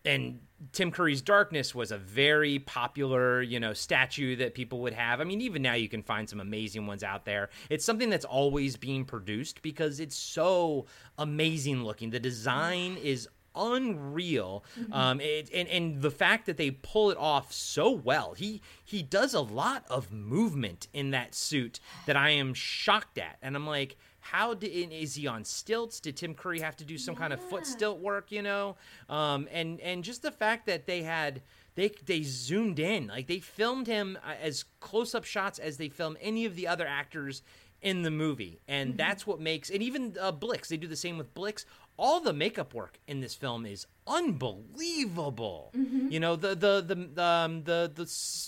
and 0.05 0.39
Tim 0.71 0.91
Curry's 0.91 1.21
Darkness 1.21 1.73
was 1.73 1.91
a 1.91 1.97
very 1.97 2.59
popular, 2.59 3.41
you 3.41 3.59
know, 3.59 3.73
statue 3.73 4.35
that 4.37 4.53
people 4.53 4.79
would 4.81 4.93
have. 4.93 5.19
I 5.19 5.23
mean, 5.23 5.41
even 5.41 5.61
now 5.61 5.73
you 5.73 5.89
can 5.89 6.03
find 6.03 6.29
some 6.29 6.39
amazing 6.39 6.87
ones 6.87 7.03
out 7.03 7.25
there. 7.25 7.49
It's 7.69 7.83
something 7.83 8.09
that's 8.09 8.25
always 8.25 8.77
being 8.77 9.05
produced 9.05 9.61
because 9.61 9.99
it's 9.99 10.15
so 10.15 10.85
amazing 11.17 11.83
looking. 11.83 12.11
The 12.11 12.19
design 12.19 12.97
is 12.97 13.27
unreal 13.53 14.63
um 14.93 15.19
it, 15.19 15.49
and 15.53 15.67
and 15.67 16.01
the 16.01 16.09
fact 16.09 16.45
that 16.45 16.55
they 16.55 16.71
pull 16.71 17.11
it 17.11 17.17
off 17.17 17.51
so 17.51 17.91
well 17.91 18.33
he 18.33 18.61
he 18.85 19.03
does 19.03 19.33
a 19.33 19.41
lot 19.41 19.83
of 19.89 20.09
movement 20.09 20.87
in 20.93 21.11
that 21.11 21.35
suit 21.35 21.81
that 22.05 22.15
i 22.15 22.29
am 22.29 22.53
shocked 22.53 23.17
at 23.17 23.37
and 23.41 23.57
i'm 23.57 23.67
like 23.67 23.97
how 24.21 24.53
did 24.53 24.71
is 24.91 25.15
he 25.15 25.27
on 25.27 25.43
stilts? 25.43 25.99
Did 25.99 26.15
tim 26.17 26.33
curry 26.33 26.59
have 26.59 26.75
to 26.77 26.85
do 26.85 26.97
some 26.97 27.15
kind 27.15 27.33
of 27.33 27.41
foot 27.41 27.65
stilt 27.65 27.99
work 27.99 28.31
you 28.31 28.41
know? 28.41 28.77
Um 29.09 29.47
and 29.51 29.79
and 29.81 30.03
just 30.03 30.21
the 30.21 30.31
fact 30.31 30.65
that 30.67 30.85
they 30.85 31.03
had 31.03 31.41
they 31.75 31.91
they 32.05 32.21
zoomed 32.23 32.79
in 32.79 33.07
like 33.07 33.27
they 33.27 33.39
filmed 33.39 33.87
him 33.87 34.17
uh, 34.25 34.33
as 34.41 34.65
close 34.79 35.15
up 35.15 35.23
shots 35.23 35.59
as 35.59 35.77
they 35.77 35.89
film 35.89 36.17
any 36.21 36.45
of 36.45 36.55
the 36.55 36.67
other 36.67 36.87
actors 36.87 37.41
in 37.81 38.03
the 38.03 38.11
movie. 38.11 38.59
And 38.67 38.95
that's 38.97 39.25
what 39.25 39.39
makes 39.39 39.69
and 39.69 39.81
even 39.81 40.15
uh, 40.19 40.31
blix 40.31 40.69
they 40.69 40.77
do 40.77 40.87
the 40.87 40.95
same 40.95 41.17
with 41.17 41.33
blix. 41.33 41.65
All 41.97 42.19
the 42.19 42.33
makeup 42.33 42.73
work 42.73 42.99
in 43.07 43.19
this 43.21 43.35
film 43.35 43.65
is 43.65 43.85
unbelievable. 44.07 45.71
You 46.09 46.19
know 46.19 46.35
the 46.35 46.49
the 46.55 46.81
the 46.81 46.95
the 46.95 47.23
um, 47.23 47.63
the, 47.63 47.91
the, 47.93 48.03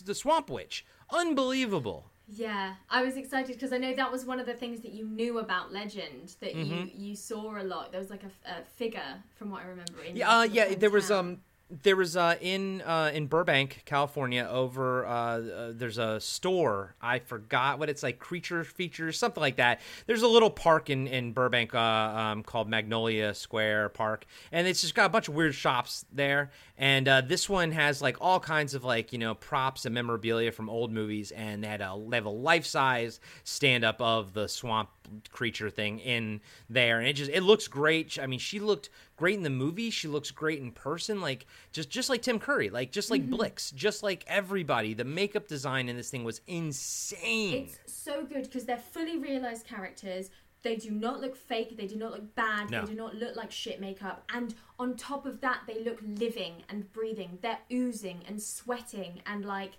the 0.06 0.16
swamp 0.16 0.50
witch 0.50 0.86
unbelievable 1.12 2.10
Yeah, 2.28 2.76
I 2.90 3.04
was 3.04 3.18
excited 3.18 3.54
because 3.56 3.74
I 3.74 3.78
know 3.78 3.94
that 3.94 4.12
was 4.12 4.26
one 4.26 4.40
of 4.40 4.46
the 4.46 4.54
things 4.54 4.80
that 4.82 4.94
you 4.94 5.06
knew 5.06 5.40
about 5.40 5.74
Legend 5.74 6.36
that 6.40 6.56
Mm-hmm. 6.56 6.98
you 6.98 7.10
you 7.10 7.16
saw 7.16 7.62
a 7.62 7.64
lot. 7.64 7.92
There 7.92 8.00
was 8.00 8.10
like 8.10 8.24
a 8.24 8.64
figure 8.76 9.22
from 9.36 9.52
what 9.52 9.62
I 9.64 9.68
remember. 9.68 10.02
In 10.08 10.16
Yeah, 10.16 10.40
uh, 10.40 10.44
yeah. 10.44 10.74
There 10.76 10.90
was 10.90 11.12
um, 11.12 11.42
there 11.70 11.96
was 11.96 12.16
uh 12.16 12.36
in 12.42 12.82
uh 12.82 13.12
in 13.14 13.28
Burbank, 13.28 13.84
California, 13.86 14.48
over 14.50 15.06
uh, 15.06 15.10
uh 15.10 15.72
there's 15.74 15.98
a 15.98 16.20
store. 16.20 16.96
I 17.02 17.20
forgot 17.20 17.80
what 17.80 17.90
it's 17.90 18.04
like, 18.04 18.20
Creature 18.20 18.66
Features, 18.66 19.18
something 19.18 19.42
like 19.42 19.56
that. 19.58 19.82
There's 20.06 20.22
a 20.22 20.28
little 20.28 20.50
park 20.50 20.90
in 20.90 21.08
in 21.08 21.32
Burbank 21.32 21.74
uh, 21.74 21.80
um 21.80 22.44
called 22.44 22.70
Magnolia 22.70 23.34
Square 23.34 23.90
Park, 23.90 24.26
and 24.52 24.68
it's 24.68 24.82
just 24.82 24.96
got 24.96 25.06
a 25.06 25.10
bunch 25.10 25.28
of 25.28 25.34
weird 25.34 25.56
shops 25.56 26.06
there. 26.12 26.52
And 26.78 27.08
uh, 27.08 27.22
this 27.22 27.48
one 27.50 27.72
has 27.72 28.02
like 28.02 28.18
all 28.20 28.40
kinds 28.40 28.74
of 28.74 28.84
like 28.84 29.14
you 29.14 29.20
know 29.20 29.34
props 29.36 29.86
and 29.86 29.94
memorabilia 29.96 30.52
from 30.52 30.70
old 30.70 30.92
movies, 30.92 31.32
and 31.32 31.64
they 31.64 31.68
had 31.68 31.82
a 31.82 31.94
a 31.94 32.30
life 32.30 32.66
size 32.66 33.20
stand 33.44 33.84
up 33.84 34.00
of 34.02 34.34
the 34.34 34.48
swamp 34.48 34.90
creature 35.32 35.70
thing 35.70 36.00
in 36.00 36.42
there, 36.70 37.00
and 37.00 37.08
it 37.08 37.14
just 37.14 37.32
it 37.32 37.42
looks 37.42 37.68
great. 37.68 38.18
I 38.22 38.28
mean, 38.28 38.40
she 38.40 38.60
looked 38.60 38.90
great 39.16 39.36
in 39.36 39.44
the 39.44 39.50
movie. 39.50 39.90
She 39.90 40.08
looks 40.08 40.32
great 40.32 40.60
in 40.60 40.72
person, 40.72 41.22
like 41.22 41.46
just 41.72 41.90
just 41.90 42.10
like 42.10 42.22
Tim 42.22 42.40
Curry, 42.40 42.70
like 42.70 42.92
just 42.92 43.12
like 43.12 43.22
mm-hmm. 43.22 43.32
Blix, 43.32 43.72
just 43.72 44.04
like 44.04 44.24
everybody. 44.28 44.94
The 44.94 45.06
makeup 45.06 45.48
design 45.48 45.90
in 45.90 45.98
this 45.98 46.10
thing 46.10 46.24
was 46.24 46.42
insane. 46.48 47.70
It's 47.86 47.94
so 47.94 48.26
good 48.26 48.44
because 48.44 48.66
they're 48.66 48.78
fully 48.78 49.18
realized 49.18 49.66
characters. 49.68 50.30
They 50.64 50.78
do 50.78 50.92
not 50.92 51.20
look 51.20 51.36
fake. 51.36 51.76
They 51.78 51.88
do 51.88 51.98
not 51.98 52.12
look 52.12 52.36
bad. 52.36 52.70
No. 52.70 52.82
They 52.82 52.94
do 52.94 52.96
not 52.96 53.16
look 53.16 53.36
like 53.36 53.52
shit 53.52 53.82
makeup. 53.82 54.24
And 54.34 54.56
on 54.80 54.96
top 54.96 55.26
of 55.26 55.42
that, 55.42 55.62
they 55.68 55.84
look 55.84 56.00
living 56.02 56.64
and 56.70 56.92
breathing. 56.94 57.38
They're 57.42 57.60
oozing 57.72 58.24
and 58.28 58.42
sweating 58.42 59.22
and 59.26 59.44
like 59.44 59.74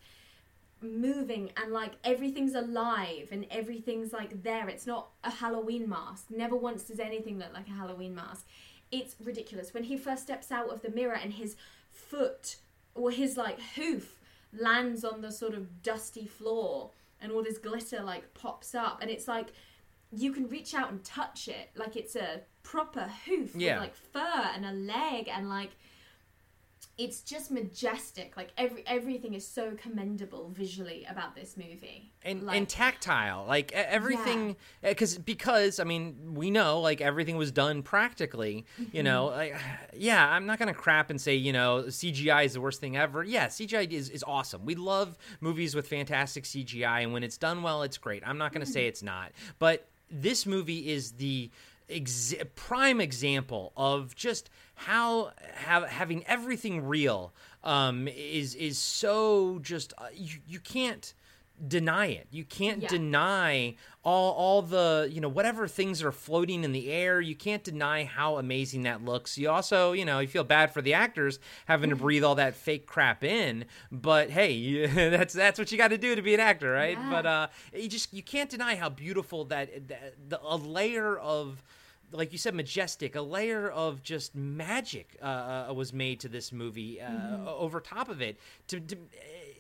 moving 0.83 1.51
and 1.57 1.73
like 1.73 1.93
everything's 2.05 2.55
alive 2.55 3.29
and 3.33 3.47
everything's 3.51 4.13
like 4.13 4.43
there. 4.43 4.69
It's 4.69 4.87
not 4.87 5.09
a 5.25 5.31
Halloween 5.31 5.89
mask. 5.89 6.27
Never 6.31 6.55
once 6.55 6.85
does 6.85 7.01
anything 7.01 7.39
look 7.39 7.55
like 7.55 7.69
a 7.69 7.73
Halloween 7.73 8.15
mask. 8.15 8.47
It's 9.01 9.17
ridiculous. 9.23 9.75
When 9.75 9.85
he 9.85 9.97
first 9.97 10.23
steps 10.23 10.51
out 10.53 10.71
of 10.71 10.83
the 10.83 10.91
mirror 10.91 11.19
and 11.23 11.33
his 11.33 11.57
foot 11.91 12.57
or 12.95 13.11
his 13.11 13.37
like 13.37 13.59
hoof 13.77 14.21
lands 14.57 15.05
on 15.05 15.21
the 15.21 15.33
sort 15.33 15.55
of 15.55 15.83
dusty 15.83 16.27
floor 16.27 16.91
and 17.21 17.33
all 17.33 17.43
this 17.43 17.59
glitter 17.59 18.01
like 18.03 18.33
pops 18.35 18.75
up 18.75 18.99
and 19.03 19.11
it's 19.11 19.27
like 19.27 19.49
you 20.13 20.33
can 20.33 20.49
reach 20.49 20.75
out 20.75 20.91
and 20.93 21.03
touch 21.03 21.49
it 21.49 21.71
like 21.75 21.97
it's 21.97 22.15
a 22.15 22.41
proper 22.63 23.11
hoof 23.27 23.51
Yeah. 23.57 23.75
with 23.75 23.83
like 23.83 23.97
fur 23.97 24.51
and 24.55 24.65
a 24.65 24.71
leg 24.73 25.29
and 25.29 25.49
like 25.49 25.71
it's 26.97 27.23
just 27.23 27.51
majestic 27.51 28.37
like 28.37 28.51
every 28.57 28.85
everything 28.87 29.35
is 29.35 29.47
so 29.47 29.73
commendable 29.77 30.49
visually 30.51 31.05
about 31.11 31.35
this 31.35 31.57
movie. 31.57 32.13
And 32.23 32.45
like, 32.45 32.57
and 32.57 32.69
tactile 32.69 33.45
like 33.47 33.73
everything 33.73 34.57
because 34.83 35.19
because 35.19 35.81
i 35.81 35.85
mean 35.85 36.35
we 36.35 36.51
know 36.51 36.81
like 36.81 37.01
everything 37.01 37.37
was 37.37 37.51
done 37.53 37.83
practically 37.83 38.65
you 38.93 39.03
know 39.03 39.27
Mm-hmm. 39.27 39.37
like 39.37 39.57
yeah 39.95 40.27
i'm 40.31 40.47
not 40.47 40.59
gonna 40.59 40.73
crap 40.73 41.11
and 41.11 41.21
say 41.21 41.35
you 41.35 41.53
know 41.53 41.85
cgi 41.89 42.45
is 42.45 42.53
the 42.55 42.61
worst 42.61 42.81
thing 42.81 42.97
ever. 42.97 43.23
Yeah 43.25 43.49
cgi 43.49 43.91
is, 43.91 44.09
is 44.11 44.23
awesome. 44.27 44.65
We 44.65 44.75
love 44.77 45.17
movies 45.41 45.75
with 45.75 45.89
fantastic 45.89 46.45
cgi 46.45 47.03
and 47.03 47.13
when 47.13 47.23
it's 47.25 47.37
done 47.39 47.63
well 47.63 47.83
it's 47.83 47.99
great. 47.99 48.23
I'm 48.27 48.39
not 48.39 48.53
gonna 48.53 48.65
Mm-hmm. 48.65 48.73
say 48.73 48.87
it's 48.87 49.03
not. 49.03 49.33
But 49.59 49.89
this 50.11 50.47
movie 50.47 50.91
is 50.93 51.13
the 51.13 51.51
ex- 51.91 52.35
prime 52.55 53.01
example 53.01 53.73
of 53.77 54.15
just 54.15 54.49
how 54.75 55.33
have, 55.55 55.89
having 55.89 56.25
everything 56.27 56.85
real 56.87 57.33
um, 57.63 58.09
is 58.09 58.55
is 58.55 58.79
so 58.79 59.59
just 59.61 59.93
uh, 59.99 60.07
you 60.15 60.39
you 60.47 60.61
can't 60.61 61.15
deny 61.69 62.07
it. 62.07 62.27
You 62.33 62.45
can't 62.45 62.83
Yeah. 62.83 62.89
deny 62.89 63.77
all 64.03 64.33
all 64.33 64.61
the 64.61 65.09
you 65.11 65.21
know 65.21 65.29
whatever 65.29 65.69
things 65.69 66.03
are 66.03 66.11
floating 66.11 66.65
in 66.65 66.73
the 66.73 66.91
air. 66.91 67.21
You 67.21 67.37
can't 67.37 67.63
deny 67.63 68.05
how 68.05 68.39
amazing 68.39 68.83
that 68.83 69.05
looks. 69.05 69.39
You 69.39 69.51
also 69.51 69.93
you 69.93 70.05
know 70.05 70.19
you 70.19 70.27
feel 70.29 70.43
bad 70.45 70.75
for 70.75 70.83
the 70.83 70.95
actors 70.95 71.39
having 71.67 71.91
to 71.91 71.97
breathe 71.97 72.25
all 72.25 72.35
that 72.35 72.55
fake 72.57 72.87
crap 72.87 73.23
in. 73.23 73.67
But 73.93 74.31
hey, 74.31 74.51
you, 74.51 74.89
that's 74.95 75.33
that's 75.33 75.59
what 75.59 75.71
you 75.71 75.79
got 75.79 75.89
to 75.89 75.99
do 75.99 76.17
to 76.17 76.23
be 76.23 76.35
an 76.35 76.41
actor, 76.41 76.73
right? 76.73 76.99
Yeah. 76.99 77.11
But 77.11 77.25
uh, 77.27 77.47
you 77.73 77.89
just 77.89 78.13
you 78.13 78.23
can't 78.25 78.51
deny 78.51 78.75
how 78.75 78.89
beautiful 78.89 79.45
that, 79.47 79.89
that 79.89 80.15
the, 80.29 80.41
a 80.43 80.57
layer 80.57 81.17
of 81.17 81.63
like 82.15 82.33
you 82.33 82.39
said, 82.39 82.55
majestic, 82.55 83.17
a 83.17 83.21
layer 83.21 83.69
of 83.69 84.03
just 84.03 84.35
magic 84.35 85.17
uh, 85.23 85.67
uh, 85.69 85.73
was 85.75 85.93
made 85.93 86.21
to 86.21 86.29
this 86.29 86.53
movie 86.53 87.01
uh, 87.01 87.09
Mm-hmm. 87.11 87.49
over 87.49 87.81
top 87.81 88.09
of 88.09 88.23
it. 88.23 88.39
To, 88.69 88.81
to 88.81 88.97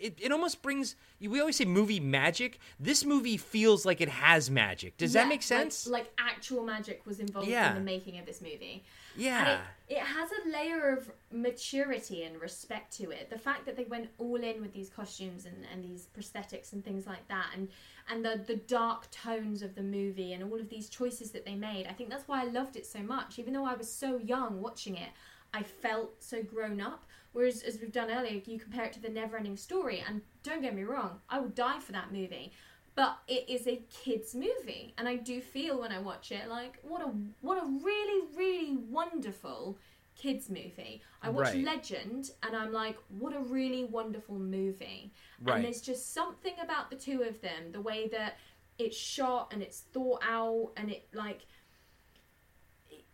it, 0.00 0.18
it 0.20 0.32
almost 0.32 0.62
brings. 0.62 0.96
We 1.20 1.40
always 1.40 1.56
say 1.56 1.64
movie 1.64 2.00
magic. 2.00 2.58
This 2.78 3.04
movie 3.04 3.36
feels 3.36 3.84
like 3.84 4.00
it 4.00 4.08
has 4.08 4.50
magic. 4.50 4.96
Does 4.96 5.14
Yeah, 5.14 5.22
that 5.22 5.28
make 5.28 5.36
like- 5.38 5.42
sense? 5.42 5.86
Like, 5.86 6.10
actual 6.18 6.62
magic 6.64 7.02
was 7.06 7.20
involved 7.20 7.48
Yeah. 7.48 7.70
in 7.70 7.74
the 7.76 7.80
making 7.80 8.18
of 8.18 8.26
this 8.26 8.40
movie. 8.40 8.84
Yeah. 9.16 9.54
It, 9.88 9.96
it 9.96 9.98
has 9.98 10.30
a 10.32 10.48
layer 10.48 10.90
of 10.96 11.10
maturity 11.30 12.24
and 12.24 12.40
respect 12.40 12.96
to 12.96 13.10
it. 13.10 13.28
The 13.28 13.38
fact 13.38 13.66
that 13.66 13.76
they 13.76 13.84
went 13.84 14.08
all 14.18 14.36
in 14.36 14.62
with 14.62 14.72
these 14.72 14.88
costumes 14.88 15.44
and, 15.44 15.66
and 15.72 15.84
these 15.84 16.08
prosthetics 16.18 16.72
and 16.72 16.84
things 16.84 17.06
like 17.06 17.26
that, 17.28 17.48
and 17.54 17.68
and 18.08 18.24
the 18.24 18.42
the 18.46 18.56
dark 18.56 19.10
tones 19.10 19.62
of 19.62 19.74
the 19.74 19.82
movie 19.82 20.32
and 20.32 20.42
all 20.42 20.58
of 20.58 20.68
these 20.68 20.88
choices 20.88 21.30
that 21.32 21.44
they 21.44 21.54
made. 21.54 21.86
I 21.86 21.92
think 21.92 22.10
that's 22.10 22.28
why 22.28 22.42
I 22.42 22.44
loved 22.44 22.76
it 22.76 22.86
so 22.86 23.00
much. 23.00 23.38
Even 23.38 23.52
though 23.52 23.66
I 23.66 23.74
was 23.74 23.92
so 23.92 24.18
young 24.18 24.60
watching 24.60 24.96
it, 24.96 25.10
I 25.52 25.62
felt 25.62 26.22
so 26.22 26.42
grown 26.42 26.80
up. 26.80 27.04
Whereas, 27.32 27.62
as 27.62 27.80
we've 27.80 27.92
done 27.92 28.10
earlier, 28.10 28.40
you 28.44 28.58
compare 28.60 28.84
it 28.84 28.92
to 28.92 29.00
the 29.00 29.08
Neverending 29.08 29.58
Story, 29.58 30.04
and 30.06 30.22
don't 30.44 30.62
get 30.62 30.74
me 30.74 30.84
wrong, 30.84 31.18
I 31.28 31.40
would 31.40 31.56
die 31.56 31.80
for 31.80 31.92
that 31.92 32.12
movie. 32.12 32.52
But 32.96 33.18
it 33.26 33.48
is 33.48 33.66
a 33.66 33.82
kids' 33.90 34.34
movie, 34.34 34.94
and 34.96 35.08
I 35.08 35.16
do 35.16 35.40
feel 35.40 35.80
when 35.80 35.90
I 35.90 35.98
watch 35.98 36.30
it 36.30 36.48
like 36.48 36.78
what 36.82 37.02
a 37.02 37.10
what 37.40 37.58
a 37.58 37.66
really 37.66 38.26
really 38.36 38.76
wonderful 38.76 39.78
kids' 40.14 40.48
movie. 40.48 41.02
I 41.22 41.30
watch 41.30 41.54
Right. 41.54 41.64
Legend, 41.64 42.30
and 42.42 42.54
I'm 42.54 42.72
like, 42.72 42.96
what 43.08 43.34
a 43.34 43.40
really 43.40 43.84
wonderful 43.84 44.38
movie. 44.38 45.12
Right. 45.42 45.56
And 45.56 45.64
there's 45.64 45.80
just 45.80 46.14
something 46.14 46.54
about 46.62 46.90
the 46.90 46.96
two 46.96 47.22
of 47.22 47.40
them, 47.40 47.72
the 47.72 47.80
way 47.80 48.08
that 48.08 48.38
it's 48.78 48.96
shot 48.96 49.52
and 49.52 49.62
it's 49.62 49.80
thought 49.80 50.22
out, 50.28 50.70
and 50.76 50.90
it 50.90 51.08
like 51.12 51.46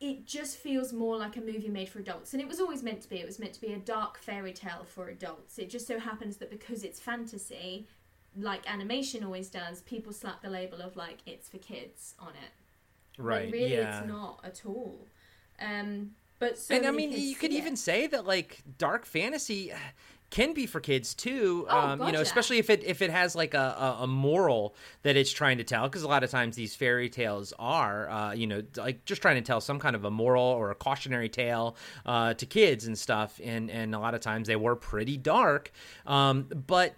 it 0.01 0.25
just 0.27 0.57
feels 0.57 0.93
more 0.93 1.17
like 1.17 1.37
a 1.37 1.41
movie 1.41 1.69
made 1.69 1.89
for 1.89 1.99
adults 1.99 2.33
and 2.33 2.41
it 2.41 2.49
was 2.49 2.59
always 2.59 2.83
meant 2.83 3.03
to 3.03 3.09
be 3.09 3.17
it 3.17 3.27
was 3.27 3.39
meant 3.39 3.53
to 3.53 3.61
be 3.61 3.73
a 3.75 3.79
dark 3.79 4.19
fairy 4.19 4.53
tale 4.53 4.85
for 4.85 5.09
adults 5.09 5.59
it 5.59 5.69
just 5.69 5.87
so 5.87 5.99
happens 5.99 6.39
that 6.39 6.51
because 6.51 6.85
it's 6.85 6.99
fantasy 6.99 7.87
like 8.39 8.69
animation 8.71 9.25
always 9.25 9.49
does 9.49 9.81
people 9.83 10.13
slap 10.13 10.43
the 10.43 10.51
label 10.51 10.81
of 10.81 10.97
like 10.97 11.19
it's 11.27 11.49
for 11.49 11.59
kids 11.59 12.15
on 12.19 12.29
it 12.29 13.23
right. 13.23 13.45
when 13.45 13.53
really 13.53 13.75
yeah. 13.75 13.99
it's 13.99 14.09
not 14.09 14.41
at 14.45 14.63
all 14.65 15.07
um 15.61 16.11
but 16.41 16.59
so 16.59 16.75
and 16.75 16.87
I 16.87 16.91
mean, 16.91 17.13
you 17.13 17.35
could 17.37 17.51
see 17.51 17.59
even 17.59 17.77
say 17.77 18.07
that 18.09 18.27
like 18.27 18.63
dark 18.79 19.05
fantasy 19.05 19.73
can 20.31 20.55
be 20.55 20.65
for 20.65 20.81
kids 20.81 21.13
too. 21.13 21.67
Oh, 21.69 21.79
um, 21.79 22.07
you 22.07 22.13
know, 22.13 22.21
especially 22.21 22.59
if 22.59 22.71
it 22.71 22.83
if 22.83 23.03
it 23.03 23.11
has 23.11 23.35
like 23.37 23.53
a, 23.53 23.59
a, 24.01 24.05
a 24.05 24.07
moral 24.07 24.75
that 25.03 25.17
it's 25.17 25.31
trying 25.31 25.59
to 25.59 25.65
tell. 25.65 25.85
Because 25.87 26.03
a 26.03 26.09
lot 26.09 26.25
of 26.25 26.31
times 26.31 26.57
these 26.57 26.75
fairy 26.75 27.11
tales 27.11 27.53
are, 27.59 28.09
uh, 28.09 28.33
you 28.33 28.47
know, 28.47 28.63
like 28.77 29.05
just 29.05 29.21
trying 29.21 29.37
to 29.37 29.43
tell 29.43 29.61
some 29.61 29.79
kind 29.79 29.95
of 29.95 30.07
a 30.07 30.11
moral 30.11 30.43
or 30.43 30.71
a 30.71 30.75
cautionary 30.75 31.29
tale 31.29 31.77
uh, 32.07 32.33
to 32.35 32.47
kids 32.47 32.87
and 32.87 32.97
stuff. 32.97 33.39
And 33.45 33.71
and 33.71 33.95
a 33.95 33.99
lot 33.99 34.15
of 34.15 34.21
times 34.21 34.47
they 34.47 34.57
were 34.57 34.77
pretty 34.77 35.19
dark. 35.19 35.73
Um, 36.07 36.45
but 36.67 36.95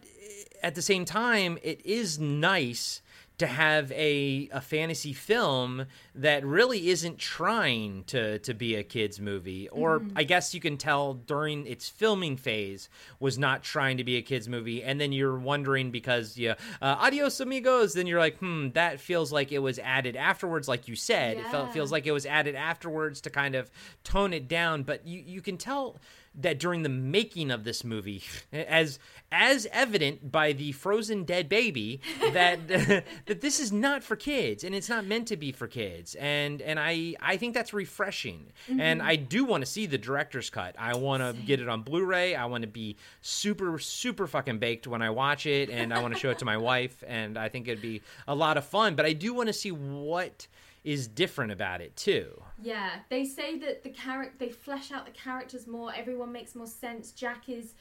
at 0.62 0.74
the 0.74 0.82
same 0.82 1.04
time, 1.04 1.58
it 1.62 1.84
is 1.84 2.18
nice 2.18 3.02
to 3.38 3.46
have 3.46 3.90
a, 3.92 4.48
a 4.52 4.60
fantasy 4.60 5.12
film 5.12 5.86
that 6.14 6.44
really 6.46 6.90
isn't 6.90 7.18
trying 7.18 8.04
to, 8.04 8.38
to 8.40 8.54
be 8.54 8.76
a 8.76 8.84
kids 8.84 9.18
movie. 9.18 9.68
Or 9.70 10.00
Mm-hmm. 10.00 10.18
i 10.18 10.22
guess 10.22 10.54
you 10.54 10.60
can 10.60 10.76
tell 10.76 11.14
during 11.14 11.66
its 11.66 11.88
filming 11.88 12.36
phase 12.36 12.88
was 13.18 13.38
not 13.38 13.62
trying 13.62 13.96
to 13.96 14.04
be 14.04 14.16
a 14.16 14.22
kids 14.22 14.48
movie 14.48 14.82
and 14.82 15.00
then 15.00 15.10
you're 15.12 15.38
wondering 15.38 15.90
because 15.90 16.38
yeah 16.38 16.54
uh, 16.80 16.96
adios 17.00 17.40
amigos 17.40 17.94
then 17.94 18.06
you're 18.06 18.20
like 18.20 18.38
hmm 18.38 18.68
that 18.70 19.00
feels 19.00 19.32
like 19.32 19.50
it 19.50 19.58
was 19.58 19.78
added 19.80 20.14
afterwards 20.16 20.68
like 20.68 20.86
you 20.86 20.94
said. 20.94 21.36
It 21.38 21.46
felt, 21.48 21.72
feels 21.72 21.90
like 21.90 22.06
it 22.06 22.12
was 22.12 22.26
added 22.26 22.54
afterwards 22.54 23.20
to 23.22 23.30
kind 23.30 23.54
of 23.54 23.70
tone 24.04 24.32
it 24.32 24.46
down 24.46 24.82
but 24.84 25.06
you, 25.06 25.22
you 25.26 25.40
can 25.42 25.56
tell 25.56 25.96
that 26.34 26.58
during 26.58 26.82
the 26.82 26.88
making 26.88 27.50
of 27.50 27.64
this 27.64 27.84
movie 27.84 28.22
as 28.52 28.98
as 29.30 29.66
evident 29.72 30.30
by 30.30 30.52
the 30.52 30.72
frozen 30.72 31.24
dead 31.24 31.48
baby 31.48 32.00
that 32.32 32.68
that 33.26 33.40
this 33.40 33.60
is 33.60 33.72
not 33.72 34.02
for 34.02 34.16
kids 34.16 34.64
and 34.64 34.74
it's 34.74 34.88
not 34.88 35.06
meant 35.06 35.28
to 35.28 35.36
be 35.36 35.52
for 35.52 35.66
kids. 35.66 36.14
And 36.16 36.60
and 36.62 36.78
I 36.78 37.14
I 37.20 37.36
think 37.36 37.54
that's 37.54 37.72
refreshing. 37.72 38.52
And 38.68 39.00
mm-hmm. 39.00 39.08
I 39.08 39.16
do 39.16 39.44
want 39.44 39.62
to 39.62 39.70
see 39.70 39.86
the 39.86 39.98
director's 39.98 40.50
cut. 40.50 40.74
I 40.78 40.94
want 40.96 41.22
to 41.22 41.40
get 41.42 41.60
it 41.60 41.68
on 41.68 41.82
Blu-ray. 41.82 42.34
I 42.34 42.46
want 42.46 42.62
to 42.62 42.68
be 42.68 42.96
super 43.20 43.78
super 43.78 44.26
fucking 44.26 44.58
baked 44.58 44.86
when 44.86 45.02
I 45.02 45.10
watch 45.10 45.46
it 45.46 45.70
and 45.70 45.92
I 45.92 46.00
want 46.00 46.14
to 46.14 46.20
show 46.20 46.30
it 46.30 46.38
to 46.38 46.44
my 46.44 46.56
wife 46.56 47.02
and 47.06 47.38
I 47.38 47.48
think 47.48 47.68
it'd 47.68 47.82
be 47.82 48.02
a 48.28 48.34
lot 48.34 48.56
of 48.56 48.64
fun. 48.64 48.94
But 48.94 49.06
I 49.06 49.12
do 49.12 49.34
want 49.34 49.48
to 49.48 49.52
see 49.52 49.72
what 49.72 50.46
is 50.84 51.06
different 51.06 51.52
about 51.52 51.80
it 51.80 51.96
too 51.96 52.42
Yeah, 52.62 53.00
they 53.08 53.24
say 53.24 53.58
that 53.58 53.82
the 53.82 53.90
character 53.90 54.36
they 54.38 54.50
flesh 54.50 54.92
out 54.92 55.04
the 55.04 55.12
characters 55.12 55.66
more. 55.66 55.92
Everyone 55.94 56.30
makes 56.32 56.54
more 56.54 56.66
sense. 56.66 57.10
Jack 57.10 57.48
is 57.48 57.74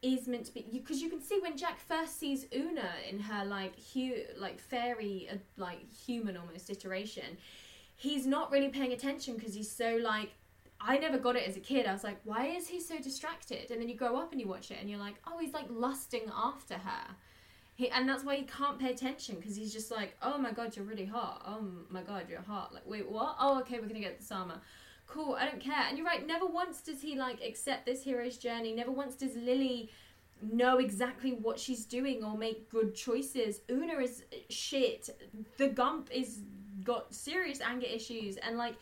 is 0.00 0.26
meant 0.26 0.46
to 0.46 0.54
be 0.54 0.66
because 0.72 1.00
you, 1.00 1.08
can 1.08 1.20
see 1.20 1.38
when 1.40 1.56
Jack 1.56 1.78
first 1.78 2.18
sees 2.18 2.46
Oona 2.52 2.90
in 3.08 3.20
her 3.20 3.44
like 3.44 3.74
hu- 3.94 4.24
like 4.38 4.58
fairy 4.58 5.28
uh, 5.30 5.36
like 5.56 5.92
human 5.92 6.36
almost 6.36 6.70
iteration, 6.70 7.36
he's 7.96 8.26
not 8.26 8.50
really 8.50 8.68
paying 8.68 8.92
attention 8.92 9.36
because 9.36 9.54
he's 9.54 9.70
so 9.70 9.98
like. 10.02 10.30
I 10.84 10.98
never 10.98 11.16
got 11.16 11.36
it 11.36 11.46
as 11.46 11.56
a 11.56 11.60
kid. 11.60 11.86
I 11.86 11.92
was 11.92 12.02
like, 12.02 12.18
why 12.24 12.48
is 12.48 12.66
he 12.66 12.80
so 12.80 12.98
distracted? 12.98 13.70
And 13.70 13.80
then 13.80 13.88
you 13.88 13.94
grow 13.94 14.16
up 14.16 14.32
and 14.32 14.40
you 14.40 14.48
watch 14.48 14.72
it 14.72 14.78
and 14.80 14.90
you're 14.90 14.98
like, 14.98 15.14
oh, 15.28 15.38
he's 15.38 15.52
like 15.52 15.66
lusting 15.70 16.22
after 16.36 16.74
her. 16.74 17.14
He, 17.82 17.90
and 17.90 18.08
that's 18.08 18.22
why 18.22 18.36
he 18.36 18.44
can't 18.44 18.78
pay 18.78 18.92
attention 18.92 19.34
because 19.34 19.56
he's 19.56 19.72
just 19.72 19.90
like, 19.90 20.14
oh 20.22 20.38
my 20.38 20.52
god, 20.52 20.76
you're 20.76 20.84
really 20.84 21.04
hot. 21.04 21.42
Oh 21.44 21.66
my 21.90 22.02
god, 22.02 22.26
you're 22.30 22.40
hot. 22.40 22.72
Like, 22.72 22.86
wait, 22.86 23.10
what? 23.10 23.34
Oh, 23.40 23.58
okay, 23.58 23.80
we're 23.80 23.88
gonna 23.88 23.98
get 23.98 24.20
this 24.20 24.30
armor. 24.30 24.60
Cool, 25.08 25.34
I 25.34 25.46
don't 25.46 25.60
care. 25.60 25.82
And 25.88 25.98
you're 25.98 26.06
right. 26.06 26.24
Never 26.24 26.46
once 26.46 26.80
does 26.80 27.02
he 27.02 27.16
like 27.16 27.42
accept 27.42 27.84
this 27.84 28.04
hero's 28.04 28.38
journey. 28.38 28.72
Never 28.72 28.92
once 28.92 29.16
does 29.16 29.34
Lily 29.34 29.90
know 30.40 30.78
exactly 30.78 31.32
what 31.32 31.58
she's 31.58 31.84
doing 31.84 32.22
or 32.22 32.38
make 32.38 32.70
good 32.70 32.94
choices. 32.94 33.62
Oona 33.68 33.98
is 33.98 34.22
shit. 34.48 35.10
The 35.56 35.66
Gump 35.66 36.08
is 36.12 36.38
got 36.84 37.12
serious 37.12 37.60
anger 37.60 37.88
issues 37.92 38.36
and 38.36 38.56
like 38.56 38.76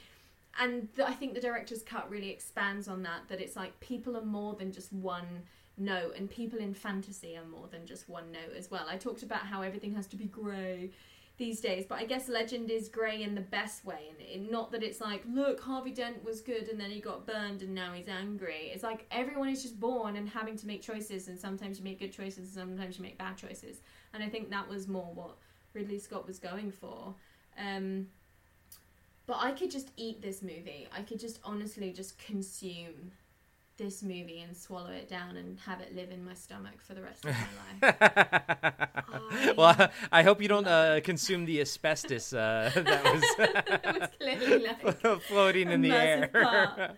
and 0.58 0.88
the, 0.96 1.08
I 1.08 1.12
think 1.12 1.32
the 1.32 1.40
director's 1.40 1.82
cut 1.82 2.10
really 2.10 2.28
expands 2.28 2.86
on 2.86 3.02
that. 3.04 3.28
That 3.28 3.40
it's 3.40 3.56
like 3.56 3.80
people 3.80 4.14
are 4.18 4.24
more 4.24 4.56
than 4.56 4.72
just 4.72 4.92
one 4.92 5.44
note, 5.80 6.14
and 6.16 6.30
people 6.30 6.58
in 6.58 6.74
fantasy 6.74 7.36
are 7.36 7.44
more 7.44 7.66
than 7.70 7.86
just 7.86 8.08
one 8.08 8.30
note 8.30 8.56
as 8.56 8.70
well. 8.70 8.86
I 8.88 8.96
talked 8.96 9.22
about 9.22 9.40
how 9.40 9.62
everything 9.62 9.94
has 9.94 10.06
to 10.08 10.16
be 10.16 10.26
grey 10.26 10.90
these 11.38 11.60
days, 11.60 11.86
but 11.88 11.98
I 11.98 12.04
guess 12.04 12.28
Legend 12.28 12.70
is 12.70 12.88
grey 12.88 13.22
in 13.22 13.34
the 13.34 13.40
best 13.40 13.84
way, 13.84 14.12
and 14.34 14.50
not 14.50 14.70
that 14.72 14.82
it's 14.82 15.00
like, 15.00 15.24
look, 15.26 15.60
Harvey 15.60 15.90
Dent 15.90 16.22
was 16.22 16.42
good 16.42 16.68
and 16.68 16.78
then 16.78 16.90
he 16.90 17.00
got 17.00 17.26
burned 17.26 17.62
and 17.62 17.74
now 17.74 17.92
he's 17.94 18.08
angry. 18.08 18.70
It's 18.74 18.82
like 18.82 19.06
everyone 19.10 19.48
is 19.48 19.62
just 19.62 19.80
born 19.80 20.16
and 20.16 20.28
having 20.28 20.56
to 20.56 20.66
make 20.66 20.82
choices, 20.82 21.28
and 21.28 21.38
sometimes 21.38 21.78
you 21.78 21.84
make 21.84 21.98
good 21.98 22.12
choices, 22.12 22.56
and 22.56 22.68
sometimes 22.68 22.98
you 22.98 23.02
make 23.02 23.16
bad 23.16 23.36
choices. 23.36 23.80
And 24.12 24.22
I 24.22 24.28
think 24.28 24.50
that 24.50 24.68
was 24.68 24.86
more 24.86 25.10
what 25.14 25.36
Ridley 25.72 25.98
Scott 25.98 26.26
was 26.26 26.38
going 26.38 26.70
for. 26.70 27.14
Um, 27.58 28.08
but 29.26 29.38
I 29.40 29.52
could 29.52 29.70
just 29.70 29.92
eat 29.96 30.20
this 30.20 30.42
movie. 30.42 30.88
I 30.94 31.02
could 31.02 31.20
just 31.20 31.38
honestly 31.44 31.92
just 31.92 32.18
consume 32.18 33.12
this 33.80 34.02
movie 34.02 34.44
and 34.46 34.54
swallow 34.54 34.90
it 34.90 35.08
down 35.08 35.36
and 35.36 35.58
have 35.60 35.80
it 35.80 35.96
live 35.96 36.10
in 36.10 36.22
my 36.22 36.34
stomach 36.34 36.82
for 36.82 36.92
the 36.92 37.00
rest 37.00 37.24
of 37.24 37.34
my 37.80 37.88
life. 37.88 39.56
well, 39.56 39.88
I 40.12 40.22
hope 40.22 40.42
you 40.42 40.48
don't 40.48 40.66
uh, 40.66 41.00
consume 41.02 41.46
the 41.46 41.62
asbestos 41.62 42.34
uh, 42.34 42.70
that 42.74 43.04
was 43.04 43.22
it 43.38 44.00
was 44.00 44.08
clearly 44.20 44.66
like 44.66 45.22
floating 45.22 45.70
in 45.70 45.80
the 45.80 45.92
air. 45.92 46.94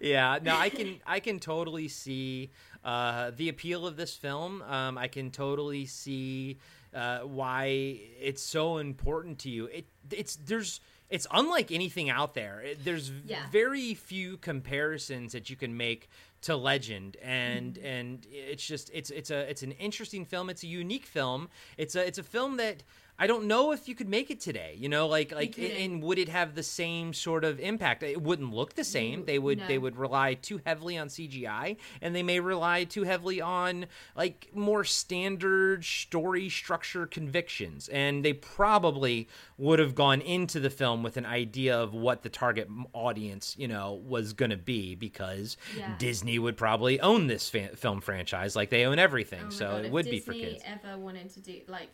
yeah, 0.00 0.38
no, 0.42 0.56
I 0.56 0.68
can 0.68 1.00
I 1.06 1.20
can 1.20 1.38
totally 1.38 1.86
see 1.86 2.50
uh, 2.84 3.30
the 3.36 3.48
appeal 3.48 3.86
of 3.86 3.96
this 3.96 4.16
film. 4.16 4.62
Um, 4.62 4.98
I 4.98 5.06
can 5.06 5.30
totally 5.30 5.86
see 5.86 6.58
uh, 6.92 7.20
why 7.20 8.00
it's 8.20 8.42
so 8.42 8.78
important 8.78 9.38
to 9.40 9.48
you. 9.48 9.66
It 9.66 9.86
it's 10.10 10.34
there's 10.34 10.80
it's 11.10 11.26
unlike 11.32 11.70
anything 11.72 12.08
out 12.08 12.34
there. 12.34 12.62
There's 12.82 13.10
Yeah. 13.26 13.48
very 13.50 13.94
few 13.94 14.36
comparisons 14.38 15.32
that 15.32 15.50
you 15.50 15.56
can 15.56 15.76
make 15.76 16.08
to 16.42 16.56
Legend, 16.56 17.16
and 17.22 17.74
Mm-hmm. 17.74 17.86
and 17.86 18.26
it's 18.30 18.66
just 18.66 18.90
it's 18.94 19.10
it's 19.10 19.30
a 19.30 19.40
it's 19.50 19.62
an 19.62 19.72
interesting 19.72 20.24
film. 20.24 20.48
It's 20.48 20.62
a 20.62 20.66
unique 20.68 21.06
film. 21.06 21.48
It's 21.76 21.94
a 21.94 22.06
it's 22.06 22.18
a 22.18 22.22
film 22.22 22.56
that. 22.58 22.82
I 23.20 23.26
don't 23.26 23.44
know 23.44 23.72
if 23.72 23.86
you 23.86 23.94
could 23.94 24.08
make 24.08 24.30
it 24.30 24.40
today. 24.40 24.74
You 24.78 24.88
know, 24.88 25.06
like 25.06 25.30
like 25.30 25.58
and 25.58 26.02
would 26.02 26.18
it 26.18 26.30
have 26.30 26.54
the 26.54 26.62
same 26.62 27.12
sort 27.12 27.44
of 27.44 27.60
impact? 27.60 28.02
It 28.02 28.22
wouldn't 28.22 28.54
look 28.54 28.74
the 28.74 28.82
same. 28.82 29.26
They 29.26 29.38
would 29.38 29.58
no. 29.58 29.66
they 29.66 29.76
would 29.76 29.96
rely 29.96 30.34
too 30.34 30.62
heavily 30.64 30.96
on 30.96 31.08
CGI, 31.08 31.76
and 32.00 32.16
they 32.16 32.22
may 32.22 32.40
rely 32.40 32.84
too 32.84 33.02
heavily 33.02 33.42
on 33.42 33.84
like 34.16 34.48
more 34.54 34.84
standard 34.84 35.84
story 35.84 36.48
structure 36.48 37.06
convictions. 37.06 37.88
And 37.88 38.24
they 38.24 38.32
probably 38.32 39.28
would 39.58 39.80
have 39.80 39.94
gone 39.94 40.22
into 40.22 40.58
the 40.58 40.70
film 40.70 41.02
with 41.02 41.18
an 41.18 41.26
idea 41.26 41.78
of 41.78 41.92
what 41.92 42.22
the 42.22 42.30
target 42.30 42.68
audience, 42.94 43.54
you 43.58 43.68
know, 43.68 43.92
was 43.92 44.32
going 44.32 44.50
to 44.50 44.56
be 44.56 44.94
because 44.94 45.58
Yeah. 45.76 45.94
Disney 45.98 46.38
would 46.38 46.56
probably 46.56 46.98
own 47.00 47.26
this 47.26 47.50
fa- 47.50 47.76
film 47.76 48.00
franchise 48.00 48.56
like 48.56 48.70
they 48.70 48.86
own 48.86 48.98
everything. 48.98 49.44
Oh 49.48 49.50
so 49.50 49.66
God, 49.72 49.84
it 49.84 49.92
would 49.92 50.04
Disney 50.06 50.18
be 50.18 50.24
for 50.24 50.32
kids. 50.32 50.62
ever 50.64 50.96
wanted 50.96 51.28
to 51.34 51.40
do 51.40 51.60
like, 51.68 51.90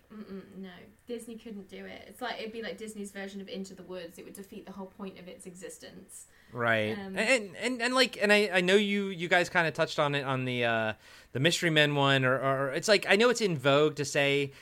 no, 0.56 0.68
Disney 1.06 1.36
couldn't 1.36 1.68
do 1.68 1.84
it. 1.84 2.04
It's 2.08 2.20
like 2.20 2.40
it'd 2.40 2.52
be 2.52 2.62
like 2.62 2.78
Disney's 2.78 3.10
version 3.12 3.40
of 3.40 3.48
Into 3.48 3.74
the 3.74 3.82
Woods. 3.82 4.18
It 4.18 4.24
would 4.24 4.34
defeat 4.34 4.66
the 4.66 4.72
whole 4.72 4.86
point 4.86 5.18
of 5.18 5.28
its 5.28 5.46
existence. 5.46 6.26
right 6.52 6.96
Um, 6.98 7.16
and, 7.16 7.56
and 7.60 7.82
and 7.82 7.94
like 7.94 8.18
and 8.22 8.32
i 8.32 8.50
i 8.52 8.60
know 8.60 8.76
you 8.76 9.08
you 9.08 9.28
guys 9.28 9.48
kind 9.48 9.66
of 9.66 9.74
touched 9.74 9.98
on 9.98 10.14
it 10.14 10.24
on 10.24 10.44
the 10.44 10.64
uh 10.64 10.92
the 11.32 11.40
mystery 11.40 11.70
men 11.70 11.94
one 11.94 12.24
or 12.24 12.34
or 12.38 12.70
it's 12.72 12.88
like 12.88 13.04
i 13.08 13.16
know 13.16 13.30
it's 13.30 13.40
in 13.40 13.56
vogue 13.58 13.96
to 13.96 14.04
say 14.04 14.52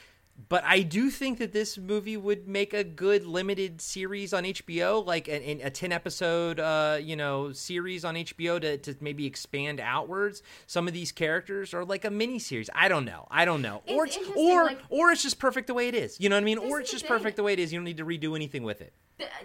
but 0.49 0.65
I 0.65 0.81
do 0.83 1.11
think 1.11 1.39
that 1.39 1.53
this 1.53 1.79
movie 1.79 2.17
would 2.17 2.49
make 2.49 2.75
a 2.75 2.83
good 2.83 3.25
limited 3.25 3.81
series 3.81 4.33
on 4.35 4.43
HBO, 4.45 5.05
like 5.05 5.29
an, 5.29 5.61
a 5.63 5.71
ten 5.71 5.93
episode, 5.93 6.59
uh, 6.59 6.99
you 7.01 7.15
know, 7.15 7.53
series 7.53 8.05
on 8.05 8.17
HBO 8.17 8.61
to, 8.61 8.77
to 8.79 8.97
maybe 9.01 9.27
expand 9.27 9.79
outwards 9.79 10.43
some 10.67 10.89
of 10.89 10.95
these 10.95 11.13
characters, 11.13 11.73
or 11.73 11.85
like 11.85 12.05
a 12.05 12.11
mini 12.11 12.41
series. 12.41 12.69
I 12.75 12.89
don't 12.89 13.05
know. 13.05 13.29
I 13.31 13.45
don't 13.45 13.63
know. 13.63 13.83
or 13.89 14.07
It's 14.07 14.17
it's, 14.17 14.31
or 14.37 14.65
like- 14.65 14.81
or 14.89 15.13
it's 15.13 15.23
just 15.23 15.39
perfect 15.39 15.69
the 15.69 15.75
way 15.75 15.87
it 15.89 15.95
is. 15.95 16.21
You 16.21 16.29
know 16.29 16.37
what 16.37 16.43
I 16.43 16.45
mean? 16.45 16.59
Or 16.59 16.81
it's 16.81 16.91
just 16.91 17.05
thing. 17.05 17.17
perfect 17.17 17.37
the 17.37 17.45
way 17.45 17.53
it 17.53 17.59
is. 17.61 17.73
You 17.73 17.79
don't 17.79 17.85
need 17.85 17.99
to 17.99 18.05
redo 18.05 18.35
anything 18.35 18.65
with 18.65 18.81
it. 18.81 18.93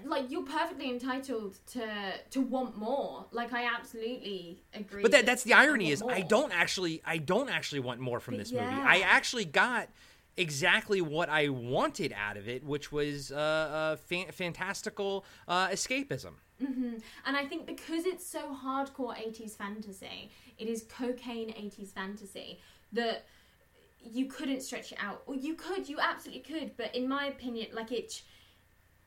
Like 0.03 0.31
you're 0.31 0.41
perfectly 0.43 0.89
entitled 0.89 1.59
to 1.73 2.13
to 2.31 2.41
want 2.41 2.75
more. 2.75 3.27
Like 3.31 3.53
I 3.53 3.65
absolutely 3.65 4.63
agree. 4.73 5.03
But 5.03 5.11
that, 5.11 5.27
that's 5.27 5.43
the 5.43 5.53
irony 5.53 5.91
is 5.91 6.01
I 6.01 6.21
don't 6.21 6.51
actually 6.51 7.03
I 7.05 7.17
don't 7.17 7.49
actually 7.49 7.81
want 7.81 7.99
more 7.99 8.19
from 8.19 8.37
this 8.37 8.51
movie. 8.51 8.65
I 8.65 9.01
actually 9.01 9.45
got 9.45 9.89
exactly 10.39 11.01
what 11.01 11.29
I 11.29 11.49
wanted 11.49 12.13
out 12.13 12.37
of 12.37 12.47
it, 12.47 12.63
which 12.63 12.91
was 12.91 13.31
uh, 13.31 13.35
uh, 13.35 13.95
fan- 13.97 14.31
fantastical 14.31 15.25
uh, 15.47 15.67
escapism. 15.67 16.33
And 17.25 17.37
I 17.37 17.45
think 17.45 17.67
because 17.67 18.05
it's 18.05 18.25
so 18.25 18.55
hardcore 18.63 19.15
80s 19.15 19.55
fantasy, 19.55 20.31
it 20.57 20.67
is 20.67 20.83
cocaine 20.83 21.49
80s 21.49 21.93
fantasy 21.93 22.59
that 22.93 23.25
you 24.01 24.25
couldn't 24.25 24.61
stretch 24.61 24.91
it 24.91 24.97
out. 25.01 25.21
Or 25.25 25.35
you 25.35 25.55
could, 25.55 25.87
you 25.87 25.99
absolutely 25.99 26.41
could, 26.41 26.75
but 26.77 26.95
in 26.95 27.07
my 27.07 27.27
opinion, 27.27 27.67
like 27.73 27.91
it 27.91 28.21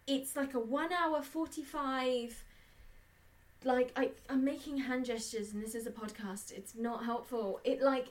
it's 0.06 0.34
like 0.34 0.54
a 0.54 0.58
1 0.58 0.92
hour 0.92 1.22
45 1.22 2.42
like 3.64 3.92
I 3.94 4.10
I'm 4.28 4.44
making 4.44 4.78
hand 4.78 5.04
gestures 5.04 5.52
and 5.52 5.62
this 5.62 5.74
is 5.74 5.86
a 5.86 5.90
podcast. 5.90 6.52
It's 6.52 6.74
not 6.74 7.04
helpful. 7.04 7.60
It 7.64 7.80
like 7.80 8.08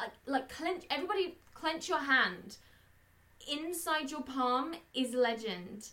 like 0.00 0.12
like 0.26 0.48
clench 0.48 0.84
everybody 0.90 1.38
clench 1.54 1.88
your 1.88 1.98
hand. 1.98 2.56
Inside 3.50 4.10
your 4.10 4.22
palm 4.22 4.74
is 4.94 5.14
legend. 5.14 5.88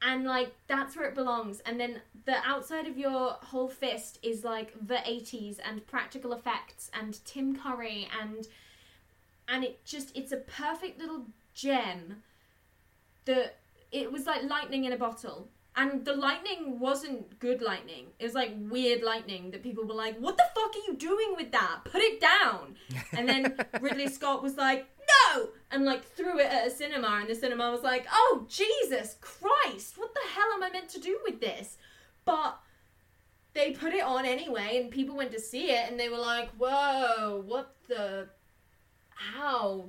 And 0.00 0.24
like 0.24 0.54
that's 0.68 0.96
where 0.96 1.08
it 1.08 1.14
belongs. 1.14 1.60
And 1.66 1.80
then 1.80 2.00
the 2.24 2.36
outside 2.44 2.86
of 2.86 2.96
your 2.96 3.32
whole 3.42 3.68
fist 3.68 4.18
is 4.22 4.44
like 4.44 4.72
the 4.86 4.96
80s 4.96 5.58
and 5.64 5.86
practical 5.86 6.32
effects 6.32 6.90
and 6.92 7.24
tim 7.24 7.56
curry 7.56 8.06
and 8.20 8.46
and 9.48 9.64
it 9.64 9.82
just 9.84 10.14
it's 10.14 10.30
a 10.30 10.36
perfect 10.36 11.00
little 11.00 11.24
gem 11.54 12.22
that 13.24 13.56
it 13.90 14.12
was 14.12 14.26
like 14.26 14.42
lightning 14.42 14.84
in 14.84 14.92
a 14.92 14.96
bottle 14.96 15.48
and 15.78 16.04
the 16.04 16.12
lightning 16.12 16.80
wasn't 16.80 17.38
good 17.38 17.62
lightning. 17.62 18.08
It 18.18 18.24
was 18.24 18.34
like 18.34 18.52
weird 18.58 19.04
lightning 19.04 19.52
that 19.52 19.62
people 19.62 19.84
were 19.86 19.94
like 19.94 20.18
what 20.18 20.36
the 20.36 20.44
fuck 20.54 20.74
are 20.74 20.90
you 20.90 20.96
doing 20.96 21.34
with 21.36 21.52
that? 21.52 21.80
Put 21.84 22.02
it 22.02 22.20
down. 22.20 22.74
And 23.12 23.28
then 23.28 23.56
ridley 23.80 24.08
scott 24.08 24.42
was 24.42 24.56
like 24.56 24.88
no! 25.34 25.50
and 25.70 25.84
like 25.84 26.04
threw 26.04 26.38
it 26.40 26.46
at 26.46 26.66
a 26.66 26.70
cinema 26.70 27.18
and 27.20 27.30
the 27.30 27.34
cinema 27.34 27.70
was 27.70 27.82
like 27.82 28.06
oh 28.12 28.44
jesus 28.48 29.16
christ! 29.20 29.96
What 29.96 30.12
the 30.14 30.20
hell 30.34 30.48
am 30.54 30.64
i 30.64 30.70
meant 30.70 30.88
to 30.90 31.00
do 31.00 31.20
with 31.24 31.40
this? 31.40 31.78
But 32.24 32.58
they 33.54 33.70
put 33.70 33.94
it 33.94 34.02
on 34.02 34.26
anyway 34.26 34.80
and 34.82 34.90
people 34.90 35.16
went 35.16 35.32
to 35.32 35.40
see 35.40 35.70
it 35.70 35.88
and 35.88 35.98
they 35.98 36.08
were 36.08 36.18
like 36.18 36.50
whoa 36.58 37.44
what 37.46 37.76
the 37.86 38.28
how? 39.10 39.84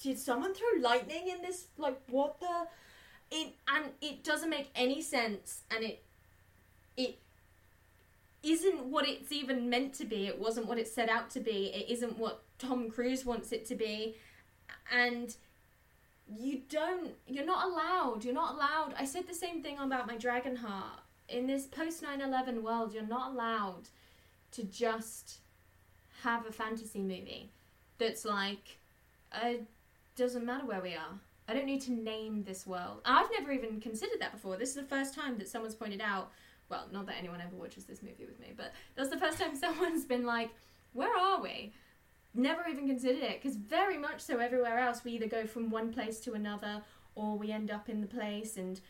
Did 0.00 0.18
someone 0.18 0.54
throw 0.54 0.80
lightning 0.80 1.28
in 1.28 1.42
this? 1.42 1.66
Like 1.76 2.00
what 2.08 2.38
the 2.38 2.66
it 3.30 3.54
and 3.68 3.86
it 4.00 4.24
doesn't 4.24 4.50
make 4.50 4.70
any 4.74 5.00
sense 5.02 5.62
and 5.70 5.84
it 5.84 6.02
it 6.96 7.18
isn't 8.42 8.84
what 8.86 9.08
it's 9.08 9.32
even 9.32 9.68
meant 9.68 9.94
to 9.94 10.04
be. 10.04 10.26
It 10.26 10.38
wasn't 10.38 10.66
what 10.66 10.78
it 10.78 10.88
set 10.88 11.08
out 11.08 11.30
to 11.30 11.40
be. 11.40 11.72
It 11.74 11.90
isn't 11.92 12.18
what 12.18 12.42
tom 12.58 12.90
cruise 12.90 13.24
wants 13.24 13.52
it 13.52 13.66
to 13.66 13.74
be. 13.74 14.16
And 14.92 15.34
you 16.28 16.62
don't 16.68 17.12
you're 17.26 17.44
not 17.44 17.66
allowed 17.66 18.24
you're 18.24 18.34
not 18.34 18.54
allowed. 18.54 18.94
I 18.98 19.04
said 19.04 19.26
the 19.26 19.34
same 19.34 19.62
thing 19.62 19.78
about 19.78 20.06
my 20.06 20.16
dragon 20.16 20.56
heart. 20.56 21.00
In 21.28 21.46
this 21.46 21.66
post 21.66 22.02
9-11 22.02 22.62
world 22.62 22.92
you're 22.92 23.06
not 23.06 23.32
allowed 23.32 23.88
to 24.52 24.64
just 24.64 25.38
have 26.22 26.44
a 26.46 26.52
fantasy 26.52 27.00
movie 27.00 27.50
that's 27.98 28.24
like 28.24 28.78
uh, 29.32 29.54
doesn't 30.16 30.44
matter 30.44 30.66
where 30.66 30.80
we 30.80 30.94
are 30.94 31.20
i 31.50 31.54
don't 31.54 31.66
need 31.66 31.80
to 31.82 31.92
name 31.92 32.44
this 32.44 32.66
world. 32.66 33.00
I've 33.04 33.28
never 33.38 33.50
even 33.50 33.80
considered 33.80 34.20
that 34.20 34.32
before. 34.32 34.56
This 34.56 34.70
is 34.70 34.76
the 34.76 34.84
first 34.84 35.14
time 35.14 35.36
that 35.38 35.48
someone's 35.48 35.74
pointed 35.74 36.00
out 36.00 36.30
well 36.68 36.86
not 36.92 37.06
that 37.06 37.16
anyone 37.18 37.40
ever 37.40 37.56
watches 37.56 37.84
this 37.84 38.02
movie 38.02 38.24
with 38.24 38.38
me 38.38 38.52
but 38.56 38.72
that's 38.94 39.10
the 39.10 39.18
first 39.18 39.38
time 39.38 39.56
someone's 39.66 40.04
been 40.04 40.24
like 40.24 40.50
where 40.92 41.16
are 41.16 41.40
we? 41.42 41.72
Never 42.34 42.66
even 42.68 42.86
considered 42.86 43.22
it 43.22 43.42
because 43.42 43.56
very 43.56 43.98
much 43.98 44.20
so 44.20 44.38
everywhere 44.38 44.78
else 44.78 45.02
we 45.04 45.12
either 45.12 45.26
go 45.26 45.46
from 45.46 45.70
one 45.70 45.92
place 45.92 46.20
to 46.20 46.34
another 46.34 46.82
or 47.14 47.36
we 47.36 47.50
end 47.50 47.70
up 47.70 47.88
in 47.88 48.00
the 48.00 48.06
place 48.06 48.56
and 48.56 48.80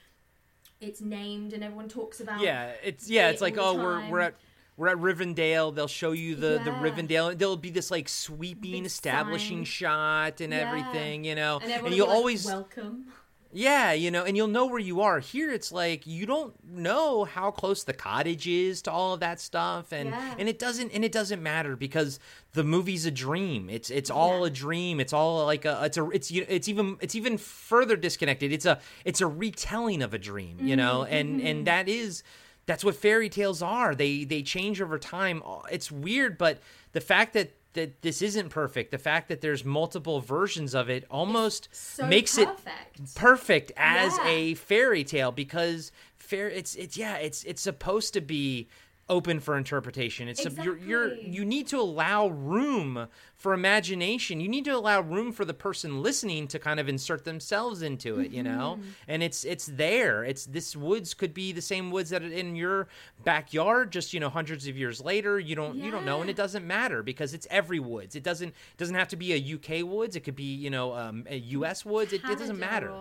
it's 0.80 1.00
named 1.00 1.52
and 1.52 1.64
everyone 1.64 1.88
talks 1.88 2.20
about 2.20 2.40
Yeah, 2.40 2.72
it's 2.82 3.08
yeah, 3.08 3.28
it 3.28 3.32
it's 3.32 3.42
like 3.42 3.56
oh, 3.58 3.76
the 3.76 3.82
we're 3.82 4.11
we're 4.11 4.20
at 4.20 4.34
we're 4.80 4.88
at 4.88 4.96
Rivendell. 4.96 5.74
They'll 5.74 5.86
show 5.86 6.12
you 6.12 6.34
the 6.34 6.58
the 6.64 6.70
Yeah. 6.70 6.82
Rivendell. 6.82 7.38
There'll 7.38 7.56
be 7.58 7.70
this 7.70 7.90
like 7.90 8.08
sweeping 8.08 8.84
establishing 8.86 9.58
sign. 9.58 9.64
shot 9.64 10.40
and 10.40 10.52
Yeah. 10.52 10.60
everything, 10.66 11.24
you 11.24 11.34
know. 11.34 11.60
and 11.62 11.70
And, 11.70 11.94
you'll 11.94 12.06
like, 12.08 12.16
always 12.16 12.46
welcome 12.46 13.06
yeah, 13.52 13.90
you 13.92 14.12
know, 14.12 14.22
and 14.24 14.36
you'll 14.36 14.46
know 14.46 14.66
where 14.66 14.78
you 14.78 15.00
are. 15.00 15.18
Here, 15.18 15.50
it's 15.52 15.72
like 15.72 16.06
you 16.06 16.24
don't 16.24 16.54
know 16.64 17.24
how 17.24 17.50
close 17.50 17.82
the 17.82 17.92
cottage 17.92 18.46
is 18.46 18.80
to 18.82 18.92
all 18.92 19.14
of 19.14 19.20
that 19.20 19.40
stuff, 19.40 19.92
and 19.92 20.10
Yeah. 20.10 20.34
and 20.38 20.48
it 20.48 20.56
doesn't 20.60 20.92
and 20.92 21.04
it 21.04 21.10
doesn't 21.10 21.42
matter 21.42 21.74
because 21.74 22.20
the 22.52 22.62
movie's 22.62 23.06
a 23.06 23.10
dream. 23.10 23.68
It's 23.68 23.90
it's 23.90 24.08
all 24.08 24.42
Yeah. 24.42 24.46
a 24.46 24.50
dream. 24.50 25.00
It's 25.00 25.12
all 25.12 25.44
like 25.46 25.64
a 25.64 25.80
it's 25.84 25.96
a 25.98 26.08
it's 26.10 26.30
you- 26.30 26.46
it's 26.48 26.68
even 26.68 26.96
it's 27.00 27.16
even 27.16 27.38
further 27.38 27.96
disconnected. 27.96 28.52
It's 28.52 28.66
a 28.66 28.78
it's 29.04 29.20
a 29.20 29.26
retelling 29.26 30.00
of 30.00 30.14
a 30.14 30.18
dream, 30.18 30.58
you 30.60 30.76
know, 30.76 31.00
Mm-hmm, 31.00 31.14
and 31.14 31.40
and 31.42 31.66
that 31.66 31.88
is 31.88 32.22
that's 32.70 32.84
what 32.84 32.94
fairy 32.94 33.28
tales 33.28 33.62
are. 33.62 33.96
They 33.96 34.22
they 34.22 34.42
change 34.42 34.80
over 34.80 34.96
time. 34.96 35.42
It's 35.72 35.90
weird, 35.90 36.38
but 36.38 36.60
the 36.92 37.00
fact 37.00 37.32
that 37.32 37.50
that 37.72 38.00
this 38.02 38.22
isn't 38.22 38.48
perfect, 38.50 38.92
the 38.92 38.98
fact 38.98 39.28
that 39.28 39.40
there's 39.40 39.64
multiple 39.64 40.20
versions 40.20 40.72
of 40.74 40.88
it, 40.88 41.04
almost 41.10 41.68
so 41.72 42.06
makes 42.06 42.38
it 42.38 42.46
perfect 42.46 43.14
perfect 43.16 43.72
as 43.76 44.16
Yeah. 44.18 44.28
a 44.28 44.54
fairy 44.54 45.02
tale 45.02 45.32
because 45.32 45.90
fair 46.16 46.48
it's 46.48 46.76
it's 46.76 46.96
yeah 46.96 47.16
it's 47.16 47.42
it's 47.42 47.60
supposed 47.62 48.14
to 48.14 48.20
be 48.20 48.68
open 49.11 49.40
for 49.40 49.58
interpretation. 49.58 50.28
It's 50.28 50.46
a, 50.46 50.50
you're, 50.62 50.78
you're 50.78 51.14
you 51.14 51.44
need 51.44 51.66
to 51.66 51.78
allow 51.78 52.28
room 52.28 53.08
for 53.34 53.52
imagination. 53.52 54.40
You 54.40 54.48
need 54.48 54.64
to 54.66 54.70
allow 54.70 55.00
room 55.02 55.32
for 55.32 55.44
the 55.44 55.52
person 55.52 56.00
listening 56.00 56.46
to 56.48 56.58
kind 56.58 56.78
of 56.80 56.88
insert 56.88 57.24
themselves 57.24 57.82
into 57.82 58.20
it 58.20 58.30
you 58.30 58.42
know? 58.42 58.78
Mm-hmm. 58.78 58.90
and 59.08 59.22
it's 59.22 59.44
it's 59.44 59.66
there. 59.66 60.24
It's 60.24 60.46
this 60.46 60.76
woods 60.76 61.12
could 61.12 61.34
be 61.34 61.52
the 61.52 61.61
same 61.61 61.90
woods 61.90 62.11
that 62.11 62.22
are 62.22 62.32
in 62.32 62.54
your 62.54 62.88
backyard 63.24 63.90
just 63.90 64.14
you 64.14 64.20
know 64.20 64.30
hundreds 64.30 64.66
of 64.68 64.78
years 64.78 65.02
later. 65.02 65.38
You 65.38 65.56
don't 65.56 65.76
you 65.76 65.90
don't 65.90 66.06
know 66.06 66.20
and 66.20 66.30
it 66.30 66.36
doesn't 66.36 66.66
matter 66.66 67.02
because 67.02 67.34
it's 67.34 67.48
every 67.50 67.80
woods. 67.80 68.14
It 68.14 68.22
doesn't 68.22 68.54
doesn't 68.78 68.94
have 68.94 69.08
to 69.08 69.16
be 69.16 69.34
a 69.34 69.54
uk 69.56 69.86
woods. 69.86 70.14
It 70.16 70.20
could 70.20 70.36
be 70.36 70.54
you 70.54 70.70
know 70.70 70.94
um, 70.94 71.26
a 71.28 71.38
us 71.38 71.84
woods. 71.84 72.12
It, 72.12 72.22
it 72.24 72.38
doesn't 72.38 72.58
matter. 72.58 72.94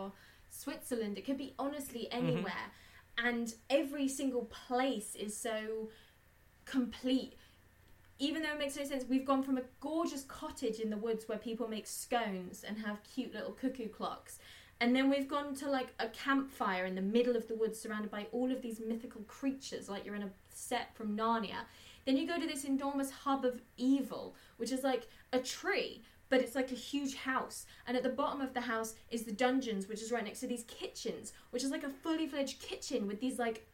Switzerland. 0.50 1.18
It 1.18 1.26
could 1.26 1.38
be 1.38 1.54
honestly 1.60 2.10
Mm-hmm. 2.12 2.44
And 3.24 3.54
every 3.70 4.08
single 4.08 4.46
place 4.46 5.16
is 5.16 5.36
so 5.36 5.90
complete. 6.66 7.34
Even 8.20 8.44
though 8.44 8.52
it 8.52 8.60
makes 8.60 8.78
no 8.78 8.84
sense, 8.84 9.06
we've 9.08 9.26
gone 9.26 9.44
from 9.44 9.58
a 9.58 9.64
gorgeous 9.80 10.24
cottage 10.24 10.80
in 10.80 10.90
the 10.90 10.98
woods 10.98 11.28
where 11.28 11.38
people 11.38 11.68
make 11.68 11.88
scones 11.88 12.64
and 12.68 12.78
have 12.78 13.04
cute 13.04 13.34
little 13.34 13.54
cuckoo 13.54 13.88
clocks, 13.88 14.40
and 14.82 14.96
then 14.96 15.10
we've 15.10 15.28
gone 15.28 15.56
to 15.56 15.70
like 15.70 15.94
a 16.00 16.08
campfire 16.08 16.86
in 16.86 16.96
the 16.96 17.02
middle 17.02 17.36
of 17.36 17.48
the 17.48 17.56
woods 17.56 17.80
surrounded 17.80 18.12
by 18.12 18.28
all 18.32 18.52
of 18.52 18.62
these 18.62 18.80
mythical 18.80 19.22
creatures, 19.22 19.90
like 19.90 20.06
you're 20.06 20.16
in 20.16 20.24
a 20.24 20.30
set 20.54 20.96
from 20.96 21.18
Narnia. 21.18 21.66
Then 22.06 22.18
you 22.18 22.26
go 22.26 22.40
to 22.40 22.48
this 22.48 22.64
enormous 22.64 23.12
hub 23.12 23.46
of 23.46 23.62
evil, 23.78 24.36
which 24.58 24.72
is 24.72 24.84
like 24.84 25.08
a 25.34 25.40
tree, 25.40 26.02
but 26.30 26.42
it's 26.42 26.56
like 26.56 26.72
a 26.72 26.76
huge 26.76 27.16
house. 27.16 27.66
And 27.88 27.98
at 27.98 28.04
the 28.04 28.10
bottom 28.10 28.42
of 28.42 28.54
the 28.54 28.62
house 28.62 28.94
is 29.10 29.24
the 29.24 29.32
dungeons, 29.32 29.88
which 29.88 30.02
is 30.02 30.12
right 30.12 30.24
next 30.24 30.40
to 30.42 30.48
these 30.48 30.64
kitchens, 30.64 31.34
which 31.50 31.64
is 31.64 31.72
like 31.72 31.84
a 31.84 31.90
fully 31.90 32.28
fledged 32.28 32.62
kitchen 32.62 33.08
with 33.08 33.20
these 33.20 33.40
like 33.40 33.68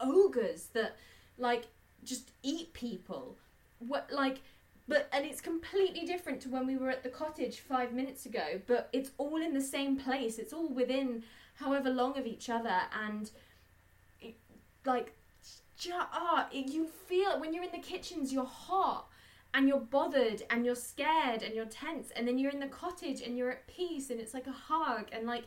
ogres 0.00 0.68
that 0.72 0.96
like 1.36 1.66
just 2.04 2.30
eat 2.42 2.72
people. 2.72 3.36
What 3.78 4.10
like 4.12 4.40
but 4.86 5.08
and 5.12 5.24
it's 5.26 5.42
completely 5.42 6.06
different 6.06 6.40
to 6.42 6.48
when 6.48 6.66
we 6.66 6.76
were 6.78 6.88
at 6.88 7.02
the 7.02 7.10
cottage 7.10 7.60
five 7.60 7.92
minutes 7.92 8.24
ago, 8.26 8.60
but 8.66 8.88
it's 8.92 9.10
all 9.18 9.36
in 9.36 9.52
the 9.52 9.60
same 9.60 9.96
place. 9.96 10.38
It's 10.38 10.52
all 10.52 10.68
within 10.68 11.22
however 11.56 11.90
long 11.90 12.16
of 12.16 12.26
each 12.26 12.48
other 12.48 12.80
and 13.04 13.30
it, 14.20 14.34
like 14.86 15.12
ju- 15.78 15.92
ah, 15.94 16.48
it- 16.52 16.68
you 16.68 16.86
feel 16.86 17.38
when 17.38 17.52
you're 17.52 17.64
in 17.64 17.72
the 17.72 17.78
kitchens 17.78 18.32
you're 18.32 18.44
hot 18.44 19.08
and 19.54 19.66
you're 19.68 19.80
bothered 19.80 20.42
and 20.50 20.64
you're 20.66 20.74
scared 20.74 21.42
and 21.42 21.54
you're 21.54 21.64
tense 21.66 22.10
and 22.14 22.26
then 22.28 22.38
you're 22.38 22.50
in 22.50 22.60
the 22.60 22.66
cottage 22.66 23.20
and 23.22 23.36
you're 23.36 23.50
at 23.50 23.66
peace 23.66 24.10
and 24.10 24.20
it's 24.20 24.34
like 24.34 24.46
a 24.46 24.52
hug 24.52 25.06
and 25.12 25.26
like 25.26 25.44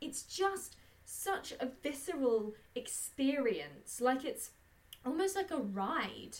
it's 0.00 0.22
just 0.22 0.76
such 1.04 1.52
a 1.60 1.66
visceral 1.82 2.54
experience 2.76 4.00
like 4.00 4.24
it's 4.24 4.50
almost 5.04 5.34
like 5.34 5.50
a 5.50 5.56
ride 5.56 6.36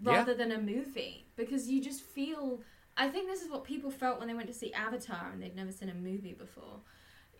Yeah. 0.00 0.16
rather 0.16 0.34
than 0.34 0.52
a 0.52 0.58
movie 0.60 1.26
because 1.36 1.68
you 1.68 1.80
just 1.82 2.02
feel 2.02 2.60
I 2.96 3.08
think 3.08 3.28
this 3.28 3.42
is 3.42 3.50
what 3.50 3.64
people 3.64 3.90
felt 3.90 4.18
when 4.18 4.28
they 4.28 4.34
went 4.34 4.48
to 4.48 4.54
see 4.54 4.72
Avatar 4.72 5.30
and 5.32 5.40
they'd 5.42 5.54
never 5.54 5.70
seen 5.70 5.88
a 5.88 5.94
movie 5.94 6.32
before. 6.34 6.80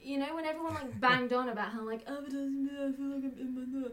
You 0.01 0.19
know, 0.19 0.33
when 0.37 0.45
everyone 0.45 0.75
like 0.75 1.01
banged 1.07 1.33
on 1.33 1.49
about 1.49 1.73
how 1.73 1.85
like 1.85 2.03
Avatar's 2.09 2.33
I 2.33 2.93
feel 2.93 3.07
like 3.09 3.25
I'm 3.25 3.35
in 3.41 3.83
my. 3.83 3.89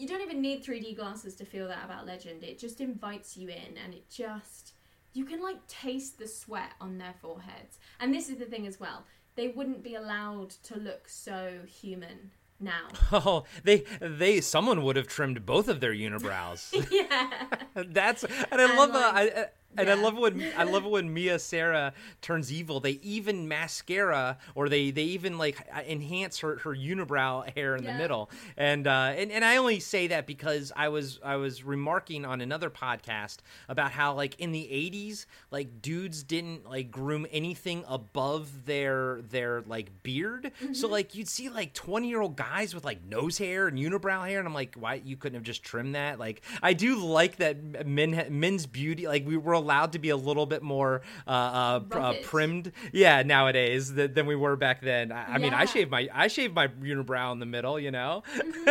You 0.00 0.08
don't 0.08 0.22
even 0.22 0.40
need 0.40 0.64
3D 0.64 0.96
glasses 0.96 1.34
to 1.36 1.44
feel 1.44 1.68
that 1.68 1.84
about 1.84 2.06
Legend. 2.06 2.42
It 2.42 2.58
just 2.58 2.80
invites 2.80 3.36
you 3.36 3.48
in 3.48 3.76
and 3.84 3.92
it 3.92 4.08
just 4.08 4.72
you 5.12 5.24
can 5.24 5.42
like 5.42 5.66
taste 5.66 6.18
the 6.18 6.26
sweat 6.26 6.72
on 6.80 6.96
their 6.98 7.14
foreheads. 7.20 7.78
And 8.00 8.14
this 8.14 8.28
is 8.30 8.38
the 8.38 8.46
thing 8.46 8.66
as 8.66 8.80
well. 8.80 9.04
They 9.36 9.48
wouldn't 9.48 9.82
be 9.82 9.94
allowed 9.96 10.50
to 10.64 10.78
look 10.78 11.08
so 11.08 11.60
human 11.66 12.30
now. 12.58 12.88
Oh, 13.12 13.44
they 13.64 13.84
they 14.00 14.40
someone 14.40 14.82
would 14.84 14.96
have 14.96 15.06
trimmed 15.06 15.44
both 15.44 15.68
of 15.68 15.80
their 15.80 15.92
unibrows. 15.92 16.62
yeah. 16.90 17.44
That's 17.74 18.24
and 18.24 18.60
I 18.60 18.64
And, 18.70 18.78
love 18.78 18.90
uh, 18.90 19.00
like, 19.00 19.14
I, 19.36 19.40
I- 19.42 19.46
and 19.76 19.88
I 19.88 19.94
love 19.94 20.16
when 20.18 20.44
I 20.56 20.64
love 20.64 20.84
when 20.94 21.12
Mia 21.12 21.38
Sara 21.38 21.92
turns 22.20 22.52
evil. 22.52 22.80
They 22.80 22.98
even 23.02 23.48
mascara 23.48 24.38
or 24.54 24.68
they 24.68 24.90
they 24.90 25.04
even 25.04 25.38
like 25.38 25.58
enhance 25.88 26.38
her 26.40 26.58
her 26.58 26.74
unibrow 26.74 27.48
hair 27.54 27.76
in 27.76 27.84
the 27.84 27.92
middle. 27.94 28.30
And 28.56 28.86
uh 28.86 29.12
and, 29.16 29.30
and 29.30 29.44
I 29.44 29.56
only 29.56 29.80
say 29.80 30.08
that 30.08 30.26
because 30.26 30.72
I 30.74 30.88
was 30.88 31.20
I 31.24 31.36
was 31.36 31.62
remarking 31.64 32.24
on 32.24 32.40
another 32.40 32.70
podcast 32.70 33.38
about 33.68 33.92
how 33.92 34.14
like 34.14 34.38
in 34.40 34.52
the 34.52 34.64
80s 34.70 35.26
like 35.50 35.80
dudes 35.82 36.22
didn't 36.22 36.68
like 36.68 36.90
groom 36.90 37.26
anything 37.30 37.84
above 37.88 38.66
their 38.66 39.20
their 39.22 39.62
like 39.62 40.02
beard. 40.02 40.50
So 40.72 40.86
Mm-hmm. 40.86 40.92
like 40.92 41.14
you'd 41.14 41.28
see 41.28 41.48
like 41.48 41.74
20-year-old 41.74 42.36
guys 42.36 42.74
with 42.74 42.84
like 42.84 43.04
nose 43.04 43.38
hair 43.38 43.68
and 43.68 43.78
unibrow 43.78 44.26
hair 44.26 44.38
and 44.38 44.48
I'm 44.48 44.54
like 44.54 44.74
why 44.74 44.94
you 45.04 45.16
couldn't 45.16 45.34
have 45.34 45.44
just 45.44 45.62
trimmed 45.62 45.94
that? 45.94 46.18
Like 46.18 46.42
I 46.62 46.72
do 46.72 46.96
like 47.04 47.36
that 47.36 47.86
men 47.86 48.26
men's 48.30 48.66
beauty 48.66 49.06
like 49.06 49.26
we 49.26 49.36
were 49.36 49.54
allowed 49.60 49.92
to 49.92 49.98
be 49.98 50.08
a 50.10 50.16
little 50.16 50.46
bit 50.46 50.62
more 50.62 51.02
uh, 51.26 51.30
uh, 51.30 51.96
uh 51.96 52.14
primmed 52.24 52.72
yeah 52.92 53.22
nowadays 53.22 53.92
th- 53.92 54.12
than 54.14 54.26
we 54.26 54.34
were 54.36 54.56
back 54.56 54.80
then. 54.80 55.12
I, 55.12 55.34
I 55.34 55.38
mean 55.38 55.54
I 55.54 55.60
Yeah. 55.60 55.64
shaved 55.66 55.90
my 55.90 56.08
I 56.12 56.26
shaved 56.28 56.54
my 56.54 56.68
unibrow 56.68 57.32
in 57.32 57.38
the 57.38 57.46
middle, 57.46 57.78
you 57.78 57.90
know. 57.90 58.22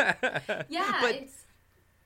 Yeah, 0.70 0.98
But- 1.02 1.16
it's 1.16 1.46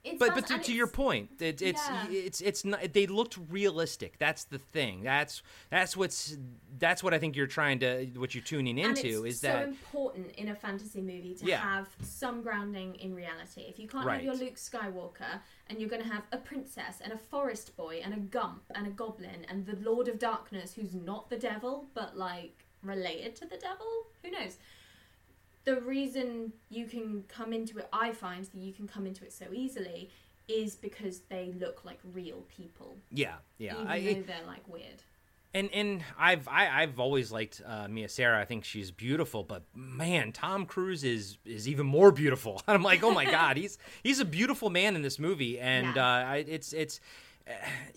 it's 0.04 0.18
But 0.18 0.34
but 0.34 0.46
to, 0.48 0.58
to 0.58 0.72
your 0.72 0.86
point, 0.86 1.30
it, 1.40 1.62
it's 1.62 1.80
Yeah. 1.88 2.06
it's 2.10 2.40
it's 2.42 2.64
not. 2.64 2.92
They 2.92 3.06
looked 3.06 3.38
realistic. 3.50 4.18
That's 4.18 4.44
the 4.44 4.58
thing. 4.58 5.02
That's 5.02 5.42
that's 5.70 5.96
what's 5.96 6.36
that's 6.78 7.02
what 7.02 7.14
I 7.14 7.18
think 7.18 7.36
you're 7.36 7.46
trying 7.46 7.78
to 7.80 8.04
what 8.16 8.34
you're 8.34 8.44
tuning 8.44 8.76
into 8.78 9.24
it's 9.24 9.36
is 9.36 9.40
so 9.40 9.48
that 9.48 9.68
important 9.68 10.32
in 10.32 10.48
a 10.48 10.54
fantasy 10.54 11.00
movie 11.00 11.34
to 11.36 11.46
Yeah. 11.46 11.58
have 11.60 11.88
some 12.02 12.42
grounding 12.42 12.96
in 12.96 13.14
reality. 13.14 13.62
If 13.62 13.78
you 13.78 13.88
can't 13.88 14.04
Right. 14.06 14.16
have 14.16 14.24
your 14.24 14.34
Luke 14.34 14.56
Skywalker 14.56 15.40
and 15.68 15.80
you're 15.80 15.88
going 15.88 16.02
to 16.02 16.08
have 16.08 16.24
a 16.32 16.38
princess 16.38 17.00
and 17.02 17.12
a 17.12 17.18
forest 17.18 17.74
boy 17.76 18.00
and 18.04 18.12
a 18.12 18.18
gump 18.18 18.64
and 18.74 18.86
a 18.86 18.90
goblin 18.90 19.46
and 19.48 19.64
the 19.64 19.76
Lord 19.76 20.08
of 20.08 20.18
Darkness 20.18 20.74
who's 20.74 20.94
not 20.94 21.30
the 21.30 21.36
devil 21.38 21.86
but 21.94 22.16
like 22.16 22.66
related 22.82 23.34
to 23.36 23.46
the 23.46 23.56
devil, 23.56 23.86
who 24.22 24.30
knows? 24.30 24.58
The 25.64 25.80
reason 25.80 26.52
you 26.68 26.86
can 26.86 27.24
come 27.28 27.52
into 27.52 27.78
it, 27.78 27.88
I 27.92 28.12
find 28.12 28.44
that 28.44 28.54
you 28.56 28.72
can 28.72 28.86
come 28.86 29.06
into 29.06 29.24
it 29.24 29.32
so 29.32 29.46
easily, 29.52 30.10
is 30.46 30.74
because 30.76 31.20
they 31.30 31.52
look 31.58 31.84
like 31.84 31.98
real 32.12 32.44
people, 32.54 32.96
yeah 33.10 33.36
yeah. 33.58 33.72
even 33.74 33.88
I, 33.88 34.00
though 34.00 34.22
they're 34.26 34.46
like 34.46 34.68
weird. 34.68 35.02
and 35.54 35.70
and 35.72 36.02
I've 36.18 36.46
I, 36.48 36.82
I've 36.82 37.00
always 37.00 37.32
liked 37.32 37.62
uh, 37.66 37.88
Mia 37.88 38.10
Sara. 38.10 38.38
I 38.40 38.44
think 38.44 38.64
she's 38.66 38.90
beautiful, 38.90 39.42
but 39.42 39.62
man, 39.74 40.32
Tom 40.32 40.66
Cruise 40.66 41.02
is 41.02 41.38
is 41.46 41.66
even 41.66 41.86
more 41.86 42.10
beautiful. 42.12 42.60
I'm 42.68 42.82
like, 42.82 43.02
oh 43.02 43.12
my 43.12 43.24
god, 43.24 43.56
he's 43.62 43.78
he's 44.02 44.20
a 44.20 44.24
beautiful 44.26 44.68
man 44.68 44.96
in 44.96 45.02
this 45.02 45.18
movie, 45.18 45.58
and 45.58 45.96
Yeah. 45.96 46.04
uh, 46.04 46.24
I, 46.32 46.36
it's 46.46 46.74
it's. 46.74 47.00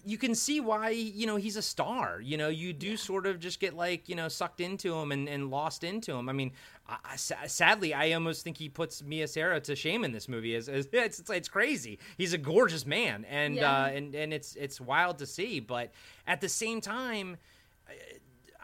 You 0.06 0.18
can 0.18 0.36
see 0.36 0.60
why 0.60 0.90
you 0.90 1.26
know 1.26 1.38
he's 1.38 1.56
a 1.56 1.62
star. 1.62 2.20
You 2.22 2.36
know, 2.38 2.50
you 2.50 2.74
do 2.74 2.98
sort 2.98 3.26
of 3.26 3.40
just 3.40 3.60
get 3.62 3.74
like 3.74 4.10
you 4.10 4.16
know 4.16 4.28
sucked 4.28 4.60
into 4.60 4.94
him 4.94 5.12
and, 5.14 5.30
and 5.30 5.50
lost 5.50 5.84
into 5.86 6.14
him. 6.14 6.28
I 6.28 6.34
mean, 6.34 6.52
I, 6.88 6.98
I- 7.14 7.16
sadly, 7.48 7.94
I 7.94 8.12
almost 8.12 8.44
think 8.44 8.58
he 8.58 8.68
puts 8.68 9.02
Mia 9.04 9.26
Sara 9.28 9.62
to 9.62 9.76
shame 9.76 10.04
in 10.04 10.12
this 10.12 10.28
movie. 10.28 10.54
As, 10.56 10.68
as 10.68 10.88
it's, 10.94 11.20
it's 11.20 11.30
it's 11.30 11.48
crazy. 11.50 11.98
He's 12.18 12.34
a 12.34 12.38
gorgeous 12.38 12.86
man, 12.86 13.26
and 13.30 13.56
Yeah. 13.56 13.72
uh, 13.84 13.86
and 13.88 14.14
and 14.16 14.34
it's 14.34 14.56
it's 14.56 14.82
wild 14.82 15.18
to 15.20 15.26
see. 15.26 15.62
But 15.62 15.92
at 16.28 16.42
the 16.42 16.50
same 16.50 16.82
time, 16.82 17.38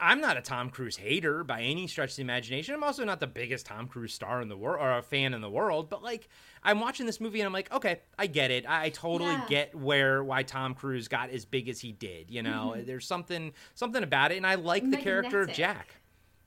I'm 0.03 0.19
not 0.19 0.37
a 0.37 0.41
Tom 0.41 0.69
Cruise 0.69 0.97
hater 0.97 1.43
by 1.43 1.61
any 1.61 1.87
stretch 1.87 2.11
of 2.11 2.15
the 2.17 2.21
imagination. 2.23 2.75
I'm 2.75 2.83
also 2.83 3.05
not 3.05 3.19
the 3.19 3.27
biggest 3.27 3.65
Tom 3.65 3.87
Cruise 3.87 4.13
star 4.13 4.41
in 4.41 4.49
the 4.49 4.57
world 4.57 4.81
or 4.81 4.97
a 4.97 5.01
fan 5.01 5.33
in 5.33 5.39
the 5.41 5.49
world, 5.49 5.89
but 5.89 6.03
like 6.03 6.27
I'm 6.61 6.79
watching 6.79 7.05
this 7.05 7.21
movie 7.21 7.39
and 7.39 7.47
I'm 7.47 7.53
like, 7.53 7.71
okay, 7.71 8.01
I 8.19 8.27
get 8.27 8.51
it. 8.51 8.67
I, 8.67 8.85
I 8.85 8.89
totally 8.89 9.31
Yeah. 9.31 9.45
get 9.47 9.75
where 9.75 10.23
why 10.23 10.43
Tom 10.43 10.73
Cruise 10.73 11.07
got 11.07 11.29
as 11.29 11.45
big 11.45 11.69
as 11.69 11.79
he 11.79 11.93
did. 11.93 12.29
You 12.29 12.43
know, 12.43 12.73
mm-hmm. 12.75 12.85
there's 12.85 13.07
something 13.07 13.53
something 13.75 14.03
about 14.03 14.31
it, 14.31 14.37
and 14.37 14.45
I 14.45 14.55
like 14.55 14.89
the 14.89 14.97
character 14.97 15.41
of 15.41 15.53
Jack. 15.53 15.95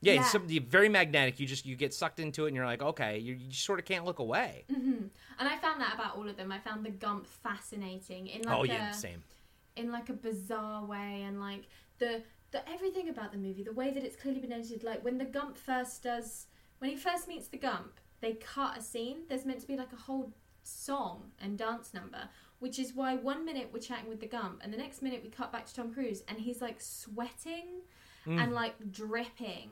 Yeah, 0.01 0.13
Yeah. 0.13 0.29
It's 0.35 0.65
very 0.67 0.89
magnetic. 0.89 1.39
You 1.39 1.47
just 1.47 1.65
you 1.65 1.75
get 1.75 1.93
sucked 1.93 2.19
into 2.19 2.45
it, 2.45 2.49
and 2.49 2.55
you're 2.55 2.65
like, 2.67 2.83
okay, 2.83 3.17
you, 3.17 3.33
you 3.33 3.51
sort 3.51 3.79
of 3.79 3.85
can't 3.85 4.05
look 4.05 4.19
away. 4.19 4.65
Mm-hmm. 4.71 5.07
And 5.39 5.49
I 5.49 5.57
found 5.57 5.81
that 5.81 5.95
about 5.95 6.15
all 6.15 6.29
of 6.29 6.37
them. 6.37 6.51
I 6.51 6.59
found 6.59 6.85
the 6.85 6.91
Gump 6.91 7.25
fascinating 7.25 8.27
in 8.27 8.43
like 8.43 8.57
oh 8.57 8.63
a 8.63 8.67
yeah, 8.67 8.91
same. 8.91 9.23
in 9.75 9.91
like 9.91 10.09
a 10.09 10.13
bizarre 10.13 10.85
way, 10.85 11.23
and 11.25 11.39
like 11.39 11.63
the 11.99 12.21
the 12.51 12.67
everything 12.69 13.09
about 13.09 13.31
the 13.31 13.37
movie, 13.37 13.63
the 13.63 13.73
way 13.73 13.91
that 13.91 14.03
it's 14.03 14.15
clearly 14.15 14.39
been 14.39 14.51
edited. 14.51 14.83
Like 14.83 15.03
when 15.03 15.17
the 15.17 15.25
Gump 15.25 15.57
first 15.57 16.03
does, 16.03 16.47
when 16.79 16.89
he 16.89 16.95
first 16.97 17.27
meets 17.27 17.47
the 17.47 17.57
Gump, 17.57 17.99
they 18.21 18.33
cut 18.33 18.77
a 18.77 18.81
scene. 18.81 19.19
There's 19.27 19.45
meant 19.45 19.61
to 19.61 19.67
be 19.67 19.77
like 19.77 19.93
a 19.93 19.97
whole 19.97 20.33
song 20.63 21.31
and 21.39 21.57
dance 21.57 21.93
number, 21.93 22.29
which 22.59 22.79
is 22.79 22.93
why 22.93 23.15
one 23.15 23.45
minute 23.45 23.69
we're 23.71 23.79
chatting 23.79 24.09
with 24.09 24.19
the 24.19 24.27
Gump, 24.27 24.61
and 24.63 24.73
the 24.73 24.77
next 24.77 25.01
minute 25.01 25.21
we 25.23 25.29
cut 25.29 25.51
back 25.51 25.65
to 25.65 25.75
Tom 25.75 25.93
Cruise, 25.93 26.23
and 26.27 26.39
he's 26.39 26.61
like 26.61 26.81
sweating 26.81 27.81
hmm. 28.25 28.37
and 28.39 28.53
like 28.53 28.75
dripping 28.91 29.69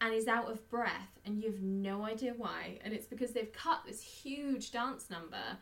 and 0.00 0.14
is 0.14 0.28
out 0.28 0.50
of 0.50 0.68
breath 0.70 1.18
and 1.24 1.42
you 1.42 1.50
have 1.50 1.60
no 1.60 2.04
idea 2.04 2.32
why 2.36 2.78
and 2.84 2.94
it's 2.94 3.06
because 3.06 3.32
they've 3.32 3.52
cut 3.52 3.80
this 3.84 4.00
huge 4.00 4.70
dance 4.70 5.10
number 5.10 5.58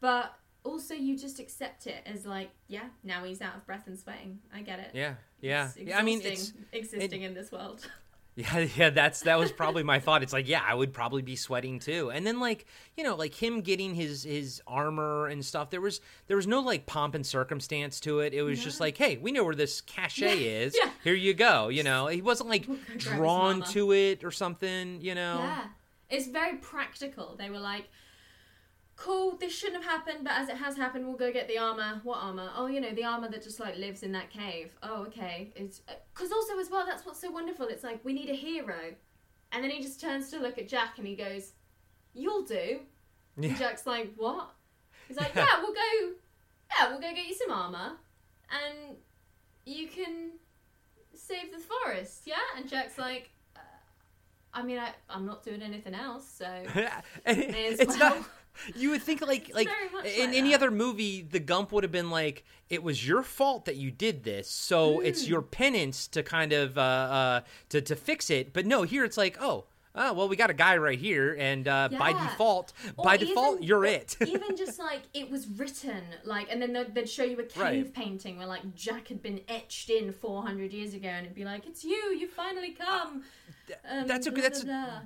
but 0.00 0.34
also 0.64 0.94
you 0.94 1.16
just 1.16 1.38
accept 1.38 1.86
it 1.86 2.02
as 2.06 2.24
like 2.26 2.50
yeah 2.68 2.84
now 3.02 3.22
he's 3.22 3.40
out 3.40 3.54
of 3.56 3.64
breath 3.66 3.86
and 3.86 3.98
sweating 3.98 4.38
i 4.52 4.60
get 4.62 4.78
it 4.78 4.90
Yeah, 4.94 5.14
yeah, 5.40 5.70
yeah. 5.76 5.98
I 5.98 6.02
mean, 6.02 6.20
it's 6.22 6.52
existing 6.72 7.22
in 7.22 7.34
this 7.34 7.52
world 7.52 7.86
Yeah, 8.36 8.66
yeah, 8.76 8.90
that's 8.90 9.20
that 9.20 9.38
was 9.38 9.52
probably 9.52 9.84
my 9.84 10.00
thought. 10.00 10.24
It's 10.24 10.32
like, 10.32 10.48
yeah, 10.48 10.60
I 10.66 10.74
would 10.74 10.92
probably 10.92 11.22
be 11.22 11.36
sweating 11.36 11.78
too. 11.78 12.10
And 12.10 12.26
then 12.26 12.40
like, 12.40 12.66
you 12.96 13.04
know, 13.04 13.14
like 13.14 13.32
him 13.32 13.60
getting 13.60 13.94
his 13.94 14.24
his 14.24 14.60
armor 14.66 15.28
and 15.28 15.44
stuff. 15.44 15.70
There 15.70 15.80
was 15.80 16.00
there 16.26 16.36
was 16.36 16.48
no 16.48 16.58
like 16.58 16.84
pomp 16.84 17.14
and 17.14 17.24
circumstance 17.24 18.00
to 18.00 18.18
it. 18.18 18.34
It 18.34 18.42
was 18.42 18.58
just 18.58 18.80
like, 18.80 18.98
hey, 18.98 19.18
we 19.18 19.30
know 19.30 19.44
where 19.44 19.54
this 19.54 19.80
cachet 19.80 20.36
is. 20.36 20.76
yeah. 20.76 20.90
Here 21.04 21.14
you 21.14 21.32
go. 21.32 21.68
You 21.68 21.84
know, 21.84 22.08
he 22.08 22.22
wasn't 22.22 22.48
like 22.48 22.66
We'll 22.66 22.78
go 22.78 22.82
grab 22.84 22.94
his 22.94 23.04
drawn 23.04 23.62
to 23.66 23.92
it 23.92 24.24
or 24.24 24.32
something. 24.32 25.00
You 25.00 25.14
know. 25.14 25.38
yeah 25.38 25.64
it's 26.10 26.26
very 26.28 26.56
practical 26.58 27.34
they 27.38 27.50
were 27.50 27.58
like 27.58 27.88
cool 28.96 29.36
this 29.36 29.52
shouldn't 29.52 29.82
have 29.82 29.90
happened 29.92 30.22
but 30.22 30.32
as 30.34 30.48
it 30.48 30.56
has 30.56 30.76
happened 30.76 31.06
we'll 31.06 31.16
go 31.16 31.32
get 31.32 31.48
the 31.48 31.58
armor. 31.58 32.00
What 32.04 32.18
armor? 32.18 32.50
Oh 32.56 32.66
you 32.66 32.80
know 32.80 32.92
the 32.94 33.04
armor 33.04 33.28
that 33.30 33.42
just 33.42 33.58
like 33.60 33.76
lives 33.76 34.02
in 34.02 34.12
that 34.12 34.30
cave. 34.30 34.70
Oh 34.82 35.02
okay. 35.08 35.52
It's 35.56 35.80
because 36.14 36.30
also 36.32 36.58
as 36.58 36.70
well 36.70 36.84
that's 36.86 37.04
what's 37.04 37.20
so 37.20 37.30
wonderful. 37.30 37.66
It's 37.68 37.82
like 37.84 38.04
we 38.04 38.12
need 38.12 38.30
a 38.30 38.34
hero. 38.34 38.94
And 39.52 39.62
then 39.62 39.70
he 39.70 39.80
just 39.82 40.00
turns 40.00 40.30
to 40.30 40.38
look 40.38 40.58
at 40.58 40.68
jack 40.68 40.98
and 40.98 41.06
he 41.06 41.16
goes 41.16 41.52
you'll 42.14 42.44
do. 42.44 42.80
Yeah. 43.36 43.48
and 43.48 43.58
jack's 43.58 43.86
like 43.86 44.12
what? 44.16 44.50
He's 45.08 45.16
like 45.16 45.32
yeah. 45.36 45.46
We'll 45.60 45.74
go 45.74 46.12
yeah 46.78 46.88
we'll 46.90 47.00
go 47.00 47.12
get 47.14 47.26
you 47.26 47.34
some 47.34 47.50
armor 47.52 47.92
and 48.50 48.96
you 49.66 49.88
can 49.88 50.32
save 51.14 51.52
the 51.52 51.58
forest. 51.58 52.22
Yeah? 52.26 52.34
And 52.56 52.68
jack's 52.68 52.96
like 52.98 53.30
uh, 53.56 53.60
i 54.52 54.62
mean 54.62 54.78
I, 54.78 54.90
i'm 55.10 55.26
not 55.26 55.42
doing 55.42 55.62
anything 55.62 55.94
else 55.94 56.28
so 56.28 56.44
And 57.26 57.38
May 57.38 57.72
as 57.72 57.80
it's 57.80 57.98
well. 57.98 58.16
not 58.16 58.28
You 58.74 58.90
would 58.90 59.02
think 59.02 59.20
like 59.20 59.50
like 59.54 59.68
in 60.04 60.28
like 60.30 60.36
any 60.36 60.50
that. 60.50 60.56
other 60.56 60.70
movie, 60.70 61.22
the 61.22 61.40
Gump 61.40 61.72
would 61.72 61.82
have 61.84 61.92
been 61.92 62.10
like, 62.10 62.44
"It 62.70 62.82
was 62.82 63.06
your 63.06 63.22
fault 63.22 63.64
that 63.64 63.76
you 63.76 63.90
did 63.90 64.24
this, 64.24 64.48
so 64.48 65.00
it's 65.00 65.24
Hmm. 65.24 65.30
your 65.32 65.42
penance 65.42 66.06
to 66.08 66.22
kind 66.22 66.52
of 66.52 66.78
uh, 66.78 66.80
uh 66.80 67.40
to 67.70 67.80
to 67.80 67.96
fix 67.96 68.30
it." 68.30 68.52
But 68.52 68.66
no, 68.66 68.82
here 68.82 69.04
it's 69.04 69.16
like, 69.16 69.36
"Oh, 69.40 69.64
oh 69.96 70.12
well, 70.12 70.28
we 70.28 70.36
got 70.36 70.50
a 70.50 70.54
guy 70.54 70.76
right 70.76 70.98
here, 70.98 71.36
and 71.38 71.66
uh, 71.66 71.88
by 71.98 72.12
default, 72.12 72.72
Or 72.96 73.04
by 73.04 73.16
default, 73.16 73.62
you're 73.62 73.84
it." 73.84 74.16
even 74.26 74.56
just 74.56 74.78
like 74.78 75.02
it 75.12 75.30
was 75.30 75.46
written, 75.48 76.02
like, 76.24 76.46
and 76.50 76.60
then 76.62 76.72
they'd, 76.72 76.94
they'd 76.94 77.08
show 77.08 77.24
you 77.24 77.38
a 77.38 77.44
cave 77.44 77.60
Right. 77.62 77.92
painting 77.94 78.38
where 78.38 78.46
like 78.46 78.74
Jack 78.74 79.08
had 79.08 79.20
been 79.22 79.40
etched 79.48 79.90
in 79.90 80.12
400 80.12 80.72
years 80.72 80.94
ago, 80.94 81.08
and 81.08 81.26
it'd 81.26 81.34
be 81.36 81.44
like, 81.44 81.66
"It's 81.66 81.82
you, 81.84 82.16
you 82.18 82.28
finally 82.28 82.70
come." 82.72 83.24
Um, 83.90 84.06
that's 84.06 84.26
a- 84.26 84.30
blah, 84.32 84.42
that's- 84.42 84.62
blah, 84.64 84.84
blah. 84.86 85.00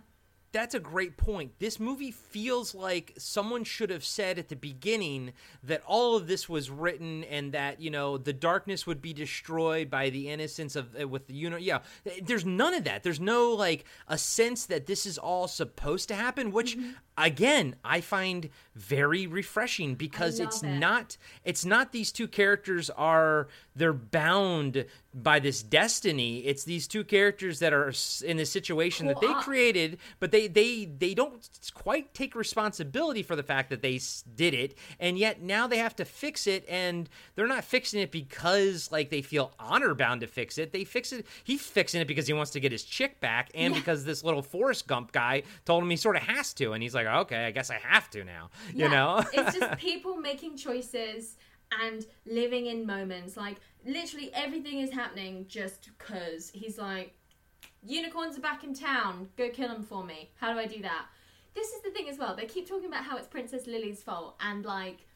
That's 0.52 0.74
a 0.74 0.80
great 0.80 1.16
point. 1.16 1.58
This 1.58 1.78
movie 1.78 2.10
feels 2.10 2.74
like 2.74 3.12
someone 3.18 3.64
should 3.64 3.90
have 3.90 4.04
said 4.04 4.38
at 4.38 4.48
the 4.48 4.56
beginning 4.56 5.32
that 5.62 5.82
all 5.86 6.16
of 6.16 6.26
this 6.26 6.48
was 6.48 6.70
written 6.70 7.24
and 7.24 7.52
that 7.52 7.80
you 7.80 7.90
know 7.90 8.16
the 8.16 8.32
darkness 8.32 8.86
would 8.86 9.02
be 9.02 9.12
destroyed 9.12 9.90
by 9.90 10.10
the 10.10 10.28
innocence 10.30 10.74
of 10.74 10.96
uh, 11.00 11.06
with 11.06 11.26
the 11.26 11.34
you 11.34 11.50
know 11.50 11.56
yeah. 11.56 11.80
There's 12.22 12.46
none 12.46 12.74
of 12.74 12.84
that. 12.84 13.02
There's 13.02 13.20
no 13.20 13.52
like 13.52 13.84
a 14.06 14.16
sense 14.16 14.66
that 14.66 14.86
this 14.86 15.04
is 15.04 15.18
all 15.18 15.48
supposed 15.48 16.08
to 16.08 16.14
happen, 16.14 16.52
which 16.52 16.68
Mm-hmm. 16.78 16.90
Again 17.18 17.76
I 17.84 18.00
find 18.00 18.50
very 18.74 19.26
refreshing 19.26 19.94
because 19.94 20.38
it's 20.40 20.62
it. 20.62 20.68
not 20.68 21.16
it's 21.44 21.64
not 21.64 21.92
these 21.92 22.12
two 22.12 22.28
characters 22.28 22.90
are 22.90 23.48
they're 23.74 23.92
bound 23.92 24.84
by 25.14 25.38
this 25.38 25.62
destiny. 25.62 26.40
It's 26.40 26.64
these 26.64 26.86
two 26.86 27.02
characters 27.02 27.58
that 27.58 27.72
are 27.72 27.92
in 28.24 28.38
a 28.38 28.46
situation 28.46 29.06
that 29.06 29.20
they 29.20 29.32
created, 29.34 29.98
but 30.20 30.30
they 30.30 30.46
they 30.46 30.84
they 30.84 31.14
don't 31.14 31.48
quite 31.74 32.14
take 32.14 32.34
responsibility 32.34 33.22
for 33.22 33.34
the 33.34 33.42
fact 33.42 33.70
that 33.70 33.82
they 33.82 34.00
did 34.36 34.54
it, 34.54 34.76
and 35.00 35.18
yet 35.18 35.42
now 35.42 35.66
they 35.66 35.78
have 35.78 35.96
to 35.96 36.04
fix 36.04 36.46
it, 36.46 36.64
and 36.68 37.08
they're 37.34 37.46
not 37.46 37.64
fixing 37.64 38.00
it 38.00 38.12
because 38.12 38.92
like 38.92 39.10
they 39.10 39.22
feel 39.22 39.52
honor 39.58 39.94
bound 39.94 40.20
to 40.20 40.26
fix 40.26 40.58
it. 40.58 40.72
They 40.72 40.84
fix 40.84 41.12
it. 41.12 41.26
He's 41.42 41.62
fixing 41.62 42.00
it 42.00 42.06
because 42.06 42.26
he 42.26 42.32
wants 42.32 42.52
to 42.52 42.60
get 42.60 42.70
his 42.70 42.84
chick 42.84 43.18
back, 43.18 43.50
and 43.54 43.74
because 43.74 44.04
this 44.04 44.22
little 44.22 44.42
Forrest 44.42 44.86
Gump 44.86 45.10
guy 45.12 45.42
told 45.64 45.82
him 45.82 45.90
he 45.90 45.96
sort 45.96 46.16
of 46.16 46.22
has 46.22 46.52
to, 46.54 46.72
and 46.72 46.82
he's 46.82 46.94
like, 46.94 47.06
okay, 47.16 47.46
I 47.46 47.50
guess 47.50 47.70
I 47.70 47.76
have 47.76 48.10
to 48.10 48.24
now. 48.24 48.50
You 48.74 48.74
Yeah, 48.78 48.88
know, 48.88 49.24
it's 49.32 49.52
just 49.52 49.76
people 49.78 50.16
making 50.16 50.56
choices 50.56 51.36
and 51.82 52.06
living 52.26 52.66
in 52.66 52.86
moments. 52.86 53.36
Like 53.36 53.56
literally 53.84 54.30
everything 54.34 54.80
is 54.80 54.90
happening 54.90 55.46
just 55.48 55.88
because 55.98 56.50
he's 56.50 56.78
like, 56.78 57.14
unicorns 57.82 58.38
are 58.38 58.40
back 58.42 58.64
in 58.64 58.74
town. 58.74 59.28
Go 59.36 59.50
kill 59.50 59.68
them 59.68 59.82
for 59.82 60.04
me. 60.04 60.30
How 60.36 60.52
do 60.52 60.58
I 60.58 60.66
do 60.66 60.82
that? 60.82 61.06
This 61.54 61.68
is 61.70 61.82
the 61.82 61.90
thing 61.90 62.08
as 62.08 62.18
well. 62.18 62.36
They 62.36 62.46
keep 62.46 62.68
talking 62.68 62.88
about 62.88 63.04
how 63.04 63.16
it's 63.16 63.26
Princess 63.26 63.66
Lily's 63.66 64.02
fault, 64.02 64.36
and 64.40 64.64
like, 64.64 65.06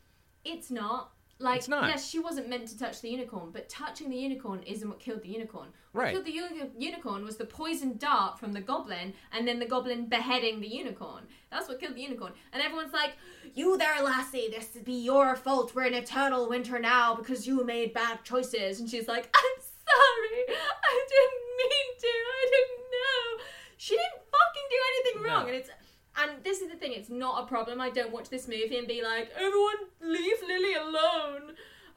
it's 0.45 0.71
not. 0.71 1.13
Like, 1.43 1.59
It's 1.59 1.69
not. 1.69 1.89
yes, 1.89 2.09
she 2.09 2.19
wasn't 2.19 2.49
meant 2.49 2.69
to 2.69 2.79
touch 2.79 3.01
the 3.01 3.11
unicorn, 3.11 3.51
but 3.51 3.69
touching 3.69 4.09
the 4.11 4.17
unicorn 4.17 4.63
isn't 4.63 4.89
what 4.89 5.01
killed 5.01 5.23
the 5.23 5.29
unicorn. 5.29 5.73
What 5.93 6.03
Right. 6.03 6.13
killed 6.13 6.25
the 6.25 6.33
uni- 6.33 6.71
unicorn 6.79 7.25
was 7.25 7.37
the 7.37 7.45
poisoned 7.45 7.99
dart 7.99 8.39
from 8.39 8.53
the 8.53 8.61
goblin, 8.61 9.13
and 9.33 9.47
then 9.47 9.59
the 9.59 9.67
goblin 9.67 10.07
beheading 10.07 10.61
the 10.61 10.69
unicorn. 10.69 11.27
That's 11.51 11.69
what 11.69 11.81
killed 11.81 11.97
the 11.97 12.01
unicorn. 12.03 12.33
And 12.53 12.63
everyone's 12.63 12.93
like, 12.93 13.15
"You 13.55 13.77
there, 13.77 14.01
lassie? 14.03 14.49
This 14.51 14.73
would 14.75 14.85
be 14.85 14.95
your 14.95 15.35
fault. 15.37 15.75
We're 15.75 15.85
in 15.85 15.95
eternal 15.95 16.49
winter 16.49 16.79
now 16.79 17.15
because 17.15 17.47
you 17.47 17.63
made 17.65 17.93
bad 17.93 18.25
choices." 18.25 18.81
And 18.81 18.89
she's 18.89 19.09
like, 19.09 19.29
"I'm 19.37 19.61
sorry. 19.61 20.45
I 20.49 21.07
didn't 21.09 21.43
mean 21.59 21.99
to. 21.99 22.09
I 22.09 22.51
didn't 22.55 22.85
know. 22.93 23.45
She 23.77 23.95
didn't 23.97 24.23
fucking 24.31 24.69
do 24.71 24.77
anything 24.93 25.23
wrong." 25.23 25.43
No. 25.43 25.49
And 25.49 25.57
it's 25.57 25.71
and 26.17 26.45
this 26.45 26.61
is 26.61 26.71
the 26.71 26.77
thing, 26.77 26.93
it's 26.93 27.11
not 27.11 27.43
a 27.43 27.47
problem. 27.47 27.81
I 27.81 27.91
don't 27.91 28.13
watch 28.13 28.29
this 28.29 28.47
movie 28.47 28.79
and 28.79 28.87
be 28.87 29.03
like, 29.03 29.31
everyone 29.35 29.77
leave 30.01 30.37
Lily 30.47 30.75
alone. 30.75 31.53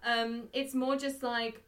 Um, 0.05 0.43
it's 0.53 0.73
more 0.73 0.95
just 0.95 1.23
like, 1.23 1.61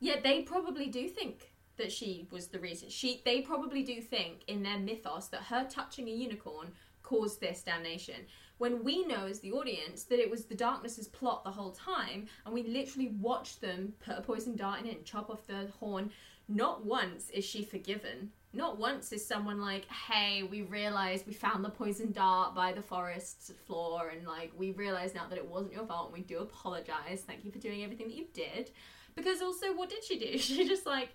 yeah, 0.00 0.16
they 0.22 0.42
probably 0.42 0.88
do 0.88 1.08
think 1.08 1.52
that 1.76 1.90
she 1.90 2.26
was 2.30 2.48
the 2.48 2.58
reason. 2.58 2.88
She 2.88 3.22
they 3.24 3.40
probably 3.40 3.82
do 3.82 4.00
think 4.00 4.42
in 4.46 4.62
their 4.62 4.78
mythos 4.78 5.28
that 5.28 5.42
her 5.42 5.66
touching 5.68 6.08
a 6.08 6.12
unicorn 6.12 6.68
caused 7.02 7.40
this 7.40 7.62
damnation. 7.62 8.26
When 8.58 8.84
we 8.84 9.04
know 9.06 9.26
as 9.26 9.40
the 9.40 9.52
audience 9.52 10.04
that 10.04 10.20
it 10.20 10.30
was 10.30 10.44
the 10.44 10.54
darkness's 10.54 11.08
plot 11.08 11.42
the 11.42 11.50
whole 11.50 11.72
time, 11.72 12.26
and 12.44 12.54
we 12.54 12.62
literally 12.62 13.08
watched 13.20 13.60
them 13.60 13.94
put 14.04 14.18
a 14.18 14.22
poison 14.22 14.54
dart 14.54 14.80
in 14.80 14.86
it 14.86 14.96
and 14.98 15.04
chop 15.04 15.30
off 15.30 15.46
the 15.46 15.68
horn. 15.80 16.10
Not 16.48 16.84
once 16.84 17.30
is 17.30 17.44
she 17.44 17.64
forgiven. 17.64 18.30
Not 18.54 18.78
once 18.78 19.12
is 19.12 19.26
someone 19.26 19.60
like, 19.60 19.86
"Hey, 19.86 20.42
we 20.42 20.62
realized 20.62 21.26
we 21.26 21.32
found 21.32 21.64
the 21.64 21.70
poison 21.70 22.12
dart 22.12 22.54
by 22.54 22.72
the 22.72 22.82
forest 22.82 23.52
floor, 23.66 24.08
and 24.10 24.26
like 24.26 24.52
we 24.56 24.72
realize 24.72 25.14
now 25.14 25.26
that 25.28 25.38
it 25.38 25.46
wasn't 25.46 25.72
your 25.72 25.86
fault, 25.86 26.06
and 26.06 26.14
we 26.14 26.22
do 26.22 26.38
apologize. 26.40 27.22
Thank 27.26 27.44
you 27.44 27.50
for 27.50 27.58
doing 27.58 27.82
everything 27.82 28.08
that 28.08 28.16
you 28.16 28.26
did." 28.34 28.70
Because 29.14 29.42
also, 29.42 29.74
what 29.74 29.88
did 29.90 30.04
she 30.04 30.18
do? 30.18 30.38
She 30.38 30.66
just 30.68 30.86
like 30.86 31.10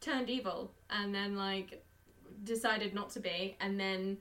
turned 0.00 0.30
evil 0.30 0.72
and 0.88 1.14
then 1.14 1.36
like 1.36 1.84
decided 2.44 2.94
not 2.94 3.10
to 3.10 3.20
be, 3.20 3.56
and 3.60 3.78
then 3.78 4.18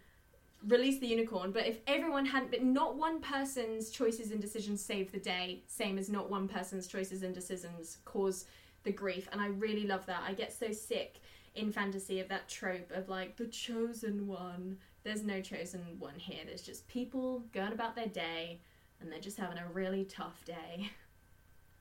released 0.68 1.02
the 1.02 1.08
unicorn. 1.08 1.52
But 1.52 1.68
if 1.68 1.80
everyone 1.88 2.26
hadn't 2.26 2.52
been, 2.52 2.74
not 2.74 2.95
one 2.95 3.22
person's 3.22 3.89
choices 3.91 4.32
and 4.32 4.41
decisions 4.41 4.84
saved 4.84 5.14
the 5.14 5.20
day, 5.20 5.64
same 5.68 5.97
as 5.97 6.10
not 6.10 6.30
one 6.30 6.47
person's 6.47 6.88
choices 6.88 7.24
and 7.24 7.34
decisions 7.34 7.97
cause 8.06 8.45
the 8.84 8.91
grief. 8.91 9.30
And 9.32 9.39
I 9.39 9.47
really 9.47 9.86
love 9.86 10.06
that. 10.08 10.24
I 10.26 10.34
get 10.34 10.52
so 10.52 10.72
sick 10.72 11.22
in 11.56 11.72
fantasy 11.72 12.20
of 12.20 12.30
that 12.30 12.47
trope 12.47 12.91
of 12.91 13.10
like 13.10 13.38
the 13.38 13.47
chosen 13.47 14.28
one. 14.28 14.78
There's 15.04 15.24
no 15.24 15.41
chosen 15.41 15.82
one 15.97 16.18
here. 16.18 16.43
There's 16.45 16.62
just 16.62 16.88
people 16.88 17.43
going 17.54 17.74
about 17.74 17.95
their 17.95 18.08
day 18.08 18.60
and 19.00 19.12
they're 19.12 19.20
just 19.20 19.38
having 19.38 19.58
a 19.58 19.68
really 19.74 20.06
tough 20.06 20.43
day. 20.45 20.91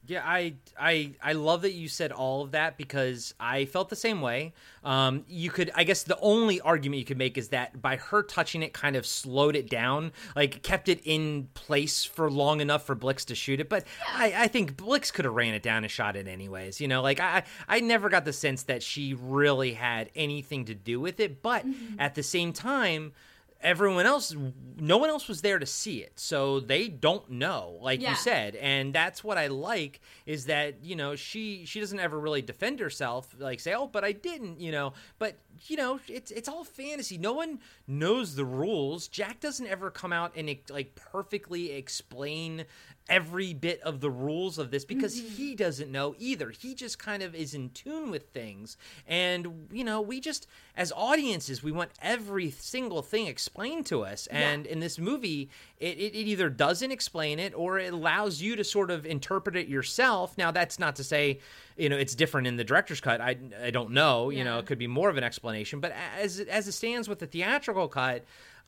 Yeah, 0.06 0.22
I 0.24 0.54
I 0.78 1.12
I 1.22 1.34
love 1.34 1.62
that 1.62 1.72
you 1.72 1.86
said 1.86 2.12
all 2.12 2.42
of 2.42 2.52
that 2.52 2.78
because 2.78 3.34
I 3.38 3.66
felt 3.66 3.90
the 3.90 3.96
same 3.96 4.22
way. 4.22 4.54
Um, 4.82 5.24
you 5.28 5.50
could, 5.50 5.70
I 5.74 5.84
guess, 5.84 6.02
the 6.02 6.18
only 6.20 6.62
argument 6.62 6.98
you 7.00 7.04
could 7.04 7.18
make 7.18 7.36
is 7.36 7.48
that 7.48 7.82
by 7.82 7.96
her 7.96 8.22
touching 8.22 8.62
it, 8.62 8.72
kind 8.72 8.96
of 8.96 9.04
slowed 9.04 9.54
it 9.54 9.68
down, 9.68 10.12
like 10.34 10.62
kept 10.62 10.88
it 10.88 11.02
in 11.04 11.48
place 11.52 12.04
for 12.04 12.30
long 12.30 12.62
enough 12.62 12.86
for 12.86 12.94
Blix 12.94 13.26
to 13.26 13.34
shoot 13.34 13.60
it. 13.60 13.68
But 13.68 13.84
I, 14.14 14.32
I 14.36 14.48
think 14.48 14.78
Blix 14.78 15.10
could 15.10 15.26
have 15.26 15.34
ran 15.34 15.52
it 15.52 15.62
down 15.62 15.84
and 15.84 15.90
shot 15.90 16.16
it 16.16 16.26
anyways. 16.26 16.80
You 16.80 16.88
know, 16.88 17.02
like 17.02 17.20
I 17.20 17.42
I 17.68 17.80
never 17.80 18.08
got 18.08 18.24
the 18.24 18.32
sense 18.32 18.62
that 18.62 18.82
she 18.82 19.12
really 19.12 19.74
had 19.74 20.08
anything 20.16 20.64
to 20.66 20.74
do 20.74 21.00
with 21.00 21.20
it. 21.20 21.42
But 21.42 21.66
at 21.98 22.14
the 22.14 22.22
same 22.22 22.54
time 22.54 23.12
everyone 23.60 24.06
else 24.06 24.34
no 24.80 24.98
one 24.98 25.10
else 25.10 25.26
was 25.26 25.42
there 25.42 25.58
to 25.58 25.66
see 25.66 25.98
it. 25.98 26.12
So 26.16 26.60
they 26.60 26.88
don't 26.88 27.28
know 27.30 27.78
like 27.80 28.00
Yeah. 28.00 28.10
you 28.10 28.16
said. 28.16 28.54
And 28.56 28.94
that's 28.94 29.24
what 29.24 29.36
i 29.38 29.48
like 29.48 30.00
is 30.26 30.46
that 30.46 30.84
you 30.84 30.94
know 30.96 31.16
she 31.16 31.64
she 31.66 31.80
doesn't 31.80 31.98
ever 31.98 32.18
really 32.18 32.42
defend 32.42 32.78
herself 32.80 33.34
like 33.38 33.58
say 33.60 33.74
oh 33.74 33.86
but 33.88 34.04
i 34.04 34.12
didn't 34.12 34.60
you 34.60 34.70
know. 34.70 34.92
But 35.18 35.36
you 35.66 35.76
know 35.76 35.98
it's 36.08 36.30
it's 36.30 36.48
all 36.48 36.62
fantasy. 36.64 37.18
No 37.18 37.32
one 37.32 37.58
knows 37.88 38.36
the 38.36 38.44
rules. 38.44 39.08
Jack 39.08 39.40
doesn't 39.40 39.66
ever 39.66 39.90
come 39.90 40.12
out 40.12 40.32
and 40.36 40.54
like 40.70 40.94
perfectly 40.94 41.72
explain 41.72 42.66
every 43.08 43.54
bit 43.54 43.80
of 43.80 44.00
the 44.00 44.10
rules 44.10 44.58
of 44.58 44.70
this 44.70 44.84
because 44.84 45.18
mm-hmm. 45.18 45.34
he 45.34 45.54
doesn't 45.54 45.90
know 45.90 46.14
either. 46.18 46.50
He 46.50 46.74
just 46.74 46.98
kind 46.98 47.22
of 47.22 47.34
is 47.34 47.54
in 47.54 47.70
tune 47.70 48.10
with 48.10 48.28
things. 48.28 48.76
And 49.06 49.68
you 49.72 49.84
know 49.84 50.00
we 50.00 50.20
just 50.20 50.46
as 50.76 50.92
audiences 50.94 51.62
we 51.62 51.72
want 51.72 51.90
every 52.02 52.50
single 52.50 53.02
thing 53.02 53.26
explained 53.26 53.86
to 53.86 54.02
us. 54.02 54.26
And 54.28 54.66
in 54.66 54.80
this 54.80 54.98
movie 54.98 55.48
it, 55.78 55.96
it, 55.98 56.14
it 56.14 56.26
either 56.26 56.50
doesn't 56.50 56.90
explain 56.90 57.38
it 57.38 57.54
or 57.54 57.78
it 57.78 57.92
allows 57.92 58.42
you 58.42 58.56
to 58.56 58.64
sort 58.64 58.90
of 58.90 59.06
interpret 59.06 59.56
it 59.56 59.68
yourself. 59.68 60.36
Now 60.36 60.50
that's 60.50 60.78
not 60.78 60.96
to 60.96 61.04
say 61.04 61.40
you 61.76 61.88
know 61.88 61.96
it's 61.96 62.14
different 62.14 62.46
in 62.46 62.56
the 62.56 62.64
director's 62.64 63.00
cut. 63.00 63.20
I, 63.20 63.36
I 63.62 63.70
don't 63.70 63.92
know. 63.92 64.30
You 64.30 64.44
know 64.44 64.58
it 64.58 64.66
could 64.66 64.78
be 64.78 64.86
more 64.86 65.08
of 65.08 65.16
an 65.16 65.24
explanation. 65.24 65.80
But 65.80 65.94
as 66.20 66.40
as 66.40 66.68
it 66.68 66.72
stands 66.72 67.08
with 67.08 67.20
the 67.20 67.26
theatrical 67.26 67.77
cut 67.86 68.24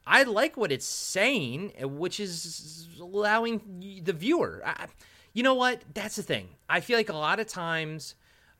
I 0.06 0.22
like 0.24 0.56
what 0.56 0.72
it's 0.72 0.86
saying, 0.86 1.72
eh, 1.78 1.84
which 1.84 2.20
is 2.20 2.88
allowing 3.00 4.00
the 4.02 4.12
viewer. 4.12 4.62
I, 4.64 4.86
you 5.32 5.42
know 5.42 5.54
what? 5.54 5.82
That's 5.94 6.16
the 6.16 6.22
thing. 6.22 6.48
I 6.68 6.80
feel 6.80 6.98
like 6.98 7.08
a 7.08 7.16
lot 7.16 7.40
of 7.40 7.46
times, 7.46 8.14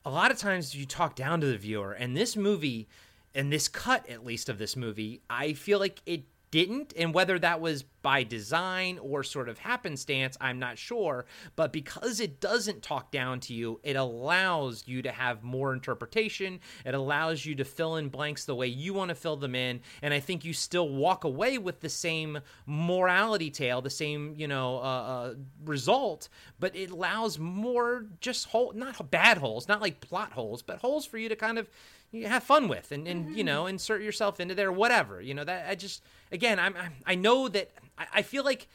a 0.05 0.11
lot 0.11 0.31
of 0.31 0.39
times 0.39 0.75
you 0.75 0.87
talk 0.87 1.17
down 1.17 1.41
to 1.41 1.47
the 1.47 1.59
viewer, 1.59 1.93
and 1.93 2.17
this 2.17 2.37
movie, 2.37 2.89
and 3.35 3.53
this 3.53 3.69
cut 3.69 4.09
at 4.09 4.25
least 4.25 4.49
of 4.49 4.59
this 4.59 4.77
movie, 4.77 5.23
I 5.29 5.55
feel 5.55 5.79
like 5.79 6.03
it 6.07 6.23
didn't. 6.51 6.93
And 6.97 7.15
whether 7.15 7.39
that 7.39 7.61
was 7.61 7.85
by 8.03 8.23
design 8.23 8.99
or 8.99 9.23
sort 9.23 9.49
of 9.49 9.59
happenstance, 9.59 10.37
I'm 10.41 10.59
not 10.59 10.79
sure. 10.79 11.27
But 11.57 11.73
because 11.73 12.21
it 12.21 12.41
doesn't 12.41 12.83
talk 12.83 13.11
down 13.11 13.41
to 13.41 13.55
you, 13.55 13.81
it 13.83 13.97
allows 13.97 14.85
you 14.87 15.03
to 15.03 15.13
have 15.13 15.43
more 15.43 15.73
interpretation. 15.73 16.61
It 16.85 16.95
allows 16.95 17.45
you 17.45 17.55
to 17.57 17.65
fill 17.65 17.97
in 17.97 18.09
blanks 18.09 18.45
the 18.45 18.55
way 18.55 18.67
you 18.67 18.95
want 18.95 19.11
to 19.11 19.15
fill 19.15 19.37
them 19.37 19.55
in. 19.55 19.81
And 20.03 20.15
I 20.15 20.21
think 20.21 20.45
you 20.45 20.53
still 20.53 20.89
walk 20.89 21.25
away 21.25 21.59
with 21.59 21.81
the 21.81 21.89
same 21.89 22.39
morality 22.67 23.51
tale, 23.51 23.83
the 23.83 23.91
same, 23.91 24.35
you 24.37 24.49
know, 24.49 24.79
uh, 24.79 24.81
uh, 24.81 25.35
result, 25.65 26.29
but 26.59 26.75
it 26.75 26.91
allows 26.91 27.39
more 27.39 28.07
just 28.21 28.47
hole, 28.47 28.73
not 28.75 29.11
bad 29.11 29.39
holes, 29.39 29.69
not 29.69 29.81
like 29.81 30.01
plot 30.01 30.33
holes, 30.33 30.63
but 30.63 30.79
holes 30.79 31.05
for 31.07 31.19
you 31.19 31.29
to 31.29 31.37
kind 31.37 31.59
of 31.59 31.69
you 32.13 32.27
have 32.27 32.43
fun 32.43 32.69
with 32.69 32.93
and, 32.93 33.07
and 33.07 33.37
you 33.37 33.45
know 33.45 33.67
insert 33.67 34.03
yourself 34.03 34.41
into 34.41 34.55
there 34.55 34.73
whatever 34.73 35.21
you 35.21 35.33
know 35.35 35.45
that 35.45 35.69
i 35.69 35.75
just 35.75 36.03
again, 36.33 36.59
I'm, 36.59 36.75
I'm 36.77 36.93
I 37.07 37.15
know 37.15 37.49
that 37.49 37.71
I, 37.99 38.07
I 38.17 38.23
feel 38.23 38.45
like 38.45 38.69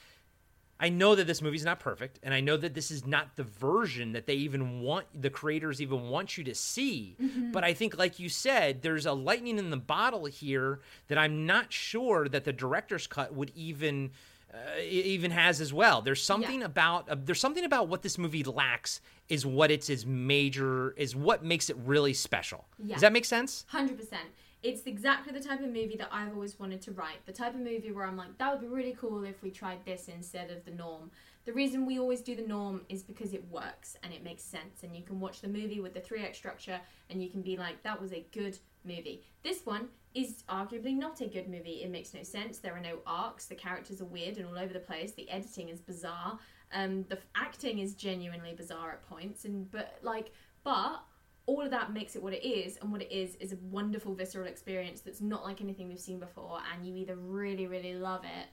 I 0.78 0.90
know 0.90 1.16
that 1.16 1.26
this 1.26 1.42
movie's 1.42 1.64
not 1.64 1.80
perfect, 1.80 2.20
and 2.22 2.34
I 2.34 2.42
know 2.42 2.58
that 2.58 2.74
this 2.74 2.92
is 2.92 3.06
not 3.08 3.38
the 3.38 3.44
version 3.44 4.12
that 4.12 4.26
they 4.26 4.34
even 4.34 4.82
want 4.82 5.06
the 5.14 5.30
creators 5.30 5.82
even 5.82 6.10
want 6.10 6.38
you 6.38 6.44
to 6.44 6.54
see. 6.54 7.16
Mm-hmm. 7.22 7.52
But 7.54 7.64
I 7.64 7.74
think, 7.74 7.98
like 7.98 8.20
you 8.20 8.28
said, 8.28 8.82
there's 8.82 9.06
a 9.06 9.14
lightning 9.14 9.58
in 9.58 9.70
the 9.70 9.78
bottle 9.78 10.26
here 10.26 10.82
that 11.08 11.18
I'm 11.18 11.46
not 11.46 11.72
sure 11.72 12.28
that 12.28 12.44
the 12.44 12.52
director's 12.52 13.08
cut 13.08 13.34
would 13.34 13.54
even 13.56 14.12
uh, 14.54 14.58
even 14.82 15.32
has 15.32 15.62
as 15.62 15.72
well. 15.74 16.02
There's 16.02 16.22
something 16.22 16.60
Yeah. 16.60 16.66
about 16.66 17.10
uh, 17.10 17.16
there's 17.24 17.40
something 17.40 17.64
about 17.64 17.88
what 17.88 18.02
this 18.02 18.18
movie 18.18 18.44
lacks 18.44 19.00
is 19.30 19.45
what 19.45 19.71
it's 19.71 19.89
is 19.89 20.05
major 20.05 20.91
is 20.91 21.15
what 21.15 21.43
makes 21.43 21.69
it 21.69 21.78
really 21.84 22.13
special. 22.13 22.65
Yeah. 22.78 22.95
Does 22.95 23.01
that 23.01 23.13
make 23.13 23.26
sense? 23.26 23.65
Hundred 23.67 23.97
percent. 23.97 24.28
It's 24.63 24.88
exactly 24.88 25.32
the 25.32 25.39
type 25.47 25.59
of 25.59 25.67
movie 25.67 25.95
that 25.97 26.09
I've 26.11 26.34
always 26.34 26.59
wanted 26.59 26.82
to 26.84 26.91
write. 26.91 27.23
The 27.28 27.32
type 27.32 27.53
of 27.53 27.59
movie 27.59 27.91
where 27.91 28.05
I'm 28.05 28.17
like, 28.17 28.36
that 28.39 28.51
would 28.51 28.61
be 28.61 28.67
really 28.67 28.97
cool 28.99 29.23
if 29.23 29.43
we 29.43 29.51
tried 29.51 29.86
this 29.86 30.07
instead 30.07 30.49
of 30.49 30.65
the 30.65 30.71
norm. 30.71 31.11
The 31.45 31.53
reason 31.53 31.86
we 31.86 31.99
always 31.99 32.21
do 32.21 32.36
the 32.36 32.41
norm 32.41 32.82
is 32.89 33.03
because 33.03 33.34
it 33.34 33.43
works 33.51 33.95
and 34.01 34.11
it 34.11 34.23
makes 34.23 34.41
sense, 34.41 34.82
and 34.82 34.95
you 34.95 35.03
can 35.03 35.19
watch 35.19 35.41
the 35.41 35.47
movie 35.47 35.80
with 35.80 35.93
the 35.93 35.99
three 35.99 36.23
act 36.23 36.36
structure, 36.36 36.82
and 37.11 37.21
you 37.21 37.30
can 37.30 37.43
be 37.43 37.57
like, 37.57 37.84
that 37.84 38.01
was 38.01 38.11
a 38.11 38.26
good 38.32 38.57
movie. 38.84 39.21
This 39.43 39.63
one 39.67 39.89
is 40.15 40.43
arguably 40.49 40.95
not 40.95 41.21
a 41.21 41.28
good 41.28 41.47
movie. 41.47 41.84
It 41.84 41.91
makes 41.91 42.15
no 42.15 42.23
sense. 42.23 42.57
There 42.57 42.76
are 42.76 42.80
no 42.80 42.99
arcs. 43.05 43.45
The 43.45 43.53
characters 43.53 44.01
are 44.01 44.05
weird 44.05 44.38
and 44.38 44.47
all 44.47 44.57
over 44.57 44.73
the 44.73 44.80
place. 44.80 45.11
The 45.11 45.30
editing 45.30 45.69
is 45.69 45.80
bizarre. 45.80 46.39
Um, 46.76 47.05
the 47.09 47.17
acting 47.36 47.80
is 47.80 47.95
genuinely 47.95 48.53
bizarre 48.53 48.91
at 48.91 49.09
points, 49.09 49.45
and 49.45 49.71
but 49.71 49.97
like, 50.03 50.32
but 50.63 51.01
all 51.47 51.61
of 51.61 51.71
that 51.71 51.93
makes 51.93 52.15
it 52.15 52.23
what 52.23 52.34
it 52.34 52.45
is 52.45 52.78
and 52.82 52.91
what 52.91 53.01
it 53.01 53.11
is 53.11 53.36
is 53.36 53.53
a 53.53 53.57
wonderful 53.69 54.13
visceral 54.15 54.47
experience 54.47 55.01
that's 55.01 55.21
not 55.21 55.43
like 55.43 55.61
anything 55.61 55.88
we've 55.88 55.99
seen 55.99 56.19
before 56.19 56.59
and 56.73 56.86
you 56.86 56.95
either 56.95 57.15
really 57.15 57.67
really 57.67 57.93
love 57.93 58.23
it 58.23 58.47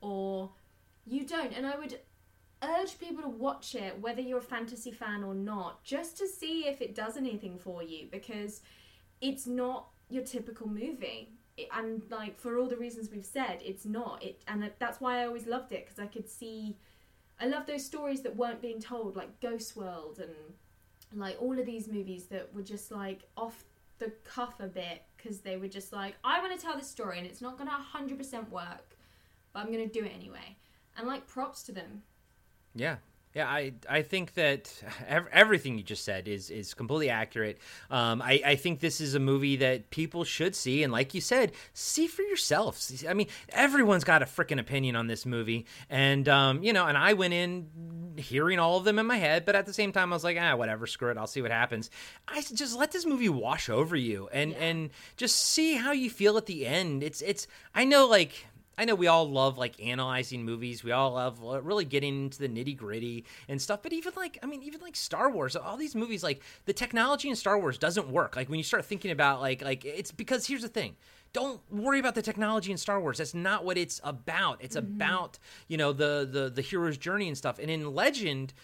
or 0.00 0.50
you 1.06 1.26
don't. 1.26 1.52
And 1.52 1.66
i 1.66 1.76
would 1.76 1.98
urge 2.62 2.98
people 2.98 3.22
to 3.22 3.28
watch 3.28 3.74
it 3.74 3.98
whether 4.00 4.20
you're 4.20 4.38
a 4.38 4.42
fantasy 4.42 4.90
fan 4.90 5.22
or 5.22 5.34
not 5.34 5.84
just 5.84 6.16
to 6.18 6.26
see 6.28 6.66
if 6.66 6.80
it 6.80 6.94
does 6.94 7.16
anything 7.16 7.58
for 7.58 7.82
you 7.82 8.08
because 8.10 8.60
it's 9.20 9.46
not 9.46 9.88
your 10.10 10.22
typical 10.22 10.68
movie. 10.68 11.30
It- 11.56 11.68
and 11.72 12.02
like 12.10 12.38
for 12.38 12.58
all 12.58 12.68
the 12.68 12.76
reasons 12.76 13.10
we've 13.10 13.24
said 13.24 13.60
it's 13.64 13.86
not. 13.86 14.22
It 14.22 14.42
and 14.48 14.70
that's 14.78 15.00
why 15.00 15.22
i 15.22 15.26
always 15.26 15.46
loved 15.46 15.72
it 15.72 15.84
because 15.86 15.98
i 15.98 16.06
could 16.06 16.28
see 16.28 16.76
i 17.40 17.46
love 17.46 17.66
those 17.66 17.84
stories 17.84 18.22
that 18.22 18.34
weren't 18.36 18.60
being 18.60 18.80
told 18.80 19.16
like 19.16 19.40
ghost 19.40 19.76
world 19.76 20.18
and 20.20 20.34
like 21.20 21.36
all 21.40 21.58
of 21.58 21.66
these 21.66 21.86
movies 21.88 22.26
that 22.26 22.52
were 22.54 22.62
just 22.62 22.90
like 22.90 23.22
off 23.36 23.64
the 23.98 24.10
cuff 24.24 24.54
a 24.60 24.66
bit 24.66 25.02
because 25.16 25.40
they 25.40 25.56
were 25.56 25.68
just 25.68 25.92
like 25.92 26.14
i 26.24 26.40
want 26.40 26.52
to 26.58 26.64
tell 26.64 26.76
this 26.76 26.90
story 26.90 27.18
and 27.18 27.26
it's 27.26 27.40
not 27.40 27.56
gonna 27.56 27.70
100% 27.94 28.50
work 28.50 28.96
but 29.52 29.60
i'm 29.60 29.70
gonna 29.70 29.86
do 29.86 30.04
it 30.04 30.12
anyway 30.14 30.56
and 30.96 31.06
like 31.06 31.26
props 31.26 31.62
to 31.62 31.72
them 31.72 32.02
Yeah. 32.74 32.96
Yeah, 33.34 33.48
I, 33.48 33.72
I 33.90 34.02
think 34.02 34.34
that 34.34 34.72
ev- 35.08 35.26
everything 35.32 35.76
you 35.76 35.82
just 35.82 36.04
said 36.04 36.28
is, 36.28 36.50
is 36.50 36.72
completely 36.72 37.10
accurate. 37.10 37.58
Um, 37.90 38.22
I, 38.22 38.40
I 38.46 38.54
think 38.54 38.78
this 38.78 39.00
is 39.00 39.16
a 39.16 39.18
movie 39.18 39.56
that 39.56 39.90
people 39.90 40.22
should 40.22 40.54
see, 40.54 40.84
and 40.84 40.92
like 40.92 41.14
you 41.14 41.20
said, 41.20 41.50
see 41.72 42.06
for 42.06 42.22
yourself. 42.22 42.80
I 43.08 43.12
mean, 43.12 43.26
everyone's 43.48 44.04
got 44.04 44.22
a 44.22 44.24
freaking 44.24 44.60
opinion 44.60 44.94
on 44.94 45.08
this 45.08 45.26
movie, 45.26 45.66
and 45.90 46.28
um, 46.28 46.62
you 46.62 46.72
know, 46.72 46.86
and 46.86 46.96
I 46.96 47.14
went 47.14 47.34
in 47.34 48.14
hearing 48.16 48.60
all 48.60 48.76
of 48.78 48.84
them 48.84 49.00
in 49.00 49.06
my 49.06 49.16
head, 49.16 49.44
but 49.44 49.56
at 49.56 49.66
the 49.66 49.72
same 49.72 49.90
time, 49.90 50.12
I 50.12 50.16
was 50.16 50.22
like, 50.22 50.38
ah, 50.40 50.54
whatever, 50.54 50.86
screw 50.86 51.10
it, 51.10 51.18
I'll 51.18 51.26
see 51.26 51.42
what 51.42 51.50
happens. 51.50 51.90
I 52.28 52.40
just 52.40 52.78
let 52.78 52.92
this 52.92 53.04
movie 53.04 53.28
wash 53.28 53.68
over 53.68 53.96
you, 53.96 54.28
and 54.32 54.52
Yeah. 54.52 54.58
and 54.58 54.90
just 55.16 55.34
see 55.34 55.74
how 55.74 55.90
you 55.90 56.08
feel 56.08 56.36
at 56.36 56.46
the 56.46 56.64
end. 56.66 57.02
It's 57.02 57.20
it's 57.20 57.48
I 57.74 57.84
know 57.84 58.06
like 58.06 58.46
I 58.76 58.84
know 58.84 58.94
we 58.94 59.06
all 59.06 59.28
love 59.28 59.58
like 59.58 59.82
analyzing 59.82 60.44
movies. 60.44 60.82
We 60.82 60.92
all 60.92 61.12
love 61.12 61.44
uh, 61.44 61.62
really 61.62 61.84
getting 61.84 62.24
into 62.24 62.38
the 62.38 62.48
nitty 62.48 62.76
gritty 62.76 63.24
and 63.48 63.60
stuff. 63.60 63.82
But 63.82 63.92
even 63.92 64.12
like, 64.16 64.38
I 64.42 64.46
mean, 64.46 64.62
even 64.62 64.80
like 64.80 64.96
Star 64.96 65.30
Wars, 65.30 65.56
all 65.56 65.76
these 65.76 65.94
movies, 65.94 66.22
like 66.22 66.42
the 66.66 66.72
technology 66.72 67.28
in 67.28 67.36
Star 67.36 67.58
Wars 67.58 67.78
doesn't 67.78 68.08
work. 68.08 68.36
Like 68.36 68.48
when 68.48 68.58
you 68.58 68.64
start 68.64 68.84
thinking 68.84 69.10
about 69.10 69.40
like, 69.40 69.62
like 69.62 69.84
it's 69.84 70.12
because 70.12 70.46
here's 70.46 70.62
the 70.62 70.68
thing. 70.68 70.96
Don't 71.32 71.60
worry 71.70 71.98
about 71.98 72.14
the 72.14 72.22
technology 72.22 72.70
in 72.70 72.78
Star 72.78 73.00
Wars. 73.00 73.18
That's 73.18 73.34
not 73.34 73.64
what 73.64 73.76
it's 73.76 74.00
about. 74.04 74.58
It's 74.62 74.76
about 74.76 75.38
you 75.66 75.76
know 75.76 75.92
the 75.92 76.28
the 76.30 76.48
the 76.48 76.62
hero's 76.62 76.96
journey 76.96 77.26
and 77.26 77.36
stuff. 77.36 77.58
And 77.58 77.68
in 77.68 77.92
Legend, 77.92 78.54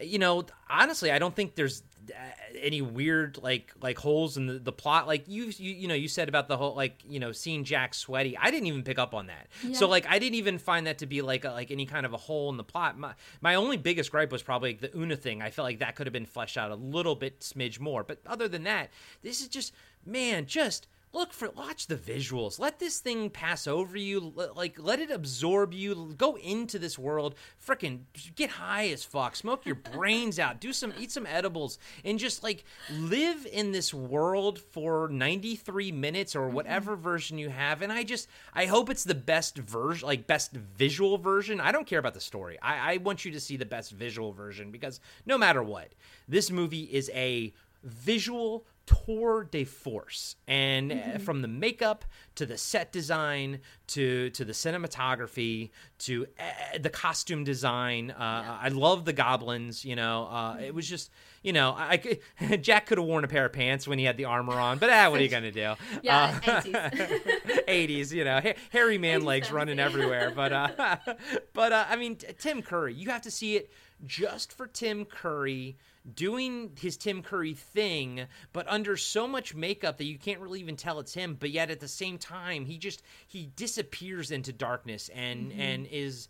you 0.00 0.18
know, 0.18 0.44
honestly, 0.68 1.10
I 1.10 1.18
don't 1.18 1.34
think 1.34 1.54
there's 1.54 1.82
uh, 2.10 2.18
any 2.60 2.80
weird 2.82 3.38
like 3.42 3.72
like 3.80 3.98
holes 3.98 4.36
in 4.36 4.46
the, 4.46 4.58
the 4.58 4.72
plot. 4.72 5.06
Like 5.06 5.24
you, 5.28 5.46
you 5.56 5.72
you 5.72 5.88
know, 5.88 5.94
you 5.94 6.08
said 6.08 6.28
about 6.28 6.48
the 6.48 6.56
whole 6.56 6.74
like 6.74 7.02
you 7.08 7.20
know 7.20 7.32
seeing 7.32 7.64
Jack 7.64 7.94
sweaty. 7.94 8.36
I 8.36 8.50
didn't 8.50 8.66
even 8.66 8.82
pick 8.82 8.98
up 8.98 9.14
on 9.14 9.26
that. 9.26 9.48
So 9.74 9.88
like 9.88 10.06
I 10.08 10.18
didn't 10.18 10.36
even 10.36 10.58
find 10.58 10.86
that 10.86 10.98
to 10.98 11.06
be 11.06 11.22
like 11.22 11.44
a, 11.44 11.50
like 11.50 11.70
any 11.70 11.86
kind 11.86 12.06
of 12.06 12.12
a 12.12 12.16
hole 12.16 12.50
in 12.50 12.56
the 12.56 12.64
plot. 12.64 12.98
My 12.98 13.14
my 13.40 13.54
only 13.54 13.76
biggest 13.76 14.10
gripe 14.10 14.32
was 14.32 14.42
probably 14.42 14.74
the 14.74 14.96
Oona 14.96 15.16
thing. 15.16 15.42
I 15.42 15.50
felt 15.50 15.64
like 15.64 15.80
that 15.80 15.96
could 15.96 16.06
have 16.06 16.12
been 16.14 16.26
fleshed 16.26 16.56
out 16.56 16.70
a 16.70 16.76
little 16.76 17.14
bit 17.14 17.40
smidge 17.40 17.80
more. 17.80 18.04
But 18.04 18.20
other 18.26 18.48
than 18.48 18.64
that, 18.64 18.90
this 19.22 19.40
is 19.40 19.48
just 19.48 19.72
man, 20.04 20.46
just 20.46 20.86
look 21.16 21.32
for 21.32 21.50
watch 21.50 21.86
the 21.86 21.96
visuals. 21.96 22.60
Let 22.60 22.78
this 22.78 23.00
thing 23.00 23.30
pass 23.30 23.66
over 23.66 23.96
you. 23.96 24.34
L- 24.38 24.52
like 24.54 24.76
let 24.78 25.00
it 25.00 25.10
absorb 25.10 25.72
you. 25.72 26.14
Go 26.16 26.36
into 26.36 26.78
this 26.78 26.98
world. 26.98 27.34
Freaking 27.64 28.00
get 28.36 28.50
high 28.50 28.88
as 28.88 29.02
fuck. 29.02 29.34
Smoke 29.34 29.64
your 29.64 29.74
brains 29.92 30.38
out. 30.38 30.60
Do 30.60 30.72
some 30.72 30.92
eat 30.98 31.10
some 31.10 31.26
edibles. 31.26 31.78
And 32.04 32.18
just 32.18 32.42
like 32.42 32.64
live 32.92 33.46
in 33.50 33.72
this 33.72 33.92
world 33.94 34.58
for 34.58 35.08
93 35.08 35.90
minutes 35.90 36.36
or 36.36 36.42
mm-hmm. 36.42 36.54
whatever 36.54 36.94
version 36.94 37.38
you 37.38 37.48
have. 37.48 37.82
And 37.82 37.92
i 37.92 38.02
just 38.02 38.28
i 38.54 38.66
hope 38.66 38.90
it's 38.90 39.04
the 39.04 39.14
best 39.14 39.56
version 39.56 40.06
like 40.06 40.26
best 40.26 40.52
visual 40.52 41.16
version. 41.16 41.60
I 41.60 41.72
don't 41.72 41.86
care 41.86 41.98
about 41.98 42.14
the 42.14 42.20
story. 42.20 42.58
I, 42.60 42.94
I 42.94 42.96
want 42.98 43.24
you 43.24 43.32
to 43.32 43.40
see 43.40 43.56
the 43.56 43.64
best 43.64 43.92
visual 43.92 44.32
version 44.32 44.70
because 44.70 45.00
no 45.24 45.38
matter 45.38 45.62
what 45.62 45.94
this 46.28 46.50
movie 46.50 46.84
is 46.84 47.10
a 47.14 47.54
visual 47.82 48.66
tour 48.86 49.44
de 49.50 49.64
force. 49.64 50.36
And 50.46 50.92
uh, 50.92 51.18
from 51.18 51.42
the 51.42 51.48
makeup 51.48 52.04
to 52.36 52.46
the 52.46 52.56
set 52.56 52.92
design 52.92 53.60
to 53.88 54.30
to 54.30 54.44
the 54.44 54.52
cinematography 54.52 55.70
to 55.98 56.26
uh, 56.38 56.78
the 56.78 56.90
costume 56.90 57.44
design 57.44 58.10
uh, 58.10 58.58
i 58.60 58.68
love 58.68 59.04
the 59.04 59.12
goblins 59.12 59.84
you 59.84 59.94
know 59.96 60.24
uh, 60.26 60.56
it 60.60 60.74
was 60.74 60.88
just 60.88 61.10
you 61.42 61.52
know 61.52 61.70
i, 61.72 61.92
I 61.92 61.96
could, 61.96 62.18
jack 62.62 62.86
could 62.86 62.98
have 62.98 63.06
worn 63.06 63.24
a 63.24 63.28
pair 63.28 63.46
of 63.46 63.52
pants 63.52 63.86
when 63.88 63.98
he 63.98 64.04
had 64.04 64.16
the 64.16 64.24
armor 64.26 64.54
on 64.60 64.78
but 64.78 64.90
ah, 64.90 65.08
what 65.08 65.20
are 65.20 65.22
you 65.22 65.28
gonna 65.30 65.52
do? 65.52 65.74
Yeah, 66.02 66.38
Uh, 66.46 66.60
80s. 66.60 67.64
80s 67.68 68.12
you 68.12 68.24
know 68.24 68.40
ha- 68.40 68.54
hairy 68.70 68.98
man 68.98 69.20
80s, 69.22 69.24
legs 69.24 69.52
running 69.52 69.78
everywhere 69.78 70.32
but 70.34 70.52
uh 70.52 70.96
but 71.54 71.72
uh, 71.72 71.84
i 71.88 71.96
mean 71.96 72.16
t- 72.16 72.26
tim 72.38 72.60
curry 72.62 72.92
you 72.94 73.08
have 73.10 73.22
to 73.22 73.30
see 73.30 73.56
it 73.56 73.70
just 74.04 74.52
for 74.52 74.66
tim 74.66 75.04
curry 75.04 75.76
doing 76.14 76.70
his 76.78 76.96
tim 76.96 77.22
curry 77.22 77.54
thing 77.54 78.26
but 78.52 78.66
under 78.68 78.96
so 78.96 79.26
much 79.26 79.54
makeup 79.54 79.98
that 79.98 80.04
you 80.04 80.18
can't 80.18 80.40
really 80.40 80.60
even 80.60 80.76
tell 80.76 81.00
it's 81.00 81.14
him 81.14 81.36
but 81.38 81.50
yet 81.50 81.70
at 81.70 81.80
the 81.80 81.88
same 81.88 82.16
time 82.16 82.64
he 82.64 82.78
just 82.78 83.02
he 83.26 83.50
disappears 83.56 84.30
into 84.30 84.52
darkness 84.52 85.10
and 85.14 85.50
mm-hmm. 85.50 85.60
and 85.60 85.86
is 85.88 86.28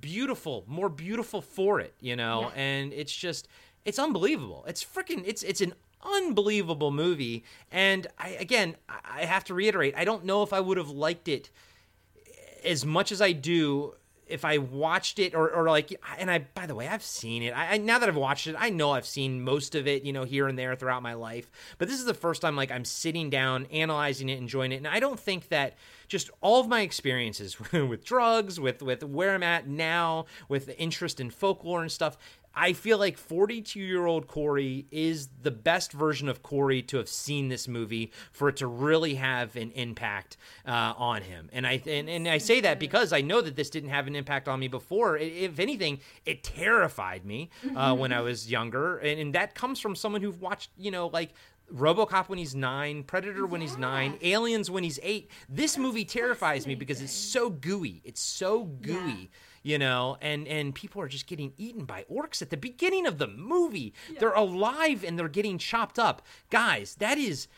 beautiful 0.00 0.64
more 0.66 0.88
beautiful 0.88 1.40
for 1.42 1.80
it 1.80 1.94
you 2.00 2.16
know? 2.16 2.42
Yeah. 2.42 2.62
and 2.62 2.92
it's 2.92 3.14
just 3.14 3.48
it's 3.88 3.98
unbelievable. 3.98 4.64
It's 4.68 4.84
freaking 4.84 5.22
it's 5.24 5.42
it's 5.42 5.62
an 5.62 5.72
unbelievable 6.02 6.90
movie. 6.90 7.44
And 7.72 8.06
i 8.18 8.28
again 8.30 8.76
I 8.88 9.24
have 9.24 9.44
to 9.44 9.54
reiterate 9.54 9.94
i 9.96 10.04
don't 10.04 10.24
know 10.24 10.42
if 10.42 10.52
i 10.52 10.60
would 10.60 10.76
have 10.76 10.90
liked 10.90 11.26
it 11.26 11.50
as 12.64 12.84
much 12.84 13.12
as 13.12 13.20
I 13.22 13.32
do 13.32 13.94
if 14.28 14.44
I 14.44 14.58
watched 14.58 15.18
it 15.18 15.34
or, 15.34 15.50
or 15.50 15.68
like 15.68 15.98
and 16.18 16.30
I 16.30 16.40
by 16.54 16.66
the 16.66 16.74
way 16.74 16.88
I've 16.88 17.02
seen 17.02 17.42
it. 17.42 17.50
I, 17.50 17.74
I 17.74 17.76
now 17.78 17.98
that 17.98 18.08
I've 18.08 18.16
watched 18.16 18.46
it 18.46 18.56
I 18.58 18.70
know 18.70 18.92
I've 18.92 19.06
seen 19.06 19.42
most 19.42 19.74
of 19.74 19.86
it 19.86 20.04
you 20.04 20.12
know 20.12 20.24
here 20.24 20.48
and 20.48 20.58
there 20.58 20.74
throughout 20.76 21.02
my 21.02 21.14
life. 21.14 21.50
But 21.78 21.88
this 21.88 21.98
is 21.98 22.04
the 22.04 22.14
first 22.14 22.42
time 22.42 22.56
like 22.56 22.70
I'm 22.70 22.84
sitting 22.84 23.30
down 23.30 23.66
analyzing 23.66 24.28
it 24.28 24.38
enjoying 24.38 24.72
it. 24.72 24.76
And 24.76 24.88
I 24.88 25.00
don't 25.00 25.18
think 25.18 25.48
that 25.48 25.74
just 26.08 26.30
all 26.40 26.60
of 26.60 26.68
my 26.68 26.80
experiences 26.80 27.58
with 27.72 28.04
drugs 28.04 28.58
with 28.58 28.82
with 28.82 29.02
where 29.02 29.34
I'm 29.34 29.42
at 29.42 29.66
now 29.66 30.26
with 30.48 30.66
the 30.66 30.78
interest 30.78 31.20
in 31.20 31.30
folklore 31.30 31.82
and 31.82 31.92
stuff 31.92 32.16
I 32.54 32.72
feel 32.72 32.98
like 32.98 33.16
42 33.16 33.78
year 33.78 34.06
old 34.06 34.26
Corey 34.26 34.86
is 34.90 35.28
the 35.42 35.50
best 35.50 35.92
version 35.92 36.28
of 36.28 36.42
Corey 36.42 36.82
to 36.82 36.96
have 36.96 37.08
seen 37.08 37.48
this 37.48 37.68
movie 37.68 38.12
for 38.32 38.48
it 38.48 38.56
to 38.56 38.66
really 38.66 39.14
have 39.14 39.54
an 39.56 39.70
impact 39.72 40.36
uh, 40.66 40.94
on 40.96 41.22
him. 41.22 41.48
And 41.52 41.66
I 41.66 41.80
and, 41.86 42.08
and 42.08 42.26
I 42.28 42.38
say 42.38 42.60
that 42.62 42.80
because 42.80 43.12
I 43.12 43.20
know 43.20 43.40
that 43.40 43.56
this 43.56 43.70
didn't 43.70 43.90
have 43.90 44.06
an 44.06 44.16
impact 44.16 44.48
on 44.48 44.58
me 44.58 44.68
before. 44.68 45.16
If 45.16 45.58
anything, 45.58 46.00
it 46.26 46.42
terrified 46.42 47.24
me 47.24 47.50
uh, 47.76 47.94
when 47.94 48.12
I 48.12 48.20
was 48.20 48.50
younger, 48.50 48.98
and, 48.98 49.20
and 49.20 49.34
that 49.34 49.54
comes 49.54 49.78
from 49.78 49.94
someone 49.94 50.22
who 50.22 50.32
watched 50.32 50.70
you 50.76 50.90
know 50.90 51.08
like. 51.08 51.32
RoboCop 51.70 52.30
when 52.30 52.38
he's 52.38 52.54
nine, 52.54 53.02
Predator 53.02 53.44
when 53.44 53.60
he's 53.60 53.76
nine, 53.76 54.16
Aliens 54.22 54.70
when 54.70 54.82
he's 54.82 54.98
eight. 55.02 55.30
This 55.50 55.76
movie 55.76 56.06
terrifies 56.06 56.66
me 56.66 56.74
because 56.74 57.02
it's 57.02 57.12
so 57.12 57.50
gooey. 57.50 58.00
It's 58.06 58.22
so 58.22 58.64
gooey 58.64 59.28
you 59.62 59.78
know 59.78 60.16
and 60.20 60.46
and 60.48 60.74
people 60.74 61.00
are 61.00 61.08
just 61.08 61.26
getting 61.26 61.52
eaten 61.56 61.84
by 61.84 62.04
orcs 62.10 62.42
at 62.42 62.50
the 62.50 62.56
beginning 62.56 63.06
of 63.06 63.18
the 63.18 63.26
movie. 63.28 63.92
They're 64.18 64.32
alive 64.32 65.04
and 65.04 65.18
they're 65.18 65.28
getting 65.28 65.58
chopped 65.58 65.98
up. 65.98 66.22
Guys 66.50 66.96
that 66.96 67.18
is 67.18 67.48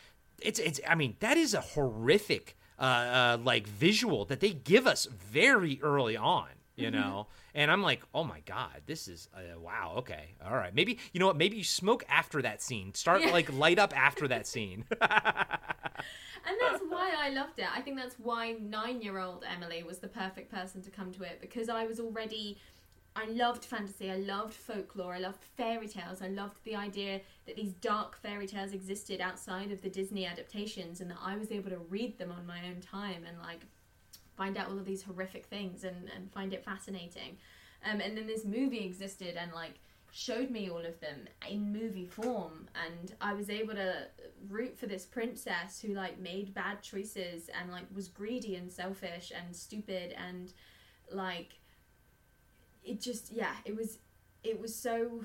it's 0.41 0.59
it's 0.59 0.79
i 0.87 0.95
mean 0.95 1.15
that 1.19 1.37
is 1.37 1.53
a 1.53 1.61
horrific 1.61 2.57
uh, 2.79 2.83
uh, 2.83 3.37
like 3.43 3.67
visual 3.67 4.25
that 4.25 4.39
they 4.39 4.49
give 4.49 4.87
us 4.87 5.05
very 5.05 5.79
early 5.83 6.17
on. 6.17 6.47
You 6.77 6.89
Mm-hmm. 6.89 6.95
know, 6.95 7.27
and 7.53 7.69
I'm 7.69 7.83
like, 7.83 8.01
oh 8.13 8.23
my 8.23 8.39
god, 8.41 8.81
this 8.85 9.07
is 9.07 9.27
uh, 9.35 9.59
wow. 9.59 9.95
Okay, 9.97 10.35
all 10.43 10.55
right. 10.55 10.73
Maybe 10.73 10.99
you 11.13 11.19
know 11.19 11.27
what? 11.27 11.37
Maybe 11.37 11.57
you 11.57 11.63
smoke 11.63 12.03
after 12.09 12.41
that 12.41 12.61
scene. 12.61 12.93
Start 12.93 13.21
Yeah. 13.21 13.31
like 13.31 13.51
light 13.51 13.77
up 13.77 13.93
after 13.97 14.27
that 14.29 14.47
scene. 14.47 14.85
And 16.45 16.57
that's 16.59 16.81
why 16.89 17.13
I 17.17 17.29
loved 17.29 17.59
it. 17.59 17.67
I 17.75 17.81
think 17.81 17.97
that's 17.97 18.15
why 18.17 18.53
nine 18.53 19.01
year 19.01 19.19
old 19.19 19.43
Emily 19.47 19.83
was 19.83 19.99
the 19.99 20.07
perfect 20.07 20.51
person 20.51 20.81
to 20.81 20.89
come 20.89 21.11
to 21.13 21.23
it 21.23 21.39
because 21.41 21.69
I 21.69 21.85
was 21.85 21.99
already. 21.99 22.57
I 23.13 23.25
loved 23.25 23.65
fantasy, 23.65 24.09
I 24.09 24.15
loved 24.15 24.53
folklore, 24.53 25.13
I 25.15 25.19
loved 25.19 25.43
fairy 25.43 25.89
tales, 25.89 26.21
I 26.21 26.29
loved 26.29 26.63
the 26.63 26.77
idea 26.77 27.19
that 27.45 27.57
these 27.57 27.73
dark 27.73 28.15
fairy 28.15 28.47
tales 28.47 28.71
existed 28.71 29.19
outside 29.19 29.69
of 29.69 29.81
the 29.81 29.89
Disney 29.89 30.25
adaptations 30.25 31.01
and 31.01 31.11
that 31.11 31.17
I 31.21 31.35
was 31.35 31.51
able 31.51 31.71
to 31.71 31.77
read 31.89 32.17
them 32.17 32.31
on 32.31 32.47
my 32.47 32.65
own 32.69 32.79
time 32.79 33.25
and 33.27 33.37
like 33.41 33.65
find 34.41 34.57
out 34.57 34.69
all 34.69 34.79
of 34.79 34.85
these 34.85 35.03
horrific 35.03 35.45
things 35.45 35.83
and, 35.83 36.09
and 36.15 36.31
find 36.31 36.51
it 36.51 36.65
fascinating. 36.65 37.37
Um, 37.85 38.01
and 38.01 38.17
then 38.17 38.25
this 38.25 38.43
movie 38.43 38.83
existed 38.83 39.35
and 39.37 39.51
like 39.53 39.75
showed 40.11 40.49
me 40.49 40.67
all 40.67 40.83
of 40.83 40.99
them 40.99 41.27
in 41.47 41.71
movie 41.71 42.07
form 42.07 42.67
and 42.83 43.13
I 43.21 43.33
was 43.35 43.51
able 43.51 43.75
to 43.75 44.07
root 44.49 44.75
for 44.75 44.87
this 44.87 45.05
princess 45.05 45.79
who 45.79 45.93
like 45.93 46.19
made 46.19 46.55
bad 46.55 46.81
choices 46.81 47.49
and 47.57 47.71
like 47.71 47.85
was 47.93 48.07
greedy 48.07 48.55
and 48.55 48.69
selfish 48.69 49.31
and 49.31 49.55
stupid 49.55 50.13
and 50.17 50.51
like 51.11 51.59
it 52.83 52.99
just 52.99 53.31
yeah 53.31 53.53
it 53.63 53.75
was 53.75 53.99
it 54.43 54.59
was 54.59 54.75
so 54.75 55.23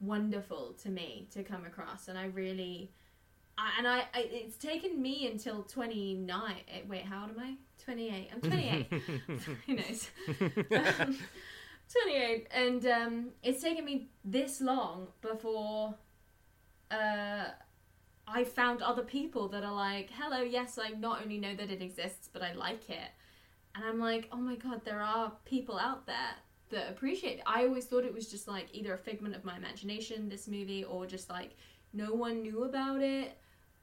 wonderful 0.00 0.74
to 0.82 0.90
me 0.90 1.28
to 1.30 1.44
come 1.44 1.64
across 1.64 2.08
and 2.08 2.18
I 2.18 2.26
really 2.26 2.90
and 3.78 3.86
I, 3.86 4.00
I 4.14 4.28
it's 4.30 4.56
taken 4.56 5.00
me 5.00 5.28
until 5.30 5.62
29 5.62 6.54
eh, 6.68 6.80
wait 6.88 7.02
how 7.02 7.22
old 7.22 7.30
am 7.30 7.40
I? 7.40 7.54
28 7.84 8.30
I'm 8.32 8.40
28 8.40 8.86
who 9.66 9.74
knows? 9.74 10.08
Um, 11.00 11.18
28 11.92 12.48
and 12.52 12.86
um, 12.86 13.28
it's 13.42 13.62
taken 13.62 13.84
me 13.84 14.08
this 14.24 14.60
long 14.60 15.08
before 15.20 15.94
uh, 16.90 17.44
I 18.26 18.44
found 18.44 18.82
other 18.82 19.02
people 19.02 19.48
that 19.48 19.64
are 19.64 19.74
like 19.74 20.10
hello 20.18 20.42
yes 20.42 20.78
I 20.82 20.90
not 20.90 21.22
only 21.22 21.38
know 21.38 21.54
that 21.54 21.70
it 21.70 21.82
exists 21.82 22.28
but 22.32 22.42
I 22.42 22.52
like 22.54 22.88
it. 22.88 23.10
And 23.74 23.84
I'm 23.84 23.98
like 23.98 24.28
oh 24.32 24.36
my 24.36 24.56
god 24.56 24.82
there 24.84 25.00
are 25.00 25.32
people 25.44 25.78
out 25.78 26.06
there 26.06 26.36
that 26.70 26.88
appreciate 26.90 27.38
it. 27.38 27.42
I 27.46 27.66
always 27.66 27.84
thought 27.84 28.04
it 28.04 28.14
was 28.14 28.30
just 28.30 28.48
like 28.48 28.68
either 28.72 28.94
a 28.94 28.98
figment 28.98 29.36
of 29.36 29.44
my 29.44 29.56
imagination 29.56 30.28
this 30.28 30.48
movie 30.48 30.84
or 30.84 31.06
just 31.06 31.28
like 31.28 31.50
no 31.92 32.14
one 32.14 32.42
knew 32.42 32.64
about 32.64 33.02
it 33.02 33.36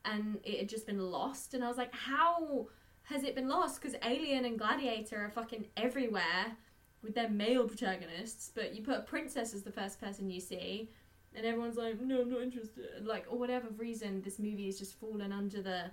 and 0.06 0.40
it 0.44 0.60
had 0.60 0.70
just 0.70 0.86
been 0.86 1.00
lost 1.12 1.54
and 1.54 1.64
I 1.64 1.68
was 1.68 1.78
like 1.78 1.94
how 1.94 2.68
has 3.04 3.24
it 3.24 3.36
been 3.36 3.48
lost 3.50 3.82
because 3.82 3.96
Alien 4.06 4.46
and 4.46 4.58
Gladiator 4.58 5.18
are 5.26 5.30
fucking 5.30 5.66
everywhere 5.78 6.56
with 7.02 7.16
their 7.16 7.30
male 7.30 7.66
protagonists, 7.68 8.52
but 8.54 8.76
you 8.76 8.84
put 8.84 8.98
a 8.98 9.02
princess 9.02 9.54
as 9.54 9.64
the 9.64 9.72
first 9.72 10.00
person 10.02 10.30
you 10.30 10.40
see, 10.42 10.92
and 11.34 11.46
everyone's 11.46 11.78
like, 11.78 12.00
no, 12.02 12.22
I'm 12.22 12.30
not 12.30 12.42
interested. 12.42 13.06
Like, 13.06 13.26
or 13.30 13.38
whatever 13.40 13.70
reason, 13.78 14.22
this 14.22 14.38
movie 14.38 14.66
has 14.66 14.78
just 14.78 15.00
fallen 15.00 15.32
under 15.32 15.62
the 15.62 15.86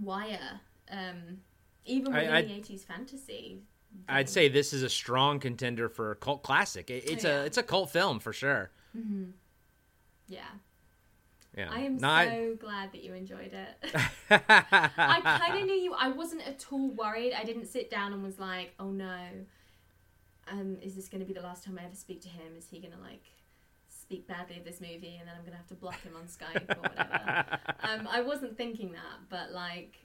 wire. 0.00 0.60
Um, 0.90 1.38
even 1.86 2.12
within 2.12 2.30
I- 2.32 2.42
the 2.42 2.48
80s 2.48 2.84
fantasy. 2.84 3.62
I'd 4.08 4.28
say 4.28 4.48
this 4.48 4.72
is 4.72 4.82
a 4.82 4.88
strong 4.88 5.40
contender 5.40 5.88
for 5.88 6.10
a 6.10 6.16
cult 6.16 6.42
classic. 6.42 6.90
It, 6.90 7.08
it's 7.10 7.24
Yeah. 7.24 7.42
a 7.42 7.44
it's 7.44 7.56
a 7.58 7.62
cult 7.62 7.90
film 7.90 8.18
for 8.20 8.32
sure. 8.32 8.70
Yeah. 10.28 10.42
Yeah, 11.56 11.68
I 11.70 11.80
am 11.80 11.96
No, 11.98 12.08
I- 12.08 12.28
so 12.28 12.56
glad 12.60 12.92
that 12.92 13.02
you 13.02 13.14
enjoyed 13.14 13.52
it. 13.52 13.94
I 14.30 15.20
kind 15.40 15.58
of 15.58 15.66
knew 15.66 15.74
you. 15.74 15.94
I 15.94 16.08
wasn't 16.08 16.46
at 16.46 16.64
all 16.70 16.90
worried. 16.90 17.32
I 17.32 17.44
didn't 17.44 17.66
sit 17.66 17.90
down 17.90 18.12
and 18.12 18.22
was 18.22 18.38
like, 18.38 18.72
"Oh 18.78 18.90
no, 18.90 19.18
um, 20.48 20.78
is 20.80 20.94
this 20.94 21.08
going 21.08 21.20
to 21.20 21.26
be 21.26 21.34
the 21.34 21.42
last 21.42 21.64
time 21.64 21.78
I 21.80 21.84
ever 21.84 21.94
speak 21.96 22.20
to 22.22 22.28
him? 22.28 22.52
Is 22.56 22.68
he 22.70 22.78
going 22.78 22.92
to 22.92 23.00
like 23.00 23.24
speak 23.88 24.26
badly 24.28 24.58
of 24.58 24.64
this 24.64 24.80
movie, 24.80 25.16
and 25.18 25.28
then 25.28 25.34
I'm 25.36 25.42
going 25.42 25.52
to 25.52 25.56
have 25.58 25.66
to 25.68 25.74
block 25.74 26.00
him 26.02 26.12
on 26.16 26.26
Skype 26.26 26.76
or 26.76 26.80
whatever?" 26.82 27.44
um, 27.82 28.08
I 28.08 28.20
wasn't 28.22 28.56
thinking 28.56 28.92
that, 28.92 29.28
but 29.28 29.50
like, 29.52 29.96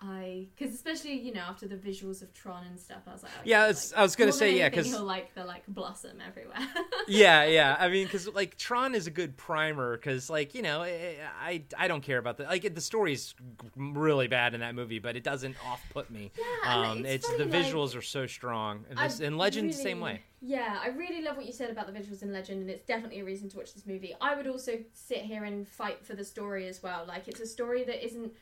I 0.00 0.46
because 0.56 0.74
especially 0.74 1.14
you 1.18 1.32
know 1.34 1.40
after 1.40 1.66
the 1.66 1.74
visuals 1.76 2.22
of 2.22 2.32
Tron 2.32 2.64
and 2.66 2.78
stuff, 2.78 3.02
I 3.06 3.12
was 3.12 3.22
like, 3.24 3.32
Yeah, 3.44 3.62
okay, 3.62 3.70
it's- 3.70 3.90
like, 3.92 3.98
I 3.98 4.02
was 4.02 4.14
gonna 4.16 4.32
say, 4.32 4.56
yeah, 4.56 4.68
because 4.68 4.86
he'll 4.86 5.02
like 5.04 5.34
the 5.34 5.44
like 5.44 5.66
blossom 5.66 6.18
everywhere. 6.24 6.58
yeah, 7.08 7.44
yeah. 7.44 7.76
I 7.78 7.88
mean, 7.88 8.06
because 8.06 8.28
like 8.28 8.56
Tron 8.56 8.94
is 8.94 9.06
a 9.08 9.10
good 9.10 9.36
primer 9.36 9.96
because 9.96 10.30
like 10.30 10.54
you 10.54 10.62
know 10.62 10.82
I, 10.82 11.16
I 11.40 11.62
I 11.76 11.88
don't 11.88 12.02
care 12.02 12.18
about 12.18 12.36
the 12.36 12.44
like 12.44 12.72
the 12.74 12.80
story's 12.80 13.34
really 13.76 14.28
bad 14.28 14.54
in 14.54 14.60
that 14.60 14.74
movie, 14.74 15.00
but 15.00 15.16
it 15.16 15.24
doesn't 15.24 15.56
off 15.66 15.82
put 15.92 16.10
me. 16.10 16.30
Yeah, 16.64 16.90
um, 16.90 16.98
it's 16.98 17.08
it's 17.08 17.26
funny, 17.26 17.38
the 17.50 17.56
like- 17.58 17.66
visuals 17.66 17.96
are 17.96 18.02
so 18.02 18.26
strong, 18.26 18.84
and, 18.90 18.98
this, 18.98 19.20
and 19.20 19.36
Legend 19.36 19.70
the 19.70 19.74
same 19.74 20.00
way. 20.00 20.22
Yeah, 20.40 20.78
I 20.80 20.88
really 20.90 21.22
love 21.22 21.36
what 21.36 21.46
you 21.46 21.52
said 21.52 21.70
about 21.70 21.92
the 21.92 21.98
visuals 21.98 22.22
in 22.22 22.32
Legend, 22.32 22.60
and 22.60 22.70
it's 22.70 22.84
definitely 22.86 23.18
a 23.18 23.24
reason 23.24 23.48
to 23.48 23.56
watch 23.56 23.74
this 23.74 23.84
movie. 23.84 24.14
I 24.20 24.36
would 24.36 24.46
also 24.46 24.78
sit 24.94 25.22
here 25.22 25.42
and 25.42 25.66
fight 25.66 26.04
for 26.06 26.14
the 26.14 26.24
story 26.24 26.68
as 26.68 26.80
well. 26.80 27.04
Like, 27.08 27.26
it's 27.26 27.40
a 27.40 27.46
story 27.46 27.82
that 27.82 28.04
isn't. 28.04 28.32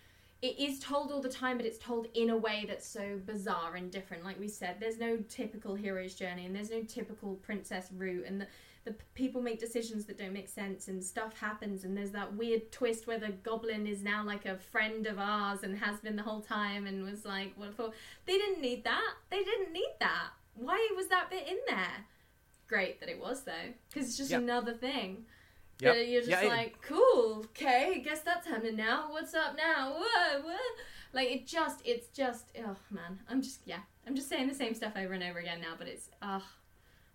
It 0.42 0.58
is 0.58 0.78
told 0.80 1.10
all 1.10 1.22
the 1.22 1.30
time, 1.30 1.56
but 1.56 1.66
it's 1.66 1.78
told 1.78 2.08
in 2.14 2.30
a 2.30 2.36
way 2.36 2.66
that's 2.68 2.86
so 2.86 3.18
bizarre 3.24 3.74
and 3.76 3.90
different. 3.90 4.24
Like 4.24 4.38
we 4.38 4.48
said, 4.48 4.76
there's 4.78 4.98
no 4.98 5.16
typical 5.28 5.74
hero's 5.74 6.14
journey, 6.14 6.44
and 6.44 6.54
there's 6.54 6.70
no 6.70 6.82
typical 6.82 7.34
princess 7.36 7.88
route, 7.96 8.26
and 8.26 8.40
the, 8.42 8.46
the 8.84 8.94
people 9.14 9.40
make 9.40 9.58
decisions 9.58 10.04
that 10.04 10.18
don't 10.18 10.34
make 10.34 10.48
sense, 10.48 10.88
and 10.88 11.02
stuff 11.02 11.38
happens, 11.38 11.84
and 11.84 11.96
there's 11.96 12.10
that 12.10 12.34
weird 12.34 12.70
twist 12.70 13.06
where 13.06 13.18
the 13.18 13.30
goblin 13.30 13.86
is 13.86 14.02
now 14.02 14.22
like 14.24 14.44
a 14.44 14.58
friend 14.58 15.06
of 15.06 15.18
ours 15.18 15.62
and 15.62 15.76
has 15.78 16.00
been 16.00 16.16
the 16.16 16.22
whole 16.22 16.42
time, 16.42 16.86
and 16.86 17.02
was 17.02 17.24
like, 17.24 17.54
what 17.56 17.74
for? 17.74 17.90
They 18.26 18.36
didn't 18.36 18.60
need 18.60 18.84
that. 18.84 19.14
They 19.30 19.42
didn't 19.42 19.72
need 19.72 19.94
that. 20.00 20.28
Why 20.54 20.86
was 20.94 21.08
that 21.08 21.30
bit 21.30 21.48
in 21.48 21.58
there? 21.66 22.04
Great 22.68 23.00
that 23.00 23.08
it 23.08 23.18
was 23.20 23.42
though, 23.44 23.72
because 23.88 24.08
it's 24.08 24.18
just 24.18 24.30
Yep. 24.30 24.42
another 24.42 24.74
thing. 24.74 25.24
Yep. 25.80 25.94
That 25.94 26.08
you're 26.08 26.20
just 26.22 26.30
Yeah, 26.30 26.42
it- 26.42 26.48
like, 26.48 26.80
cool, 26.82 27.44
okay, 27.46 27.94
I 27.96 27.98
guess 27.98 28.20
that's 28.20 28.46
happening 28.46 28.76
now. 28.76 29.10
What's 29.10 29.34
up 29.34 29.56
now? 29.56 29.92
Whoa, 29.98 30.42
whoa. 30.42 30.56
Like 31.12 31.30
it 31.30 31.46
just, 31.46 31.80
it's 31.84 32.08
just, 32.08 32.50
oh 32.58 32.76
man, 32.90 33.18
I'm 33.28 33.42
just, 33.42 33.60
yeah, 33.66 33.80
I'm 34.06 34.14
just 34.14 34.28
saying 34.28 34.48
the 34.48 34.54
same 34.54 34.74
stuff 34.74 34.92
over 34.96 35.12
and 35.12 35.22
over 35.22 35.38
again 35.38 35.60
now, 35.60 35.74
but 35.78 35.86
it's, 35.88 36.08
ah. 36.22 36.34
oh, 36.34 36.36
ugh. 36.36 36.42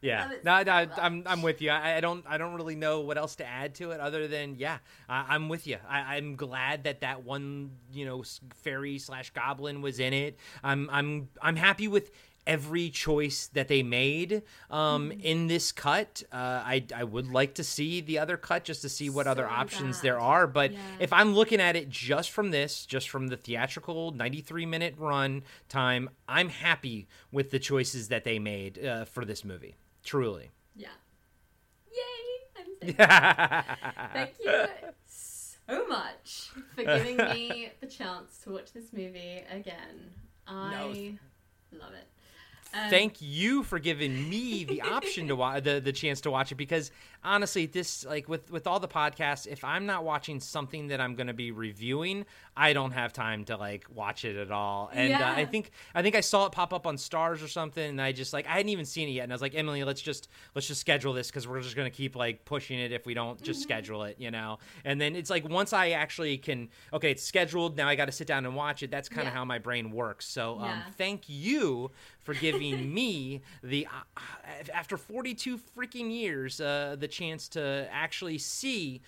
Yeah, 0.04 0.32
Love 0.44 0.66
no, 0.68 0.86
no, 0.86 0.92
I'm 0.98 1.24
I'm 1.28 1.42
with 1.44 1.62
you. 1.62 1.70
I, 1.70 1.98
I 1.98 2.00
don't 2.00 2.26
I 2.28 2.40
don't 2.40 2.56
really 2.56 2.74
know 2.74 3.02
what 3.02 3.20
else 3.20 3.36
to 3.36 3.46
add 3.46 3.76
to 3.76 3.92
it 3.92 4.00
other 4.00 4.28
than 4.28 4.56
yeah, 4.56 4.80
I, 5.08 5.26
I'm 5.30 5.48
with 5.48 5.68
you. 5.68 5.78
I, 5.88 6.16
I'm 6.16 6.36
glad 6.36 6.86
that 6.86 7.02
that 7.02 7.24
one 7.24 7.70
you 7.94 8.06
know 8.06 8.24
fairy 8.64 8.98
slash 8.98 9.30
goblin 9.30 9.80
was 9.84 10.00
in 10.00 10.12
it. 10.14 10.40
I'm 10.64 10.90
I'm 10.92 11.30
I'm 11.40 11.56
happy 11.56 11.88
with 11.88 12.10
every 12.48 12.90
choice 12.90 13.48
that 13.54 13.68
they 13.68 13.84
made 13.84 14.42
um, 14.70 15.10
Mm-hmm. 15.12 15.20
in 15.22 15.48
this 15.48 15.72
cut. 15.72 16.24
Uh, 16.32 16.36
I 16.66 16.86
I 16.96 17.04
would 17.04 17.28
like 17.32 17.54
to 17.56 17.64
see 17.64 18.02
the 18.02 18.18
other 18.20 18.38
cut 18.38 18.64
just 18.64 18.82
to 18.82 18.90
see 18.90 19.10
what 19.10 19.28
other 19.28 19.48
options 19.48 19.98
bad. 19.98 20.04
there 20.04 20.20
are. 20.20 20.48
But 20.48 20.72
Yeah. 20.74 20.80
if 21.00 21.14
I'm 21.14 21.34
looking 21.36 21.60
at 21.62 21.76
it 21.76 21.90
just 21.90 22.32
from 22.32 22.52
this, 22.52 22.86
just 22.86 23.10
from 23.10 23.28
the 23.28 23.38
theatrical 23.38 24.12
93 24.12 24.66
minute 24.66 24.96
run 24.98 25.44
time, 25.70 26.10
I'm 26.28 26.50
happy 26.50 27.08
with 27.32 27.52
the 27.52 27.60
choices 27.60 28.08
that 28.10 28.24
they 28.24 28.40
made 28.40 28.84
uh, 28.84 29.06
for 29.06 29.24
this 29.26 29.46
movie. 29.46 29.76
Truly. 30.04 30.50
Yeah. 30.76 30.88
Yay! 31.94 32.64
I'm 32.90 32.94
Thank 34.14 34.34
you 34.44 34.66
so 35.06 35.88
much 35.88 36.50
for 36.76 36.84
giving 36.84 37.18
me 37.18 37.72
the 37.82 37.88
chance 37.88 38.40
to 38.44 38.52
watch 38.52 38.74
this 38.74 38.92
movie 38.94 39.44
again. 39.50 40.10
I 40.48 41.18
love 41.72 41.94
it. 41.94 42.08
Um, 42.74 42.90
Thank 42.90 43.22
you 43.22 43.64
for 43.64 43.80
giving 43.80 44.30
me 44.30 44.64
the 44.64 44.82
option 44.82 45.28
to 45.28 45.36
watch 45.36 45.64
the, 45.64 45.82
the 45.82 45.92
chance 45.92 46.22
to 46.22 46.32
watch 46.32 46.52
it 46.52 46.56
because 46.56 46.92
honestly, 47.24 47.66
this 47.66 48.06
like 48.06 48.28
with 48.30 48.52
with 48.52 48.68
all 48.68 48.80
the 48.80 48.88
podcasts, 48.88 49.48
if 49.48 49.64
I'm 49.64 49.86
not 49.86 50.04
watching 50.04 50.40
something 50.40 50.88
that 50.88 51.00
I'm 51.02 51.16
going 51.16 51.28
to 51.28 51.34
be 51.34 51.52
reviewing, 51.52 52.26
I 52.56 52.74
don't 52.74 52.92
have 52.92 53.14
time 53.14 53.46
to 53.46 53.58
like 53.58 53.86
watch 53.94 54.26
it 54.26 54.36
at 54.36 54.52
all. 54.52 54.90
And 54.94 55.14
uh, 55.14 55.34
I 55.36 55.46
think 55.46 55.72
I 55.96 56.02
think 56.02 56.16
I 56.16 56.22
saw 56.22 56.46
it 56.46 56.52
pop 56.52 56.74
up 56.74 56.86
on 56.88 56.96
Starz 56.98 57.44
or 57.44 57.48
something, 57.48 57.84
and 57.88 58.02
I 58.02 58.12
just 58.12 58.34
like 58.34 58.48
I 58.48 58.54
hadn't 58.54 58.70
even 58.70 58.86
seen 58.86 59.08
it 59.08 59.12
yet, 59.12 59.24
and 59.24 59.32
I 59.32 59.36
was 59.36 59.42
like, 59.42 59.56
Emily, 59.56 59.84
let's 59.84 60.02
just 60.02 60.28
let's 60.56 60.68
just 60.68 60.82
schedule 60.82 61.14
this 61.14 61.28
because 61.30 61.48
we're 61.48 61.62
just 61.62 61.76
going 61.76 61.90
to 61.90 61.96
keep 61.96 62.16
like 62.16 62.46
pushing 62.46 62.80
it 62.80 62.92
if 62.92 63.06
we 63.06 63.14
don't 63.14 63.42
just 63.42 63.62
schedule 63.62 64.04
it, 64.04 64.16
you 64.20 64.32
know. 64.32 64.60
And 64.86 65.00
then 65.00 65.16
it's 65.16 65.30
like 65.30 65.48
once 65.48 65.74
I 65.74 65.92
actually 65.92 66.38
can, 66.38 66.70
okay, 66.94 67.12
it's 67.12 67.24
scheduled. 67.24 67.78
Now 67.78 67.88
I 67.88 67.96
got 67.96 68.06
to 68.06 68.12
sit 68.12 68.28
down 68.28 68.46
and 68.46 68.56
watch 68.56 68.84
it. 68.84 68.92
That's 68.92 69.10
kind 69.10 69.28
of 69.28 69.34
Yeah. 69.34 69.38
how 69.40 69.46
my 69.46 69.60
brain 69.60 69.92
works. 69.92 70.26
So 70.28 70.56
um, 70.60 70.66
Yeah. 70.66 70.82
thank 70.98 71.24
you 71.30 71.92
for 72.24 72.34
giving 72.34 72.94
me 72.94 73.42
the 73.64 73.88
uh, 73.88 74.22
after 74.74 74.98
42 74.98 75.60
freaking 75.78 76.12
years 76.12 76.60
uh, 76.62 76.96
the 77.00 77.08
chance 77.12 77.50
to 77.50 77.88
actually 77.92 78.38
see 78.38 79.02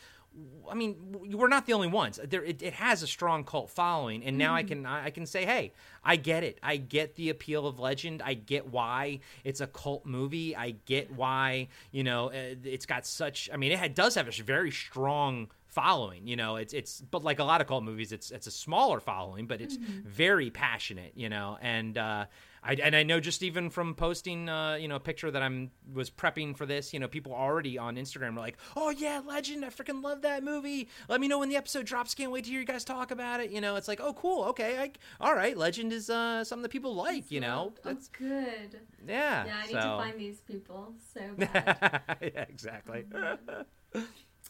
I 0.69 0.73
mean, 0.73 0.95
we're 1.31 1.47
not 1.47 1.65
the 1.65 1.73
only 1.73 1.87
ones. 1.87 2.19
There, 2.23 2.43
it, 2.43 2.63
it 2.63 2.73
has 2.73 3.03
a 3.03 3.07
strong 3.07 3.43
cult 3.43 3.69
following, 3.69 4.23
and 4.23 4.37
now 4.37 4.55
I 4.55 4.63
can 4.63 4.85
I 4.85 5.11
can 5.11 5.25
say, 5.25 5.45
hey, 5.45 5.73
I 6.03 6.15
get 6.15 6.43
it. 6.43 6.57
I 6.63 6.77
get 6.77 7.15
the 7.15 7.29
appeal 7.29 7.67
of 7.67 7.79
Legend. 7.79 8.21
I 8.23 8.33
get 8.33 8.71
why 8.71 9.19
it's 9.43 9.61
a 9.61 9.67
cult 9.67 10.05
movie. 10.05 10.55
I 10.55 10.71
get 10.85 11.11
why 11.11 11.67
you 11.91 12.03
know 12.03 12.29
uh, 12.29 12.55
it's 12.63 12.85
got 12.85 13.05
such. 13.05 13.49
I 13.53 13.57
mean, 13.57 13.71
it 13.71 13.77
had, 13.77 13.93
does 13.93 14.15
have 14.15 14.27
a 14.27 14.43
very 14.43 14.71
strong 14.71 15.51
following. 15.73 16.27
You 16.27 16.35
know, 16.35 16.55
it's 16.55 16.73
it's 16.73 17.01
but 17.01 17.23
like 17.23 17.39
a 17.39 17.43
lot 17.43 17.61
of 17.61 17.67
cult 17.67 17.83
movies, 17.83 18.11
it's 18.11 18.31
it's 18.31 18.47
a 18.47 18.51
smaller 18.51 18.99
following, 18.99 19.47
but 19.47 19.61
it's 19.61 19.77
Mm-hmm. 19.77 20.07
very 20.07 20.49
passionate. 20.49 21.13
You 21.15 21.29
know, 21.29 21.57
and 21.61 21.97
uh, 21.97 22.25
I 22.63 22.73
and 22.75 22.95
I 22.95 23.03
know 23.03 23.19
just 23.19 23.43
even 23.43 23.69
from 23.69 23.95
posting, 23.95 24.47
uh, 24.49 24.75
you 24.75 24.87
know, 24.87 24.95
a 24.95 24.99
picture 24.99 25.29
that 25.31 25.41
I'm 25.41 25.71
was 25.93 26.09
prepping 26.09 26.55
for 26.55 26.65
this. 26.65 26.93
You 26.93 26.99
know, 26.99 27.07
people 27.07 27.33
already 27.33 27.77
on 27.77 27.95
Instagram 27.95 28.37
are 28.37 28.39
like, 28.41 28.57
"Oh 28.77 28.89
yeah, 28.91 29.21
Legend! 29.25 29.65
I 29.65 29.69
freaking 29.69 30.03
love 30.03 30.21
that 30.21 30.43
movie. 30.43 30.87
Let 31.09 31.19
me 31.21 31.27
know 31.27 31.39
when 31.39 31.49
the 31.49 31.55
episode 31.57 31.85
drops. 31.85 32.13
Can't 32.15 32.31
wait 32.31 32.43
to 32.45 32.51
hear 32.51 32.59
you 32.59 32.65
guys 32.65 32.83
talk 32.85 33.11
about 33.11 33.39
it." 33.41 33.49
You 33.51 33.59
know, 33.61 33.75
it's 33.75 33.87
like, 33.87 33.99
"Oh 34.01 34.13
cool, 34.13 34.43
okay, 34.45 34.77
I, 34.77 34.91
all 35.19 35.35
right." 35.35 35.57
Legend 35.57 35.91
is 35.91 36.09
uh, 36.09 36.43
something 36.43 36.63
that 36.63 36.69
people 36.71 36.93
like. 36.95 37.29
You 37.31 37.39
know, 37.41 37.73
Oh, 37.75 37.79
that's 37.83 38.07
good. 38.09 38.79
yeah. 39.07 39.45
Yeah, 39.45 39.55
I 39.57 39.63
need 39.65 39.71
so. 39.73 39.79
to 39.79 39.97
find 39.97 40.19
these 40.19 40.39
people 40.41 40.93
so 41.13 41.21
bad. 41.37 42.01
yeah, 42.21 42.45
exactly. 42.49 43.05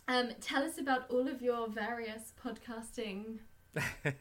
um, 0.07 0.31
tell 0.41 0.63
us 0.63 0.77
about 0.77 1.09
all 1.09 1.27
of 1.27 1.41
your 1.41 1.67
various 1.67 2.33
podcasting 2.43 3.39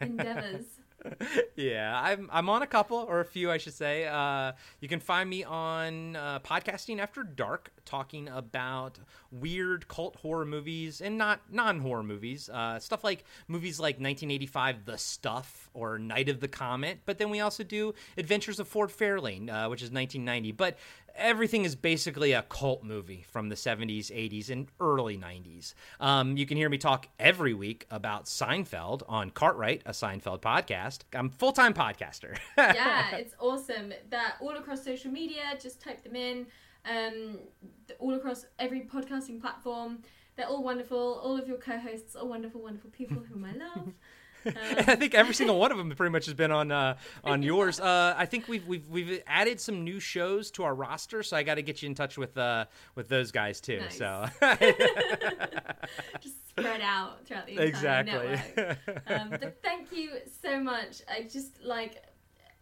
endeavors. 0.00 0.64
yeah, 1.56 2.00
I'm 2.00 2.28
I'm 2.32 2.48
on 2.48 2.62
a 2.62 2.66
couple 2.66 2.98
or 2.98 3.20
a 3.20 3.24
few, 3.24 3.50
I 3.50 3.59
should 3.59 3.74
say. 3.74 4.06
Uh, 4.06 4.52
you 4.80 4.88
can 4.88 5.00
find 5.00 5.28
me 5.28 5.44
on 5.44 6.16
uh, 6.16 6.40
podcasting 6.40 6.98
after 6.98 7.22
dark, 7.22 7.72
talking 7.84 8.28
about 8.28 8.98
weird 9.30 9.88
cult 9.88 10.16
horror 10.16 10.44
movies 10.44 11.00
and 11.00 11.18
not 11.18 11.40
non 11.50 11.80
horror 11.80 12.02
movies, 12.02 12.48
uh, 12.48 12.78
stuff 12.78 13.02
like 13.04 13.24
movies 13.48 13.80
like 13.80 13.96
1985, 13.96 14.84
The 14.84 14.98
Stuff 14.98 15.70
or 15.74 15.98
Night 15.98 16.28
of 16.28 16.40
the 16.40 16.48
Comet. 16.48 17.00
But 17.04 17.18
then 17.18 17.30
we 17.30 17.40
also 17.40 17.64
do 17.64 17.94
Adventures 18.16 18.60
of 18.60 18.68
Ford 18.68 18.90
Fairlane, 18.90 19.50
uh, 19.50 19.68
which 19.68 19.82
is 19.82 19.90
1990. 19.90 20.52
But 20.52 20.78
everything 21.16 21.64
is 21.64 21.74
basically 21.74 22.32
a 22.32 22.43
cult 22.43 22.82
movie 22.82 23.24
from 23.30 23.48
the 23.48 23.55
70s, 23.55 24.10
80s, 24.10 24.51
and 24.51 24.68
early 24.80 25.16
90s. 25.16 25.74
Um, 26.01 26.36
you 26.36 26.47
can 26.47 26.56
hear 26.56 26.68
me 26.68 26.78
talk 26.78 27.09
every 27.18 27.55
week 27.55 27.86
about 27.90 28.26
Seinfeld 28.26 29.02
on 29.09 29.30
Cartwright, 29.30 29.82
a 29.86 29.90
Seinfeld 29.90 30.40
podcast. 30.40 31.01
I'm 31.14 31.30
full 31.30 31.52
time 31.52 31.74
podcaster. 31.74 32.36
yeah, 32.59 33.16
it's 33.16 33.34
awesome. 33.39 33.93
That 34.10 34.36
all 34.40 34.56
across 34.56 34.84
social 34.84 35.10
media, 35.10 35.43
just 35.60 35.80
type 35.80 36.02
them 36.02 36.16
in. 36.16 36.47
Um, 36.84 37.39
all 37.98 38.14
across 38.14 38.47
every 38.59 38.80
podcasting 38.80 39.40
platform. 39.40 40.01
They're 40.36 40.47
all 40.47 40.62
wonderful. 40.62 41.20
All 41.22 41.36
of 41.36 41.47
your 41.47 41.59
co-hosts 41.59 42.16
are 42.16 42.26
wonderful, 42.26 42.62
wonderful 42.62 42.90
people 42.90 43.18
whom 43.18 43.44
I 43.44 43.52
love. 43.52 43.93
I 44.47 44.97
think 44.97 45.14
every 45.14 45.35
single 45.35 45.59
one 45.59 45.70
of 45.70 45.78
them 45.78 45.90
pretty 45.90 46.10
much 46.10 46.27
has 46.27 46.35
been 46.35 46.51
on 46.51 46.73
uh, 46.73 46.97
on 47.24 47.43
yours. 47.43 47.78
Uh, 47.81 48.14
I 48.16 48.27
think 48.27 48.48
we've 48.48 48.66
we've 48.66 48.89
we've 48.89 49.23
added 49.27 49.60
some 49.60 49.85
new 49.85 50.01
shows 50.01 50.51
to 50.52 50.64
our 50.64 50.74
roster, 50.74 51.23
so 51.23 51.36
I 51.36 51.43
got 51.43 51.56
to 51.56 51.62
get 51.62 51.82
you 51.82 51.89
in 51.89 51.94
touch 51.94 52.19
with 52.19 52.36
uh, 52.36 52.66
with 52.94 53.09
those 53.09 53.31
guys 53.31 53.60
too. 53.60 53.81
Nice. 53.81 53.98
So 53.98 54.27
just 56.20 56.48
spread 56.48 56.81
out 56.81 57.24
throughout 57.27 57.47
the 57.47 57.52
entire 57.52 57.66
exactly. 57.66 58.40
network. 58.56 58.78
Um, 59.06 59.31
but 59.31 59.59
thank 59.62 59.93
you 59.93 60.10
so 60.43 60.60
much. 60.60 61.02
I 61.09 61.23
just 61.23 61.62
like. 61.62 62.02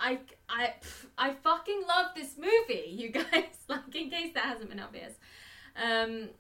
I, 0.03 0.19
I, 0.49 0.73
pff, 0.83 1.05
I 1.19 1.35
fucking 1.35 1.83
love 1.87 2.13
this 2.17 2.39
movie, 2.39 2.87
you 2.89 3.11
guys. 3.11 3.25
Like, 3.69 3.95
in 3.95 4.09
case 4.09 4.33
that 4.33 4.45
hasn't 4.45 4.71
been 4.71 4.81
obvious. 4.81 5.13
Um, 5.77 6.31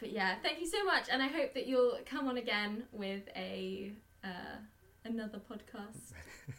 but 0.00 0.10
yeah, 0.10 0.34
thank 0.42 0.60
you 0.60 0.66
so 0.66 0.84
much, 0.84 1.04
and 1.10 1.22
I 1.22 1.28
hope 1.28 1.54
that 1.54 1.66
you'll 1.66 1.96
come 2.04 2.28
on 2.28 2.36
again 2.36 2.82
with 2.92 3.22
a 3.36 3.92
uh, 4.24 4.56
another 5.04 5.38
podcast, 5.38 6.12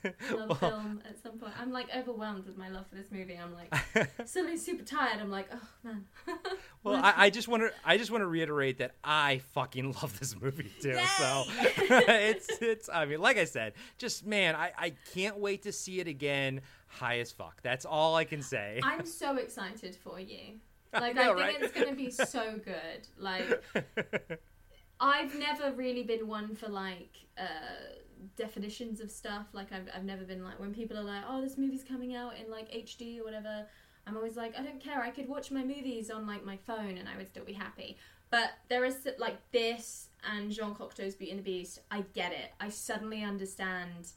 love 0.36 0.50
Well- 0.50 0.72
film 0.72 1.02
at 1.08 1.22
some 1.22 1.38
point. 1.40 1.54
I'm 1.60 1.72
like 1.72 1.88
overwhelmed 1.96 2.46
with 2.46 2.58
my 2.58 2.70
love 2.70 2.88
for 2.88 2.96
this 2.96 3.12
movie. 3.12 3.38
I'm 3.38 3.54
like 3.54 4.10
suddenly 4.26 4.58
super 4.58 4.84
tired. 4.84 5.20
I'm 5.20 5.32
like, 5.32 5.50
oh 5.54 5.68
man. 5.84 6.06
Well, 6.84 7.04
I, 7.04 7.14
I 7.18 7.30
just 7.32 7.48
want 7.48 7.64
to 7.64 7.72
I 7.84 7.98
just 7.98 8.12
want 8.12 8.22
to 8.22 8.28
reiterate 8.28 8.78
that 8.78 8.92
I 9.04 9.40
fucking 9.54 9.94
love 9.94 10.20
this 10.20 10.40
movie 10.40 10.72
too. 10.80 11.00
So 11.18 11.44
it's 11.50 12.48
it's 12.62 12.90
I 12.94 13.06
mean, 13.06 13.20
like 13.20 13.38
I 13.38 13.46
said, 13.46 13.74
just 13.98 14.24
man, 14.26 14.56
I 14.56 14.72
I 14.78 14.94
can't 15.14 15.40
wait 15.40 15.64
to 15.64 15.72
see 15.72 16.00
it 16.00 16.08
again. 16.08 16.62
High 16.88 17.20
as 17.20 17.32
fuck. 17.32 17.62
That's 17.64 17.86
all 17.86 18.16
I 18.16 18.24
can 18.24 18.44
say. 18.44 18.80
I'm 18.84 19.06
so 19.08 19.38
excited 19.38 19.96
for 19.96 20.20
you. 20.20 20.60
I 20.94 21.00
Like 21.00 21.16
know, 21.16 21.22
I, 21.22 21.26
think 21.26 21.40
right? 21.40 21.56
it's 21.64 21.74
gonna 21.80 21.96
be 21.96 22.12
so 22.12 22.60
good. 22.64 23.08
Like 23.18 23.64
I've 25.00 25.36
never 25.38 25.72
really 25.76 26.04
been 26.04 26.28
one 26.28 26.56
for 26.56 26.70
like 26.70 27.18
uh, 27.38 27.44
definitions 28.36 29.00
of 29.02 29.12
stuff. 29.12 29.48
Like 29.54 29.72
I've 29.72 29.88
I've 29.96 30.04
never 30.04 30.24
been 30.24 30.44
like 30.44 30.60
when 30.60 30.74
people 30.74 30.98
are 30.98 31.04
like, 31.04 31.24
oh, 31.28 31.42
this 31.42 31.58
movie's 31.58 31.84
coming 31.84 32.16
out 32.16 32.34
in 32.38 32.50
like 32.52 32.72
HD 32.72 33.20
or 33.20 33.24
whatever. 33.24 33.66
I'm 34.08 34.16
always 34.16 34.38
like, 34.38 34.58
I 34.58 34.62
don't 34.62 34.80
care. 34.80 35.02
I 35.02 35.10
could 35.10 35.28
watch 35.28 35.50
my 35.50 35.64
movies 35.64 36.12
on 36.12 36.28
like 36.28 36.46
my 36.46 36.58
phone 36.58 36.98
and 36.98 37.10
I 37.10 37.18
would 37.18 37.28
still 37.28 37.46
be 37.46 37.54
happy. 37.54 37.98
But 38.30 38.52
there 38.70 38.86
is 38.86 39.08
like 39.18 39.38
this 39.52 40.10
and 40.32 40.52
Jean 40.52 40.76
Cocteau's 40.76 41.16
Beauty 41.16 41.32
and 41.32 41.40
the 41.40 41.44
Beast. 41.44 41.80
I 41.90 42.04
get 42.14 42.32
it. 42.32 42.52
I 42.60 42.70
suddenly 42.70 43.24
understand 43.24 44.12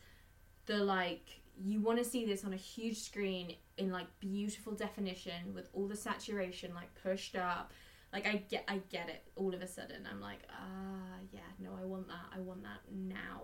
the 0.66 0.77
like 0.77 1.41
you 1.65 1.81
want 1.81 1.99
to 1.99 2.05
see 2.05 2.25
this 2.25 2.45
on 2.45 2.53
a 2.53 2.57
huge 2.57 2.99
screen 2.99 3.55
in 3.77 3.91
like 3.91 4.07
beautiful 4.20 4.73
definition 4.73 5.55
with 5.55 5.69
all 5.73 5.87
the 5.87 5.97
saturation 5.97 6.73
like 6.75 6.89
pushed 7.03 7.37
up 7.37 7.73
like 8.12 8.27
i 8.27 8.37
get 8.49 8.65
i 8.69 8.81
get 8.91 9.09
it 9.09 9.23
all 9.37 9.53
of 9.53 9.61
a 9.61 9.66
sudden 9.66 10.07
i'm 10.11 10.20
like 10.20 10.41
ah 10.51 11.16
yeah 11.33 11.41
no 11.59 11.70
i 11.81 11.85
want 11.85 12.07
that 12.07 12.27
i 12.35 12.39
want 12.41 12.62
that 12.62 12.81
now 12.93 13.41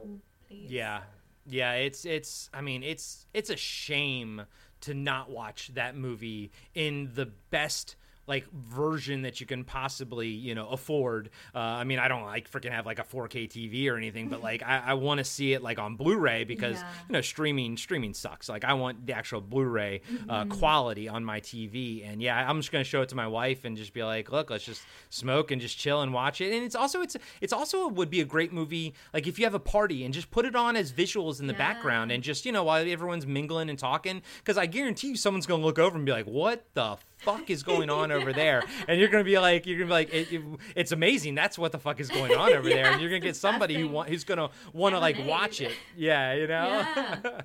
Yeah. 0.54 1.00
Yeah, 1.46 1.72
it's 1.74 2.04
it's 2.04 2.48
I 2.54 2.62
mean, 2.62 2.82
it's 2.82 3.26
it's 3.34 3.50
a 3.50 3.56
shame 3.56 4.42
to 4.82 4.94
not 4.94 5.30
watch 5.30 5.72
that 5.74 5.96
movie 5.96 6.52
in 6.74 7.10
the 7.14 7.26
best 7.50 7.96
like 8.26 8.50
version 8.52 9.22
that 9.22 9.40
you 9.40 9.46
can 9.46 9.64
possibly 9.64 10.28
you 10.28 10.54
know 10.54 10.68
afford. 10.68 11.30
Uh, 11.54 11.58
i 11.58 11.84
mean 11.84 11.98
i 11.98 12.08
don't 12.08 12.22
like 12.24 12.50
freaking 12.50 12.70
have 12.70 12.86
like 12.86 12.98
a 12.98 13.02
4k 13.04 13.48
tv 13.48 13.90
or 13.90 13.96
anything 13.96 14.28
but 14.28 14.40
like 14.42 14.62
i, 14.62 14.78
I 14.86 14.94
want 14.94 15.18
to 15.18 15.24
see 15.24 15.52
it 15.52 15.62
like 15.62 15.78
on 15.78 15.96
blu-ray 15.96 16.44
because 16.44 16.80
Yeah. 16.80 16.88
you 17.08 17.12
know 17.14 17.20
streaming 17.20 17.76
streaming 17.76 18.14
sucks. 18.14 18.48
Like 18.48 18.64
i 18.64 18.72
want 18.74 19.06
the 19.06 19.12
actual 19.12 19.40
blu-ray 19.40 20.00
uh, 20.28 20.44
quality 20.46 21.08
on 21.08 21.24
my 21.24 21.40
tv 21.40 22.06
and 22.08 22.22
yeah 22.22 22.48
i'm 22.48 22.60
just 22.60 22.72
gonna 22.72 22.84
show 22.84 23.02
it 23.02 23.08
to 23.10 23.14
my 23.16 23.26
wife 23.26 23.64
and 23.64 23.76
just 23.76 23.92
be 23.92 24.02
like 24.02 24.30
look 24.32 24.50
let's 24.50 24.64
just 24.64 24.82
smoke 25.10 25.50
and 25.50 25.60
just 25.60 25.76
chill 25.78 26.02
and 26.02 26.12
watch 26.12 26.40
it. 26.40 26.52
And 26.52 26.64
it's 26.64 26.74
also 26.74 27.00
it's 27.02 27.16
it's 27.40 27.52
also 27.52 27.88
would 27.88 28.10
be 28.10 28.20
a 28.20 28.24
great 28.24 28.52
movie 28.52 28.94
like 29.12 29.26
if 29.26 29.38
you 29.38 29.44
have 29.44 29.54
a 29.54 29.60
party 29.60 30.04
and 30.04 30.12
just 30.14 30.30
put 30.30 30.44
it 30.44 30.56
on 30.56 30.76
as 30.76 30.92
visuals 30.92 31.40
in 31.40 31.46
the 31.46 31.52
Yeah. 31.52 31.58
background 31.58 32.10
and 32.12 32.22
just 32.22 32.44
you 32.46 32.52
know 32.52 32.64
while 32.64 32.84
everyone's 32.88 33.26
mingling 33.26 33.68
and 33.70 33.78
talking 33.78 34.22
because 34.38 34.56
i 34.58 34.66
guarantee 34.66 35.08
you 35.08 35.16
someone's 35.16 35.46
gonna 35.46 35.62
look 35.62 35.78
over 35.78 35.96
and 35.96 36.04
be 36.06 36.12
like 36.12 36.26
what 36.26 36.64
the 36.74 36.96
fuck 37.24 37.50
is 37.50 37.62
going 37.62 37.90
on 37.90 38.12
over 38.12 38.32
there? 38.42 38.62
And 38.88 38.98
you're 39.00 39.08
gonna 39.08 39.24
be 39.24 39.38
like 39.38 39.66
you're 39.66 39.78
gonna 39.78 39.88
be 39.88 39.92
like 39.92 40.12
it, 40.14 40.32
it- 40.32 40.42
it's 40.76 40.92
amazing 40.92 41.34
that's 41.34 41.58
what 41.58 41.72
the 41.72 41.78
fuck 41.78 42.00
is 42.00 42.08
going 42.08 42.34
on 42.34 42.52
over 42.52 42.68
there. 42.68 42.86
And 42.92 43.00
you're 43.00 43.10
gonna 43.10 43.20
get 43.20 43.36
somebody 43.46 43.74
who 43.74 43.80
disgusting 43.80 43.94
want, 43.94 44.08
who's 44.10 44.24
gonna 44.24 44.50
want 44.72 44.94
to 44.94 44.98
like 44.98 45.18
watch 45.26 45.60
it. 45.60 45.72
Yeah 45.96 46.34
you 46.34 46.46
know? 46.46 46.64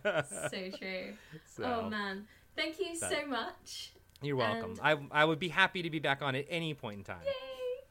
Yeah. 0.06 0.22
so 0.50 0.78
true. 0.78 1.14
So, 1.46 1.64
oh 1.86 1.90
man. 1.90 2.26
Thank 2.56 2.80
you 2.80 2.96
so 2.96 3.26
much. 3.28 3.92
You're 4.22 4.36
welcome. 4.36 4.76
I, 4.84 4.98
I 5.12 5.24
would 5.24 5.40
be 5.40 5.48
happy 5.48 5.82
to 5.82 5.90
be 5.90 6.00
back 6.00 6.22
on 6.22 6.36
at 6.36 6.46
any 6.50 6.74
point 6.74 6.98
in 6.98 7.04
time. 7.06 7.22
Yay! 7.26 7.86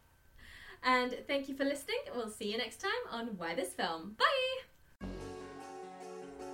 and 0.85 1.17
thank 1.27 1.49
you 1.49 1.57
for 1.57 1.65
listening. 1.65 1.97
We'll 2.15 2.29
see 2.31 2.53
you 2.53 2.59
next 2.59 2.81
time 2.81 2.91
on 3.11 3.29
why 3.39 3.55
this 3.55 3.71
film. 3.73 4.15
Bye 4.19 4.68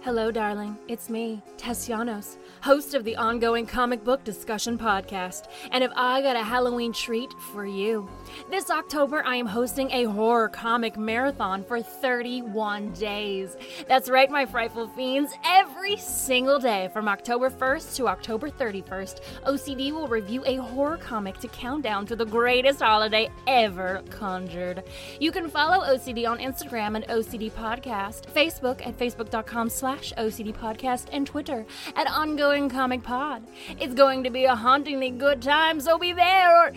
Hello, 0.04 0.30
darling. 0.30 0.76
It's 0.86 1.08
me, 1.08 1.40
Tess 1.56 1.88
Llanos, 1.88 2.36
host 2.60 2.92
of 2.92 3.04
the 3.04 3.16
ongoing 3.16 3.64
comic 3.64 4.04
book 4.04 4.22
discussion 4.22 4.76
podcast. 4.76 5.48
And 5.70 5.82
if 5.82 5.90
I 5.96 6.20
got 6.20 6.36
a 6.36 6.42
Halloween 6.42 6.92
treat 6.92 7.32
for 7.54 7.64
you, 7.64 8.06
this 8.50 8.68
October 8.68 9.24
I 9.24 9.36
am 9.36 9.46
hosting 9.46 9.90
a 9.92 10.04
horror 10.04 10.50
comic 10.50 10.98
marathon 10.98 11.64
for 11.64 11.80
31 11.80 12.92
days. 12.92 13.56
That's 13.88 14.10
right, 14.10 14.30
my 14.30 14.44
frightful 14.44 14.88
fiends. 14.88 15.32
Every 15.42 15.73
single 15.92 16.58
day 16.58 16.88
from 16.92 17.08
October 17.08 17.50
1st 17.50 17.96
to 17.96 18.08
October 18.08 18.48
31st, 18.48 19.20
OCD 19.46 19.92
will 19.92 20.08
review 20.08 20.42
a 20.46 20.56
horror 20.56 20.96
comic 20.96 21.38
to 21.38 21.48
count 21.48 21.82
down 21.82 22.06
to 22.06 22.16
the 22.16 22.24
greatest 22.24 22.80
holiday 22.80 23.30
ever 23.46 24.02
conjured. 24.10 24.82
You 25.20 25.30
can 25.30 25.48
follow 25.50 25.84
OCD 25.84 26.28
on 26.28 26.38
Instagram 26.38 26.96
at 26.96 27.08
OCD 27.08 27.52
Podcast, 27.52 28.26
Facebook 28.32 28.84
at 28.86 28.98
facebook.com 28.98 29.68
slash 29.68 30.12
OCD 30.16 30.54
Podcast, 30.56 31.08
and 31.12 31.26
Twitter 31.26 31.66
at 31.94 32.10
Ongoing 32.10 32.70
Comic 32.70 33.02
Pod. 33.02 33.42
It's 33.78 33.94
going 33.94 34.24
to 34.24 34.30
be 34.30 34.44
a 34.44 34.54
hauntingly 34.56 35.10
good 35.10 35.42
time, 35.42 35.80
so 35.80 35.98
be 35.98 36.12
there 36.12 36.58
or 36.58 36.72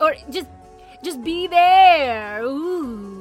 or 0.00 0.14
just 0.30 0.48
just 1.02 1.24
be 1.24 1.46
there. 1.46 2.42
Ooh. 2.42 3.19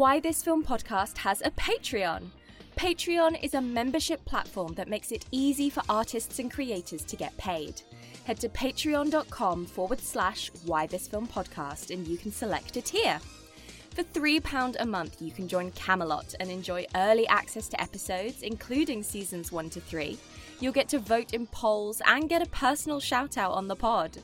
Why 0.00 0.18
This 0.18 0.42
Film 0.42 0.64
podcast 0.64 1.18
has 1.18 1.42
a 1.42 1.50
Patreon. 1.50 2.30
Patreon 2.74 3.38
is 3.44 3.52
a 3.52 3.60
membership 3.60 4.24
platform 4.24 4.72
that 4.76 4.88
makes 4.88 5.12
it 5.12 5.26
easy 5.30 5.68
for 5.68 5.82
artists 5.90 6.38
and 6.38 6.50
creators 6.50 7.04
to 7.04 7.16
get 7.16 7.36
paid. 7.36 7.82
Head 8.24 8.40
to 8.40 8.48
patreon.com 8.48 9.66
forward 9.66 10.00
slash 10.00 10.50
why 10.64 10.86
this 10.86 11.06
film 11.06 11.28
podcast 11.28 11.90
and 11.90 12.08
you 12.08 12.16
can 12.16 12.32
select 12.32 12.78
a 12.78 12.80
tier. 12.80 13.20
For 13.90 14.02
£3 14.02 14.76
a 14.80 14.86
month, 14.86 15.20
you 15.20 15.32
can 15.32 15.46
join 15.46 15.70
Camelot 15.72 16.34
and 16.40 16.50
enjoy 16.50 16.86
early 16.94 17.28
access 17.28 17.68
to 17.68 17.78
episodes, 17.78 18.40
including 18.40 19.02
seasons 19.02 19.52
1 19.52 19.68
to 19.68 19.82
3. 19.82 20.16
You'll 20.60 20.72
get 20.72 20.88
to 20.88 20.98
vote 20.98 21.34
in 21.34 21.46
polls 21.48 22.00
and 22.06 22.26
get 22.26 22.40
a 22.40 22.48
personal 22.48 23.00
shout 23.00 23.36
out 23.36 23.52
on 23.52 23.68
the 23.68 23.76
pod. 23.76 24.16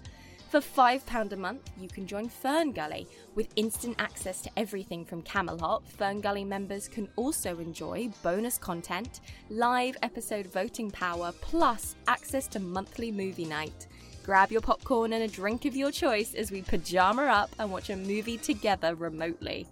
For 0.50 0.60
£5 0.60 1.32
a 1.32 1.36
month, 1.36 1.70
you 1.76 1.88
can 1.88 2.06
join 2.06 2.30
Ferngully. 2.30 3.08
With 3.34 3.48
instant 3.56 3.96
access 3.98 4.40
to 4.42 4.50
everything 4.56 5.04
from 5.04 5.22
Camelot, 5.22 5.82
Ferngully 5.98 6.46
members 6.46 6.86
can 6.86 7.08
also 7.16 7.58
enjoy 7.58 8.10
bonus 8.22 8.56
content, 8.56 9.20
live 9.50 9.96
episode 10.04 10.46
voting 10.46 10.92
power, 10.92 11.32
plus 11.40 11.96
access 12.06 12.46
to 12.48 12.60
monthly 12.60 13.10
movie 13.10 13.44
night. 13.44 13.88
Grab 14.24 14.52
your 14.52 14.60
popcorn 14.60 15.14
and 15.14 15.24
a 15.24 15.28
drink 15.28 15.64
of 15.64 15.74
your 15.74 15.90
choice 15.90 16.32
as 16.34 16.52
we 16.52 16.62
pajama 16.62 17.24
up 17.24 17.50
and 17.58 17.72
watch 17.72 17.90
a 17.90 17.96
movie 17.96 18.38
together 18.38 18.94
remotely. 18.94 19.66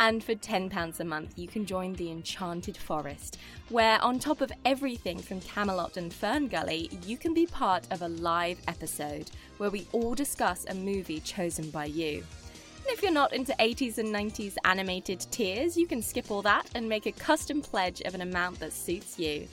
And 0.00 0.22
for 0.22 0.36
£10 0.36 1.00
a 1.00 1.04
month, 1.04 1.36
you 1.36 1.48
can 1.48 1.66
join 1.66 1.92
the 1.94 2.12
Enchanted 2.12 2.76
Forest, 2.76 3.36
where, 3.68 4.00
on 4.00 4.20
top 4.20 4.40
of 4.40 4.52
everything 4.64 5.18
from 5.18 5.40
Camelot 5.40 5.96
and 5.96 6.14
Fern 6.14 6.46
Gully, 6.46 6.88
you 7.04 7.16
can 7.16 7.34
be 7.34 7.46
part 7.46 7.84
of 7.90 8.02
a 8.02 8.08
live 8.08 8.60
episode 8.68 9.28
where 9.56 9.70
we 9.70 9.88
all 9.90 10.14
discuss 10.14 10.66
a 10.66 10.74
movie 10.74 11.18
chosen 11.18 11.68
by 11.70 11.86
you. 11.86 12.18
And 12.18 12.86
if 12.96 13.02
you're 13.02 13.10
not 13.10 13.32
into 13.32 13.52
80s 13.58 13.98
and 13.98 14.14
90s 14.14 14.54
animated 14.64 15.26
tiers, 15.32 15.76
you 15.76 15.88
can 15.88 16.00
skip 16.00 16.30
all 16.30 16.42
that 16.42 16.70
and 16.76 16.88
make 16.88 17.06
a 17.06 17.12
custom 17.12 17.60
pledge 17.60 18.00
of 18.02 18.14
an 18.14 18.20
amount 18.20 18.60
that 18.60 18.72
suits 18.72 19.18
you. 19.18 19.48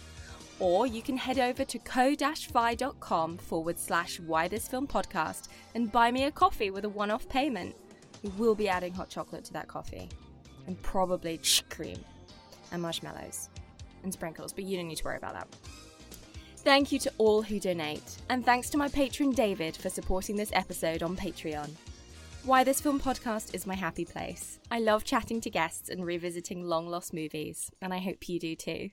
Or 0.60 0.86
you 0.86 1.02
can 1.02 1.18
head 1.18 1.40
over 1.40 1.66
to 1.66 1.80
ko-fi.com 1.80 3.38
forward 3.40 3.80
slash 3.80 4.20
why 4.20 4.48
this 4.48 4.68
film 4.68 4.86
podcast 4.88 5.48
and 5.74 5.92
buy 5.92 6.12
me 6.12 6.26
a 6.26 6.32
coffee 6.32 6.70
with 6.70 6.86
a 6.86 6.90
one 6.90 7.10
off 7.10 7.28
payment. 7.28 7.76
We 8.22 8.30
will 8.30 8.56
be 8.56 8.70
adding 8.70 8.94
hot 8.94 9.10
chocolate 9.10 9.44
to 9.46 9.54
that 9.54 9.68
coffee 9.68 10.08
and 10.68 10.82
probably 10.82 11.40
cream 11.70 12.00
and 12.72 12.82
marshmallows 12.82 13.50
and 14.04 14.12
sprinkles, 14.14 14.54
but 14.54 14.64
you 14.64 14.78
don't 14.78 14.88
need 14.88 14.98
to 14.98 15.04
worry 15.04 15.18
about 15.18 15.34
that. 15.34 15.48
Thank 16.58 16.92
you 16.92 17.00
to 17.00 17.12
all 17.18 17.44
who 17.44 17.60
donate, 17.60 18.18
and 18.30 18.44
thanks 18.44 18.70
to 18.72 18.78
my 18.78 18.88
patron 18.88 19.32
David 19.32 19.76
for 19.76 19.90
supporting 19.90 20.36
this 20.36 20.52
episode 20.54 21.04
on 21.04 21.16
Patreon. 21.16 21.70
Why 22.44 22.64
This 22.64 22.82
Film 22.82 23.00
podcast 23.00 23.54
is 23.54 23.68
my 23.68 23.76
happy 23.76 24.06
place. 24.06 24.60
I 24.70 24.80
love 24.80 25.04
chatting 25.04 25.42
to 25.42 25.50
guests 25.50 25.90
and 25.90 26.06
revisiting 26.06 26.64
long 26.64 26.88
lost 26.88 27.14
movies, 27.14 27.72
and 27.82 27.94
I 27.94 28.00
hope 28.00 28.28
you 28.30 28.40
do 28.40 28.56
too. 28.56 28.90